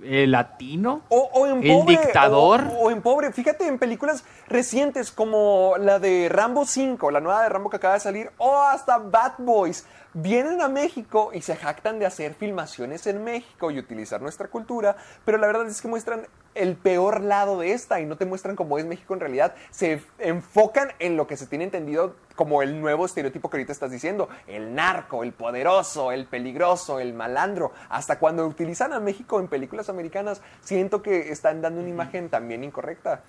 eh, 0.01 0.27
latino. 0.27 1.01
O, 1.09 1.45
en 1.45 1.63
el 1.63 1.85
dictador. 1.85 2.63
O, 2.79 2.89
en 2.89 3.01
pobre. 3.01 3.31
Fíjate 3.33 3.67
en 3.67 3.77
películas 3.77 4.23
recientes 4.47 5.11
como 5.11 5.73
la 5.77 5.99
de 5.99 6.29
Rambo 6.29 6.65
5, 6.65 7.11
la 7.11 7.19
nueva 7.19 7.43
de 7.43 7.49
Rambo 7.49 7.69
que 7.69 7.77
acaba 7.77 7.95
de 7.95 7.99
salir, 7.99 8.31
o 8.37 8.61
hasta 8.61 8.97
Bad 8.97 9.33
Boys 9.39 9.85
vienen 10.13 10.61
a 10.61 10.69
México 10.69 11.31
y 11.33 11.41
se 11.41 11.55
jactan 11.55 11.99
de 11.99 12.05
hacer 12.05 12.33
filmaciones 12.33 13.05
en 13.07 13.23
México 13.23 13.71
y 13.71 13.79
utilizar 13.79 14.21
nuestra 14.21 14.47
cultura, 14.47 14.95
pero 15.25 15.37
la 15.37 15.47
verdad 15.47 15.67
es 15.67 15.81
que 15.81 15.87
muestran 15.87 16.27
el 16.59 16.75
peor 16.75 17.21
lado 17.21 17.59
de 17.59 17.73
esta 17.73 18.01
y 18.01 18.05
no 18.05 18.17
te 18.17 18.25
muestran 18.25 18.55
cómo 18.55 18.77
es 18.77 18.85
México 18.85 19.13
en 19.13 19.19
realidad. 19.19 19.55
Se 19.71 20.01
enfocan 20.19 20.91
en 20.99 21.17
lo 21.17 21.27
que 21.27 21.37
se 21.37 21.47
tiene 21.47 21.63
entendido 21.63 22.15
como 22.35 22.61
el 22.61 22.79
nuevo 22.79 23.05
estereotipo 23.05 23.49
que 23.49 23.57
ahorita 23.57 23.71
estás 23.71 23.91
diciendo, 23.91 24.29
el 24.47 24.75
narco, 24.75 25.23
el 25.23 25.33
poderoso, 25.33 26.11
el 26.11 26.25
peligroso, 26.25 26.99
el 26.99 27.13
malandro. 27.13 27.71
Hasta 27.89 28.19
cuando 28.19 28.45
utilizan 28.45 28.93
a 28.93 28.99
México 28.99 29.39
en 29.39 29.47
películas 29.47 29.89
americanas, 29.89 30.41
siento 30.61 31.01
que 31.01 31.31
están 31.31 31.61
dando 31.61 31.81
una 31.81 31.89
imagen 31.89 32.29
también 32.29 32.63
incorrecta. 32.63 33.23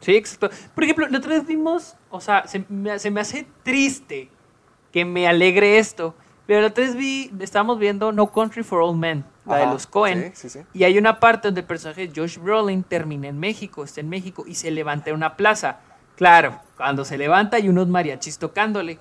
Sí, 0.00 0.16
exacto. 0.16 0.50
Por 0.74 0.84
ejemplo, 0.84 1.06
vez 1.08 1.46
vimos, 1.46 1.96
o 2.10 2.20
sea, 2.20 2.46
se 2.46 2.64
me 2.68 3.20
hace 3.20 3.46
triste 3.62 4.30
que 4.92 5.04
me 5.04 5.28
alegre 5.28 5.78
esto. 5.78 6.14
Pero 6.48 6.62
la 6.62 6.68
otra 6.68 6.82
vez 6.82 6.96
vi, 6.96 7.30
estábamos 7.40 7.78
viendo 7.78 8.10
No 8.10 8.32
Country 8.32 8.62
for 8.62 8.80
Old 8.80 8.98
Men, 8.98 9.22
la 9.44 9.56
de 9.58 9.66
los 9.66 9.86
Cohen. 9.86 10.32
Y 10.72 10.84
hay 10.84 10.96
una 10.96 11.20
parte 11.20 11.48
donde 11.48 11.60
el 11.60 11.66
personaje 11.66 12.08
de 12.08 12.18
Josh 12.18 12.38
Brolin 12.38 12.84
termina 12.84 13.28
en 13.28 13.38
México, 13.38 13.84
está 13.84 14.00
en 14.00 14.08
México 14.08 14.46
y 14.48 14.54
se 14.54 14.70
levanta 14.70 15.10
en 15.10 15.16
una 15.16 15.36
plaza. 15.36 15.80
Claro, 16.16 16.58
cuando 16.78 17.04
se 17.04 17.18
levanta 17.18 17.58
hay 17.58 17.68
unos 17.68 17.86
mariachis 17.88 18.38
tocándole. 18.38 18.96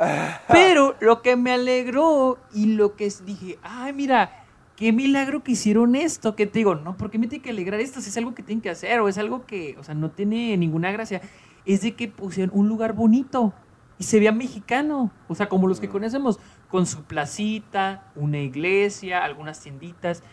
Pero 0.50 0.98
lo 1.00 1.22
que 1.22 1.38
me 1.38 1.54
alegró 1.54 2.38
y 2.54 2.66
lo 2.76 2.98
que 2.98 3.10
dije, 3.26 3.58
ay, 3.64 3.93
mira, 3.93 4.43
qué 4.76 4.91
milagro 4.91 5.41
que 5.41 5.54
hicieron 5.54 5.95
esto. 5.95 6.36
Que 6.36 6.48
te 6.48 6.60
digo, 6.60 6.76
no, 6.76 6.98
¿por 6.98 7.10
qué 7.10 7.18
me 7.18 7.28
tiene 7.28 7.41
que 7.41 7.52
alegrar 7.52 7.80
esto? 7.80 8.02
Si 8.02 8.10
es 8.10 8.18
algo 8.18 8.36
que 8.36 8.43
tienen 8.43 8.62
que 8.62 8.72
hacer 8.72 9.00
o 9.00 9.08
es 9.08 9.18
algo 9.18 9.45
que, 9.45 9.78
o 9.80 9.86
sea, 9.86 9.95
no 9.95 10.12
tiene 10.12 10.58
ninguna 10.58 10.91
gracia. 10.91 11.22
Es 11.66 11.80
de 11.80 11.95
que 11.95 12.10
pusieron 12.10 12.52
un 12.54 12.68
lugar 12.68 12.91
bonito 12.91 13.54
y 14.00 14.04
se 14.04 14.20
veía 14.20 14.32
mexicano, 14.32 15.12
o 15.28 15.36
sea, 15.36 15.50
como 15.50 15.68
los 15.68 15.80
que 15.80 15.88
mm. 15.88 15.91
conocemos, 15.91 16.39
con 16.70 16.86
su 16.86 17.04
placita, 17.04 18.04
una 18.16 18.39
iglesia, 18.39 19.24
algunas 19.24 19.60
tienditas. 19.60 20.24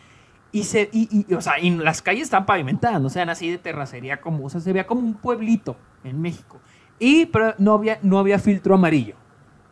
Y, 0.53 0.65
se, 0.65 0.89
y, 0.93 1.33
o 1.35 1.41
sea, 1.41 1.59
y 1.59 1.71
las 1.71 2.01
calles 2.01 2.25
están 2.25 2.47
pavimentadas, 2.47 3.01
no 3.01 3.11
sean 3.11 3.29
así 3.29 3.51
de 3.51 3.59
terracería 3.59 4.21
como, 4.21 4.45
o 4.45 4.51
sea, 4.51 4.61
se 4.61 4.73
veía 4.73 4.87
como 4.87 5.01
un 5.01 5.15
pueblito 5.15 5.77
en 6.05 6.21
México. 6.21 6.61
Y 6.99 7.27
pero 7.27 7.55
no 7.59 7.75
había, 7.75 7.99
no 8.03 8.19
había 8.19 8.39
filtro 8.39 8.75
amarillo. 8.75 9.17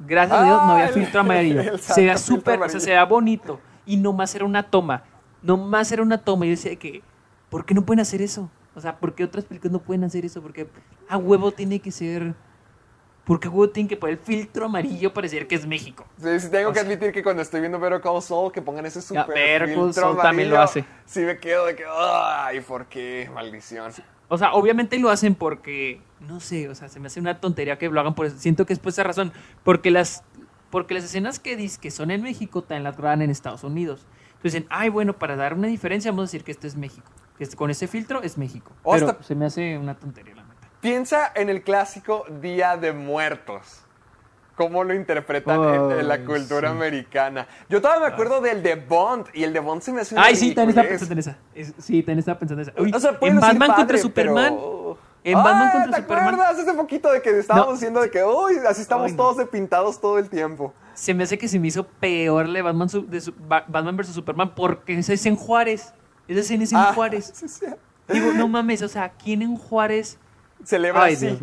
Gracias 0.00 0.36
a 0.36 0.44
Dios 0.44 0.62
no 0.66 0.72
había 0.72 0.88
filtro 0.88 1.20
amarillo. 1.20 1.78
se 1.78 2.00
veía 2.00 2.18
súper, 2.18 2.60
o 2.60 2.68
sea, 2.68 2.80
se 2.80 2.90
veía 2.90 3.04
bonito. 3.04 3.60
Y 3.86 3.96
nomás 3.96 4.34
era 4.34 4.44
una 4.44 4.64
toma. 4.64 5.04
Nomás 5.42 5.92
era 5.92 6.02
una 6.02 6.18
toma. 6.18 6.46
Y 6.46 6.48
yo 6.48 6.56
decía 6.56 6.74
que, 6.76 7.02
¿por 7.48 7.64
qué 7.64 7.74
no 7.74 7.82
pueden 7.82 8.00
hacer 8.00 8.22
eso? 8.22 8.50
O 8.74 8.80
sea, 8.80 8.96
¿por 8.98 9.14
qué 9.14 9.22
otras 9.22 9.44
películas 9.44 9.72
no 9.72 9.78
pueden 9.80 10.02
hacer 10.02 10.24
eso? 10.24 10.42
Porque 10.42 10.68
a 11.08 11.16
huevo 11.16 11.52
tiene 11.52 11.78
que 11.78 11.90
ser 11.90 12.34
porque 13.24 13.48
hubo 13.48 13.70
tiene 13.70 13.88
que 13.88 13.96
poner 13.96 14.18
el 14.18 14.24
filtro 14.24 14.66
amarillo 14.66 15.12
parecer 15.12 15.46
que 15.46 15.54
es 15.54 15.66
México. 15.66 16.04
Sí, 16.20 16.40
sí 16.40 16.50
tengo 16.50 16.72
que 16.72 16.80
admitir 16.80 17.12
que 17.12 17.22
cuando 17.22 17.42
estoy 17.42 17.60
viendo 17.60 17.78
Better 17.78 18.00
Call 18.00 18.20
Saul, 18.20 18.50
que 18.50 18.60
pongan 18.62 18.86
ese 18.86 19.00
super 19.00 19.26
Better 19.28 19.68
filtro 19.68 19.92
Saul 19.92 20.16
también 20.18 20.50
lo 20.50 20.60
hace. 20.60 20.84
Sí 21.06 21.20
me 21.20 21.38
quedo 21.38 21.66
de 21.66 21.76
que, 21.76 21.84
ay, 21.88 22.60
¿por 22.60 22.86
qué? 22.86 23.30
Maldición. 23.32 23.92
O 24.28 24.38
sea, 24.38 24.54
obviamente 24.54 24.98
lo 24.98 25.10
hacen 25.10 25.34
porque, 25.34 26.00
no 26.20 26.40
sé, 26.40 26.68
o 26.68 26.74
sea, 26.74 26.88
se 26.88 26.98
me 26.98 27.08
hace 27.08 27.20
una 27.20 27.38
tontería 27.38 27.78
que 27.78 27.88
lo 27.88 28.00
hagan 28.00 28.14
por 28.14 28.26
eso. 28.26 28.38
Siento 28.38 28.66
que 28.66 28.72
es 28.72 28.78
por 28.78 28.90
esa 28.90 29.04
razón. 29.04 29.32
Porque 29.62 29.90
las, 29.90 30.24
porque 30.70 30.94
las 30.94 31.04
escenas 31.04 31.38
que, 31.38 31.54
dis, 31.54 31.78
que 31.78 31.90
son 31.90 32.10
en 32.10 32.22
México 32.22 32.62
también 32.62 32.84
las 32.84 32.96
graban 32.96 33.22
en 33.22 33.30
Estados 33.30 33.62
Unidos. 33.62 34.06
Entonces 34.28 34.54
dicen, 34.54 34.66
ay, 34.70 34.88
bueno, 34.88 35.12
para 35.12 35.36
dar 35.36 35.54
una 35.54 35.68
diferencia 35.68 36.10
vamos 36.10 36.22
a 36.22 36.26
decir 36.28 36.44
que 36.44 36.50
esto 36.50 36.66
es 36.66 36.76
México. 36.76 37.06
Que 37.38 37.46
con 37.48 37.70
ese 37.70 37.86
filtro 37.86 38.22
es 38.22 38.38
México. 38.38 38.72
Pero 38.90 39.16
se 39.22 39.34
me 39.34 39.44
hace 39.44 39.78
una 39.78 39.94
tontería. 39.94 40.34
Piensa 40.82 41.30
en 41.36 41.48
el 41.48 41.62
clásico 41.62 42.24
Día 42.40 42.76
de 42.76 42.92
Muertos. 42.92 43.82
¿Cómo 44.56 44.82
lo 44.82 44.92
interpretan 44.92 45.92
en, 45.92 46.08
la 46.08 46.24
cultura 46.24 46.70
americana? 46.70 47.46
Yo 47.68 47.80
todavía 47.80 48.08
me 48.08 48.12
acuerdo 48.12 48.40
del 48.40 48.64
de 48.64 48.74
Bond 48.74 49.26
y 49.32 49.44
el 49.44 49.52
de 49.52 49.60
Bond 49.60 49.80
se 49.80 49.92
me 49.92 50.00
hace 50.00 50.16
Ay, 50.18 50.34
sí, 50.34 50.56
también 50.56 50.70
estaba 50.70 50.88
pensando 50.88 51.12
en 51.12 51.18
esa. 51.20 51.38
sí, 51.78 52.02
también 52.02 52.18
estaba 52.18 52.38
pensando 52.40 52.62
en 52.62 52.68
esa. 52.96 53.10
en 53.20 53.40
Batman 53.40 53.74
contra 53.76 53.96
Superman. 53.96 54.58
En 55.22 55.34
Batman 55.34 55.70
contra 55.70 55.90
¿te 55.92 56.02
Superman. 56.02 56.34
acuerdas 56.34 56.58
hace 56.58 56.74
poquito 56.74 57.12
de 57.12 57.22
que 57.22 57.38
estábamos 57.38 57.74
diciendo 57.74 58.00
de 58.00 58.10
que, 58.10 58.24
uy, 58.24 58.56
así 58.68 58.82
estamos 58.82 59.14
todos 59.14 59.36
de 59.36 59.46
pintados 59.46 60.00
todo 60.00 60.18
el 60.18 60.28
tiempo? 60.28 60.74
Se 60.94 61.14
me 61.14 61.22
hace 61.22 61.38
que 61.38 61.46
se 61.46 61.60
me 61.60 61.68
hizo 61.68 61.86
peor 61.86 62.50
de 62.50 62.60
Batman, 62.60 62.88
de 62.88 63.32
Batman 63.46 63.96
vs 63.96 64.08
Superman 64.08 64.52
porque 64.56 64.98
ese 64.98 65.14
es 65.14 65.24
en 65.26 65.36
Juárez. 65.36 65.94
Esa 66.26 66.40
escena 66.40 66.64
es 66.64 66.72
en 66.72 66.78
ah, 66.78 66.90
Juárez. 66.92 67.32
Digo, 68.08 68.32
no 68.32 68.48
mames, 68.48 68.82
o 68.82 68.88
sea, 68.88 69.10
¿quién 69.10 69.42
en 69.42 69.56
Juárez 69.56 70.18
celebra 70.64 71.04
así. 71.04 71.38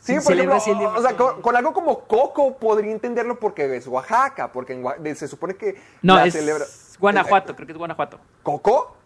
Sí, 0.00 0.16
por 0.22 0.32
ejemplo, 0.32 0.56
o 0.56 1.02
sea, 1.02 1.16
con, 1.16 1.56
algo 1.56 1.72
como 1.72 2.00
Coco 2.00 2.56
podría 2.56 2.92
entenderlo 2.92 3.38
porque 3.38 3.76
es 3.76 3.86
Oaxaca, 3.86 4.52
porque 4.52 4.80
se 5.14 5.28
supone 5.28 5.54
que 5.54 5.76
no, 6.02 6.18
es 6.18 6.34
celebra... 6.34 6.64
Guanajuato, 6.98 7.54
creo 7.54 7.66
que 7.66 7.72
es 7.72 7.78
Guanajuato. 7.78 8.18
¿Coco? 8.42 8.96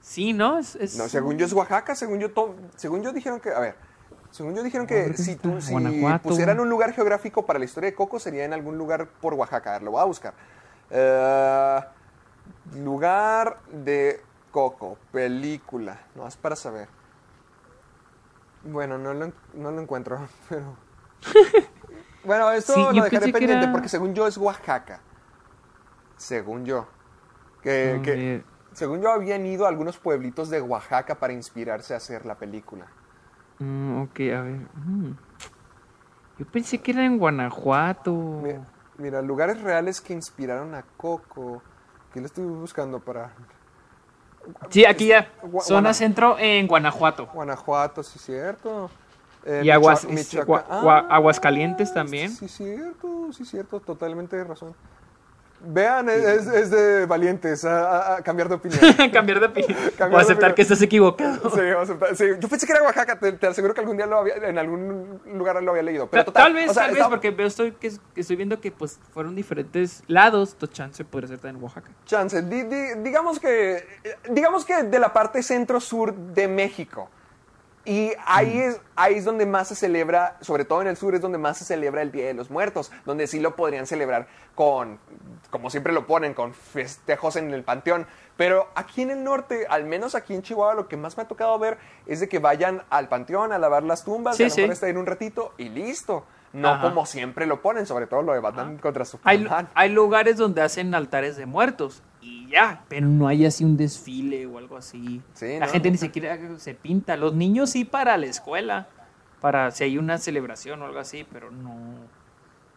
Sí, 0.00 0.32
¿no? 0.32 0.58
Es, 0.58 0.96
No, 0.96 1.08
según 1.08 1.38
yo 1.38 1.46
es 1.46 1.52
Oaxaca, 1.52 1.94
según 1.94 2.20
yo, 2.20 2.28
según 2.76 3.02
yo 3.02 3.12
dijeron 3.12 3.40
que, 3.40 3.50
a 3.50 3.60
ver, 3.60 3.74
Según 4.34 4.54
yo 4.56 4.64
dijeron 4.64 4.86
No, 4.86 4.88
que 4.88 5.16
si, 5.16 5.36
tú, 5.36 5.60
si 5.60 5.72
pusieran 6.22 6.58
un 6.58 6.68
lugar 6.68 6.92
geográfico 6.92 7.46
para 7.46 7.60
la 7.60 7.64
historia 7.64 7.90
de 7.90 7.94
Coco 7.94 8.18
sería 8.18 8.44
en 8.44 8.52
algún 8.52 8.76
lugar 8.76 9.06
por 9.20 9.32
Oaxaca. 9.34 9.70
A 9.70 9.72
ver, 9.74 9.82
lo 9.82 9.92
voy 9.92 10.00
a 10.00 10.04
buscar. 10.04 10.34
Eh, 10.90 11.80
lugar 12.74 13.58
de 13.70 14.20
Coco, 14.50 14.98
película. 15.12 16.00
No, 16.16 16.26
es 16.26 16.36
para 16.36 16.56
saber. 16.56 16.88
Bueno, 18.64 18.98
no 18.98 19.12
lo, 19.14 19.32
no 19.54 19.70
lo 19.70 19.80
encuentro, 19.80 20.26
pero... 20.48 20.76
bueno, 22.24 22.50
esto 22.50 22.74
Sí, 22.74 22.80
lo 22.96 23.04
dejaré 23.04 23.32
pendiente 23.32 23.64
era- 23.64 23.72
porque 23.72 23.88
según 23.88 24.14
yo 24.14 24.26
es 24.26 24.36
Oaxaca. 24.38 25.00
Según 26.16 26.64
yo. 26.64 26.86
Que, 27.62 28.42
según 28.72 29.00
yo 29.00 29.10
habían 29.10 29.46
ido 29.46 29.64
a 29.64 29.68
algunos 29.68 29.96
pueblitos 29.98 30.50
de 30.50 30.60
Oaxaca 30.60 31.14
para 31.14 31.32
inspirarse 31.32 31.94
a 31.94 31.96
hacer 31.96 32.26
la 32.26 32.34
película. 32.36 32.86
Mm, 33.58 34.02
ok, 34.02 34.20
a 34.36 34.40
ver. 34.42 34.60
mm. 34.74 35.16
Yo 36.38 36.46
pensé 36.46 36.78
que 36.82 36.90
era 36.90 37.04
en 37.04 37.16
Guanajuato. 37.18 38.12
Mira, 38.42 38.60
mira, 38.98 39.22
lugares 39.22 39.60
reales 39.62 40.00
que 40.00 40.12
inspiraron 40.12 40.74
a 40.74 40.82
Coco. 40.96 41.62
Que 42.12 42.20
lo 42.20 42.26
estoy 42.26 42.44
buscando 42.44 43.00
para 43.00 43.30
Sí, 44.70 44.84
aquí 44.84 45.08
ya. 45.08 45.30
Gua- 45.42 45.62
Zona 45.62 45.80
Guana- 45.80 45.94
centro 45.94 46.36
en 46.38 46.66
Guanajuato. 46.66 47.26
Guanajuato, 47.32 48.02
sí, 48.02 48.18
cierto. 48.18 48.90
Eh, 49.46 49.62
Y 49.64 49.70
Aguas. 49.70 50.06
Gua- 50.06 50.64
Gua- 50.82 51.06
Aguascalientes 51.10 51.92
también. 51.92 52.30
Sí, 52.30 52.48
cierto, 52.48 53.32
sí, 53.32 53.44
cierto, 53.44 53.80
totalmente 53.80 54.36
de 54.36 54.44
razón. 54.44 54.74
Vean, 55.66 56.08
es, 56.08 56.70
de 56.70 57.06
valientes 57.06 57.64
a, 57.64 58.20
cambiar 58.22 58.48
de 58.48 58.56
opinión. 58.56 58.80
Cambiar 59.12 59.40
de 59.40 59.46
opinión. 59.46 59.78
Cambiar 59.98 60.12
o 60.12 60.16
aceptar 60.18 60.50
opinión. 60.50 60.54
que 60.54 60.62
estás 60.62 60.82
equivocado. 60.82 61.50
Sí, 61.50 61.60
aceptar- 61.60 62.14
sí, 62.14 62.24
yo 62.38 62.48
pensé 62.48 62.66
que 62.66 62.72
era 62.72 62.82
Oaxaca, 62.82 63.18
te, 63.18 63.32
te 63.32 63.46
aseguro 63.46 63.72
que 63.74 63.80
algún 63.80 63.96
día 63.96 64.06
lo 64.06 64.18
había, 64.18 64.34
en 64.36 64.58
algún 64.58 65.20
lugar 65.34 65.62
lo 65.62 65.70
había 65.70 65.82
leído. 65.82 66.08
Pero 66.08 66.22
Ta- 66.22 66.26
total, 66.26 66.42
tal 66.44 66.52
vez, 66.54 66.70
o 66.70 66.74
sea, 66.74 66.82
tal 66.84 66.90
vez, 66.92 66.98
está- 67.00 67.10
porque 67.10 67.30
veo 67.30 67.46
estoy, 67.46 67.72
que, 67.72 67.92
que 68.14 68.20
estoy 68.20 68.36
viendo 68.36 68.60
que 68.60 68.70
pues 68.72 68.98
fueron 69.12 69.34
diferentes 69.34 70.02
lados. 70.06 70.54
Tu 70.56 70.66
chance 70.66 71.04
podría 71.04 71.28
ser 71.28 71.38
también 71.38 71.56
en 71.56 71.62
Oaxaca. 71.64 71.90
Chance, 72.04 72.42
di- 72.42 72.62
di- 72.64 72.94
digamos 73.02 73.38
que 73.40 73.84
digamos 74.30 74.64
que 74.64 74.82
de 74.82 74.98
la 74.98 75.12
parte 75.12 75.42
centro-sur 75.42 76.14
de 76.14 76.48
México. 76.48 77.08
Y 77.86 78.12
ahí 78.26 78.58
es, 78.60 78.80
ahí 78.96 79.14
es 79.16 79.24
donde 79.26 79.44
más 79.44 79.68
se 79.68 79.74
celebra, 79.74 80.38
sobre 80.40 80.64
todo 80.64 80.80
en 80.80 80.88
el 80.88 80.96
sur, 80.96 81.14
es 81.14 81.20
donde 81.20 81.36
más 81.38 81.58
se 81.58 81.64
celebra 81.66 82.00
el 82.00 82.10
Día 82.12 82.26
de 82.26 82.34
los 82.34 82.50
Muertos, 82.50 82.90
donde 83.04 83.26
sí 83.26 83.40
lo 83.40 83.56
podrían 83.56 83.86
celebrar 83.86 84.26
con, 84.54 84.98
como 85.50 85.68
siempre 85.68 85.92
lo 85.92 86.06
ponen, 86.06 86.32
con 86.32 86.54
festejos 86.54 87.36
en 87.36 87.52
el 87.52 87.62
panteón. 87.62 88.06
Pero 88.36 88.68
aquí 88.74 89.02
en 89.02 89.10
el 89.10 89.22
norte, 89.22 89.66
al 89.68 89.84
menos 89.84 90.14
aquí 90.14 90.34
en 90.34 90.42
Chihuahua, 90.42 90.74
lo 90.74 90.88
que 90.88 90.96
más 90.96 91.16
me 91.18 91.24
ha 91.24 91.28
tocado 91.28 91.58
ver 91.58 91.76
es 92.06 92.20
de 92.20 92.28
que 92.28 92.38
vayan 92.38 92.82
al 92.90 93.08
panteón 93.08 93.52
a 93.52 93.58
lavar 93.58 93.82
las 93.82 94.02
tumbas, 94.04 94.36
Sí, 94.36 94.44
a 94.44 94.48
lo 94.48 94.54
mejor 94.54 94.66
sí. 94.68 94.72
estar 94.72 94.88
ahí 94.88 94.96
un 94.96 95.06
ratito 95.06 95.52
y 95.58 95.68
listo. 95.68 96.24
No 96.54 96.68
Ajá. 96.68 96.82
como 96.88 97.04
siempre 97.04 97.46
lo 97.46 97.60
ponen, 97.62 97.84
sobre 97.84 98.06
todo 98.06 98.22
lo 98.22 98.32
de 98.32 98.38
Batman 98.38 98.78
contra 98.78 99.02
Hay, 99.02 99.06
Superman. 99.38 99.68
hay 99.74 99.90
lugares 99.90 100.36
donde 100.36 100.62
hacen 100.62 100.94
altares 100.94 101.36
de 101.36 101.46
muertos 101.46 102.00
y 102.24 102.48
ya, 102.48 102.84
pero 102.88 103.06
no 103.06 103.28
hay 103.28 103.44
así 103.46 103.64
un 103.64 103.76
desfile 103.76 104.46
o 104.46 104.58
algo 104.58 104.76
así. 104.76 105.22
Sí, 105.34 105.58
la 105.58 105.66
no, 105.66 105.72
gente 105.72 105.90
ni 105.90 105.98
siquiera 105.98 106.38
se 106.58 106.74
pinta. 106.74 107.16
Los 107.16 107.34
niños 107.34 107.70
sí 107.70 107.84
para 107.84 108.16
la 108.16 108.26
escuela, 108.26 108.88
para 109.40 109.70
si 109.70 109.84
hay 109.84 109.98
una 109.98 110.18
celebración 110.18 110.80
o 110.82 110.86
algo 110.86 110.98
así, 110.98 111.26
pero 111.30 111.50
no, 111.50 111.94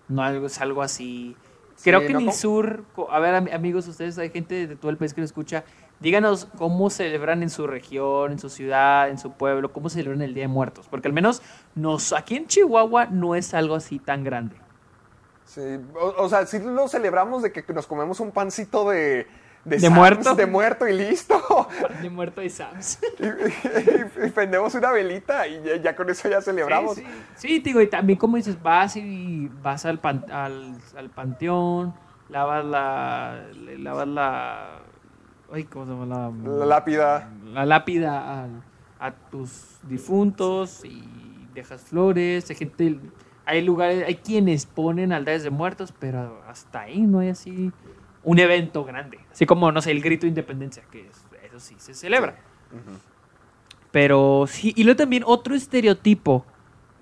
no 0.10 0.24
algo, 0.24 0.48
es 0.48 0.60
algo 0.62 0.82
así. 0.82 1.36
Creo 1.84 2.02
Sí, 2.02 2.08
que 2.08 2.14
no 2.14 2.20
en 2.20 2.28
el 2.28 2.34
sur, 2.34 2.84
a 3.12 3.20
ver 3.20 3.36
am- 3.36 3.48
amigos, 3.54 3.88
ustedes 3.88 4.18
hay 4.18 4.32
gente 4.32 4.68
de 4.68 4.76
todo 4.76 4.90
el 4.90 4.98
país 4.98 5.14
que 5.14 5.22
lo 5.22 5.26
escucha, 5.26 5.64
díganos 6.00 6.46
cómo 6.58 6.90
celebran 6.90 7.44
en 7.44 7.50
su 7.52 7.68
región, 7.68 8.32
en 8.32 8.40
su 8.40 8.50
ciudad, 8.50 9.10
en 9.10 9.20
su 9.20 9.34
pueblo, 9.34 9.72
cómo 9.72 9.90
celebran 9.90 10.24
el 10.24 10.34
Día 10.34 10.46
de 10.46 10.48
Muertos, 10.48 10.88
porque 10.90 11.08
al 11.08 11.14
menos 11.14 11.42
nos, 11.76 12.14
aquí 12.14 12.36
en 12.36 12.48
Chihuahua 12.48 13.06
no 13.06 13.36
es 13.36 13.54
algo 13.54 13.76
así 13.76 14.00
tan 14.00 14.24
grande. 14.24 14.56
Sí, 15.48 15.62
o, 15.96 16.24
o 16.24 16.30
sea, 16.30 16.46
sí 16.46 16.60
lo 16.60 16.88
celebramos 16.88 17.42
de 17.42 17.52
que 17.52 17.64
nos 17.74 17.88
comemos 17.88 18.20
un 18.20 18.32
pancito 18.32 18.90
de... 18.90 19.26
¿De 19.66 19.80
Sam's, 19.82 19.96
muerto? 19.96 20.36
De 20.36 20.46
muerto 20.46 20.88
y 20.88 20.94
listo. 20.94 21.68
De 22.02 22.10
muerto 22.10 22.42
y 22.42 22.50
Sams. 22.50 23.00
y, 23.20 23.26
y- 23.26 24.28
y 24.28 24.30
prendemos 24.30 24.74
una 24.76 24.92
velita 24.92 25.46
y 25.48 25.62
ya, 25.64 25.76
ya 25.78 25.96
con 25.96 26.10
eso 26.10 26.30
ya 26.30 26.42
celebramos. 26.42 26.96
Sí, 26.96 27.02
sí. 27.02 27.48
Sí, 27.48 27.60
digo, 27.60 27.82
y 27.82 27.88
también 27.88 28.18
como 28.20 28.38
dices, 28.38 28.62
vas 28.62 28.96
y 28.96 29.50
vas 29.62 29.86
al, 29.86 30.00
pan- 30.00 30.26
al, 30.32 30.78
al 30.96 31.10
panteón, 31.10 31.94
lavas 32.30 32.64
la, 32.64 33.46
le 33.56 33.78
lavas 33.78 34.08
la, 34.08 34.80
ay, 35.52 35.64
¿cómo 35.66 35.86
se 35.86 35.92
llama? 35.92 36.06
La, 36.06 36.60
La 36.60 36.66
lápida. 36.66 37.30
la 37.46 37.66
lápida 37.66 38.44
al- 38.44 38.64
a 39.00 39.12
tus 39.12 39.80
difuntos 39.84 40.86
y 40.86 41.04
dejas 41.54 41.82
flores, 41.82 42.50
hay 42.50 42.56
gente, 42.56 43.00
hay 43.48 43.62
lugares, 43.64 44.04
hay 44.06 44.16
quienes 44.16 44.66
ponen 44.66 45.12
altares 45.14 45.42
de 45.44 45.50
muertos, 45.50 45.94
pero 45.98 46.44
hasta 46.48 46.82
ahí 46.82 47.02
no 47.02 47.20
hay 47.20 47.30
así 47.30 47.72
un 48.24 48.40
evento 48.40 48.84
grande, 48.84 49.20
así 49.32 49.46
como, 49.46 49.72
no 49.72 49.82
sé, 49.82 49.92
el 49.92 50.02
grito 50.02 50.22
de 50.24 50.30
independencia, 50.30 50.84
que 50.92 51.08
es- 51.08 51.26
eso 51.44 51.60
sí 51.60 51.76
se 51.80 51.94
celebra. 51.94 52.36
Pero 53.92 54.46
sí, 54.48 54.74
y 54.76 54.84
luego 54.84 54.98
también 54.98 55.24
otro 55.26 55.56
estereotipo 55.56 56.46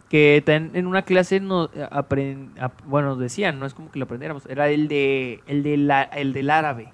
que 0.09 0.43
en 0.45 0.85
una 0.87 1.01
clase 1.01 1.39
nos 1.39 1.71
apren- 1.73 2.51
ap- 2.59 2.79
bueno, 2.85 3.09
nos 3.09 3.19
decían, 3.19 3.59
no 3.59 3.65
es 3.65 3.73
como 3.73 3.91
que 3.91 3.97
lo 3.99 4.05
aprendiéramos, 4.05 4.45
era 4.45 4.69
el 4.69 4.87
de 4.87 5.41
el 5.47 5.63
de 5.63 5.77
la- 5.77 6.03
el 6.03 6.31
del 6.31 6.51
árabe. 6.51 6.93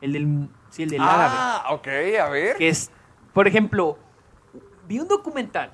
El 0.00 0.12
del 0.12 0.48
sí, 0.70 0.84
el 0.84 0.90
del 0.90 1.02
árabe, 1.02 1.34
Ah, 1.36 1.64
ok, 1.72 1.88
a 2.22 2.28
ver. 2.30 2.56
que 2.56 2.68
es 2.68 2.90
por 3.32 3.48
ejemplo, 3.48 3.98
vi 4.86 5.00
un 5.00 5.08
documental 5.08 5.72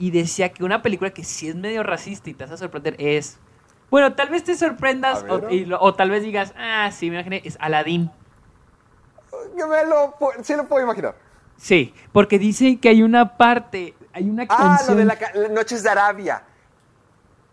y 0.00 0.10
decía 0.10 0.48
que 0.48 0.64
una 0.64 0.80
película 0.82 1.10
que 1.10 1.22
sí 1.22 1.48
es 1.48 1.54
medio 1.54 1.82
racista 1.84 2.30
y 2.30 2.34
te 2.34 2.44
vas 2.44 2.52
a 2.52 2.56
sorprender 2.56 2.96
es 2.98 3.38
bueno, 3.90 4.14
tal 4.14 4.28
vez 4.30 4.42
te 4.44 4.56
sorprendas 4.56 5.24
o, 5.28 5.50
y 5.50 5.64
lo- 5.66 5.80
o 5.80 5.94
tal 5.94 6.10
vez 6.10 6.22
digas, 6.22 6.54
ah, 6.56 6.90
sí, 6.92 7.10
me 7.10 7.16
imaginé, 7.16 7.42
es 7.44 7.56
Aladdin. 7.60 8.10
Me 9.56 9.84
lo, 9.86 10.14
sí 10.42 10.54
lo 10.56 10.66
puedo 10.66 10.82
imaginar. 10.84 11.14
Sí, 11.56 11.92
porque 12.12 12.38
dice 12.38 12.78
que 12.78 12.88
hay 12.88 13.02
una 13.02 13.36
parte, 13.36 13.94
hay 14.12 14.30
una 14.30 14.44
Ah, 14.48 14.56
canción. 14.56 14.88
lo 14.90 14.96
de 14.96 15.04
la, 15.04 15.48
Noches 15.50 15.82
de 15.82 15.90
Arabia. 15.90 16.42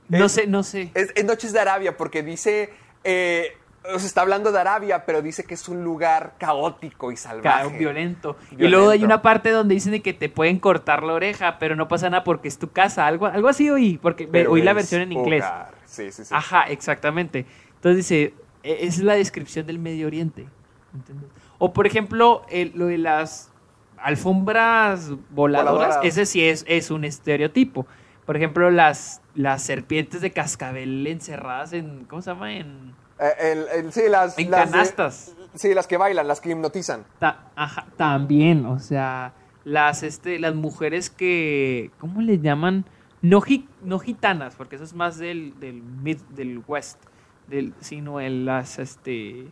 No 0.09 0.25
es- 0.25 0.31
sé, 0.31 0.47
no 0.47 0.63
sé. 0.63 0.91
Es, 0.93 1.11
es 1.15 1.25
Noches 1.25 1.51
de 1.53 1.59
Arabia 1.59 1.97
porque 1.97 2.23
dice... 2.23 2.73
eh, 3.03 3.57
o 3.93 3.99
sea, 3.99 4.07
está 4.07 4.21
hablando 4.21 4.51
de 4.51 4.59
Arabia, 4.59 5.05
pero 5.05 5.21
dice 5.21 5.43
que 5.45 5.53
es 5.53 5.67
un 5.69 5.83
lugar 5.83 6.33
caótico 6.37 7.11
y 7.11 7.17
salvaje. 7.17 7.77
Violento. 7.77 8.35
Y 8.51 8.67
luego 8.67 8.89
hay 8.89 9.03
una 9.03 9.21
parte 9.21 9.49
donde 9.51 9.75
dicen 9.75 10.01
que 10.01 10.13
te 10.13 10.29
pueden 10.29 10.59
cortar 10.59 11.03
la 11.03 11.13
oreja, 11.13 11.57
pero 11.59 11.75
no 11.75 11.87
pasa 11.87 12.09
nada 12.09 12.23
porque 12.23 12.47
es 12.47 12.57
tu 12.59 12.71
casa. 12.71 13.07
Algo, 13.07 13.25
algo 13.27 13.47
así 13.47 13.69
oí, 13.69 13.97
porque 13.97 14.27
Pero 14.27 14.51
oí 14.51 14.61
la 14.61 14.73
versión 14.73 15.01
en 15.01 15.11
inglés. 15.11 15.43
hogar. 15.43 15.71
Sí, 15.85 16.11
sí, 16.11 16.25
sí. 16.25 16.33
Ajá, 16.35 16.63
exactamente. 16.63 17.45
Entonces 17.75 17.97
dice, 17.97 18.33
e- 18.63 18.85
es 18.87 18.99
la 18.99 19.13
descripción 19.15 19.65
del 19.67 19.79
Medio 19.79 20.07
Oriente. 20.07 20.47
¿entiendes? 20.93 21.29
O 21.59 21.73
por 21.73 21.87
ejemplo, 21.87 22.43
el- 22.49 22.71
lo 22.75 22.87
de 22.87 22.97
las 22.97 23.51
alfombras 23.97 25.11
voladoras, 25.29 25.99
ese 26.03 26.25
sí 26.25 26.43
es, 26.43 26.65
es 26.67 26.91
un 26.91 27.03
estereotipo. 27.05 27.85
Por 28.25 28.35
ejemplo, 28.35 28.69
las, 28.71 29.21
las 29.35 29.63
serpientes 29.63 30.21
de 30.21 30.31
cascabel 30.31 31.07
encerradas 31.07 31.71
en, 31.73 32.05
¿cómo 32.09 32.21
se 32.21 32.31
llama? 32.31 32.53
En, 32.53 32.93
el- 33.39 33.67
el- 33.85 33.91
sí, 33.93 34.01
las, 34.09 34.37
en 34.37 34.51
las 34.51 34.65
de- 34.65 34.71
canastas. 34.71 35.35
sí, 35.55 35.73
las 35.73 35.87
que 35.87 35.97
bailan, 35.97 36.27
las 36.27 36.39
que 36.41 36.51
hipnotizan. 36.51 37.03
Ta- 37.19 37.49
ajá, 37.55 37.87
también, 37.97 38.65
o 38.65 38.79
sea, 38.79 39.33
las, 39.63 40.03
este, 40.03 40.39
las 40.39 40.55
mujeres 40.55 41.09
que, 41.09 41.91
¿cómo 41.99 42.21
le 42.21 42.39
llaman? 42.39 42.85
No, 43.21 43.41
no 43.83 43.99
gitanas, 43.99 44.55
porque 44.55 44.75
eso 44.75 44.83
es 44.85 44.93
más 44.93 45.17
del, 45.17 45.59
del, 45.59 45.81
mid, 45.81 46.17
del 46.29 46.61
west, 46.67 46.99
del, 47.47 47.73
sino 47.79 48.21
en 48.21 48.45
las, 48.45 48.77
este, 48.79 49.47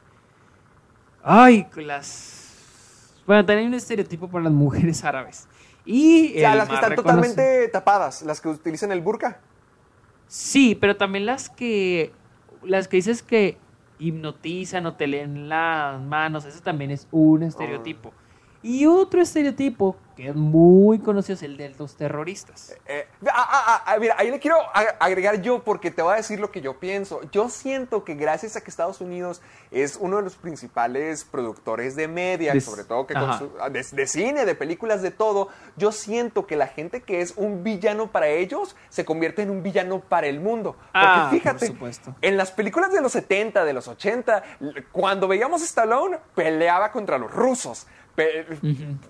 ay, 1.24 1.66
las, 1.76 3.14
bueno, 3.26 3.44
también 3.46 3.60
hay 3.60 3.68
un 3.68 3.74
estereotipo 3.74 4.28
para 4.30 4.44
las 4.46 4.54
mujeres 4.54 5.04
árabes. 5.04 5.48
Y 5.88 6.36
O 6.38 6.40
sea, 6.40 6.56
las 6.56 6.68
que 6.70 6.76
están 6.76 6.92
reconoce- 6.92 7.04
totalmente 7.04 7.68
tapadas, 7.70 8.22
las 8.24 8.42
que 8.42 8.50
utilizan 8.50 8.92
el 8.92 9.02
burka. 9.02 9.40
Sí, 10.28 10.76
pero 10.80 10.96
también 10.98 11.26
las 11.26 11.50
que, 11.50 12.12
las 12.66 12.88
que 12.88 12.98
dices 12.98 13.24
que 13.24 13.58
hipnotizan 14.00 14.86
o 14.86 14.94
te 14.96 15.08
leen 15.08 15.50
las 15.50 16.02
manos, 16.02 16.46
eso 16.46 16.62
también 16.62 16.92
es 16.92 17.08
un 17.12 17.44
estereotipo. 17.44 18.14
Y 18.62 18.86
otro 18.86 19.22
estereotipo 19.22 19.96
que 20.16 20.30
es 20.30 20.36
muy 20.36 21.00
conocido 21.00 21.36
es 21.36 21.44
el 21.44 21.58
de 21.58 21.70
los 21.78 21.96
terroristas. 21.98 22.74
Eh, 22.86 23.06
ah, 23.28 23.34
ah, 23.36 23.84
ah, 23.86 23.98
mira, 24.00 24.16
ahí 24.18 24.32
le 24.32 24.40
quiero 24.40 24.58
agregar 25.00 25.42
yo 25.42 25.64
porque 25.64 25.92
te 25.92 26.02
voy 26.02 26.14
a 26.14 26.16
decir 26.18 26.40
lo 26.40 26.52
que 26.52 26.62
yo 26.62 26.80
pienso. 26.80 27.20
Yo 27.32 27.50
siento 27.50 28.04
que 28.06 28.16
gracias 28.16 28.56
a 28.56 28.62
que 28.62 28.70
Estados 28.70 29.02
Unidos 29.02 29.42
es 29.72 29.98
uno 30.00 30.18
de 30.18 30.24
los 30.24 30.36
principales 30.36 31.26
productores 31.26 31.96
de 31.98 32.08
media, 32.08 32.54
De- 32.54 32.62
sobre 32.62 32.86
todo 32.86 33.06
que 33.08 33.14
ah, 33.16 33.70
de, 33.70 33.84
de 33.92 34.08
cine, 34.08 34.46
de 34.46 34.56
películas, 34.56 35.02
de 35.02 35.12
todo, 35.12 35.50
yo 35.76 35.92
siento 35.92 36.48
que 36.48 36.56
la 36.56 36.68
gente 36.68 37.02
que 37.02 37.20
es 37.22 37.34
un 37.36 37.64
villano 37.64 38.12
para 38.12 38.28
ellos 38.28 38.76
se 38.90 39.04
convierte 39.04 39.42
en 39.42 39.50
un 39.50 39.64
villano 39.64 40.00
para 40.00 40.28
el 40.28 40.40
mundo. 40.40 40.74
Porque 40.76 40.92
Ah, 40.94 41.28
por 41.30 41.40
fíjate, 41.40 41.76
en 42.22 42.38
las 42.38 42.52
películas 42.52 42.92
de 42.94 43.02
los 43.02 43.12
70, 43.12 43.66
de 43.66 43.74
los 43.74 43.88
80, 43.90 44.44
l- 44.62 44.86
cuando 44.94 45.28
veíamos 45.28 45.62
a 45.62 45.66
Stallone, 45.66 46.20
peleaba 46.36 46.92
contra 46.92 47.18
los 47.18 47.32
rusos. 47.32 47.86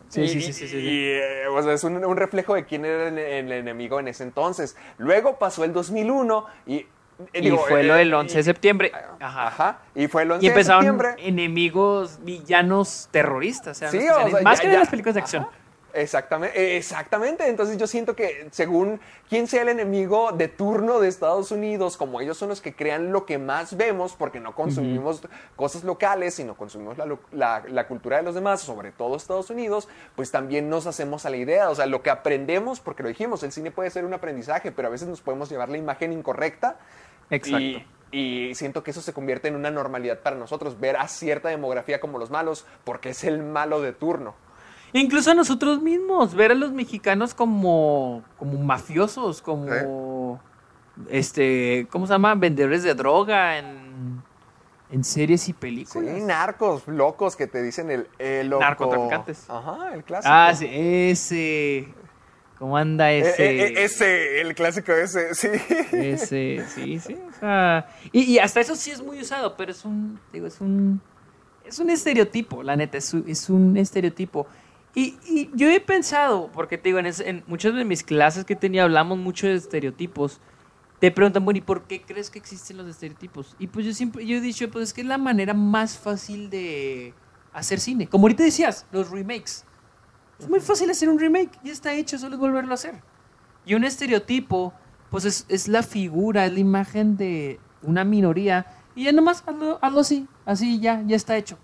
Sí, 0.09 0.21
y- 0.21 0.27
sí, 0.29 0.41
sí, 0.41 0.53
sí, 0.53 0.67
sí, 0.67 0.77
y, 0.77 1.05
eh, 1.11 1.47
o 1.47 1.61
sea, 1.61 1.73
es 1.73 1.83
un, 1.83 2.03
un 2.03 2.17
reflejo 2.17 2.55
de 2.55 2.65
quién 2.65 2.85
era 2.85 3.07
el, 3.09 3.17
el 3.17 3.51
enemigo 3.51 3.99
en 3.99 4.07
ese 4.07 4.23
entonces. 4.23 4.75
Luego 4.97 5.37
pasó 5.37 5.63
el 5.63 5.73
2001 5.73 6.45
y... 6.65 6.75
eh, 6.77 6.87
Y 7.33 7.41
digo, 7.41 7.59
fue 7.67 7.83
lo 7.83 7.95
eh, 7.95 7.99
del 7.99 8.13
11 8.13 8.37
de 8.37 8.43
septiembre. 8.43 8.91
Ajá. 9.19 9.47
Ajá. 9.47 9.79
Y 9.93 10.07
fue 10.07 10.23
el 10.23 10.31
11 10.31 10.45
Y 10.45 10.49
de 10.49 10.53
empezaron 10.53 10.81
septiembre. 10.83 11.15
enemigos, 11.27 12.19
villanos, 12.23 13.07
terroristas. 13.11 13.77
O 13.77 13.79
sea, 13.79 13.91
Sí, 13.91 13.99
no 14.07 14.25
o 14.25 14.29
sea, 14.29 14.41
más 14.41 14.57
ya- 14.57 14.61
que 14.63 14.73
en 14.73 14.79
las 14.79 14.89
películas 14.89 15.15
de 15.15 15.21
acción. 15.21 15.43
Ajá. 15.43 15.51
Exactamente, 15.97 16.75
exactamente. 16.75 17.47
Entonces 17.47 17.77
yo 17.77 17.87
siento 17.87 18.15
que 18.17 18.47
según 18.51 18.99
quién 19.29 19.47
sea 19.47 19.61
el 19.61 19.69
enemigo 19.69 20.33
de 20.33 20.49
turno 20.49 20.99
de 20.99 21.07
Estados 21.07 21.51
Unidos, 21.51 21.95
como 21.95 22.19
ellos 22.19 22.37
son 22.37 22.49
los 22.49 22.59
que 22.59 22.75
crean 22.75 23.13
lo 23.13 23.25
que 23.25 23.37
más 23.37 23.77
vemos, 23.77 24.13
porque 24.13 24.39
no 24.41 24.53
consumimos 24.53 25.21
cosas 25.55 25.85
locales, 25.85 26.33
sino 26.35 26.55
consumimos 26.55 26.97
la, 26.97 27.07
la- 27.31 27.63
la 27.67 27.87
cultura 27.87 28.17
de 28.17 28.23
los 28.23 28.35
demás, 28.35 28.59
sobre 28.61 28.91
todo 28.91 29.15
Estados 29.15 29.49
Unidos, 29.49 29.87
pues 30.17 30.31
también 30.31 30.69
nos 30.69 30.85
hacemos 30.85 31.25
a 31.25 31.29
la 31.29 31.37
idea. 31.37 31.69
O 31.69 31.75
sea, 31.75 31.85
lo 31.85 32.01
que 32.03 32.09
aprendemos, 32.09 32.81
porque 32.81 33.01
lo 33.01 33.09
dijimos, 33.09 33.41
el 33.43 33.53
cine 33.53 33.71
puede 33.71 33.89
ser 33.89 34.03
un 34.03 34.13
aprendizaje, 34.13 34.73
pero 34.73 34.89
a 34.89 34.91
veces 34.91 35.07
nos 35.07 35.21
podemos 35.21 35.49
llevar 35.49 35.69
la 35.69 35.77
imagen 35.77 36.11
incorrecta. 36.11 36.77
Exacto. 37.29 37.59
Y, 37.59 37.87
y 38.11 38.53
siento 38.55 38.83
que 38.83 38.91
eso 38.91 39.01
se 39.01 39.13
convierte 39.13 39.47
en 39.47 39.55
una 39.55 39.71
normalidad 39.71 40.19
para 40.19 40.35
nosotros, 40.35 40.79
ver 40.79 40.97
a 40.97 41.07
cierta 41.07 41.49
demografía 41.49 41.99
como 41.99 42.19
los 42.19 42.29
malos, 42.29 42.65
porque 42.83 43.09
es 43.09 43.23
el 43.23 43.41
malo 43.43 43.81
de 43.81 43.93
turno. 43.93 44.35
Incluso 44.93 45.31
a 45.31 45.33
nosotros 45.33 45.81
mismos, 45.81 46.33
ver 46.35 46.51
a 46.51 46.55
los 46.55 46.71
mexicanos 46.71 47.33
como, 47.33 48.23
como 48.37 48.57
mafiosos, 48.63 49.41
como, 49.41 50.39
este, 51.09 51.87
¿cómo 51.91 52.07
se 52.07 52.13
llama? 52.13 52.35
Vendedores 52.35 52.83
de 52.83 52.93
droga 52.93 53.57
en, 53.57 54.21
en 54.91 55.03
series 55.03 55.43
y 55.43 55.45
Sí, 55.47 55.53
películas. 55.53 56.21
narcos 56.21 56.87
locos 56.87 57.35
que 57.35 57.47
te 57.47 57.61
dicen 57.61 57.91
el, 57.91 58.07
el 58.19 58.47
loco. 58.47 58.61
Narcotraficantes. 58.61 59.49
Ajá, 59.49 59.93
el 59.93 60.03
clásico. 60.03 60.33
ah, 60.33 60.53
sí, 60.55 60.67
ese. 60.71 61.87
¿Cómo 62.57 62.77
anda 62.77 63.11
Eh, 63.11 63.19
ese? 63.19 63.45
eh, 63.45 63.67
eh, 63.67 63.83
ese, 63.83 64.41
el 64.41 64.55
clásico 64.55 64.93
ese, 64.93 65.35
sí. 65.35 65.49
Ese, 65.91 66.63
sí, 66.73 66.99
sí. 66.99 67.17
O 67.29 67.33
sea, 67.37 67.85
y, 68.13 68.21
y 68.21 68.39
hasta 68.39 68.61
eso 68.61 68.77
sí 68.77 68.91
es 68.91 69.03
muy 69.03 69.19
usado, 69.19 69.57
pero 69.57 69.71
es 69.71 69.83
un, 69.83 70.17
digo, 70.31 70.47
es 70.47 70.61
un, 70.61 71.01
es 71.65 71.79
un 71.79 71.89
estereotipo, 71.89 72.63
la 72.63 72.77
neta, 72.77 72.97
es 72.97 73.13
un, 73.13 73.25
es 73.27 73.49
un 73.49 73.75
estereotipo. 73.75 74.47
Y, 74.95 75.17
y 75.27 75.49
yo 75.53 75.69
he 75.69 75.79
pensado, 75.81 76.49
porque 76.53 76.77
te 76.77 76.89
digo, 76.89 76.99
en, 76.99 77.05
ese- 77.07 77.29
en 77.29 77.43
muchas 77.47 77.75
de 77.75 77.83
mis 77.85 78.03
clases 78.03 78.45
que 78.45 78.55
tenía 78.55 78.83
hablamos 78.83 79.17
mucho 79.17 79.45
de 79.47 79.55
estereotipos. 79.55 80.39
Te 80.99 81.11
preguntan, 81.11 81.43
bueno, 81.43 81.57
¿y 81.57 81.61
por 81.61 81.83
qué 81.83 82.01
crees 82.01 82.29
que 82.29 82.39
existen 82.39 82.77
los 82.77 82.87
estereotipos? 82.87 83.55
Y 83.59 83.67
pues 83.67 83.85
yo 83.85 83.93
siempre, 83.93 84.25
yo 84.25 84.37
he 84.37 84.41
dicho, 84.41 84.69
pues 84.71 84.85
es 84.89 84.93
que 84.93 85.01
es 85.01 85.07
la 85.07 85.17
manera 85.17 85.53
más 85.53 85.97
fácil 85.97 86.49
de 86.49 87.13
hacer 87.53 87.79
cine. 87.81 88.07
Como 88.07 88.23
ahorita 88.25 88.43
decías, 88.43 88.87
los 88.91 89.11
remakes. 89.11 89.65
Es 90.39 90.49
muy 90.49 90.59
fácil 90.61 90.89
hacer 90.89 91.09
un 91.09 91.19
remake, 91.19 91.51
ya 91.63 91.71
está 91.73 91.93
hecho, 91.93 92.17
solo 92.17 92.35
es 92.35 92.39
volverlo 92.41 92.71
a 92.71 92.75
hacer. 92.75 93.01
Y 93.65 93.73
un 93.75 93.83
estereotipo, 93.83 94.73
pues 95.09 95.25
es, 95.25 95.45
es 95.49 95.67
la 95.67 95.83
figura, 95.83 96.45
es 96.45 96.53
la 96.53 96.59
imagen 96.59 97.17
de 97.17 97.59
una 97.81 98.03
minoría. 98.05 98.65
Y 98.95 99.03
ya 99.05 99.11
nomás 99.11 99.43
hazlo, 99.45 99.79
hazlo 99.81 99.99
así, 99.99 100.27
así 100.45 100.79
ya, 100.79 101.03
ya 101.05 101.15
está 101.17 101.35
hecho. 101.37 101.57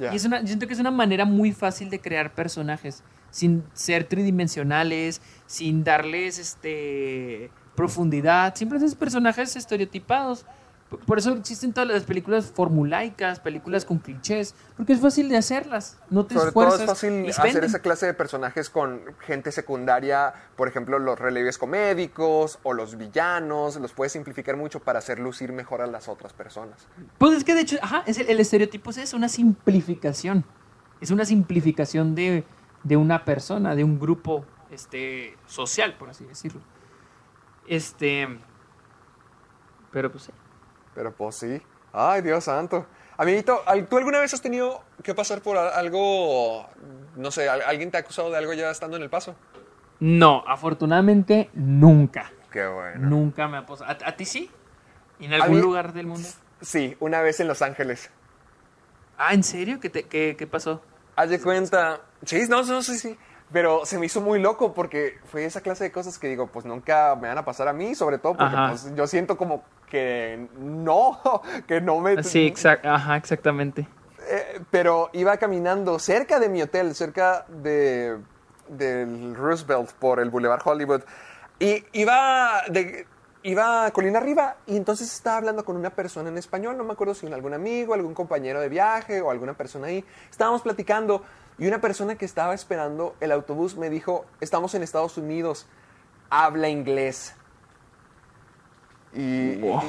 Y 0.00 0.16
es 0.16 0.24
una, 0.24 0.40
yo 0.40 0.46
siento 0.46 0.66
que 0.66 0.72
es 0.72 0.80
una 0.80 0.90
manera 0.90 1.24
muy 1.24 1.52
fácil 1.52 1.90
de 1.90 2.00
crear 2.00 2.34
personajes, 2.34 3.02
sin 3.30 3.64
ser 3.74 4.04
tridimensionales, 4.04 5.20
sin 5.46 5.84
darles 5.84 6.38
este 6.38 7.50
profundidad, 7.74 8.54
siempre 8.54 8.78
personajes 8.98 9.56
estereotipados. 9.56 10.46
Por- 11.00 11.18
eso 11.18 11.32
existen 11.32 11.72
todas 11.72 11.88
las 11.88 12.02
películas 12.04 12.52
formulaicas, 12.54 13.40
películas 13.40 13.84
con 13.84 13.98
clichés, 13.98 14.54
porque 14.76 14.92
es 14.92 15.00
fácil 15.00 15.28
de 15.28 15.36
hacerlas, 15.36 15.98
no 16.10 16.26
te 16.26 16.34
Sobre 16.34 16.52
todo 16.52 16.66
esfuerzas. 16.68 16.80
es 16.80 16.86
fácil 16.86 17.30
hacer 17.30 17.64
esa 17.64 17.78
clase 17.80 18.06
de 18.06 18.14
personajes 18.14 18.70
con 18.70 19.00
gente 19.20 19.52
secundaria, 19.52 20.34
por 20.56 20.68
ejemplo, 20.68 20.98
los 20.98 21.18
releves 21.18 21.58
comédicos 21.58 22.58
o 22.62 22.72
los 22.72 22.96
villanos, 22.96 23.76
los 23.76 23.92
puedes 23.92 24.12
simplificar 24.12 24.56
mucho 24.56 24.80
para 24.80 24.98
hacer 24.98 25.18
lucir 25.18 25.52
mejor 25.52 25.80
a 25.82 25.86
las 25.86 26.08
otras 26.08 26.32
personas. 26.32 26.86
Pues 27.18 27.36
es 27.36 27.44
que 27.44 27.54
de 27.54 27.60
hecho, 27.62 27.76
ajá, 27.82 28.02
es 28.06 28.18
el, 28.18 28.28
el 28.28 28.40
estereotipo 28.40 28.90
es 28.90 28.98
eso, 28.98 29.16
una 29.16 29.28
simplificación. 29.28 30.44
Es 31.00 31.10
una 31.10 31.24
simplificación 31.24 32.14
de, 32.14 32.44
de 32.84 32.96
una 32.96 33.24
persona, 33.24 33.74
de 33.74 33.82
un 33.84 33.98
grupo 33.98 34.44
este, 34.70 35.36
social, 35.46 35.96
por 35.98 36.10
así 36.10 36.24
decirlo. 36.24 36.60
Este. 37.66 38.28
Pero 39.90 40.10
pues 40.10 40.24
sí. 40.24 40.32
Pero 40.94 41.12
pues 41.14 41.36
sí. 41.36 41.60
Ay, 41.92 42.22
Dios 42.22 42.44
santo. 42.44 42.86
Amiguito, 43.16 43.62
¿al- 43.66 43.86
¿tú 43.86 43.98
alguna 43.98 44.18
vez 44.20 44.32
has 44.34 44.40
tenido 44.40 44.82
que 45.02 45.14
pasar 45.14 45.42
por 45.42 45.56
algo, 45.56 46.66
no 47.16 47.30
sé, 47.30 47.48
al- 47.48 47.62
alguien 47.62 47.90
te 47.90 47.98
ha 47.98 48.00
acusado 48.00 48.30
de 48.30 48.36
algo 48.38 48.52
ya 48.54 48.70
estando 48.70 48.96
en 48.96 49.02
el 49.02 49.10
paso? 49.10 49.34
No, 50.00 50.42
afortunadamente 50.46 51.50
nunca. 51.54 52.32
Qué 52.50 52.66
bueno. 52.66 53.08
Nunca 53.08 53.46
me 53.48 53.58
ha 53.58 53.66
pasado. 53.66 53.90
¿A, 53.90 54.08
a 54.08 54.16
ti 54.16 54.24
sí? 54.24 54.50
¿En 55.20 55.32
algún 55.34 55.56
mí- 55.56 55.62
lugar 55.62 55.92
del 55.92 56.06
mundo? 56.06 56.26
Sí, 56.60 56.96
una 57.00 57.20
vez 57.20 57.38
en 57.40 57.48
Los 57.48 57.62
Ángeles. 57.62 58.10
Ah, 59.18 59.34
¿en 59.34 59.42
serio? 59.44 59.78
¿Qué, 59.80 59.90
te- 59.90 60.04
qué, 60.04 60.34
qué 60.36 60.46
pasó? 60.46 60.82
Haz 61.14 61.30
de 61.30 61.40
cuenta. 61.40 62.00
Sí, 62.24 62.42
no, 62.48 62.62
no, 62.64 62.82
sí, 62.82 62.98
sí. 62.98 63.16
Pero 63.52 63.84
se 63.84 63.98
me 63.98 64.06
hizo 64.06 64.20
muy 64.22 64.40
loco 64.40 64.72
porque 64.72 65.18
fue 65.26 65.44
esa 65.44 65.60
clase 65.60 65.84
de 65.84 65.92
cosas 65.92 66.18
que 66.18 66.26
digo, 66.28 66.46
pues 66.46 66.64
nunca 66.64 67.14
me 67.20 67.28
van 67.28 67.36
a 67.38 67.44
pasar 67.44 67.68
a 67.68 67.72
mí, 67.74 67.94
sobre 67.94 68.16
todo 68.18 68.34
porque 68.36 68.56
pues, 68.68 68.94
yo 68.96 69.06
siento 69.06 69.36
como 69.36 69.62
que 69.92 70.48
no, 70.58 71.20
que 71.68 71.82
no 71.82 72.00
me... 72.00 72.24
Sí, 72.24 72.46
exact, 72.46 72.86
ajá, 72.86 73.18
exactamente. 73.18 73.86
Eh, 74.26 74.60
pero 74.70 75.10
iba 75.12 75.36
caminando 75.36 75.98
cerca 75.98 76.40
de 76.40 76.48
mi 76.48 76.62
hotel, 76.62 76.94
cerca 76.94 77.44
de 77.46 78.16
del 78.68 79.34
Roosevelt 79.36 79.92
por 79.92 80.18
el 80.18 80.30
Boulevard 80.30 80.62
Hollywood 80.64 81.02
y 81.58 81.84
iba 81.92 82.62
de 82.70 83.06
iba 83.42 83.90
colina 83.90 84.18
arriba 84.18 84.56
y 84.66 84.78
entonces 84.78 85.12
estaba 85.12 85.36
hablando 85.36 85.62
con 85.62 85.76
una 85.76 85.90
persona 85.90 86.30
en 86.30 86.38
español, 86.38 86.78
no 86.78 86.84
me 86.84 86.92
acuerdo 86.92 87.12
si 87.12 87.30
algún 87.30 87.52
amigo, 87.52 87.92
algún 87.92 88.14
compañero 88.14 88.60
de 88.60 88.70
viaje 88.70 89.20
o 89.20 89.30
alguna 89.30 89.54
persona 89.54 89.88
ahí. 89.88 90.06
Estábamos 90.30 90.62
platicando 90.62 91.22
y 91.58 91.66
una 91.66 91.82
persona 91.82 92.14
que 92.14 92.24
estaba 92.24 92.54
esperando 92.54 93.14
el 93.20 93.30
autobús 93.30 93.76
me 93.76 93.90
dijo, 93.90 94.24
"Estamos 94.40 94.74
en 94.74 94.82
Estados 94.82 95.18
Unidos, 95.18 95.66
habla 96.30 96.70
inglés." 96.70 97.34
Y, 99.14 99.56
Wow. 99.56 99.82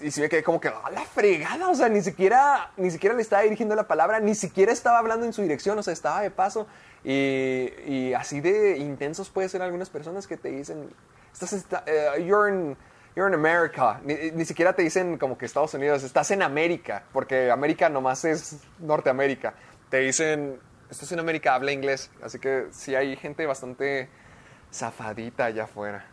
y, 0.00 0.06
y 0.06 0.10
sí 0.10 0.20
me 0.20 0.28
quedé 0.28 0.42
como 0.42 0.60
que, 0.60 0.68
a 0.68 0.90
la 0.90 1.02
fregada, 1.02 1.68
o 1.68 1.74
sea, 1.74 1.88
ni 1.88 2.02
siquiera, 2.02 2.70
ni 2.76 2.90
siquiera 2.90 3.14
le 3.14 3.22
estaba 3.22 3.42
dirigiendo 3.42 3.74
la 3.74 3.86
palabra, 3.86 4.20
ni 4.20 4.34
siquiera 4.34 4.72
estaba 4.72 4.98
hablando 4.98 5.24
en 5.26 5.32
su 5.32 5.42
dirección, 5.42 5.78
o 5.78 5.82
sea, 5.82 5.92
estaba 5.92 6.20
de 6.20 6.30
paso. 6.30 6.66
Y, 7.04 7.70
y 7.86 8.14
así 8.14 8.40
de 8.40 8.78
intensos 8.78 9.28
puede 9.30 9.48
ser 9.48 9.62
algunas 9.62 9.90
personas 9.90 10.26
que 10.26 10.36
te 10.36 10.48
dicen, 10.48 10.88
estás, 11.32 11.52
esta- 11.52 11.84
eh, 11.86 12.24
you're, 12.26 12.50
in, 12.50 12.76
you're 13.14 13.28
in 13.28 13.34
America. 13.34 14.00
Ni, 14.04 14.14
ni 14.32 14.44
siquiera 14.44 14.72
te 14.72 14.82
dicen 14.82 15.18
como 15.18 15.36
que 15.38 15.46
Estados 15.46 15.74
Unidos, 15.74 16.02
estás 16.02 16.30
en 16.30 16.42
América, 16.42 17.04
porque 17.12 17.50
América 17.50 17.88
nomás 17.88 18.24
es 18.24 18.56
Norteamérica. 18.80 19.54
Te 19.90 19.98
dicen, 19.98 20.58
estás 20.90 21.12
en 21.12 21.20
América, 21.20 21.54
habla 21.54 21.72
inglés. 21.72 22.10
Así 22.22 22.38
que 22.38 22.68
sí 22.72 22.94
hay 22.94 23.16
gente 23.16 23.44
bastante 23.46 24.08
zafadita 24.72 25.44
allá 25.44 25.64
afuera. 25.64 26.06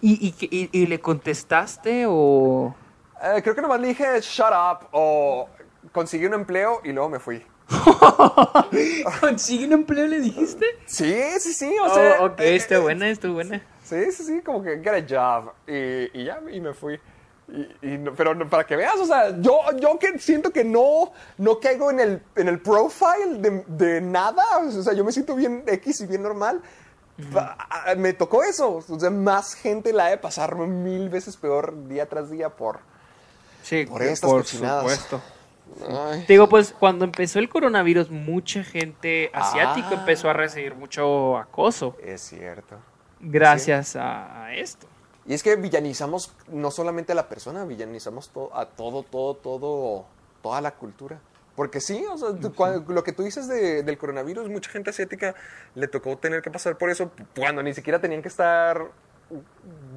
¿Y, 0.00 0.34
y, 0.40 0.46
y- 0.56 0.70
y 0.72 0.86
le 0.86 1.00
contestaste 1.00 2.04
o...? 2.08 2.74
Eh, 3.22 3.40
creo 3.42 3.54
que 3.54 3.62
nomás 3.62 3.80
le 3.80 3.88
dije 3.88 4.20
shut 4.20 4.52
up 4.52 4.88
o 4.92 5.48
conseguí 5.92 6.26
un 6.26 6.34
empleo 6.34 6.80
y 6.84 6.92
luego 6.92 7.08
me 7.08 7.18
fui. 7.18 7.44
¿Consigue 9.20 9.66
un 9.66 9.72
empleo 9.72 10.06
le 10.06 10.20
dijiste? 10.20 10.66
Sí, 10.86 11.14
sí, 11.40 11.52
sí, 11.52 11.74
o 11.82 11.88
sea. 11.88 12.18
Oh, 12.20 12.26
ok, 12.26 12.40
eh, 12.40 12.56
está 12.56 12.76
eh, 12.76 12.78
buena, 12.78 13.08
está 13.08 13.28
buena. 13.28 13.62
Sí, 13.82 14.10
sí, 14.12 14.24
sí, 14.24 14.40
como 14.42 14.62
que 14.62 14.80
get 14.82 15.12
a 15.12 15.42
job. 15.42 15.52
Y, 15.66 16.20
y 16.20 16.24
ya, 16.24 16.40
y 16.50 16.60
me 16.60 16.74
fui. 16.74 16.98
Y, 17.48 17.86
y 17.94 17.98
pero 18.16 18.36
para 18.48 18.64
que 18.66 18.76
veas, 18.76 18.96
o 18.98 19.04
sea, 19.06 19.38
yo, 19.38 19.60
yo 19.78 19.98
que 19.98 20.18
siento 20.18 20.50
que 20.50 20.64
no, 20.64 21.12
no 21.38 21.60
caigo 21.60 21.90
en 21.90 22.00
el, 22.00 22.22
en 22.36 22.48
el 22.48 22.58
profile 22.60 23.38
de, 23.38 23.64
de 23.68 24.00
nada. 24.00 24.42
O 24.58 24.82
sea, 24.82 24.92
yo 24.94 25.04
me 25.04 25.12
siento 25.12 25.34
bien 25.34 25.62
X 25.66 26.00
y 26.00 26.06
bien 26.06 26.22
normal. 26.22 26.62
Pa- 27.32 27.56
a- 27.70 27.94
Me 27.94 28.12
tocó 28.12 28.42
eso. 28.42 28.82
O 28.88 29.00
sea, 29.00 29.10
más 29.10 29.54
gente 29.54 29.92
la 29.92 30.06
ha 30.06 30.10
de 30.10 30.18
pasar 30.18 30.56
mil 30.56 31.08
veces 31.08 31.36
peor 31.36 31.86
día 31.88 32.08
tras 32.08 32.30
día 32.30 32.48
por. 32.50 32.80
Sí, 33.62 33.86
Por 33.86 34.02
estas 34.02 34.30
cochinadas. 34.30 34.80
supuesto. 34.82 35.20
Ay. 35.88 36.24
Te 36.26 36.34
digo, 36.34 36.48
pues 36.48 36.74
cuando 36.78 37.04
empezó 37.04 37.38
el 37.38 37.48
coronavirus, 37.48 38.10
mucha 38.10 38.62
gente 38.62 39.30
asiática 39.32 39.88
Ah. 39.90 39.94
empezó 39.94 40.28
a 40.28 40.32
recibir 40.34 40.74
mucho 40.74 41.38
acoso 41.38 41.96
Es 42.02 42.20
cierto. 42.20 42.76
gracias 43.20 43.96
a, 43.96 44.44
a 44.44 44.54
esto. 44.54 44.86
Y 45.26 45.32
es 45.32 45.42
que 45.42 45.56
villanizamos 45.56 46.32
no 46.48 46.70
solamente 46.70 47.12
a 47.12 47.14
la 47.14 47.28
persona, 47.30 47.64
villanizamos 47.64 48.28
to- 48.28 48.54
a 48.54 48.66
todo, 48.66 49.02
todo, 49.04 49.34
todo, 49.36 50.04
toda 50.42 50.60
la 50.60 50.72
cultura. 50.72 51.18
Porque 51.56 51.80
sí, 51.80 52.04
o 52.10 52.18
sea, 52.18 52.30
lo 52.88 53.04
que 53.04 53.12
tú 53.12 53.22
dices 53.22 53.46
de- 53.48 53.82
del 53.84 53.96
coronavirus, 53.96 54.48
mucha 54.48 54.70
gente 54.70 54.90
asiática 54.90 55.34
le 55.74 55.86
tocó 55.88 56.16
tener 56.18 56.42
que 56.42 56.50
pasar 56.50 56.76
por 56.78 56.90
eso 56.90 57.12
cuando 57.36 57.62
ni 57.62 57.72
siquiera 57.74 58.00
tenían 58.00 58.22
que 58.22 58.28
estar 58.28 58.90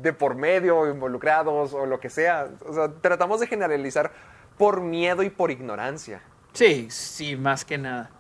de 0.02 0.14
por 0.14 0.36
medio, 0.36 0.90
involucrados 0.90 1.74
o 1.74 1.86
lo 1.86 2.00
que 2.00 2.10
sea. 2.10 2.48
O 2.66 2.74
sea, 2.74 2.92
tratamos 3.02 3.40
de 3.40 3.48
generalizar 3.48 4.12
por 4.58 4.82
miedo 4.82 5.24
y 5.24 5.30
por 5.30 5.52
ignorancia. 5.52 6.22
Sí, 6.54 6.88
sí, 6.90 7.36
más 7.36 7.66
que 7.66 7.78
nada. 7.78 8.12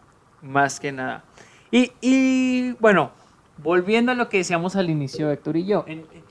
Más 0.41 0.79
que 0.79 0.91
nada. 0.91 1.23
Y, 1.71 1.91
y, 2.01 2.71
bueno, 2.73 3.11
volviendo 3.57 4.11
a 4.11 4.15
lo 4.15 4.29
que 4.29 4.37
decíamos 4.37 4.75
al 4.75 4.89
inicio, 4.89 5.31
Héctor 5.31 5.57
y 5.57 5.65
yo. 5.65 5.83
en- 5.87 5.99
en- 6.11 6.23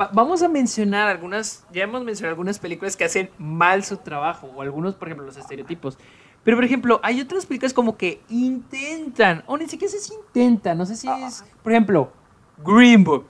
va- 0.00 0.10
vamos 0.12 0.42
a 0.42 0.48
mencionar 0.48 1.08
algunas, 1.08 1.64
ya 1.72 1.82
hemos 1.84 2.04
mencionado 2.04 2.32
algunas 2.32 2.58
películas 2.58 2.96
que 2.96 3.04
hacen 3.04 3.30
mal 3.38 3.84
su 3.84 3.96
trabajo, 3.98 4.46
o 4.54 4.62
algunos, 4.62 4.94
por 4.94 5.08
ejemplo, 5.08 5.26
los 5.26 5.36
estereotipos. 5.36 5.98
Pero, 6.44 6.56
por 6.56 6.64
ejemplo, 6.64 7.00
hay 7.02 7.20
otras 7.20 7.44
películas 7.46 7.74
como 7.74 7.96
que 7.96 8.22
intentan, 8.30 9.44
o 9.46 9.56
ni 9.58 9.68
siquiera 9.68 9.92
si 9.92 10.14
intentan, 10.14 10.78
no 10.78 10.86
sé 10.86 10.96
si 10.96 11.08
es, 11.08 11.44
por 11.62 11.72
ejemplo, 11.72 12.10
Green 12.64 13.04
Book. 13.04 13.28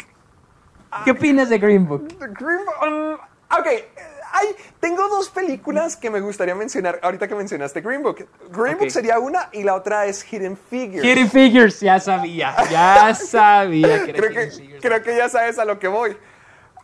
¿Qué 1.05 1.11
opinas 1.13 1.49
de 1.49 1.59
Green 1.59 1.87
Book? 1.87 2.09
Green 2.19 2.65
Book, 2.65 2.75
um, 2.87 3.15
ok, 3.59 3.67
eh, 3.67 3.89
hay, 4.33 4.47
tengo 4.79 5.09
dos 5.09 5.29
películas 5.29 5.97
que 5.97 6.09
me 6.11 6.21
gustaría 6.21 6.55
mencionar 6.55 7.01
ahorita 7.03 7.27
que 7.27 7.35
mencionaste 7.35 7.81
Green 7.81 8.03
Book. 8.03 8.27
Green 8.51 8.75
Ok. 8.75 8.81
Book 8.83 8.91
sería 8.91 9.19
una 9.19 9.49
y 9.53 9.65
la 9.65 9.75
otra 9.75 10.07
es 10.07 10.25
Hidden 10.33 10.57
Figures. 10.57 11.05
Hidden 11.05 11.31
Figures, 11.31 11.81
ya 11.81 11.99
sabía, 11.99 12.55
ya 12.71 13.13
sabía 13.15 14.05
que 14.05 14.11
era 14.11 14.19
creo, 14.21 14.31
Hidden 14.33 14.51
que, 14.51 14.57
Figures. 14.57 14.83
creo 14.83 15.03
que 15.03 15.17
ya 15.17 15.29
sabes 15.29 15.59
a 15.59 15.65
lo 15.65 15.79
que 15.81 15.89
voy. 15.89 16.17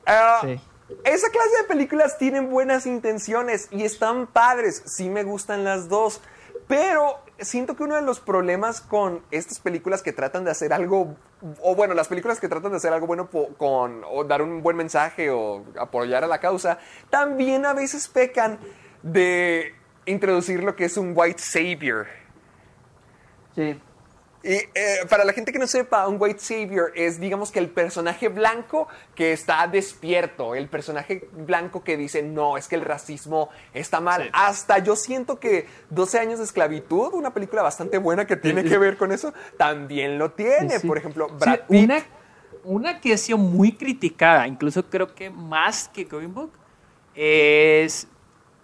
Ah, 0.04 0.40
Sí. 0.42 0.60
Esa 1.04 1.30
clase 1.30 1.56
de 1.62 1.64
películas 1.68 2.18
tienen 2.18 2.50
buenas 2.50 2.86
intenciones 2.86 3.68
y 3.70 3.84
están 3.84 4.26
padres. 4.26 4.82
Sí 4.86 5.08
me 5.08 5.24
gustan 5.24 5.64
las 5.64 5.88
dos. 5.88 6.20
Pero 6.68 7.20
siento 7.38 7.76
que 7.76 7.84
uno 7.84 7.96
de 7.96 8.02
los 8.02 8.20
problemas 8.20 8.80
con 8.80 9.22
estas 9.30 9.60
películas 9.60 10.02
que 10.02 10.12
tratan 10.12 10.44
de 10.44 10.50
hacer 10.50 10.72
algo, 10.72 11.16
o 11.62 11.74
bueno, 11.74 11.94
las 11.94 12.08
películas 12.08 12.40
que 12.40 12.48
tratan 12.48 12.70
de 12.72 12.78
hacer 12.78 12.92
algo 12.92 13.06
bueno 13.06 13.28
con, 13.28 14.02
o 14.08 14.24
dar 14.24 14.42
un 14.42 14.62
buen 14.62 14.76
mensaje 14.76 15.30
o 15.30 15.64
apoyar 15.78 16.24
a 16.24 16.26
la 16.26 16.40
causa, 16.40 16.78
también 17.10 17.66
a 17.66 17.72
veces 17.72 18.08
pecan 18.08 18.58
de 19.02 19.74
introducir 20.06 20.64
lo 20.64 20.74
que 20.74 20.86
es 20.86 20.96
un 20.96 21.12
white 21.14 21.40
savior. 21.40 22.06
Sí. 23.54 23.80
Y 24.48 24.52
eh, 24.74 24.98
para 25.10 25.24
la 25.24 25.32
gente 25.32 25.50
que 25.52 25.58
no 25.58 25.66
sepa, 25.66 26.06
un 26.06 26.16
white 26.20 26.38
savior 26.38 26.92
es, 26.94 27.18
digamos 27.18 27.50
que 27.50 27.58
el 27.58 27.68
personaje 27.68 28.28
blanco 28.28 28.86
que 29.16 29.32
está 29.32 29.66
despierto, 29.66 30.54
el 30.54 30.68
personaje 30.68 31.28
blanco 31.32 31.82
que 31.82 31.96
dice, 31.96 32.22
no, 32.22 32.56
es 32.56 32.68
que 32.68 32.76
el 32.76 32.82
racismo 32.82 33.48
está 33.74 34.00
mal. 34.00 34.22
Sí. 34.22 34.28
Hasta 34.32 34.78
yo 34.78 34.94
siento 34.94 35.40
que 35.40 35.66
12 35.90 36.18
años 36.20 36.38
de 36.38 36.44
esclavitud, 36.44 37.12
una 37.14 37.34
película 37.34 37.62
bastante 37.62 37.98
buena 37.98 38.26
que 38.26 38.36
tiene 38.36 38.62
que 38.62 38.78
ver 38.78 38.96
con 38.96 39.10
eso, 39.10 39.34
también 39.58 40.16
lo 40.18 40.30
tiene. 40.30 40.78
Sí. 40.78 40.86
Por 40.86 40.96
ejemplo, 40.98 41.28
Brad 41.28 41.60
una, 41.68 42.04
una 42.62 43.00
que 43.00 43.14
ha 43.14 43.18
sido 43.18 43.38
muy 43.38 43.72
criticada, 43.72 44.46
incluso 44.46 44.88
creo 44.88 45.12
que 45.14 45.28
más 45.28 45.88
que 45.88 46.04
Green 46.04 46.32
Book, 46.32 46.52
es 47.14 48.06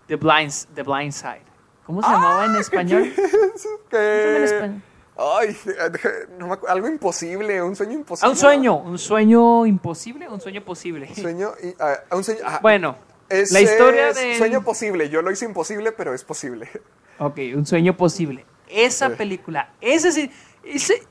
The 0.06 0.16
Blind, 0.16 0.52
The 0.74 0.82
Blind 0.82 1.12
Side. 1.12 1.42
¿Cómo 1.86 2.02
se 2.02 2.08
llamaba 2.08 2.44
en 2.44 2.54
Ah, 2.56 2.58
español? 2.60 3.12
¿qué- 3.14 3.28
qué- 3.90 4.36
en 4.36 4.42
español? 4.44 4.82
Ay, 5.16 5.56
no 6.38 6.48
me 6.48 6.56
algo 6.68 6.88
imposible, 6.88 7.62
un 7.62 7.76
sueño 7.76 7.92
imposible. 7.92 8.26
Ah, 8.26 8.30
un 8.30 8.36
sueño, 8.36 8.76
un 8.76 8.98
sueño 8.98 9.66
imposible, 9.66 10.28
un 10.28 10.40
sueño 10.40 10.64
posible. 10.64 11.06
Un 11.08 11.14
sueño, 11.16 11.52
y, 11.62 11.74
ah, 11.78 11.98
un 12.16 12.24
sueño 12.24 12.40
ah, 12.44 12.58
Bueno, 12.62 12.96
es- 13.28 13.52
la 13.52 13.60
historia 13.60 14.08
es 14.08 14.16
del- 14.16 14.36
Sueño 14.36 14.62
posible, 14.64 15.08
yo 15.10 15.20
lo 15.22 15.30
hice 15.30 15.44
imposible, 15.44 15.92
pero 15.92 16.14
es 16.14 16.24
posible. 16.24 16.68
Ok, 17.18 17.38
un 17.54 17.66
sueño 17.66 17.96
posible. 17.96 18.44
Esa 18.68 19.10
Sí. 19.10 19.16
película, 19.16 19.70
ese 19.82 20.30
ese, 20.64 21.02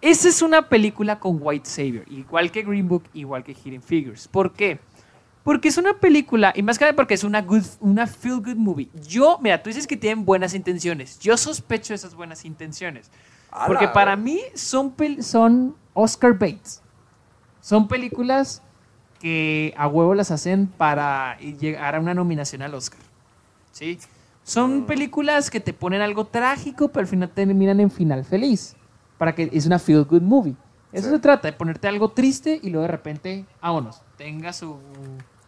esa 0.00 0.28
es 0.28 0.42
una 0.42 0.68
película 0.68 1.20
con 1.20 1.38
White 1.40 1.68
Savior, 1.68 2.04
igual 2.10 2.50
que 2.50 2.62
Green 2.62 2.88
Book, 2.88 3.04
igual 3.14 3.44
que 3.44 3.52
Hidden 3.52 3.82
Figures. 3.82 4.26
¿Por 4.26 4.52
qué? 4.52 4.80
Porque 5.44 5.68
es 5.68 5.76
una 5.76 5.94
película, 5.98 6.52
y 6.54 6.62
más 6.62 6.78
que 6.78 6.84
nada 6.84 6.94
porque 6.94 7.14
es 7.14 7.24
una, 7.24 7.42
good, 7.42 7.64
una 7.80 8.06
feel 8.06 8.36
good 8.40 8.56
movie. 8.56 8.88
Yo, 9.08 9.38
mira, 9.40 9.60
tú 9.62 9.70
dices 9.70 9.86
que 9.88 9.96
tienen 9.96 10.24
buenas 10.24 10.54
intenciones. 10.54 11.18
Yo 11.18 11.36
sospecho 11.36 11.94
esas 11.94 12.14
buenas 12.14 12.44
intenciones. 12.44 13.10
Ala. 13.50 13.66
Porque 13.66 13.88
para 13.88 14.14
mí 14.16 14.40
son, 14.54 14.94
son 15.20 15.74
Oscar 15.94 16.34
Bates. 16.34 16.80
Son 17.60 17.88
películas 17.88 18.62
que 19.18 19.74
a 19.76 19.88
huevo 19.88 20.14
las 20.14 20.30
hacen 20.30 20.66
para 20.68 21.36
llegar 21.38 21.96
a 21.96 22.00
una 22.00 22.14
nominación 22.14 22.62
al 22.62 22.74
Oscar. 22.74 23.00
¿Sí? 23.72 23.98
Son 24.44 24.86
películas 24.86 25.50
que 25.50 25.60
te 25.60 25.72
ponen 25.72 26.02
algo 26.02 26.24
trágico, 26.26 26.88
pero 26.88 27.02
al 27.02 27.06
final 27.08 27.30
terminan 27.30 27.78
en 27.80 27.90
final 27.90 28.24
feliz. 28.24 28.74
Para 29.18 29.34
que 29.34 29.48
es 29.52 29.66
una 29.66 29.78
feel 29.78 30.04
good 30.04 30.22
movie. 30.22 30.54
Eso 30.92 31.08
Sí. 31.08 31.14
se 31.14 31.20
trata, 31.20 31.48
de 31.48 31.52
ponerte 31.52 31.88
algo 31.88 32.10
triste 32.10 32.58
y 32.62 32.68
luego 32.70 32.82
de 32.82 32.88
repente, 32.92 33.44
vámonos, 33.62 34.02
tenga 34.18 34.52
su, 34.52 34.78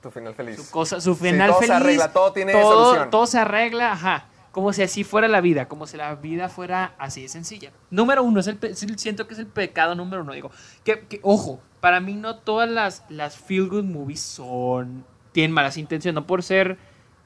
Tu 0.05 0.11
final 0.11 0.35
feliz. 0.35 0.57
su 0.57 0.71
cosa, 0.71 1.01
su 1.01 1.15
Sí, 1.15 1.25
final 1.25 1.49
todo 1.51 1.61
se 1.61 1.67
feliz. 1.67 1.81
arregla, 1.83 2.13
todo 2.13 2.33
tiene 2.33 2.53
todo, 2.53 2.85
solución. 2.85 3.11
todo 3.11 3.27
se 3.27 3.39
arregla, 3.39 3.93
ajá. 3.93 4.27
Como 4.53 4.73
si 4.73 4.83
así 4.83 5.03
fuera 5.03 5.27
la 5.29 5.41
vida, 5.41 5.67
como 5.67 5.87
si 5.87 5.97
la 5.97 6.15
vida 6.15 6.49
fuera 6.49 6.95
así 6.99 7.23
de 7.23 7.29
sencilla. 7.29 7.73
Número 7.91 8.23
uno, 8.23 8.39
es 8.39 8.47
el 8.47 8.59
siento 8.99 9.27
que 9.27 9.33
es 9.35 9.41
el 9.41 9.47
pecado 9.49 9.95
número 9.97 10.23
uno. 10.23 10.33
Digo, 10.35 10.51
que, 10.85 11.01
que, 11.07 11.19
ojo, 11.23 11.61
para 11.81 11.99
mí 12.01 12.15
no 12.15 12.37
todas 12.37 12.69
las, 12.71 13.03
las 13.09 13.37
feel 13.37 13.69
good 13.69 13.83
movies 13.85 14.21
son, 14.21 15.05
tienen 15.33 15.51
malas 15.53 15.77
intenciones, 15.79 16.15
no 16.15 16.27
por 16.27 16.43
ser, 16.45 16.77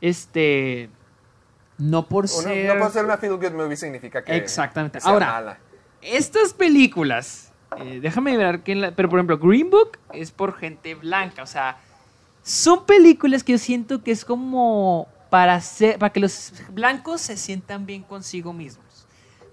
este, 0.01 0.89
no 1.79 2.07
por 2.09 2.29
ser... 2.29 2.73
no 2.75 2.81
por 2.81 2.93
ser 2.93 3.05
una 3.05 3.19
feel 3.19 3.37
good 3.37 3.53
movie 3.53 3.77
significa 3.77 4.23
que, 4.25 4.37
Exactamente. 4.37 4.99
que 4.99 5.03
sea 5.03 5.13
Ahora, 5.13 5.27
mala. 5.33 5.59
estas 6.01 6.55
películas, 6.55 7.53
eh, 7.79 7.99
déjame 8.01 8.37
ver 8.39 8.63
la. 8.77 8.93
Pero 8.93 9.09
por 9.11 9.19
ejemplo, 9.19 9.37
Green 9.39 9.69
Book 9.69 9.99
es 10.13 10.31
por 10.33 10.55
gente 10.57 10.95
blanca. 10.95 11.43
O 11.43 11.47
sea, 11.47 11.77
son 12.49 12.87
películas 12.87 13.45
que 13.45 13.53
yo 13.53 13.59
siento 13.59 14.03
que 14.03 14.11
es 14.11 14.25
como 14.25 15.07
para, 15.29 15.55
hacer, 15.57 15.99
para 15.99 16.11
que 16.12 16.20
los 16.20 16.53
blancos 16.73 17.20
se 17.20 17.37
sientan 17.37 17.85
bien 17.85 18.03
consigo 18.03 18.53
mismos. 18.55 19.07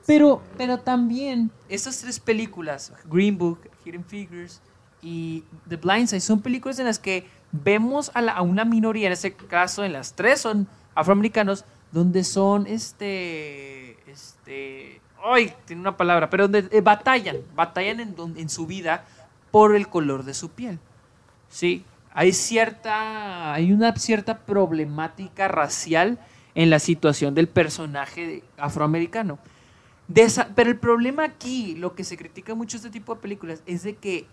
Pero, 0.08 0.42
pero 0.58 0.78
también, 0.80 1.52
estas 1.68 2.00
tres 2.00 2.20
películas, 2.20 2.94
Green 3.06 3.38
Book, 3.38 3.60
Hidden 3.84 4.06
Figures 4.06 4.62
y 5.02 5.44
The 5.68 5.76
Blind 5.76 6.08
Side, 6.08 6.22
son 6.22 6.42
películas 6.42 6.80
en 6.80 6.86
las 6.86 7.00
que 7.00 7.28
vemos 7.52 8.12
a, 8.14 8.22
la- 8.22 8.34
a 8.34 8.42
una 8.42 8.64
minoría, 8.64 9.08
en 9.08 9.14
este 9.14 9.34
caso 9.36 9.84
en 9.84 9.92
las 9.94 10.14
tres 10.14 10.40
son 10.42 10.68
afroamericanos, 10.94 11.66
donde 11.92 12.24
son 12.24 12.66
este, 12.68 13.98
este, 14.10 15.02
ay, 15.24 15.54
tiene 15.66 15.82
una 15.82 15.98
palabra, 15.98 16.30
pero 16.30 16.48
donde 16.48 16.70
eh, 16.72 16.82
batallan, 16.82 17.38
batallan 17.56 18.00
en, 18.00 18.16
en 18.38 18.48
su 18.50 18.66
vida 18.68 19.06
por 19.52 19.76
el 19.76 19.90
color 19.90 20.24
de 20.24 20.34
su 20.34 20.50
piel. 20.52 20.80
Sí, 21.50 21.84
hay 22.16 22.32
cierta, 22.34 23.54
hay 23.54 23.72
una 23.74 23.94
cierta 23.98 24.40
problemática 24.40 25.48
racial 25.50 26.18
en 26.56 26.70
la 26.70 26.80
situación 26.80 27.36
del 27.36 27.48
personaje 27.50 28.44
afroamericano. 28.58 29.38
De 30.08 30.22
esa- 30.24 30.50
pero 30.56 30.70
el 30.72 30.80
problema 30.80 31.26
aquí, 31.26 31.76
lo 31.76 31.94
que 31.94 32.04
se 32.06 32.16
critica 32.16 32.56
mucho 32.56 32.78
este 32.78 32.90
tipo 32.90 33.14
de 33.14 33.22
películas, 33.22 33.62
es 33.66 33.84
de 33.84 33.96
que 33.98 34.26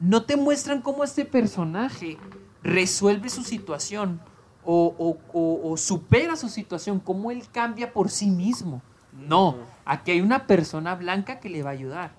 no 0.00 0.24
te 0.24 0.36
muestran 0.36 0.82
cómo 0.82 1.04
este 1.04 1.24
personaje 1.24 2.18
resuelve 2.64 3.28
su 3.28 3.44
situación 3.44 4.20
o, 4.64 4.94
o- 4.98 5.18
o- 5.38 5.70
o 5.72 5.76
supera 5.76 6.34
su 6.36 6.48
situación, 6.48 6.98
cómo 6.98 7.30
él 7.30 7.44
cambia 7.52 7.92
por 7.92 8.10
sí 8.10 8.28
mismo. 8.30 8.82
No, 9.12 9.56
aquí 9.84 10.10
hay 10.10 10.20
una 10.20 10.46
persona 10.48 10.96
blanca 10.96 11.38
que 11.38 11.48
le 11.48 11.62
va 11.62 11.70
a 11.70 11.74
ayudar. 11.74 12.10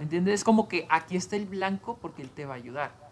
¿Entiendes? 0.00 0.34
Es 0.34 0.44
como 0.44 0.66
que 0.68 0.86
aquí 0.90 1.16
está 1.16 1.36
el 1.36 1.46
blanco 1.46 1.98
porque 2.00 2.22
él 2.22 2.30
te 2.30 2.44
va 2.46 2.54
a 2.54 2.56
ayudar. 2.56 3.05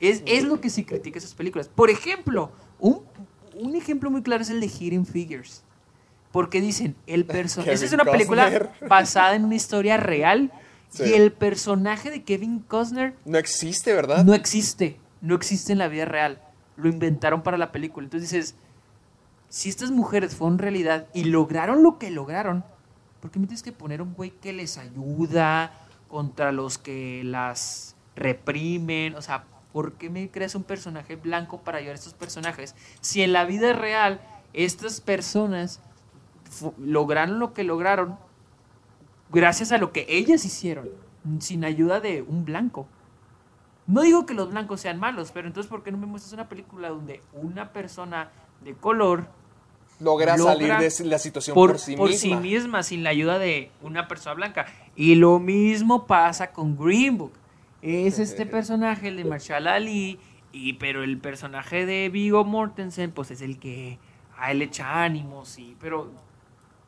Es, 0.00 0.22
es 0.26 0.44
lo 0.44 0.60
que 0.60 0.70
se 0.70 0.84
critica 0.84 1.18
esas 1.18 1.34
películas. 1.34 1.68
Por 1.68 1.90
ejemplo, 1.90 2.52
un, 2.78 3.00
un 3.54 3.74
ejemplo 3.76 4.10
muy 4.10 4.22
claro 4.22 4.42
es 4.42 4.50
el 4.50 4.60
de 4.60 4.68
Hidden 4.68 5.06
Figures. 5.06 5.62
Porque 6.32 6.60
dicen, 6.60 6.94
el 7.06 7.24
personaje... 7.26 7.72
Esa 7.72 7.84
es 7.84 7.92
una 7.92 8.04
película 8.04 8.70
basada 8.88 9.34
en 9.34 9.44
una 9.44 9.54
historia 9.56 9.96
real 9.96 10.52
Sí. 10.90 11.02
y 11.06 11.12
el 11.12 11.32
personaje 11.32 12.10
de 12.10 12.22
Kevin 12.22 12.60
Costner 12.60 13.14
No 13.26 13.36
existe, 13.36 13.92
¿verdad? 13.92 14.24
no 14.24 14.32
existe. 14.32 14.98
No 15.20 15.34
existe 15.34 15.72
en 15.72 15.78
la 15.78 15.88
vida 15.88 16.06
real. 16.06 16.40
Lo 16.76 16.88
inventaron 16.88 17.42
para 17.42 17.58
la 17.58 17.72
película. 17.72 18.04
Entonces 18.06 18.30
dices, 18.30 18.54
si 19.50 19.68
estas 19.68 19.90
mujeres 19.90 20.34
fueron 20.34 20.58
realidad 20.58 21.06
y 21.12 21.24
lograron 21.24 21.82
lo 21.82 21.98
que 21.98 22.10
lograron, 22.10 22.64
¿por 23.20 23.30
qué 23.30 23.38
me 23.38 23.46
tienes 23.46 23.62
que 23.62 23.72
poner 23.72 24.00
un 24.00 24.14
güey 24.14 24.30
que 24.30 24.54
les 24.54 24.78
ayuda 24.78 25.72
contra 26.08 26.52
los 26.52 26.78
que 26.78 27.20
las 27.22 27.94
reprimen? 28.16 29.14
O 29.14 29.20
sea, 29.20 29.44
¿por 29.78 29.92
qué 29.92 30.10
me 30.10 30.28
creas 30.28 30.56
un 30.56 30.64
personaje 30.64 31.14
blanco 31.14 31.60
para 31.60 31.78
ayudar 31.78 31.92
a 31.92 31.98
estos 31.98 32.12
personajes? 32.12 32.74
Si 33.00 33.22
en 33.22 33.32
la 33.32 33.44
vida 33.44 33.72
real 33.74 34.20
estas 34.52 35.00
personas 35.00 35.80
lograron 36.78 37.38
lo 37.38 37.54
que 37.54 37.62
lograron 37.62 38.18
gracias 39.30 39.70
a 39.70 39.78
lo 39.78 39.92
que 39.92 40.04
ellas 40.08 40.44
hicieron, 40.44 40.88
sin 41.38 41.64
ayuda 41.64 42.00
de 42.00 42.22
un 42.22 42.44
blanco. 42.44 42.88
No 43.86 44.02
digo 44.02 44.26
que 44.26 44.34
los 44.34 44.50
blancos 44.50 44.80
sean 44.80 44.98
malos, 44.98 45.30
pero 45.30 45.46
entonces 45.46 45.70
¿por 45.70 45.84
qué 45.84 45.92
no 45.92 45.98
me 45.98 46.06
muestras 46.06 46.32
una 46.32 46.48
película 46.48 46.88
donde 46.88 47.22
una 47.32 47.72
persona 47.72 48.32
de 48.64 48.74
color 48.74 49.28
Logra, 50.00 50.36
logra 50.36 50.54
salir 50.54 50.76
de 50.76 51.04
la 51.04 51.20
situación 51.20 51.54
por, 51.54 51.70
por, 51.70 51.78
sí 51.78 51.94
por 51.94 52.10
misma. 52.10 52.20
sí 52.20 52.34
misma 52.34 52.82
sin 52.82 53.04
la 53.04 53.10
ayuda 53.10 53.38
de 53.38 53.70
una 53.82 54.08
persona 54.08 54.34
blanca? 54.34 54.66
Y 54.96 55.14
lo 55.14 55.38
mismo 55.38 56.04
pasa 56.04 56.50
con 56.50 56.76
Green 56.76 57.16
Book. 57.16 57.32
Es 57.82 58.18
este 58.18 58.46
personaje, 58.46 59.08
el 59.08 59.16
de 59.16 59.24
Marshall 59.24 59.66
Ali, 59.66 60.18
y, 60.52 60.74
pero 60.74 61.02
el 61.02 61.18
personaje 61.18 61.86
de 61.86 62.08
Vigo 62.08 62.44
Mortensen, 62.44 63.10
pues 63.12 63.30
es 63.30 63.42
el 63.42 63.58
que 63.58 63.98
a 64.36 64.50
él 64.50 64.60
le 64.60 64.64
echa 64.66 65.02
ánimos, 65.02 65.58
y, 65.58 65.76
pero, 65.80 66.10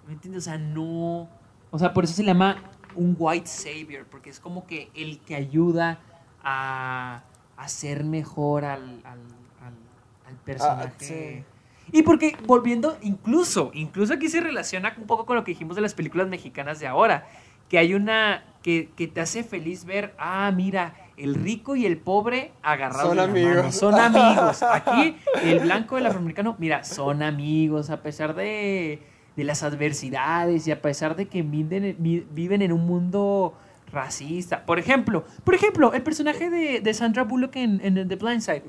¿me 0.06 0.14
entiendes? 0.14 0.44
O 0.44 0.50
sea, 0.50 0.58
no, 0.58 1.28
O 1.70 1.78
sea, 1.78 1.92
por 1.92 2.04
eso 2.04 2.14
se 2.14 2.22
le 2.22 2.28
llama 2.28 2.56
un 2.96 3.14
white 3.18 3.46
savior, 3.46 4.06
porque 4.10 4.30
es 4.30 4.40
como 4.40 4.66
que 4.66 4.90
el 4.94 5.18
que 5.20 5.34
ayuda 5.36 6.00
a 6.42 7.22
hacer 7.56 8.04
mejor 8.04 8.64
al, 8.64 9.00
al, 9.04 9.18
al- 9.62 10.26
al 10.26 10.34
personaje. 10.44 11.44
Y 11.92 12.02
porque 12.02 12.36
volviendo, 12.46 12.96
incluso, 13.02 13.70
incluso 13.74 14.14
aquí 14.14 14.28
se 14.28 14.40
relaciona 14.40 14.94
un 14.96 15.06
poco 15.06 15.26
con 15.26 15.36
lo 15.36 15.44
que 15.44 15.52
dijimos 15.52 15.76
de 15.76 15.82
las 15.82 15.92
películas 15.94 16.28
mexicanas 16.28 16.78
de 16.80 16.86
ahora, 16.86 17.26
que 17.68 17.78
hay 17.78 17.94
una 17.94 18.44
que, 18.62 18.90
que 18.96 19.06
te 19.08 19.20
hace 19.20 19.42
feliz 19.44 19.84
ver, 19.84 20.14
ah, 20.18 20.50
mira, 20.54 20.94
el 21.16 21.34
rico 21.34 21.76
y 21.76 21.86
el 21.86 21.96
pobre 21.98 22.52
agarrados 22.62 23.02
Son 23.08 23.10
de 23.10 23.16
la 23.16 23.22
amigos. 23.24 23.56
mano, 23.56 23.72
son 23.72 23.94
amigos. 23.94 24.62
Aquí 24.70 25.16
el 25.44 25.60
blanco 25.60 25.96
y 25.96 26.00
el 26.00 26.06
afroamericano, 26.06 26.56
mira, 26.58 26.84
son 26.84 27.22
amigos 27.22 27.90
a 27.90 28.02
pesar 28.02 28.34
de, 28.34 29.00
de 29.36 29.44
las 29.44 29.62
adversidades 29.62 30.66
y 30.66 30.72
a 30.72 30.80
pesar 30.82 31.16
de 31.16 31.26
que 31.28 31.42
viven, 31.42 31.96
vi- 31.98 32.26
viven 32.32 32.62
en 32.62 32.72
un 32.72 32.86
mundo 32.86 33.54
racista. 33.92 34.64
Por 34.64 34.78
ejemplo, 34.78 35.24
por 35.44 35.54
ejemplo, 35.54 35.92
el 35.92 36.02
personaje 36.02 36.48
de, 36.48 36.80
de 36.80 36.94
Sandra 36.94 37.24
Bullock 37.24 37.56
en, 37.56 37.80
en 37.84 38.06
The 38.08 38.16
Blind 38.16 38.40
Side. 38.40 38.62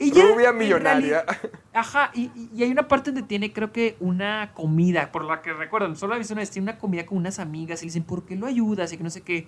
Ella, 0.00 0.24
Rubia 0.32 0.48
en 0.48 0.56
millonaria. 0.58 1.24
Ajá, 1.74 2.10
y, 2.14 2.22
y- 2.34 2.50
y 2.54 2.62
hay 2.64 2.70
una 2.70 2.88
parte 2.88 3.10
donde 3.12 3.26
tiene, 3.26 3.52
creo 3.52 3.70
que, 3.70 3.96
una 4.00 4.52
comida, 4.54 5.12
por 5.12 5.24
la 5.24 5.42
que 5.42 5.52
recuerdan, 5.52 5.94
solo 5.94 6.14
la 6.16 6.20
una 6.24 6.34
vez, 6.40 6.50
tiene 6.50 6.70
una 6.70 6.78
comida 6.78 7.04
con 7.06 7.18
unas 7.18 7.38
amigas 7.38 7.82
y 7.82 7.84
le 7.84 7.88
dicen, 7.90 8.02
¿por 8.04 8.24
qué 8.24 8.34
lo 8.34 8.46
ayudas? 8.46 8.92
Y 8.92 8.96
que 8.96 9.04
no 9.04 9.10
sé 9.10 9.20
qué. 9.22 9.46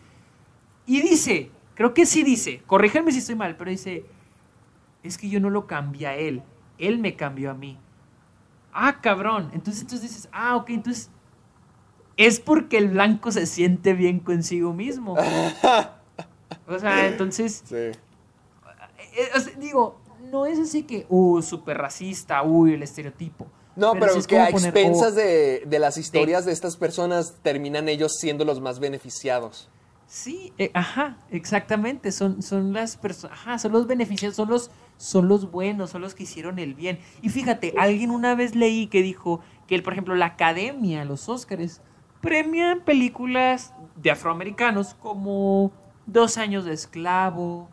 Y 0.86 1.00
dice, 1.00 1.50
creo 1.74 1.94
que 1.94 2.04
sí 2.06 2.22
dice, 2.22 2.62
corríjanme 2.66 3.12
si 3.12 3.18
estoy 3.18 3.34
mal, 3.34 3.56
pero 3.56 3.70
dice, 3.70 4.04
es 5.02 5.16
que 5.16 5.28
yo 5.28 5.40
no 5.40 5.48
lo 5.50 5.66
cambié 5.66 6.06
a 6.06 6.16
él, 6.16 6.42
él 6.78 6.98
me 6.98 7.16
cambió 7.16 7.50
a 7.50 7.54
mí. 7.54 7.78
Ah, 8.74 9.00
cabrón. 9.00 9.50
Entonces, 9.54 9.82
entonces 9.82 10.02
dices, 10.10 10.28
ah, 10.32 10.56
ok, 10.56 10.70
entonces 10.70 11.10
es 12.18 12.40
porque 12.40 12.76
el 12.78 12.88
blanco 12.88 13.32
se 13.32 13.46
siente 13.46 13.94
bien 13.94 14.20
consigo 14.20 14.72
mismo. 14.74 15.16
O 16.66 16.78
sea, 16.78 17.06
entonces 17.08 17.62
Sí. 17.66 17.74
eh, 17.76 17.98
o 19.36 19.40
sea, 19.40 19.52
digo, 19.58 20.00
no 20.32 20.46
es 20.46 20.58
así 20.58 20.82
que, 20.84 21.06
uh, 21.10 21.42
súper 21.42 21.76
racista, 21.76 22.42
uy, 22.42 22.72
el 22.72 22.82
estereotipo. 22.82 23.46
No, 23.76 23.92
pero, 23.92 24.14
sí 24.14 24.20
es 24.20 24.26
que 24.26 24.40
a 24.40 24.48
poner, 24.48 24.76
expensas 24.76 25.12
oh, 25.12 25.16
de, 25.16 25.62
de 25.66 25.78
las 25.78 25.98
historias 25.98 26.44
de 26.44 26.52
estas 26.52 26.76
personas 26.76 27.36
terminan 27.42 27.88
ellos 27.88 28.16
siendo 28.18 28.44
los 28.44 28.60
más 28.60 28.80
beneficiados. 28.80 29.70
Sí, 30.06 30.52
eh, 30.58 30.70
ajá, 30.74 31.18
exactamente. 31.30 32.12
Son, 32.12 32.42
son 32.42 32.72
las 32.72 32.96
personas, 32.96 33.38
ajá, 33.38 33.58
son 33.58 33.72
los 33.72 33.86
beneficiados, 33.86 34.36
son 34.36 34.48
los, 34.48 34.70
son 34.96 35.28
los 35.28 35.50
buenos, 35.50 35.90
son 35.90 36.02
los 36.02 36.14
que 36.14 36.24
hicieron 36.24 36.58
el 36.58 36.74
bien. 36.74 36.98
Y 37.22 37.28
fíjate, 37.28 37.74
alguien 37.78 38.10
una 38.10 38.34
vez 38.34 38.54
leí 38.54 38.88
que 38.88 39.02
dijo 39.02 39.40
que, 39.66 39.74
el, 39.74 39.82
por 39.82 39.92
ejemplo, 39.92 40.14
la 40.14 40.26
academia, 40.26 41.04
los 41.04 41.28
Óscares, 41.28 41.80
premian 42.20 42.80
películas 42.84 43.74
de 43.96 44.10
afroamericanos 44.10 44.94
como 44.94 45.72
Dos 46.06 46.36
años 46.36 46.64
de 46.64 46.72
esclavo, 46.72 47.68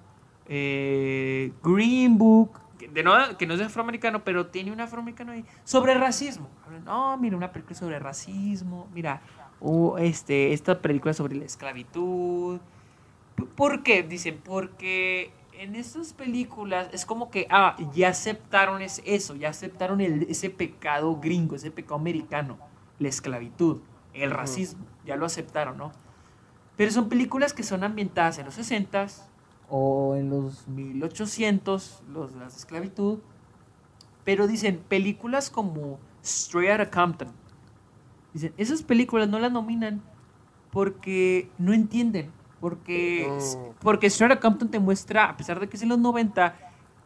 eh, 0.52 1.54
Green 1.64 2.18
Book, 2.18 2.60
que, 2.80 2.88
de 2.88 3.04
no, 3.04 3.14
que 3.38 3.46
no 3.46 3.54
es 3.54 3.62
afroamericano, 3.62 4.24
pero 4.24 4.48
tiene 4.48 4.72
un 4.72 4.82
afroamericano 4.82 5.32
ahí, 5.32 5.46
sobre 5.64 5.94
racismo. 5.94 6.50
No, 6.86 7.16
mira, 7.18 7.38
una 7.38 7.52
película 7.52 7.76
sobre 7.78 8.00
racismo, 8.00 8.88
mira, 8.94 9.22
o 9.62 9.98
este, 10.00 10.52
esta 10.54 10.82
película 10.82 11.14
sobre 11.14 11.36
la 11.36 11.46
esclavitud. 11.46 12.60
¿Por 13.56 13.84
qué? 13.84 14.04
Dicen, 14.04 14.40
porque 14.44 15.32
en 15.54 15.76
estas 15.76 16.14
películas 16.14 16.90
es 16.94 17.06
como 17.06 17.30
que, 17.30 17.46
ah, 17.50 17.76
ya 17.94 18.10
aceptaron 18.10 18.82
es- 18.82 19.02
eso, 19.06 19.36
ya 19.36 19.50
aceptaron 19.50 20.02
el- 20.02 20.24
ese 20.24 20.50
pecado 20.50 21.16
gringo, 21.22 21.56
ese 21.56 21.70
pecado 21.72 21.96
americano, 21.96 22.58
la 22.98 23.08
esclavitud, 23.10 23.82
el 24.14 24.32
racismo, 24.32 24.86
ya 25.06 25.16
lo 25.16 25.26
aceptaron, 25.26 25.78
¿no? 25.78 25.92
Pero 26.76 26.92
son 26.92 27.08
películas 27.10 27.54
que 27.54 27.62
son 27.64 27.84
ambientadas 27.84 28.40
en 28.40 28.46
los 28.46 28.56
60s 28.56 29.29
o 29.70 30.16
en 30.16 30.30
los 30.30 30.68
1800, 30.68 32.04
los, 32.12 32.34
las 32.36 32.54
de 32.54 32.60
esclavitud. 32.60 33.20
Pero 34.24 34.48
dicen, 34.48 34.82
películas 34.88 35.50
como 35.50 36.00
Straight 36.24 36.72
Outta 36.80 36.92
Compton. 36.92 37.30
Dicen, 38.34 38.54
esas 38.58 38.84
películas 38.84 39.28
no 39.30 39.40
las 39.40 39.52
nominan 39.52 40.02
porque 40.72 41.50
no 41.58 41.74
entienden. 41.74 42.32
Porque, 42.60 43.26
Oh. 43.30 43.74
porque 43.80 44.08
Straight 44.08 44.32
Outta 44.34 44.42
Compton 44.42 44.70
te 44.70 44.80
muestra, 44.80 45.26
a 45.30 45.38
pesar 45.38 45.60
de 45.60 45.70
que 45.70 45.78
es 45.78 45.84
en 45.84 45.90
los 45.90 46.00
90, 46.00 46.56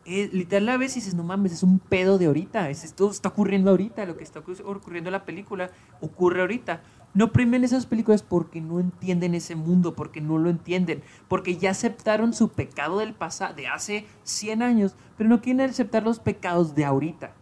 eh, 0.05 0.29
literal 0.33 0.67
a 0.69 0.77
veces 0.77 0.95
dices, 0.95 1.13
no 1.13 1.23
mames, 1.23 1.53
es 1.53 1.63
un 1.63 1.79
pedo 1.79 2.17
de 2.17 2.25
ahorita. 2.25 2.69
Es, 2.69 2.83
esto 2.83 3.09
está 3.11 3.29
ocurriendo 3.29 3.69
ahorita, 3.69 4.05
lo 4.05 4.17
que 4.17 4.23
está 4.23 4.41
ocurri- 4.43 4.63
ocurriendo 4.65 5.09
en 5.09 5.13
la 5.13 5.23
película 5.25 5.69
ocurre 6.01 6.41
ahorita. 6.41 6.81
No 7.13 7.31
premian 7.31 7.63
esas 7.63 7.85
películas 7.85 8.23
porque 8.23 8.59
no 8.59 8.79
entienden 8.79 9.35
ese 9.35 9.55
mundo, 9.55 9.93
porque 9.95 10.19
no 10.19 10.39
lo 10.39 10.49
entienden, 10.49 11.03
porque 11.27 11.57
ya 11.57 11.71
aceptaron 11.71 12.33
su 12.33 12.49
pecado 12.49 12.99
del 12.99 13.13
pasado, 13.13 13.53
de 13.53 13.67
hace 13.67 14.07
100 14.23 14.63
años, 14.63 14.95
pero 15.17 15.29
no 15.29 15.41
quieren 15.41 15.69
aceptar 15.69 16.03
los 16.03 16.19
pecados 16.19 16.73
de 16.73 16.85
ahorita. 16.85 17.33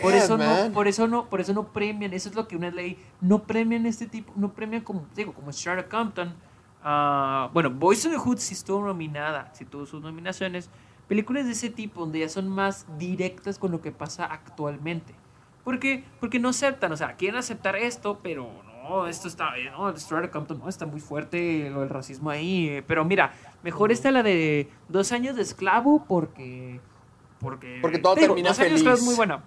Por 0.00 0.14
eso 0.14 0.38
no, 0.38 0.72
por 0.72 0.88
eso 0.88 1.06
no, 1.06 1.28
por 1.28 1.40
eso 1.40 1.52
no 1.52 1.72
premian, 1.72 2.12
eso 2.14 2.28
es 2.30 2.34
lo 2.34 2.48
que 2.48 2.56
una 2.56 2.70
ley, 2.70 2.98
no 3.20 3.42
premian 3.42 3.84
este 3.86 4.06
tipo, 4.06 4.32
no 4.36 4.52
premian 4.52 4.82
como, 4.82 5.06
digo, 5.14 5.34
como 5.34 5.52
Charlotte 5.52 5.88
Compton. 5.88 6.34
ah, 6.82 7.50
bueno, 7.52 7.70
Boys 7.70 8.04
in 8.04 8.12
the 8.12 8.18
Hood 8.18 8.38
sí 8.38 8.54
estuvo 8.54 8.84
nominada, 8.86 9.50
sí 9.54 9.64
tuvo 9.64 9.84
sus 9.84 10.02
nominaciones. 10.02 10.70
Películas 11.06 11.46
de 11.46 11.52
ese 11.52 11.70
tipo, 11.70 12.00
donde 12.00 12.20
ya 12.20 12.28
son 12.28 12.48
más 12.48 12.86
directas 12.98 13.58
con 13.58 13.70
lo 13.72 13.80
que 13.80 13.92
pasa 13.92 14.24
actualmente. 14.26 15.14
¿Por 15.68 15.78
qué? 15.78 16.02
Porque 16.18 16.38
no 16.38 16.48
aceptan, 16.48 16.90
o 16.92 16.96
sea, 16.96 17.12
quieren 17.16 17.36
aceptar 17.38 17.76
esto, 17.76 18.20
pero 18.22 18.50
no, 18.88 19.06
esto 19.06 19.28
está, 19.28 19.50
no, 19.70 19.92
Charlotte 19.92 20.30
Compton, 20.30 20.58
no, 20.60 20.66
está 20.66 20.86
muy 20.86 20.98
fuerte 20.98 21.68
lo 21.68 21.80
del 21.80 21.90
racismo 21.90 22.30
ahí. 22.30 22.68
eh, 22.70 22.82
Pero 22.86 23.04
mira, 23.04 23.34
mejor 23.62 23.92
está 23.92 24.10
la 24.10 24.22
de 24.22 24.70
dos 24.88 25.12
años 25.12 25.36
de 25.36 25.42
esclavo 25.42 26.06
porque... 26.08 26.80
Porque, 27.38 27.80
Porque 27.82 27.98
todo 27.98 28.14
digo, 28.14 28.28
termina 28.28 28.48
Dos 28.48 28.58
años 28.60 28.70
de 28.70 28.76
esclavo 28.76 28.96
es 28.96 29.04
muy 29.04 29.14
buena. 29.14 29.44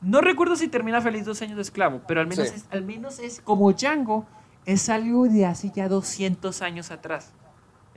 No 0.00 0.22
recuerdo 0.22 0.56
si 0.56 0.66
termina 0.68 1.02
feliz 1.02 1.26
dos 1.26 1.42
años 1.42 1.56
de 1.56 1.62
esclavo, 1.62 2.00
pero 2.08 2.22
al 2.22 2.26
menos, 2.26 2.48
Sí. 2.48 2.54
es, 2.56 2.66
al 2.70 2.82
menos 2.82 3.18
es 3.18 3.42
como 3.42 3.70
Django, 3.70 4.24
es 4.64 4.88
algo 4.88 5.28
de 5.28 5.44
hace 5.44 5.70
ya 5.74 5.90
200 5.90 6.62
años 6.62 6.90
atrás. 6.90 7.34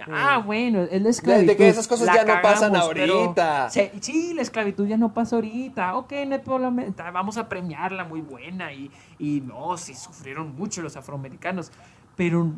Ah, 0.05 0.37
bueno, 0.45 0.83
es 0.83 1.01
la 1.01 1.09
esclavitud. 1.09 1.55
que 1.55 1.69
esas 1.69 1.87
cosas 1.87 2.07
la 2.07 2.15
ya 2.15 2.25
no 2.25 2.41
pasan 2.41 2.75
ahorita. 2.75 3.69
sí, 3.69 3.89
sí, 3.99 4.33
la 4.33 4.41
esclavitud 4.41 4.87
ya 4.87 4.97
no 4.97 5.13
pasa 5.13 5.35
ahorita. 5.37 5.95
Ok, 5.95 6.13
no 6.27 6.35
hay 6.35 6.41
problema, 6.41 6.83
vamos 7.11 7.37
a 7.37 7.49
premiarla 7.49 8.03
muy 8.03 8.21
buena. 8.21 8.71
Y, 8.73 8.91
y 9.17 9.41
no, 9.41 9.77
sí 9.77 9.93
sufrieron 9.95 10.55
mucho 10.55 10.81
los 10.81 10.95
afroamericanos. 10.95 11.71
Pero 12.15 12.53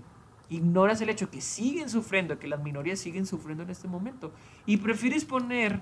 ignoras 0.49 0.99
el 1.01 1.09
hecho 1.09 1.29
que 1.29 1.41
siguen 1.41 1.89
sufriendo, 1.89 2.39
que 2.39 2.47
las 2.47 2.61
minorías 2.61 2.99
siguen 2.99 3.25
sufriendo 3.25 3.63
en 3.63 3.69
este 3.69 3.87
momento. 3.87 4.31
Y 4.65 4.77
prefieres 4.77 5.25
poner 5.25 5.81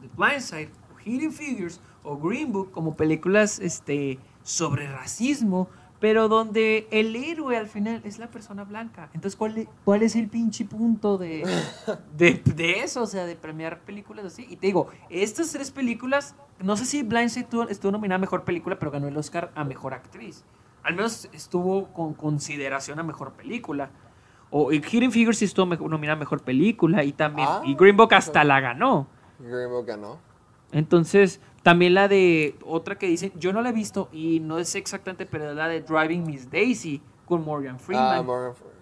The 0.00 0.08
Blind 0.16 0.40
Side 0.40 0.70
o 0.94 1.00
Hidden 1.00 1.32
Figures 1.32 1.80
o 2.02 2.16
Green 2.16 2.52
Book 2.52 2.70
como 2.72 2.96
películas 2.96 3.58
este, 3.58 4.18
sobre 4.42 4.90
racismo, 4.90 5.68
pero 6.00 6.28
donde 6.28 6.86
el 6.90 7.16
héroe 7.16 7.56
al 7.56 7.66
final 7.66 8.00
es 8.04 8.18
la 8.18 8.28
persona 8.28 8.64
blanca. 8.64 9.10
Entonces, 9.14 9.36
¿cuál, 9.36 9.58
e- 9.58 9.68
cuál 9.84 10.02
es 10.02 10.14
el 10.14 10.28
pinche 10.28 10.64
punto 10.64 11.18
de, 11.18 11.44
de, 12.16 12.34
de 12.54 12.80
eso? 12.80 13.02
O 13.02 13.06
sea, 13.06 13.26
de 13.26 13.34
premiar 13.36 13.80
películas 13.80 14.24
así. 14.24 14.46
Y 14.48 14.56
te 14.56 14.68
digo, 14.68 14.88
estas 15.10 15.50
tres 15.52 15.70
películas, 15.70 16.34
no 16.60 16.76
sé 16.76 16.84
si 16.84 17.02
Blind 17.02 17.30
Side 17.30 17.44
estuvo, 17.44 17.68
estuvo 17.68 17.92
nominada 17.92 18.16
a 18.16 18.20
Mejor 18.20 18.44
Película, 18.44 18.78
pero 18.78 18.90
ganó 18.90 19.08
el 19.08 19.16
Oscar 19.16 19.50
a 19.54 19.64
Mejor 19.64 19.94
Actriz. 19.94 20.44
Al 20.84 20.94
menos 20.94 21.28
estuvo 21.32 21.88
con 21.92 22.14
consideración 22.14 22.98
a 23.00 23.02
Mejor 23.02 23.32
Película. 23.32 23.90
O 24.50 24.72
Hidden 24.72 25.12
Figures 25.12 25.42
estuvo 25.42 25.66
nominada 25.66 26.16
a 26.16 26.20
Mejor 26.20 26.42
Película 26.42 27.04
y 27.04 27.12
también... 27.12 27.48
Ah, 27.50 27.62
y 27.64 27.74
Green 27.74 27.96
Book 27.96 28.14
hasta 28.14 28.44
la 28.44 28.60
ganó. 28.60 29.08
Green 29.38 29.68
Book 29.68 29.86
ganó. 29.86 30.18
Entonces, 30.72 31.40
también 31.62 31.94
la 31.94 32.08
de 32.08 32.56
otra 32.64 32.96
que 32.98 33.06
dicen, 33.06 33.32
yo 33.36 33.52
no 33.52 33.62
la 33.62 33.70
he 33.70 33.72
visto 33.72 34.08
y 34.12 34.40
no 34.40 34.62
sé 34.64 34.78
exactamente, 34.78 35.26
pero 35.26 35.50
es 35.50 35.56
la 35.56 35.68
de 35.68 35.80
Driving 35.82 36.24
Miss 36.24 36.50
Daisy 36.50 37.02
con 37.26 37.44
Morgan 37.44 37.78
Freeman. 37.78 38.18
Ah, 38.18 38.22
Morgan 38.22 38.54
Freeman. 38.54 38.78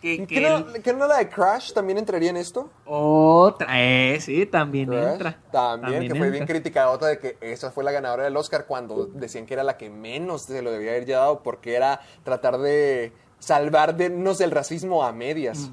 que, 0.00 0.16
¿Qué 0.18 0.26
que 0.26 0.40
no, 0.40 0.56
él- 0.74 0.82
qué 0.82 0.92
no 0.92 1.06
la 1.06 1.18
de 1.18 1.28
Crash 1.28 1.72
también 1.72 1.98
entraría 1.98 2.30
en 2.30 2.36
esto? 2.36 2.70
otra, 2.86 3.66
eh, 3.80 4.18
sí, 4.20 4.46
también 4.46 4.88
Crash, 4.88 5.12
entra. 5.12 5.38
También, 5.52 6.08
que 6.08 6.14
fue 6.14 6.30
bien 6.30 6.46
criticada 6.46 6.90
otra 6.90 7.08
de 7.08 7.18
que 7.18 7.36
esa 7.40 7.70
fue 7.70 7.84
la 7.84 7.92
ganadora 7.92 8.24
del 8.24 8.36
Oscar 8.36 8.66
cuando 8.66 9.06
decían 9.06 9.44
que 9.46 9.54
era 9.54 9.62
la 9.62 9.76
que 9.76 9.90
menos 9.90 10.42
se 10.42 10.62
lo 10.62 10.70
debía 10.70 10.90
haber 10.92 11.04
llevado 11.06 11.42
porque 11.42 11.74
era 11.74 12.00
tratar 12.24 12.58
de 12.58 13.12
salvarnos 13.38 14.38
del 14.38 14.50
racismo 14.52 15.04
a 15.04 15.12
medias. 15.12 15.70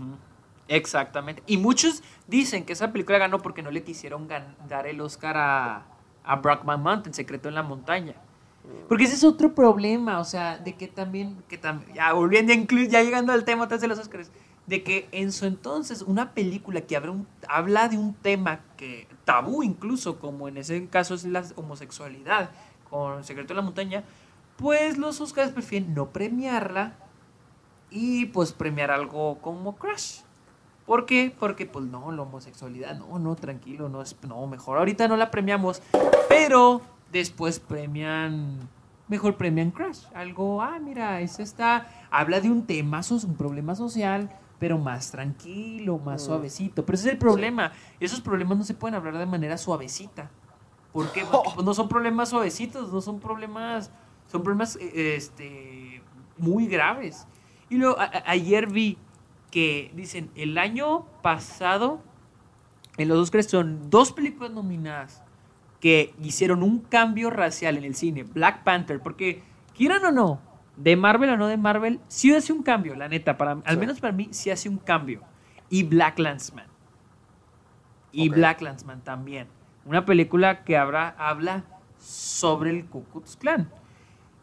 Exactamente. 0.67 1.41
Y 1.47 1.57
muchos 1.57 2.03
dicen 2.27 2.63
que 2.65 2.73
esa 2.73 2.91
película 2.91 3.17
ganó 3.17 3.39
porque 3.39 3.61
no 3.63 3.71
le 3.71 3.83
quisieron 3.83 4.27
dar 4.67 4.85
el 4.87 5.01
Oscar 5.01 5.35
a, 5.37 5.85
a 6.23 6.35
Brockman 6.37 6.81
Mountain, 6.81 7.13
Secreto 7.13 7.49
en 7.49 7.55
la 7.55 7.63
Montaña. 7.63 8.15
Porque 8.87 9.05
ese 9.05 9.15
es 9.15 9.23
otro 9.23 9.55
problema, 9.55 10.19
o 10.19 10.23
sea, 10.25 10.57
de 10.57 10.75
que 10.75 10.87
también, 10.87 11.41
que 11.47 11.59
tam- 11.59 11.81
ya 11.93 12.13
volviendo 12.13 12.53
ya 12.87 13.01
llegando 13.01 13.33
al 13.33 13.43
tema 13.45 13.63
atrás 13.65 13.81
de 13.81 13.87
los 13.87 13.97
Oscars, 13.97 14.31
de 14.67 14.83
que 14.83 15.09
en 15.11 15.31
su 15.31 15.45
entonces 15.47 16.03
una 16.03 16.33
película 16.33 16.81
que 16.81 16.95
habla 17.47 17.87
de 17.89 17.97
un 17.97 18.13
tema 18.13 18.59
que 18.77 19.07
tabú 19.25 19.63
incluso, 19.63 20.19
como 20.19 20.47
en 20.47 20.57
ese 20.57 20.87
caso 20.87 21.15
es 21.15 21.23
la 21.25 21.43
homosexualidad, 21.55 22.51
con 22.89 23.23
Secreto 23.23 23.53
en 23.53 23.57
la 23.57 23.63
Montaña, 23.63 24.03
pues 24.57 24.97
los 24.99 25.19
Oscars 25.21 25.51
prefieren 25.51 25.95
no 25.95 26.09
premiarla 26.09 26.93
y 27.89 28.25
pues 28.27 28.51
premiar 28.51 28.91
algo 28.91 29.39
como 29.41 29.75
Crash. 29.77 30.21
¿Por 30.89 31.05
qué? 31.05 31.31
Porque 31.39 31.67
pues 31.67 31.85
no, 31.85 32.11
la 32.11 32.23
homosexualidad, 32.23 32.97
no, 32.97 33.19
no, 33.19 33.35
tranquilo, 33.35 33.89
no 33.89 34.01
es, 34.01 34.15
no, 34.27 34.47
mejor 34.47 34.79
ahorita 34.79 35.07
no 35.07 35.17
la 35.17 35.29
premiamos, 35.29 35.83
pero 36.27 36.81
después 37.11 37.59
premian, 37.59 38.57
mejor 39.07 39.35
premian 39.37 39.69
Crash, 39.69 40.05
algo, 40.15 40.63
ah, 40.63 40.79
mira, 40.79 41.21
eso 41.21 41.43
está, 41.43 41.85
habla 42.09 42.41
de 42.41 42.49
un 42.49 42.65
tema, 42.65 43.01
un 43.11 43.35
problema 43.35 43.75
social, 43.75 44.31
pero 44.57 44.79
más 44.79 45.11
tranquilo, 45.11 45.99
más 45.99 46.23
suavecito, 46.23 46.83
pero 46.83 46.95
ese 46.95 47.09
es 47.09 47.13
el 47.13 47.19
problema, 47.19 47.71
esos 47.99 48.19
problemas 48.19 48.57
no 48.57 48.63
se 48.63 48.73
pueden 48.73 48.95
hablar 48.95 49.15
de 49.19 49.27
manera 49.27 49.59
suavecita, 49.59 50.31
¿por 50.91 51.11
qué? 51.11 51.21
Porque 51.23 51.51
pues, 51.53 51.63
no 51.67 51.75
son 51.75 51.87
problemas 51.87 52.29
suavecitos, 52.29 52.91
no 52.91 53.01
son 53.01 53.19
problemas, 53.19 53.91
son 54.25 54.41
problemas, 54.41 54.75
eh, 54.77 55.13
este, 55.15 56.01
muy 56.39 56.65
graves. 56.65 57.27
Y 57.69 57.75
luego, 57.77 57.99
a- 57.99 58.09
ayer 58.25 58.65
vi 58.65 58.97
que 59.51 59.91
dicen, 59.95 60.29
el 60.35 60.57
año 60.57 61.05
pasado, 61.21 62.01
en 62.97 63.07
los 63.07 63.17
Oscars 63.17 63.47
son 63.47 63.89
dos 63.89 64.11
películas 64.11 64.51
nominadas 64.51 65.23
que 65.79 66.13
hicieron 66.21 66.61
un 66.63 66.79
cambio 66.79 67.29
racial 67.29 67.77
en 67.77 67.83
el 67.85 67.95
cine. 67.95 68.23
Black 68.23 68.63
Panther, 68.63 68.99
porque 69.01 69.41
quieran 69.75 70.03
o 70.05 70.11
no, 70.11 70.41
de 70.75 70.95
Marvel 70.95 71.29
o 71.31 71.37
no 71.37 71.47
de 71.47 71.57
Marvel, 71.57 71.99
sí 72.07 72.33
hace 72.33 72.53
un 72.53 72.63
cambio, 72.63 72.95
la 72.95 73.07
neta, 73.07 73.37
para, 73.37 73.51
al 73.51 73.75
Sí. 73.75 73.77
menos 73.77 73.99
para 73.99 74.13
mí 74.13 74.29
sí 74.31 74.49
hace 74.49 74.69
un 74.69 74.77
cambio. 74.77 75.21
Y 75.69 75.83
Black 75.83 76.19
Landsman. 76.19 76.67
Y. 78.11 78.29
Black 78.29 78.61
Landsman 78.61 79.01
también. 79.01 79.47
Una 79.85 80.05
película 80.05 80.63
que 80.63 80.77
habrá, 80.77 81.09
habla 81.17 81.63
sobre 81.99 82.71
el 82.71 82.85
Ku 82.85 83.03
Klux 83.05 83.37
Klan. 83.37 83.69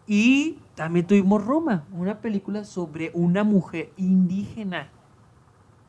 Y 0.07 0.59
también 0.77 1.07
tuvimos 1.07 1.45
Roma, 1.45 1.85
una 1.93 2.21
película 2.21 2.65
sobre 2.65 3.11
una 3.13 3.43
mujer 3.43 3.91
indígena 3.97 4.89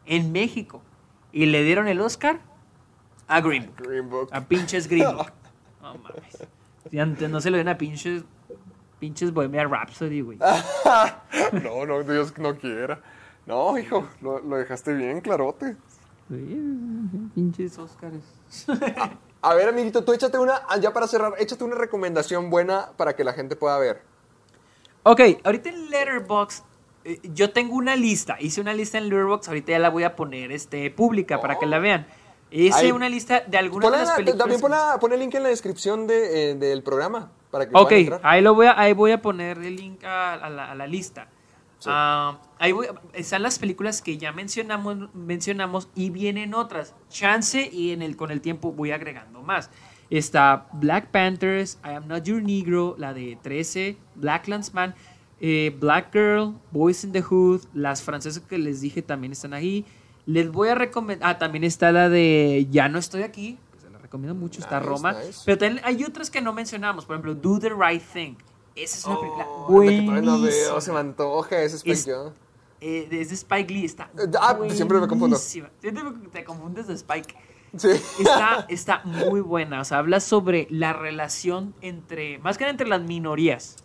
en 0.08 0.32
México. 0.32 0.82
Y 1.32 1.46
le 1.46 1.64
dieron 1.64 1.88
el 1.88 2.02
Oscar 2.02 2.40
a 3.28 3.42
Green 3.42 3.68
Book. 3.68 3.88
Green 3.88 4.10
Book. 4.10 4.30
A 4.32 4.42
pinches 4.42 4.88
Green 4.88 5.16
Book. 5.16 5.32
No 5.82 5.94
mames. 6.00 6.44
Si 6.90 7.00
antes 7.00 7.30
no 7.30 7.40
se 7.40 7.50
lo 7.50 7.58
den 7.58 7.70
a 7.70 7.78
pinches, 7.78 8.24
pinches 9.00 9.32
Bohemian 9.32 9.72
Rhapsody, 9.72 10.22
güey. 10.22 10.40
No, 11.64 11.86
no, 11.86 12.04
Dios 12.04 12.38
no 12.38 12.58
quiera. 12.58 13.00
No, 13.46 13.78
hijo, 13.78 14.08
lo, 14.22 14.40
lo 14.40 14.58
dejaste 14.58 14.94
bien 14.94 15.22
clarote. 15.22 15.78
Sí, 16.28 17.30
pinches 17.36 17.78
Oscars. 17.78 18.24
A 19.42 19.54
ver, 19.54 19.70
amiguito, 19.70 20.04
tú 20.04 20.14
échate 20.14 20.38
una, 20.38 20.62
ah, 20.68 20.78
ya 20.78 20.92
para 20.92 21.08
cerrar, 21.08 21.34
échate 21.38 21.64
una 21.64 21.76
recomendación 21.76 22.50
buena 22.50 22.90
para 22.98 23.16
que 23.16 23.24
la 23.24 23.34
gente 23.34 23.56
pueda 23.56 23.78
ver. 23.78 24.02
Ok, 25.04 25.22
ahorita 25.44 25.70
en 25.70 25.90
Letterboxd 25.90 26.66
yo 27.34 27.52
tengo 27.52 27.76
una 27.76 27.96
lista. 27.96 28.38
Hice 28.40 28.62
una 28.62 28.74
lista 28.74 28.98
en 28.98 29.10
Letterboxd, 29.10 29.48
ahorita 29.50 29.72
ya 29.72 29.80
la 29.80 29.90
voy 29.90 30.04
a 30.04 30.16
poner 30.16 30.52
este, 30.52 30.90
pública 30.92 31.40
para 31.42 31.58
que 31.60 31.66
la 31.66 31.80
vean. 31.80 32.08
Hice 32.50 32.78
Ahí. 32.86 32.92
una 32.92 33.10
lista 33.10 33.42
de 33.46 33.58
algunas 33.58 33.92
de 33.92 33.98
las 33.98 34.08
la- 34.08 34.16
películas. 34.16 34.38
también 34.40 34.62
pon, 34.62 34.72
la- 34.72 34.98
pon 35.00 35.12
el 35.14 35.20
link 35.20 35.34
en 35.36 35.44
la 35.44 35.50
descripción 35.50 36.08
de, 36.08 36.52
eh, 36.52 36.56
del 36.56 36.82
programa 36.82 37.32
para 37.52 37.68
que 37.68 37.72
Ok, 37.78 37.92
entrar. 37.92 38.22
ahí, 38.24 38.42
lo 38.42 38.54
voy 38.56 38.68
a, 38.68 38.80
ahí 38.80 38.94
voy 38.94 39.12
a 39.12 39.22
poner 39.22 39.58
el 39.58 39.76
link 39.76 40.04
a, 40.06 40.34
a 40.36 40.50
la, 40.50 40.72
a 40.72 40.76
la 40.76 40.88
lista. 40.88 41.28
Sí. 41.80 41.90
Ah, 41.92 42.40
ahí 42.58 42.72
voy- 42.72 42.88
están 43.14 43.44
las 43.44 43.60
películas 43.60 44.02
que 44.02 44.18
ya 44.18 44.32
mencionamos, 44.32 45.14
mencionamos 45.14 45.90
y 45.94 46.10
vienen 46.10 46.54
otras. 46.54 46.96
Chance 47.10 47.70
y 47.72 47.92
en 47.92 48.02
el, 48.02 48.16
con 48.16 48.32
el 48.32 48.42
tiempo 48.42 48.72
voy 48.72 48.92
agregando 48.92 49.42
más. 49.44 49.70
Está 50.10 50.68
Black 50.72 51.08
Panthers, 51.12 51.78
I 51.84 51.90
Am 51.96 52.08
Not 52.08 52.24
Your 52.24 52.42
Negro, 52.42 52.96
la 52.98 53.14
de 53.14 53.38
13, 53.42 53.98
Black 54.16 54.48
Landsman, 54.48 54.96
eh, 55.40 55.76
Black 55.80 56.12
Girl, 56.14 56.56
Boys 56.72 57.04
in 57.04 57.12
the 57.12 57.22
Hood, 57.22 57.62
las 57.74 58.02
francesas 58.02 58.44
que 58.48 58.58
les 58.58 58.82
dije 58.82 59.02
también 59.02 59.32
están 59.34 59.54
ahí. 59.54 59.86
Les 60.26 60.52
voy 60.52 60.70
a 60.70 60.76
recomendar, 60.76 61.30
ah, 61.30 61.38
también 61.38 61.64
está 61.64 61.92
la 61.92 62.10
de 62.10 62.68
Ya 62.70 62.90
no 62.90 63.00
estoy 63.00 63.22
aquí, 63.24 63.58
que 63.74 63.80
se 63.80 63.90
la 63.90 63.98
recomiendo 64.00 64.36
mucho, 64.36 64.60
está 64.60 64.80
Nice, 64.80 64.90
Roma. 64.90 65.14
nice. 65.14 65.42
Pero 65.46 65.58
también 65.58 65.82
hay 65.86 66.04
otras 66.04 66.30
que 66.30 66.42
no 66.42 66.54
mencionamos, 66.54 67.06
por 67.06 67.16
ejemplo, 67.16 67.34
Do 67.36 67.60
the 67.60 67.70
Right 67.70 68.02
Thing. 68.14 68.36
Esa 68.76 68.98
es 68.98 69.06
una 69.06 69.20
película 69.20 69.46
Oh, 69.48 69.84
la 69.84 69.90
que 69.90 70.02
todavía 70.02 70.22
no 70.22 70.38
buenísima. 70.40 70.68
veo, 70.72 70.82
se 70.82 70.92
me 70.92 71.00
antoja 71.00 71.62
ese 71.64 71.78
Spike 71.78 71.94
Es- 71.94 72.06
Jonze. 72.06 72.40
Eh, 72.80 73.08
es 73.10 73.30
de 73.30 73.36
Spike 73.36 73.74
Lee, 73.74 73.86
está 73.86 74.12
Eh, 74.20 74.30
ah, 74.40 74.56
siempre 74.70 75.00
me 75.00 75.08
confundo. 75.08 75.36
Siempre 75.38 75.72
te 76.32 76.44
confundes 76.44 76.86
de 76.88 76.94
Spike. 76.94 77.34
Sí. 77.76 77.90
Está, 78.20 78.66
está 78.70 79.02
muy 79.04 79.42
buena, 79.42 79.82
o 79.82 79.84
sea, 79.86 79.98
habla 80.00 80.20
sobre 80.20 80.68
la 80.70 80.94
relación 80.94 81.74
entre, 81.82 82.38
más 82.40 82.58
que 82.58 82.68
entre 82.70 82.88
las 82.88 83.02
minorías. 83.02 83.78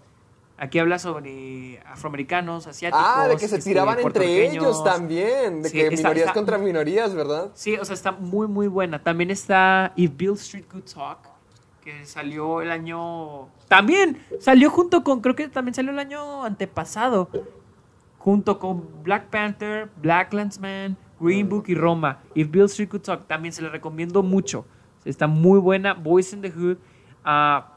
Aquí 0.62 0.78
habla 0.78 1.01
sobre 1.01 1.80
afroamericanos, 1.84 2.68
asiáticos. 2.68 3.05
Ah, 3.05 3.26
de 3.26 3.34
que 3.36 3.48
se 3.48 3.56
este, 3.56 3.70
tiraban 3.70 3.98
entre 3.98 4.47
ellos 4.47 4.84
también. 4.84 5.60
De 5.60 5.68
Sí, 5.68 5.76
que 5.76 5.86
está- 5.89 5.97
minorías 6.10 6.26
está- 6.28 6.34
contra 6.34 6.56
minorías, 6.59 7.12
¿verdad? 7.16 7.51
Sí, 7.55 7.74
o 7.76 7.84
sea, 7.84 7.94
está 7.94 8.12
muy, 8.12 8.47
muy 8.47 8.68
buena. 8.68 9.02
También 9.02 9.32
está 9.32 9.93
If 9.97 10.12
Bill 10.16 10.34
Street 10.34 10.66
Could 10.70 10.84
Talk, 10.84 11.18
que 11.82 12.06
salió 12.06 12.62
el 12.62 12.70
año... 12.70 13.48
También 13.66 14.24
salió 14.39 14.70
junto 14.70 15.02
con, 15.02 15.20
creo 15.20 15.34
que 15.34 15.48
también 15.48 15.74
salió 15.74 15.90
el 15.90 15.98
año 15.98 16.44
antepasado, 16.44 17.28
junto 18.18 18.60
con 18.60 19.02
Black 19.02 19.30
Panther, 19.30 19.90
Black 20.01 20.32
Landsman, 20.32 20.97
Green 21.18 21.48
Book 21.48 21.64
y 21.66 21.74
Roma. 21.74 22.20
If 22.36 22.52
Bill 22.52 22.66
Street 22.66 22.89
Could 22.89 23.02
Talk, 23.02 23.26
también 23.26 23.52
se 23.52 23.62
le 23.62 23.68
recomiendo 23.68 24.22
mucho. 24.22 24.64
Está 25.05 25.26
muy 25.26 25.59
buena. 25.59 25.94
Boys 25.94 26.32
in 26.32 26.40
the 26.40 26.51
Hood. 26.52 26.76
Ah, 27.24 27.72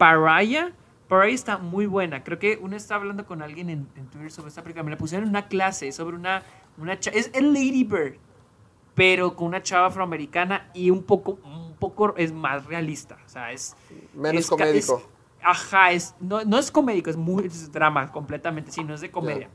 Pariah. 1.07 1.21
Pariah 1.21 1.35
está 1.35 1.57
muy 1.57 1.85
buena. 1.85 2.23
Creo 2.23 2.39
que 2.39 2.59
uno 2.61 2.75
está 2.75 2.95
hablando 2.95 3.25
con 3.25 3.41
alguien 3.41 3.69
en, 3.69 3.87
en 3.95 4.07
Twitter 4.07 4.31
sobre 4.31 4.49
esta 4.49 4.61
película. 4.63 4.83
Me 4.83 4.91
la 4.91 4.97
pusieron 4.97 5.25
en 5.25 5.29
una 5.29 5.47
clase 5.47 5.91
sobre 5.91 6.15
una... 6.15 6.43
una 6.77 6.99
cha- 6.99 7.11
es 7.11 7.31
el 7.33 7.53
Lady 7.53 7.83
Bird 7.83 8.15
pero 8.93 9.35
con 9.35 9.47
una 9.47 9.61
chava 9.61 9.87
afroamericana 9.87 10.69
y 10.73 10.89
un 10.89 11.03
poco, 11.03 11.37
un 11.43 11.73
poco 11.77 12.15
es 12.15 12.31
más 12.31 12.65
realista. 12.65 13.17
O 13.25 13.29
sea, 13.29 13.51
es. 13.51 13.75
Menos 14.13 14.43
es 14.43 14.49
comédico. 14.49 14.97
es- 14.99 15.05
ajá, 15.43 15.91
es, 15.91 16.15
no, 16.21 16.45
no 16.45 16.57
es 16.57 16.71
comédico, 16.71 17.09
es 17.09 17.17
muy 17.17 17.45
es 17.45 17.69
drama 17.73 18.09
completamente, 18.13 18.71
sí, 18.71 18.85
no 18.85 18.93
es 18.93 19.01
de 19.01 19.11
comedia. 19.11 19.49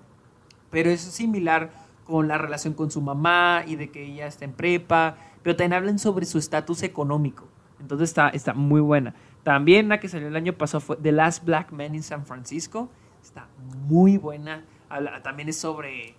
Pero 0.70 0.90
es 0.90 1.00
similar 1.00 1.70
con 2.04 2.28
la 2.28 2.36
relación 2.36 2.74
con 2.74 2.90
su 2.90 3.00
mamá 3.00 3.62
y 3.66 3.76
de 3.76 3.90
que 3.90 4.04
ella 4.04 4.26
está 4.26 4.44
en 4.44 4.52
prepa, 4.52 5.16
pero 5.42 5.56
también 5.56 5.72
hablan 5.72 5.98
sobre 5.98 6.26
su 6.26 6.36
estatus 6.36 6.82
económico. 6.82 7.48
Entonces 7.80 8.10
está, 8.10 8.28
está 8.28 8.52
muy 8.52 8.82
buena. 8.82 9.14
También 9.42 9.88
la 9.88 10.00
que 10.00 10.08
salió 10.08 10.28
el 10.28 10.36
año 10.36 10.52
pasado 10.52 10.80
fue 10.80 10.96
The 10.96 11.12
Last 11.12 11.44
Black 11.44 11.72
Man 11.72 11.94
in 11.94 12.02
San 12.02 12.26
Francisco. 12.26 12.88
Está 13.22 13.48
muy 13.86 14.16
buena. 14.18 14.64
Habla- 14.88 15.22
también 15.22 15.48
es 15.48 15.56
sobre... 15.58 16.14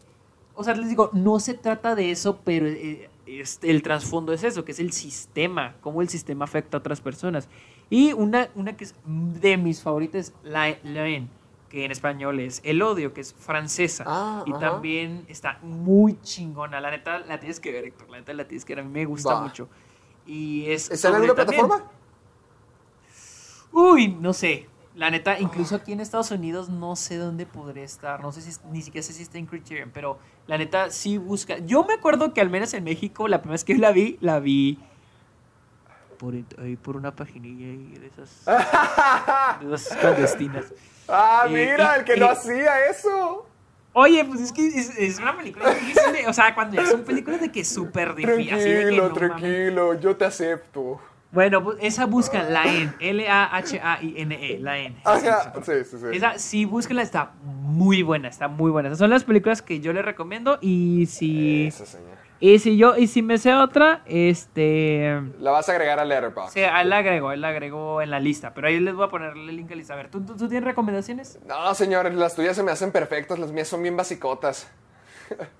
O 0.55 0.63
sea, 0.63 0.75
les 0.75 0.89
digo, 0.89 1.09
no 1.13 1.39
se 1.39 1.53
trata 1.53 1.95
de 1.95 2.11
eso, 2.11 2.39
pero 2.43 2.67
eh, 2.67 3.09
este, 3.25 3.71
el 3.71 3.81
trasfondo 3.83 4.33
es 4.33 4.43
eso, 4.43 4.65
que 4.65 4.73
es 4.73 4.79
el 4.79 4.91
sistema, 4.91 5.75
cómo 5.81 6.01
el 6.01 6.09
sistema 6.09 6.43
afecta 6.45 6.77
a 6.77 6.79
otras 6.79 6.99
personas. 6.99 7.47
Y 7.89 8.13
una, 8.13 8.49
una 8.55 8.75
que 8.75 8.83
es 8.85 8.95
de 9.05 9.57
mis 9.57 9.81
favoritas 9.81 10.33
La, 10.43 10.75
La 10.83 11.03
Haine, 11.03 11.27
que 11.69 11.85
en 11.85 11.91
español 11.91 12.39
es 12.41 12.59
El 12.65 12.81
Odio, 12.81 13.13
que 13.13 13.21
es 13.21 13.33
francesa. 13.33 14.03
Ah, 14.07 14.43
y 14.45 14.51
ajá. 14.51 14.59
también 14.59 15.23
está 15.29 15.57
muy 15.61 16.19
chingona. 16.21 16.81
La 16.81 16.91
neta, 16.91 17.19
la 17.19 17.39
tienes 17.39 17.59
que 17.61 17.71
ver, 17.71 17.85
Héctor. 17.85 18.09
La 18.09 18.17
neta, 18.17 18.33
la 18.33 18.45
tienes 18.47 18.65
que 18.65 18.75
ver. 18.75 18.83
A 18.83 18.87
mí 18.87 18.91
me 18.91 19.05
gusta 19.05 19.33
Va. 19.35 19.41
mucho. 19.43 19.69
Y 20.25 20.65
es 20.69 20.91
¿Está 20.91 21.09
en 21.09 21.15
alguna 21.15 21.33
también- 21.35 21.61
plataforma? 21.65 21.91
Uy, 23.71 24.07
no 24.09 24.33
sé. 24.33 24.67
La 24.95 25.09
neta, 25.09 25.39
incluso 25.39 25.75
aquí 25.77 25.93
en 25.93 26.01
Estados 26.01 26.31
Unidos 26.31 26.67
no 26.69 26.95
sé 26.97 27.15
dónde 27.15 27.45
podría 27.45 27.83
estar. 27.85 28.19
No 28.21 28.31
sé 28.33 28.41
si 28.41 28.51
ni 28.71 28.81
siquiera 28.81 29.05
sé 29.07 29.13
si 29.13 29.23
está 29.23 29.37
en 29.37 29.45
Criterion, 29.45 29.89
pero 29.93 30.19
la 30.47 30.57
neta 30.57 30.89
sí 30.89 31.17
busca. 31.17 31.57
Yo 31.59 31.85
me 31.85 31.93
acuerdo 31.93 32.33
que 32.33 32.41
al 32.41 32.49
menos 32.49 32.73
en 32.73 32.83
México, 32.83 33.27
la 33.29 33.39
primera 33.39 33.53
vez 33.53 33.63
que 33.63 33.75
la 33.77 33.91
vi, 33.93 34.17
la 34.19 34.39
vi 34.39 34.79
por, 36.17 36.33
ahí 36.61 36.75
por 36.75 36.97
una 36.97 37.15
paginilla 37.15 37.67
ahí 37.67 37.97
de 37.99 38.07
esas, 38.07 38.45
de 39.61 39.73
esas 39.75 39.97
clandestinas. 39.97 40.65
Ah, 41.13 41.43
Eh, 41.47 41.49
mira, 41.51 41.95
y- 41.95 41.99
el 41.99 42.05
que 42.05 42.15
no 42.15 42.25
y- 42.27 42.29
hacía 42.29 42.85
eso. 42.85 43.45
Oye, 43.91 44.23
pues 44.23 44.39
es 44.39 44.53
que 44.53 44.65
es, 44.67 44.97
es 44.97 45.19
una 45.19 45.35
película 45.35 45.69
difícil 45.73 46.13
de- 46.13 46.27
O 46.27 46.31
sea, 46.31 46.55
cuando 46.55 46.77
ya 46.77 46.85
son 46.85 47.01
películas 47.03 47.41
de 47.41 47.51
que 47.51 47.65
súper 47.65 48.15
difícil. 48.15 48.53
así 48.53 48.63
de 48.69 48.75
que 48.75 48.81
Tranquilo, 48.83 49.07
no 49.09 49.13
tranquilo, 49.13 49.99
yo 49.99 50.15
te 50.15 50.23
acepto. 50.23 51.01
Bueno, 51.31 51.63
pues 51.63 51.77
esa 51.81 52.05
buscan, 52.07 52.51
la 52.51 52.65
N, 52.65 52.93
L-A-H-A-I-N-E, 52.99 54.59
la 54.59 54.79
N. 54.79 54.97
Ajá, 55.05 55.53
sí, 55.63 55.71
sí, 55.89 55.97
sí. 55.97 56.05
Esa, 56.11 56.37
sí, 56.37 56.65
búsquenla, 56.65 57.01
está 57.01 57.31
muy 57.41 58.03
buena, 58.03 58.27
está 58.27 58.49
muy 58.49 58.69
buena. 58.69 58.89
Esas 58.89 58.99
son 58.99 59.09
las 59.09 59.23
películas 59.23 59.61
que 59.61 59.79
yo 59.79 59.93
les 59.93 60.03
recomiendo 60.03 60.57
y 60.59 61.05
si... 61.05 61.67
Eso, 61.67 61.85
señor. 61.85 62.21
Y 62.41 62.57
si 62.57 62.75
yo, 62.75 62.97
y 62.97 63.05
si 63.07 63.21
me 63.21 63.37
sé 63.37 63.53
otra, 63.53 64.01
este... 64.05 65.21
La 65.39 65.51
vas 65.51 65.69
a 65.69 65.73
agregar 65.73 65.99
a 65.99 66.05
Letterboxd. 66.05 66.53
Sí, 66.53 66.61
ahí 66.61 66.87
la 66.87 66.97
agrego, 66.97 67.29
ahí 67.29 67.39
la 67.39 67.49
agrego 67.49 68.01
en 68.01 68.09
la 68.09 68.19
lista, 68.19 68.53
pero 68.53 68.67
ahí 68.67 68.79
les 68.79 68.95
voy 68.95 69.05
a 69.05 69.09
poner 69.09 69.33
el 69.37 69.45
link 69.55 69.67
a 69.67 69.69
la 69.69 69.75
lista. 69.77 69.93
A 69.93 69.97
ver, 69.97 70.09
¿tú, 70.09 70.21
tú, 70.25 70.35
tú 70.35 70.49
tienes 70.49 70.65
recomendaciones? 70.65 71.39
No, 71.45 71.73
señor, 71.75 72.11
las 72.13 72.35
tuyas 72.35 72.55
se 72.55 72.63
me 72.63 72.71
hacen 72.71 72.91
perfectas, 72.91 73.37
las 73.37 73.51
mías 73.51 73.67
son 73.67 73.83
bien 73.83 73.95
basicotas. 73.95 74.69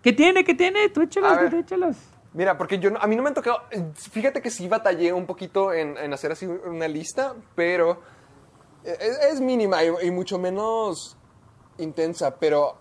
¿Qué 0.01 0.11
tiene? 0.11 0.43
¿Qué 0.43 0.53
tiene? 0.53 0.89
Tú 0.89 1.03
échalas, 1.03 1.49
tú 1.49 1.57
échalas. 1.57 1.97
Mira, 2.33 2.57
porque 2.57 2.79
yo 2.79 2.91
a 2.99 3.07
mí 3.07 3.15
no 3.15 3.23
me 3.23 3.29
han 3.29 3.33
tocado. 3.35 3.61
Fíjate 3.95 4.41
que 4.41 4.49
sí 4.49 4.67
batallé 4.67 5.11
un 5.11 5.25
poquito 5.25 5.73
en, 5.73 5.97
en 5.97 6.13
hacer 6.13 6.31
así 6.31 6.45
una 6.45 6.87
lista, 6.87 7.33
pero 7.55 7.99
es, 8.83 9.17
es 9.33 9.41
mínima 9.41 9.83
y, 9.83 9.89
y 10.03 10.11
mucho 10.11 10.39
menos 10.39 11.17
intensa, 11.77 12.35
pero 12.35 12.77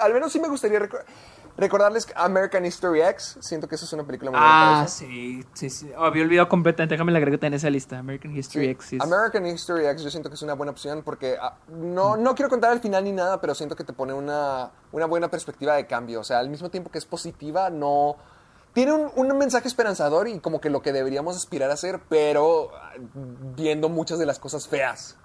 al 0.00 0.12
menos 0.14 0.32
sí 0.32 0.40
me 0.40 0.48
gustaría 0.48 0.78
recor- 0.80 1.04
recordarles 1.58 2.06
American 2.16 2.64
History 2.64 3.02
X. 3.02 3.36
Siento 3.40 3.68
que 3.68 3.74
esa 3.74 3.84
es 3.84 3.92
una 3.92 4.04
película 4.04 4.30
muy 4.30 4.40
Ah, 4.42 4.84
eso. 4.86 4.94
sí, 4.96 5.44
sí, 5.52 5.68
sí. 5.68 5.90
Oh, 5.98 6.04
había 6.04 6.22
olvidado 6.22 6.48
completamente. 6.48 6.94
Déjame 6.94 7.12
la 7.12 7.18
agrego 7.18 7.38
en 7.42 7.52
esa 7.54 7.68
lista. 7.68 7.98
American 7.98 8.34
History 8.34 8.64
Sí. 8.64 8.70
X. 8.70 8.92
es- 8.94 9.02
American 9.02 9.44
History 9.46 9.84
X 9.86 10.02
yo 10.02 10.10
siento 10.10 10.30
que 10.30 10.36
es 10.36 10.42
una 10.42 10.54
buena 10.54 10.72
opción 10.72 11.02
porque 11.02 11.36
ah, 11.38 11.58
no, 11.68 12.16
no 12.16 12.34
quiero 12.34 12.48
contar 12.48 12.72
el 12.72 12.80
final 12.80 13.04
ni 13.04 13.12
nada, 13.12 13.38
pero 13.40 13.54
siento 13.54 13.76
que 13.76 13.84
te 13.84 13.92
pone 13.92 14.14
una, 14.14 14.70
una 14.92 15.04
buena 15.04 15.28
perspectiva 15.30 15.74
de 15.74 15.86
cambio. 15.86 16.20
O 16.20 16.24
sea, 16.24 16.38
al 16.38 16.48
mismo 16.48 16.70
tiempo 16.70 16.90
que 16.90 16.96
es 16.96 17.04
positiva, 17.04 17.68
no... 17.68 18.16
Tiene 18.74 18.92
un, 18.92 19.10
un 19.14 19.38
mensaje 19.38 19.66
esperanzador 19.68 20.28
y 20.28 20.40
como 20.40 20.60
que 20.60 20.68
lo 20.68 20.82
que 20.82 20.92
deberíamos 20.92 21.36
aspirar 21.36 21.70
a 21.70 21.74
hacer, 21.74 22.00
pero 22.08 22.70
ah, 22.76 22.92
viendo 23.56 23.88
muchas 23.88 24.18
de 24.18 24.26
las 24.26 24.38
cosas 24.38 24.68
feas. 24.68 25.16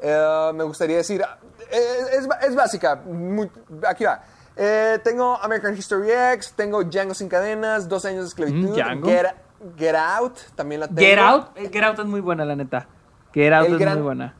Eh, 0.00 0.50
me 0.54 0.64
gustaría 0.64 0.96
decir, 0.98 1.22
ah, 1.22 1.38
es, 1.70 2.26
es 2.46 2.54
básica, 2.54 2.96
muy- 2.96 3.50
aquí 3.86 4.04
va. 4.04 4.22
Eh, 4.56 4.98
tengo 5.02 5.36
American 5.42 5.76
History 5.76 6.10
X, 6.34 6.52
tengo 6.54 6.84
Django 6.84 7.14
sin 7.14 7.28
cadenas, 7.28 7.88
12 7.88 8.08
años 8.08 8.22
de 8.22 8.28
esclavitud, 8.28 8.70
Mm, 8.70 8.74
Django. 8.74 9.08
Get, 9.08 9.26
Get 9.76 9.94
Out, 9.96 10.38
también 10.54 10.80
la 10.80 10.86
tengo. 10.88 11.00
Get 11.00 11.18
Out. 11.18 11.46
eh, 11.56 11.70
Get 11.72 11.82
Out 11.82 11.98
es 11.98 12.06
muy 12.06 12.20
buena, 12.20 12.44
la 12.44 12.54
neta. 12.54 12.86
Get 13.32 13.52
Out 13.52 13.66
El 13.66 13.72
es 13.74 13.78
gran- 13.80 13.94
muy 13.94 14.02
buena. 14.04 14.36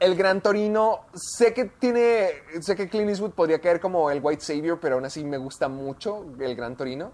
El 0.00 0.14
Gran 0.14 0.40
Torino, 0.40 1.00
sé 1.12 1.52
que 1.52 1.64
tiene, 1.64 2.30
sé 2.60 2.76
que 2.76 2.88
Clint 2.88 3.10
Eastwood 3.10 3.32
podría 3.32 3.60
caer 3.60 3.80
como 3.80 4.10
el 4.12 4.20
White 4.22 4.42
Savior, 4.42 4.78
pero 4.80 4.94
aún 4.94 5.04
así 5.04 5.24
me 5.24 5.38
gusta 5.38 5.68
mucho 5.68 6.24
el 6.38 6.54
Gran 6.54 6.76
Torino. 6.76 7.10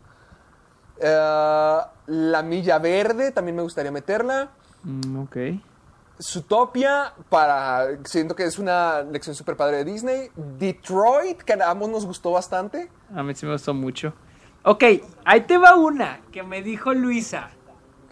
Eh, 1.01 1.79
la 2.07 2.43
Milla 2.43 2.79
Verde, 2.79 3.33
también 3.33 3.57
me 3.57 3.63
gustaría 3.63 3.91
meterla. 3.91 4.51
Mm, 4.83 5.19
ok. 5.23 5.37
Zootopia, 6.23 7.13
para, 7.29 7.99
siento 8.05 8.37
que 8.37 8.45
es 8.45 8.59
una 8.59 9.03
lección 9.03 9.35
super 9.35 9.57
padre 9.57 9.79
de 9.79 9.85
Disney. 9.85 10.31
Detroit, 10.37 11.43
que 11.43 11.55
a 11.55 11.71
ambos 11.71 11.89
nos 11.89 12.07
gustó 12.07 12.31
bastante. 12.33 12.89
A 13.15 13.23
mí 13.23 13.35
sí 13.35 13.47
me 13.47 13.53
gustó 13.53 13.75
mucho. 13.75 14.15
Ok, 14.63 14.85
ahí 15.25 15.41
te 15.43 15.59
va 15.59 15.75
una 15.77 16.21
que 16.33 16.43
me 16.43 16.63
dijo 16.63 16.95
Luisa. 16.95 17.51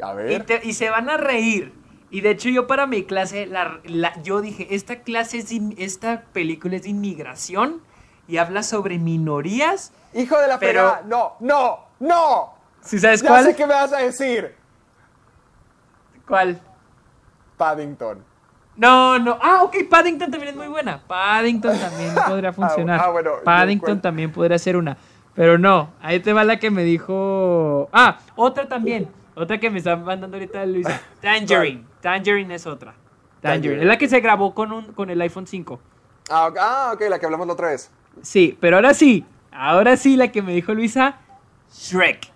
A 0.03 0.13
Y, 0.13 0.17
ver. 0.17 0.47
te- 0.47 0.61
y 0.65 0.73
se 0.75 0.91
van 0.91 1.09
a 1.09 1.17
reír. 1.17 1.73
Y 2.11 2.21
de 2.21 2.31
hecho 2.31 2.49
yo 2.51 2.67
para 2.67 2.87
mi 2.87 3.05
clase, 3.05 3.47
la, 3.47 3.81
la- 3.85 4.21
yo 4.23 4.41
dije, 4.41 4.75
esta 4.75 4.97
clase 5.03 5.39
es, 5.39 5.53
in- 5.53 5.75
esta 5.79 6.25
película 6.33 6.77
es 6.77 6.83
de 6.83 6.91
inmigración 6.91 7.81
y 8.29 8.37
habla 8.39 8.63
sobre 8.65 8.99
minorías. 8.99 9.93
Hijo 10.13 10.37
de 10.39 10.49
la 10.49 10.59
pero- 10.59 10.99
no, 11.07 11.35
no, 11.41 11.79
no. 12.01 12.52
¿Sí 12.83 12.99
sabes 12.99 13.23
Ya 13.23 13.29
cuál? 13.29 13.45
sé 13.45 13.57
qué 13.57 13.67
me 13.67 13.75
vas 13.75 13.93
a 13.93 13.99
decir. 13.99 14.55
¿Cuál? 16.27 16.61
Paddington. 17.57 18.25
No, 18.77 19.19
no. 19.19 19.39
Ah, 19.41 19.63
ok, 19.63 19.77
Paddington 19.89 20.31
también 20.31 20.51
es 20.51 20.57
muy 20.57 20.69
buena. 20.69 21.01
Paddington 21.07 21.79
también 21.79 22.15
podría 22.27 22.53
funcionar. 22.53 23.01
ah, 23.03 23.11
bueno, 23.11 23.31
Paddington 23.45 24.01
también 24.01 24.33
podría 24.33 24.59
ser 24.59 24.77
una. 24.77 24.97
Pero 25.35 25.59
no, 25.59 25.91
ahí 26.03 26.21
te 26.21 26.33
va 26.33 26.45
la 26.45 26.59
que 26.59 26.71
me 26.71 26.83
dijo. 26.85 27.89
Ah, 27.93 28.19
otra 28.37 28.69
también. 28.69 29.09
Otra 29.35 29.59
que 29.59 29.71
me 29.71 29.79
está 29.79 29.97
mandando 29.97 30.37
ahorita 30.37 30.65
Luisa. 30.67 31.01
Tangerine. 31.21 31.85
Tangerine 32.01 32.55
es 32.55 32.67
otra. 32.67 32.95
Tangerine. 33.41 33.83
Es 33.83 33.89
la 33.89 33.97
que 33.97 34.09
se 34.09 34.21
grabó 34.21 34.55
con, 34.55 34.73
un, 34.73 34.93
con 34.93 35.09
el 35.11 35.21
iPhone 35.21 35.47
5. 35.47 35.81
Ah, 36.31 36.47
ok, 36.49 36.57
ah, 36.61 36.91
ok, 36.95 37.03
la 37.09 37.19
que 37.19 37.27
hablamos 37.27 37.47
la 37.47 37.53
otra 37.55 37.69
vez. 37.69 37.91
Sí, 38.23 38.57
pero 38.61 38.77
ahora 38.77 38.93
sí. 38.95 39.25
Ahora 39.51 39.97
sí, 39.97 40.17
la 40.17 40.29
que 40.33 40.43
me 40.43 40.53
dijo 40.53 40.75
Luisa. 40.75 41.17
Shrek. 41.73 42.32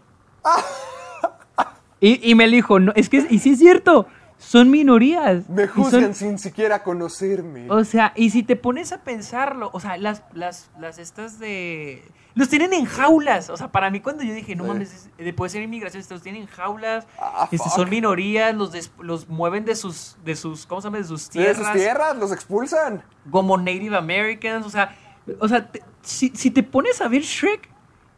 Y, 2.00 2.30
y 2.30 2.34
me 2.34 2.46
dijo, 2.48 2.78
no, 2.78 2.92
es 2.94 3.08
que, 3.08 3.26
y 3.30 3.38
sí 3.38 3.50
es 3.52 3.58
cierto, 3.58 4.06
son 4.38 4.70
minorías. 4.70 5.48
Me 5.48 5.66
son- 5.66 5.74
juzgan 5.84 6.14
sin 6.14 6.38
siquiera 6.38 6.82
conocerme. 6.82 7.70
O 7.70 7.84
sea, 7.84 8.12
y 8.14 8.30
si 8.30 8.42
te 8.42 8.54
pones 8.54 8.92
a 8.92 8.98
pensarlo, 9.02 9.70
o 9.72 9.80
sea, 9.80 9.96
las, 9.96 10.22
las, 10.34 10.70
las 10.78 10.98
estas 10.98 11.38
de... 11.38 12.04
Los 12.34 12.50
tienen 12.50 12.74
en 12.74 12.84
jaulas. 12.84 13.48
O 13.48 13.56
sea, 13.56 13.72
para 13.72 13.90
mí 13.90 14.00
cuando 14.00 14.22
yo 14.22 14.34
dije, 14.34 14.54
no 14.54 14.64
mames, 14.64 15.10
es- 15.18 15.34
puede 15.34 15.48
ser 15.48 15.62
inmigración, 15.62 16.04
los 16.10 16.20
tienen 16.20 16.42
en 16.42 16.48
jaulas. 16.48 17.06
Ah, 17.18 17.48
este, 17.50 17.70
son 17.70 17.88
minorías, 17.88 18.54
los, 18.54 18.72
des- 18.72 18.92
los 18.98 19.26
mueven 19.30 19.64
de 19.64 19.74
sus, 19.74 20.18
de 20.22 20.36
sus, 20.36 20.66
¿cómo 20.66 20.82
se 20.82 20.88
llama? 20.88 20.98
De 20.98 21.04
sus 21.04 21.30
De 21.30 21.40
tierras. 21.40 21.56
sus 21.56 21.72
tierras, 21.72 22.14
los 22.18 22.30
expulsan. 22.30 23.02
Como 23.30 23.56
Native 23.56 23.96
Americans. 23.96 24.66
O 24.66 24.70
sea, 24.70 24.94
o 25.40 25.48
sea 25.48 25.66
te- 25.72 25.82
si, 26.02 26.28
si 26.34 26.50
te 26.50 26.62
pones 26.62 27.00
a 27.00 27.08
ver 27.08 27.22
Shrek, 27.22 27.70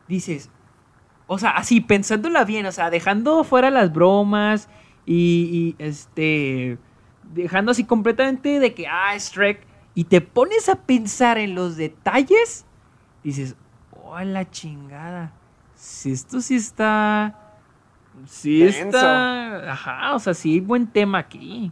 dices, 0.09 0.51
o 1.29 1.39
sea, 1.39 1.51
así, 1.51 1.81
pensándola 1.83 2.45
bien, 2.45 2.67
o 2.67 2.73
sea, 2.73 2.89
dejando 2.89 3.45
fuera 3.45 3.71
las 3.71 3.93
bromas 3.93 4.69
y, 5.05 5.77
y, 5.79 5.83
este. 5.83 6.79
Dejando 7.23 7.73
así 7.73 7.85
completamente 7.85 8.59
de 8.59 8.75
que, 8.75 8.89
ah, 8.89 9.15
es 9.15 9.31
Shrek. 9.31 9.67
Y 9.95 10.05
te 10.05 10.23
pones 10.23 10.71
a 10.71 10.77
pensar 10.77 11.37
en 11.37 11.55
los 11.55 11.77
detalles, 11.77 12.65
dices, 13.23 13.57
oh, 14.03 14.19
la 14.21 14.51
chingada. 14.51 15.33
Si 15.75 16.13
esto 16.13 16.41
sí 16.41 16.57
está. 16.57 17.35
Sí 18.27 18.61
Denso. 18.61 18.87
está. 18.87 19.73
Ajá, 19.73 20.15
o 20.15 20.19
sea, 20.19 20.33
sí 20.33 20.55
hay 20.55 20.61
buen 20.61 20.87
tema 20.87 21.19
aquí. 21.19 21.71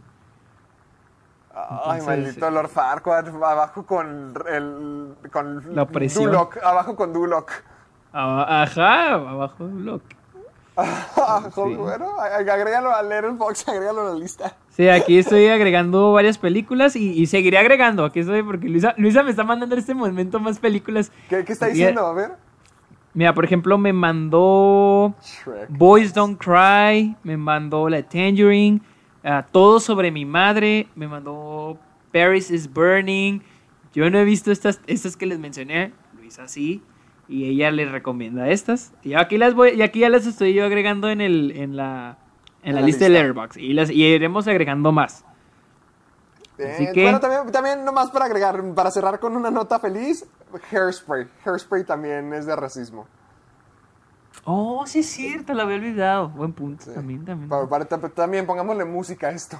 Ay, 1.51 1.99
Entonces, 1.99 2.05
maldito 2.05 2.51
Lord 2.51 2.69
Farquaad, 2.69 3.27
abajo 3.43 3.85
con 3.85 4.35
el... 4.47 5.15
Con 5.31 5.75
La 5.75 5.81
opresión. 5.83 6.25
Duloc, 6.25 6.57
abajo 6.57 6.95
con 6.95 7.11
Duloc. 7.11 7.51
Ajá, 8.19 9.13
abajo 9.13 9.65
del 9.67 9.75
bloque. 9.75 10.15
Abajo, 10.75 11.69
Bueno, 11.75 12.17
ag- 12.19 12.49
agrégalo 12.49 12.93
a 12.93 13.01
Letterboxd, 13.01 13.69
agrégalo 13.69 14.01
a 14.01 14.13
la 14.13 14.15
lista. 14.19 14.55
Sí, 14.69 14.87
aquí 14.89 15.17
estoy 15.17 15.47
agregando 15.47 16.13
varias 16.13 16.37
películas 16.37 16.95
y, 16.95 17.11
y 17.13 17.25
seguiré 17.27 17.57
agregando. 17.57 18.05
Aquí 18.05 18.19
estoy 18.19 18.43
porque 18.43 18.69
Luisa, 18.69 18.93
Luisa 18.97 19.23
me 19.23 19.31
está 19.31 19.43
mandando 19.43 19.75
en 19.75 19.79
este 19.79 19.93
momento 19.95 20.39
más 20.39 20.59
películas. 20.59 21.11
¿Qué, 21.29 21.43
qué 21.43 21.53
está 21.53 21.67
diciendo? 21.67 22.05
A 22.05 22.13
ver. 22.13 22.31
Mira, 23.13 23.33
por 23.33 23.43
ejemplo, 23.45 23.77
me 23.79 23.91
mandó 23.93 25.15
Shrek. 25.21 25.69
Boys 25.69 26.13
Don't 26.13 26.39
Cry, 26.39 27.15
me 27.23 27.37
mandó 27.37 27.89
La 27.89 28.03
Tangerine, 28.03 28.81
ah, 29.23 29.43
Todo 29.51 29.79
sobre 29.79 30.11
mi 30.11 30.25
madre, 30.25 30.87
me 30.95 31.07
mandó 31.07 31.77
Paris 32.13 32.51
is 32.51 32.71
Burning. 32.71 33.41
Yo 33.93 34.07
no 34.11 34.19
he 34.19 34.23
visto 34.25 34.51
estas, 34.51 34.79
estas 34.85 35.17
que 35.17 35.25
les 35.25 35.39
mencioné, 35.39 35.93
Luisa 36.19 36.47
sí, 36.47 36.83
y 37.27 37.45
ella 37.49 37.71
les 37.71 37.91
recomienda 37.91 38.49
estas. 38.49 38.93
Y 39.03 39.13
aquí 39.15 39.37
las 39.37 39.53
voy, 39.53 39.71
y 39.71 39.81
aquí 39.81 39.99
ya 39.99 40.09
las 40.09 40.25
estoy 40.25 40.53
yo 40.53 40.65
agregando 40.65 41.09
en 41.09 41.21
el, 41.21 41.51
en 41.55 41.75
la, 41.75 42.17
en 42.63 42.75
la, 42.75 42.81
la 42.81 42.85
lista, 42.87 43.05
de. 43.05 43.09
Letterboxd 43.11 43.57
y 43.57 43.73
las 43.73 43.89
y 43.89 44.03
iremos 44.03 44.47
agregando 44.47 44.91
más. 44.91 45.23
Así 46.59 46.87
que- 46.91 47.03
Bueno, 47.03 47.19
también, 47.19 47.51
también 47.51 47.85
nomás 47.85 48.09
para 48.09 48.25
agregar, 48.25 48.63
para 48.73 48.89
cerrar 48.89 49.19
con 49.19 49.35
una 49.35 49.51
nota 49.51 49.79
feliz, 49.79 50.25
Hairspray. 50.71 51.27
Hairspray 51.45 51.83
también 51.83 52.33
es 52.33 52.45
de 52.47 52.55
racismo. 52.55 53.05
Oh, 54.43 54.85
sí 54.87 54.99
es 54.99 55.07
cierto, 55.07 55.53
la 55.53 55.63
había 55.63 55.75
olvidado. 55.75 56.29
Buen 56.29 56.53
punto, 56.53 56.85
también, 56.93 57.25
también. 57.25 57.49
Para- 57.49 57.85
también 57.85 58.45
pongámosle 58.45 58.85
música 58.85 59.27
a 59.27 59.31
esto. 59.31 59.59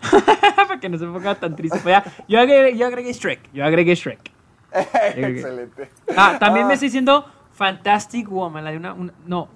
Para 0.56 0.78
que 0.78 0.88
no 0.88 0.96
se 0.98 1.06
ponga 1.06 1.34
tan 1.34 1.56
triste. 1.56 1.80
Pues 1.82 1.96
yo, 2.28 2.38
agregué, 2.38 2.76
yo 2.76 2.86
agregué 2.86 3.12
Shrek. 3.12 3.52
Yo 3.52 3.64
agregué 3.64 3.94
Shrek. 3.96 4.30
Excelente. 5.14 5.90
Ah, 6.16 6.36
también 6.38 6.66
me 6.66 6.74
está 6.74 6.84
diciendo 6.86 7.24
Fantastic 7.52 8.28
Woman, 8.28 8.64
la 8.64 8.70
de 8.70 8.76
una, 8.76 8.92
una- 8.92 9.14
no. 9.26 9.48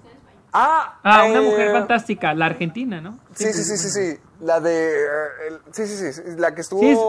Ah, 0.51 0.99
Ah, 1.03 1.23
una 1.29 1.39
eh, 1.39 1.41
mujer 1.41 1.71
fantástica, 1.71 2.33
la 2.35 2.45
argentina, 2.45 3.01
¿no? 3.01 3.17
Sí, 3.33 3.51
sí, 3.53 3.63
sí, 3.63 3.77
sí, 3.77 3.89
sí. 3.89 4.19
La 4.41 4.59
de. 4.59 4.91
eh, 5.03 5.07
el- 5.47 5.73
sí, 5.73 5.87
sí, 5.87 6.13
sí, 6.13 6.21
La 6.37 6.53
que 6.53 6.61
estuvo. 6.61 6.79
Sí, 6.81 6.89
es- 6.89 6.99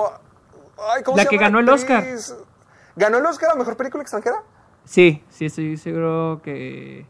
Ay, 0.97 1.03
¿cómo 1.03 1.17
la 1.17 1.23
se 1.25 1.29
que 1.29 1.37
llama 1.37 1.47
ganó 1.49 1.59
el 1.61 1.69
Oscar. 1.69 2.05
¿Ganó 2.97 3.19
el 3.19 3.27
Oscar 3.27 3.51
a 3.53 3.55
mejor 3.55 3.77
película 3.77 4.03
extranjera? 4.03 4.37
Sí, 4.85 5.23
sí, 5.31 5.47
estoy 5.47 5.77
seguro 5.77 6.41
que, 6.43 7.07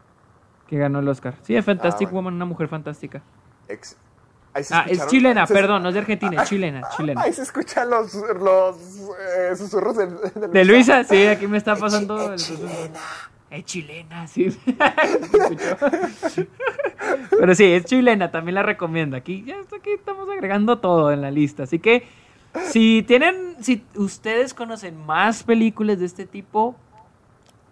que 0.66 0.78
ganó 0.78 0.98
el 1.00 1.08
Oscar. 1.08 1.34
Sí, 1.42 1.56
es 1.56 1.64
Fantastic 1.64 2.08
Ah, 2.08 2.10
bueno. 2.10 2.16
Woman, 2.28 2.34
una 2.34 2.44
mujer 2.46 2.68
fantástica. 2.68 3.22
Ex- 3.68 3.96
Ah, 4.70 4.84
es 4.88 5.04
chilena, 5.08 5.46
se- 5.46 5.54
perdón, 5.54 5.82
no 5.82 5.88
es 5.88 5.94
de 5.94 6.00
Argentina, 6.00 6.42
es 6.42 6.48
chilena, 6.48 6.82
chilena. 6.96 7.20
Ahí 7.22 7.32
se 7.32 7.42
escuchan 7.42 7.90
los, 7.90 8.14
los 8.14 8.76
eh, 9.50 9.56
susurros 9.56 9.96
de, 9.96 10.06
de 10.06 10.48
De 10.48 10.64
Luisa, 10.64 11.02
sí, 11.04 11.26
aquí 11.26 11.46
me 11.48 11.58
está 11.58 11.74
pasando. 11.76 12.32
el- 12.32 12.40
Es 13.50 13.64
chilena, 13.64 14.26
sí. 14.28 14.56
Pero 17.38 17.54
sí, 17.54 17.64
es 17.64 17.84
chilena, 17.84 18.30
también 18.30 18.54
la 18.56 18.62
recomiendo. 18.62 19.16
Aquí 19.16 19.44
ya 19.46 19.56
aquí 19.76 19.90
estamos 19.90 20.28
agregando 20.28 20.78
todo 20.78 21.12
en 21.12 21.20
la 21.20 21.30
lista. 21.30 21.64
Así 21.64 21.78
que 21.78 22.06
si 22.70 23.02
tienen, 23.06 23.56
si 23.60 23.84
ustedes 23.96 24.54
conocen 24.54 24.96
más 25.04 25.42
películas 25.42 25.98
de 25.98 26.06
este 26.06 26.26
tipo, 26.26 26.76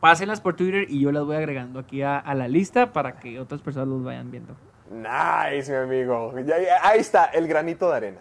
pásenlas 0.00 0.40
por 0.40 0.54
Twitter 0.56 0.86
y 0.88 1.00
yo 1.00 1.12
las 1.12 1.24
voy 1.24 1.36
agregando 1.36 1.78
aquí 1.80 2.02
a, 2.02 2.18
a 2.18 2.34
la 2.34 2.48
lista 2.48 2.92
para 2.92 3.18
que 3.20 3.38
otras 3.40 3.60
personas 3.60 3.88
los 3.88 4.02
vayan 4.04 4.30
viendo. 4.30 4.54
Nice, 4.93 5.70
mi 5.70 5.77
amigo. 5.78 6.32
Ya- 6.44 6.59
ya- 6.60 6.86
ahí 6.89 7.01
está, 7.01 7.24
el 7.27 7.48
granito 7.48 7.90
de 7.90 7.97
arena. 7.97 8.20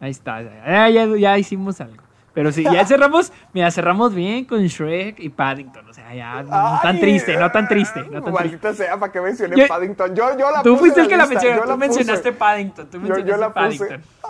Ahí 0.00 0.10
está, 0.10 0.42
ya, 0.88 1.38
hicimos 1.38 1.80
algo. 1.80 2.02
Pero 2.34 2.52
sí, 2.52 2.62
ya 2.62 2.86
cerramos, 2.86 3.32
mira, 3.52 3.68
cerramos 3.72 4.14
bien 4.14 4.44
con 4.44 4.60
Shrek 4.64 5.18
y 5.18 5.28
Paddington. 5.28 5.88
O 5.88 5.92
sea, 5.92 6.14
ya 6.14 6.42
no 6.44 6.78
tan 6.82 6.94
Ay, 6.96 7.00
triste, 7.00 7.36
no 7.36 7.50
tan 7.50 7.66
triste, 7.66 8.04
no 8.10 8.22
tan 8.22 8.34
triste. 8.34 8.74
Sea, 8.74 8.96
¿para 8.96 9.10
qué 9.10 9.20
mencioné 9.20 9.56
Yo- 9.56 9.66
Paddington? 9.66 10.14
Yo, 10.14 10.38
yo 10.38 10.50
la 10.50 10.62
Tú 10.62 10.70
puse 10.70 10.78
fuiste 10.80 11.00
el 11.00 11.08
que 11.08 11.16
la 11.16 11.26
mencionó, 11.26 11.56
yo 11.64 11.72
tú 11.72 11.76
mencionaste 11.76 12.32
Paddington, 12.32 12.86
tú 12.90 13.00
Yo- 13.00 13.08
yo 13.08 13.14
mencionaste 13.14 13.40
la 13.40 13.68
puse. 13.68 13.86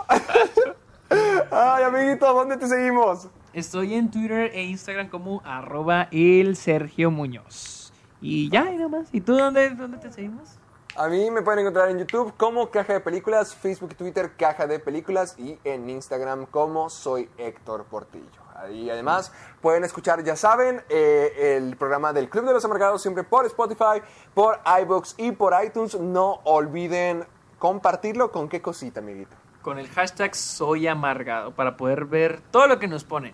Paddington. 0.07 0.75
Ay, 1.51 1.83
amiguito, 1.83 2.33
¿dónde 2.33 2.57
te 2.57 2.67
seguimos? 2.67 3.27
Estoy 3.53 3.95
en 3.95 4.11
Twitter 4.11 4.51
e 4.53 4.63
Instagram 4.63 5.09
como 5.09 5.41
arroba 5.45 6.07
el 6.11 6.55
Sergio 6.55 7.09
Muñoz. 7.11 7.91
Y 8.21 8.49
ya, 8.49 8.71
y 8.71 8.75
nada 8.77 8.89
más. 8.89 9.09
¿Y 9.11 9.21
tú 9.21 9.35
dónde, 9.35 9.69
dónde 9.71 9.97
te 9.97 10.11
seguimos? 10.11 10.58
A 10.99 11.07
mí 11.07 11.31
me 11.31 11.41
pueden 11.41 11.61
encontrar 11.61 11.89
en 11.91 11.97
YouTube 11.97 12.33
como 12.35 12.69
Caja 12.71 12.91
de 12.91 12.99
Películas, 12.99 13.55
Facebook 13.55 13.91
y 13.93 13.95
Twitter 13.95 14.33
Caja 14.35 14.67
de 14.67 14.79
Películas 14.79 15.33
y 15.39 15.57
en 15.63 15.89
Instagram 15.89 16.45
como 16.47 16.89
Soy 16.89 17.29
Héctor 17.37 17.85
Portillo. 17.85 18.25
Y 18.69 18.89
además 18.89 19.31
pueden 19.61 19.85
escuchar, 19.85 20.25
ya 20.25 20.35
saben, 20.35 20.83
eh, 20.89 21.55
el 21.55 21.77
programa 21.77 22.11
del 22.11 22.29
Club 22.29 22.47
de 22.47 22.51
los 22.51 22.65
Amargados 22.65 23.01
siempre 23.01 23.23
por 23.23 23.45
Spotify, 23.45 24.01
por 24.33 24.59
iBooks 24.81 25.15
y 25.17 25.31
por 25.31 25.53
iTunes. 25.63 25.97
No 25.97 26.41
olviden 26.43 27.23
compartirlo 27.59 28.33
con 28.33 28.49
qué 28.49 28.61
cosita, 28.61 28.99
amiguito. 28.99 29.37
Con 29.61 29.79
el 29.79 29.87
hashtag 29.87 30.35
Soy 30.35 30.85
Amargado 30.85 31.55
para 31.55 31.77
poder 31.77 32.03
ver 32.03 32.41
todo 32.51 32.67
lo 32.67 32.77
que 32.77 32.89
nos 32.89 33.05
ponen. 33.05 33.33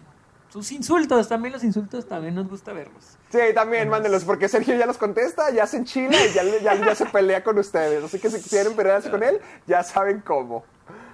Sus 0.55 0.71
insultos, 0.71 1.27
también 1.27 1.51
los 1.51 1.65
insultos, 1.65 2.07
también 2.07 2.33
nos 2.33 2.47
gusta 2.47 2.71
verlos. 2.71 3.17
Sí, 3.29 3.39
también 3.53 3.89
mándenlos, 3.89 4.23
porque 4.23 4.47
Sergio 4.47 4.73
ya 4.77 4.85
los 4.85 4.97
contesta, 4.97 5.51
ya 5.51 5.67
se 5.67 5.75
enchila 5.75 6.15
y 6.25 6.31
ya, 6.31 6.43
ya, 6.61 6.75
ya 6.75 6.95
se 6.95 7.05
pelea 7.07 7.43
con 7.43 7.59
ustedes. 7.59 8.01
Así 8.01 8.19
que 8.19 8.29
si 8.29 8.39
quieren 8.49 8.73
pelearse 8.73 9.11
con 9.11 9.21
él, 9.21 9.41
ya 9.67 9.83
saben 9.83 10.21
cómo. 10.21 10.63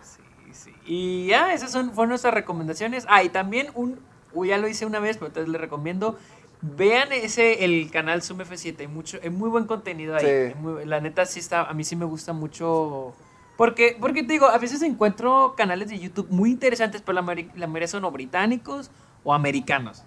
Sí, 0.03 0.53
sí. 0.53 0.72
Y 0.85 1.26
ya, 1.26 1.55
esas 1.55 1.72
son, 1.72 1.91
fueron 1.91 2.09
nuestras 2.09 2.35
recomendaciones. 2.35 3.07
Ah, 3.09 3.23
y 3.23 3.30
también 3.30 3.69
un, 3.73 3.99
ya 4.45 4.59
lo 4.59 4.68
hice 4.68 4.85
una 4.85 4.99
vez, 4.99 5.18
pero 5.18 5.30
entonces 5.30 5.49
les 5.51 5.59
recomiendo, 5.59 6.19
vean 6.61 7.11
ese, 7.11 7.65
el 7.65 7.89
canal 7.89 8.22
Zoom 8.22 8.41
F7, 8.41 8.81
hay, 8.81 8.88
mucho, 8.88 9.18
hay 9.23 9.31
muy 9.31 9.49
buen 9.49 9.65
contenido 9.65 10.15
ahí. 10.15 10.51
Sí. 10.51 10.59
Muy- 10.59 10.85
la 10.85 11.01
neta 11.01 11.26
sí 11.26 11.39
está, 11.39 11.63
a 11.63 11.73
mí 11.73 11.84
sí 11.84 11.95
me 11.95 12.05
gusta 12.05 12.31
mucho... 12.31 13.15
Porque, 13.57 13.97
porque 13.99 14.22
te 14.22 14.34
digo, 14.34 14.45
a 14.45 14.57
veces 14.59 14.84
encuentro 14.84 15.55
canales 15.57 15.89
de 15.89 15.97
YouTube 15.97 16.27
muy 16.30 16.51
interesantes, 16.51 17.01
pero 17.01 17.19
la, 17.19 17.35
la 17.55 17.65
mayoría 17.65 17.88
son 17.88 18.05
o 18.05 18.11
británicos 18.11 18.91
o 19.23 19.34
americanos. 19.34 20.03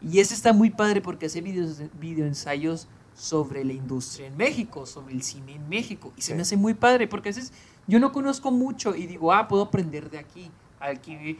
Y 0.00 0.18
ese 0.20 0.34
está 0.34 0.52
muy 0.52 0.70
padre 0.70 1.00
porque 1.00 1.26
hace 1.26 1.40
videos, 1.40 1.82
video 2.00 2.26
ensayos 2.26 2.88
sobre 3.14 3.64
la 3.64 3.72
industria 3.72 4.26
en 4.26 4.36
México, 4.36 4.86
sobre 4.86 5.14
el 5.14 5.22
cine 5.22 5.54
en 5.54 5.68
México. 5.68 6.12
Y 6.16 6.22
se 6.22 6.34
me 6.34 6.42
hace 6.42 6.56
muy 6.56 6.74
padre 6.74 7.06
porque 7.06 7.28
a 7.28 7.32
veces 7.32 7.52
yo 7.86 8.00
no 8.00 8.12
conozco 8.12 8.50
mucho 8.50 8.94
y 8.94 9.06
digo, 9.06 9.32
ah, 9.32 9.48
puedo 9.48 9.62
aprender 9.62 10.10
de 10.10 10.18
aquí. 10.18 10.50
Aquí 10.80 11.36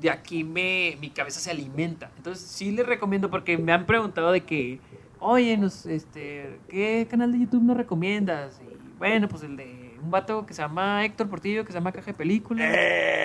de 0.00 0.10
aquí 0.10 0.44
me, 0.44 0.96
mi 1.00 1.10
cabeza 1.10 1.40
se 1.40 1.50
alimenta. 1.50 2.10
Entonces 2.16 2.44
sí 2.44 2.72
les 2.72 2.86
recomiendo 2.86 3.30
porque 3.30 3.56
me 3.58 3.72
han 3.72 3.86
preguntado 3.86 4.32
de 4.32 4.40
que, 4.42 4.80
oye, 5.20 5.56
nos, 5.56 5.86
este, 5.86 6.58
¿qué 6.68 7.06
canal 7.10 7.32
de 7.32 7.40
YouTube 7.40 7.62
nos 7.62 7.76
recomiendas? 7.76 8.60
Y 8.62 8.98
bueno, 8.98 9.28
pues 9.28 9.42
el 9.42 9.56
de 9.56 9.98
un 10.02 10.10
vato 10.10 10.46
que 10.46 10.54
se 10.54 10.62
llama 10.62 11.04
Héctor 11.04 11.28
Portillo, 11.28 11.64
que 11.64 11.72
se 11.72 11.78
llama 11.78 11.92
Caja 11.92 12.06
de 12.06 12.14
Películas. 12.14 12.74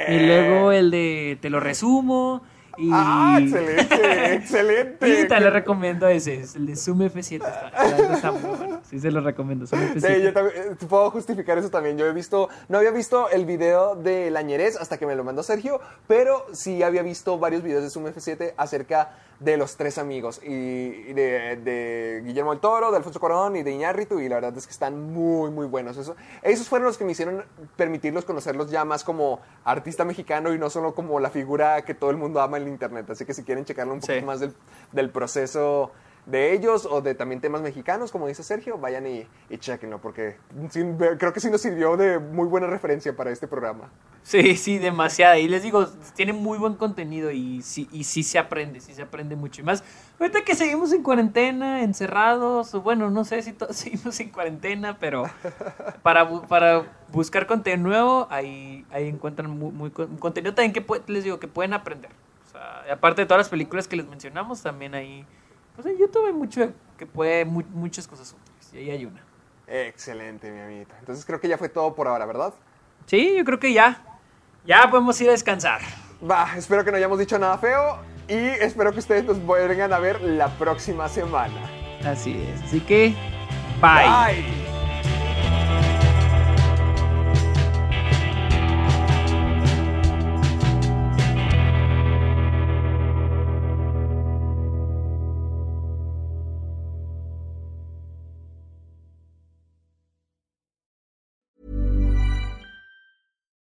Y 0.08 0.26
luego 0.26 0.72
el 0.72 0.92
de 0.92 1.38
Te 1.42 1.50
lo 1.50 1.60
resumo. 1.60 2.42
Y, 2.80 2.90
Ah, 2.94 3.40
excelente, 3.42 4.34
excelente. 4.34 5.10
y 5.22 5.28
te 5.28 5.40
le 5.40 5.50
recomiendo 5.50 6.08
ese, 6.08 6.42
es 6.42 6.56
el 6.56 6.66
de 6.66 6.76
Zoom 6.76 7.02
F7. 7.02 7.36
Está, 7.36 8.14
está 8.14 8.32
muy 8.32 8.58
bueno. 8.58 8.82
Sí, 8.90 9.00
se 9.00 9.12
lo 9.12 9.22
recomiendo. 9.22 9.68
Zoom 9.68 9.82
F7. 9.82 10.16
Sí, 10.16 10.24
yo 10.24 10.34
también 10.34 10.56
eh, 10.58 10.76
puedo 10.88 11.12
justificar 11.12 11.58
eso 11.58 11.70
también. 11.70 11.98
Yo 11.98 12.06
he 12.06 12.14
visto, 12.14 12.50
no 12.70 12.78
había 12.78 12.92
visto 12.92 13.30
el 13.30 13.46
video 13.46 13.96
de 13.96 14.32
la 14.32 14.42
ñerez 14.42 14.78
hasta 14.78 14.98
que 14.98 15.06
me 15.06 15.16
lo 15.16 15.24
mandó 15.24 15.44
Sergio, 15.44 15.82
pero 16.08 16.46
sí 16.54 16.82
había 16.82 17.04
visto 17.04 17.38
varios 17.38 17.64
videos 17.64 17.84
de 17.84 17.90
Zoom 17.90 18.06
F7 18.06 18.54
acerca 18.58 19.12
de 19.40 19.56
los 19.56 19.78
tres 19.78 19.98
amigos 19.98 20.42
y, 20.44 20.50
y 20.50 21.14
de, 21.14 21.56
de 21.64 22.22
Guillermo 22.26 22.52
del 22.52 22.60
Toro, 22.60 22.92
de 22.92 22.98
Alfonso 22.98 23.20
Cuarón 23.20 23.56
y 23.56 23.64
de 23.64 23.72
Iñárritu 23.72 24.20
y 24.20 24.28
la 24.28 24.36
verdad 24.36 24.58
es 24.58 24.66
que 24.66 24.72
están 24.72 25.14
muy 25.14 25.50
muy 25.50 25.66
buenos. 25.66 25.98
Eso, 25.98 26.16
esos 26.42 26.68
fueron 26.68 26.88
los 26.88 26.98
que 26.98 27.06
me 27.06 27.14
hicieron 27.14 27.44
permitirlos 27.78 28.26
conocerlos 28.26 28.70
ya 28.70 28.84
más 28.84 29.04
como 29.04 29.40
artista 29.64 30.04
mexicano 30.04 30.54
y 30.54 30.60
no 30.60 30.70
solo 30.70 30.94
como 30.94 31.20
la 31.20 31.30
figura 31.30 31.84
que 31.84 31.94
todo 31.94 32.10
el 32.10 32.18
mundo 32.18 32.42
ama 32.42 32.58
en 32.58 32.69
internet. 32.70 33.10
Así 33.10 33.26
que 33.26 33.34
si 33.34 33.44
quieren 33.44 33.66
checarlo 33.66 33.94
un 33.94 34.00
poco 34.00 34.14
Sí. 34.14 34.22
más 34.22 34.40
del, 34.40 34.54
del 34.92 35.10
proceso 35.10 35.92
de 36.26 36.54
ellos 36.54 36.86
o 36.86 37.02
de 37.02 37.16
también 37.16 37.42
temas 37.42 37.62
mexicanos, 37.62 38.12
como 38.12 38.28
dice 38.28 38.44
Sergio, 38.44 38.78
vayan 38.78 39.08
y, 39.08 39.26
y 39.50 39.58
chequenlo, 39.58 40.00
porque 40.00 40.36
creo 41.18 41.34
que 41.34 41.40
sí 41.40 41.50
nos 41.50 41.62
sirvió 41.62 41.98
de 41.98 42.20
muy 42.20 42.48
buena 42.48 42.68
referencia 42.68 43.16
para 43.16 43.32
este 43.32 43.48
programa. 43.48 43.90
Sí, 44.22 44.56
sí, 44.58 44.78
demasiada. 44.78 45.40
Y 45.40 45.48
les 45.48 45.64
digo, 45.64 45.88
tiene 46.16 46.34
muy 46.34 46.60
buen 46.60 46.76
contenido 46.76 47.32
y 47.32 47.64
sí, 47.64 47.88
y 47.92 48.04
sí 48.04 48.22
se 48.22 48.38
aprende, 48.38 48.80
sí 48.80 48.94
se 48.94 49.02
aprende 49.02 49.36
mucho. 49.36 49.62
Y 49.62 49.64
más, 49.64 49.84
ahorita 50.20 50.44
que 50.44 50.54
seguimos 50.56 50.92
en 50.94 51.02
cuarentena, 51.02 51.82
encerrados, 51.82 52.76
o 52.76 52.82
bueno, 52.82 53.10
no 53.10 53.24
sé 53.26 53.42
si 53.42 53.54
todos 53.54 53.76
seguimos 53.78 54.20
en 54.20 54.30
cuarentena, 54.30 55.00
pero 55.00 55.24
para, 56.04 56.30
para 56.42 56.84
buscar 57.12 57.48
contenido 57.48 57.90
nuevo, 57.90 58.28
ahí, 58.30 58.86
ahí 58.92 59.08
encuentran 59.08 59.50
muy, 59.50 59.72
muy 59.72 59.90
con- 59.90 60.18
contenido 60.18 60.54
también 60.54 60.74
que 60.74 60.86
les 61.12 61.24
digo 61.24 61.40
que 61.40 61.48
pueden 61.48 61.74
aprender. 61.74 62.12
Sea, 62.86 62.94
aparte 62.94 63.22
de 63.22 63.26
todas 63.26 63.40
las 63.40 63.50
películas 63.50 63.88
que 63.88 63.96
les 63.96 64.08
mencionamos, 64.08 64.62
también 64.62 64.94
ahí, 64.96 65.26
pues 65.76 65.88
en 65.88 65.98
YouTube 65.98 66.28
hay 66.28 66.34
mucho 66.34 66.72
que 66.98 67.06
puede, 67.06 67.46
mu- 67.46 67.64
muchas 67.72 68.08
cosas 68.08 68.34
útiles. 68.34 68.74
Y 68.74 68.78
ahí 68.78 68.92
hay 68.92 69.06
una. 69.06 69.22
Excelente, 69.68 70.52
mi 70.52 70.60
amiguito. 70.60 70.94
Entonces 71.00 71.26
creo 71.26 71.40
que 71.40 71.48
ya 71.48 71.58
fue 71.58 71.70
todo 71.70 71.94
por 71.96 72.08
ahora, 72.08 72.26
¿verdad? 72.26 72.54
Sí, 73.06 73.36
yo 73.38 73.46
creo 73.46 73.60
que 73.60 73.72
ya. 73.74 74.02
Ya 74.66 74.90
podemos 74.90 75.20
ir 75.22 75.30
a 75.30 75.32
descansar. 75.32 75.82
Va, 76.30 76.50
espero 76.58 76.84
que 76.84 76.92
no 76.92 76.98
hayamos 76.98 77.18
dicho 77.18 77.40
nada 77.40 77.58
feo 77.58 78.00
y 78.28 78.34
espero 78.34 78.92
que 78.92 79.00
ustedes 79.00 79.24
nos 79.24 79.38
vengan 79.48 79.94
a 79.94 80.00
ver 80.00 80.20
la 80.22 80.50
próxima 80.50 81.08
semana. 81.08 81.70
Así 82.06 82.42
es. 82.54 82.62
Así 82.64 82.82
que, 82.82 83.16
bye. 83.82 84.06
Bye. 84.44 84.59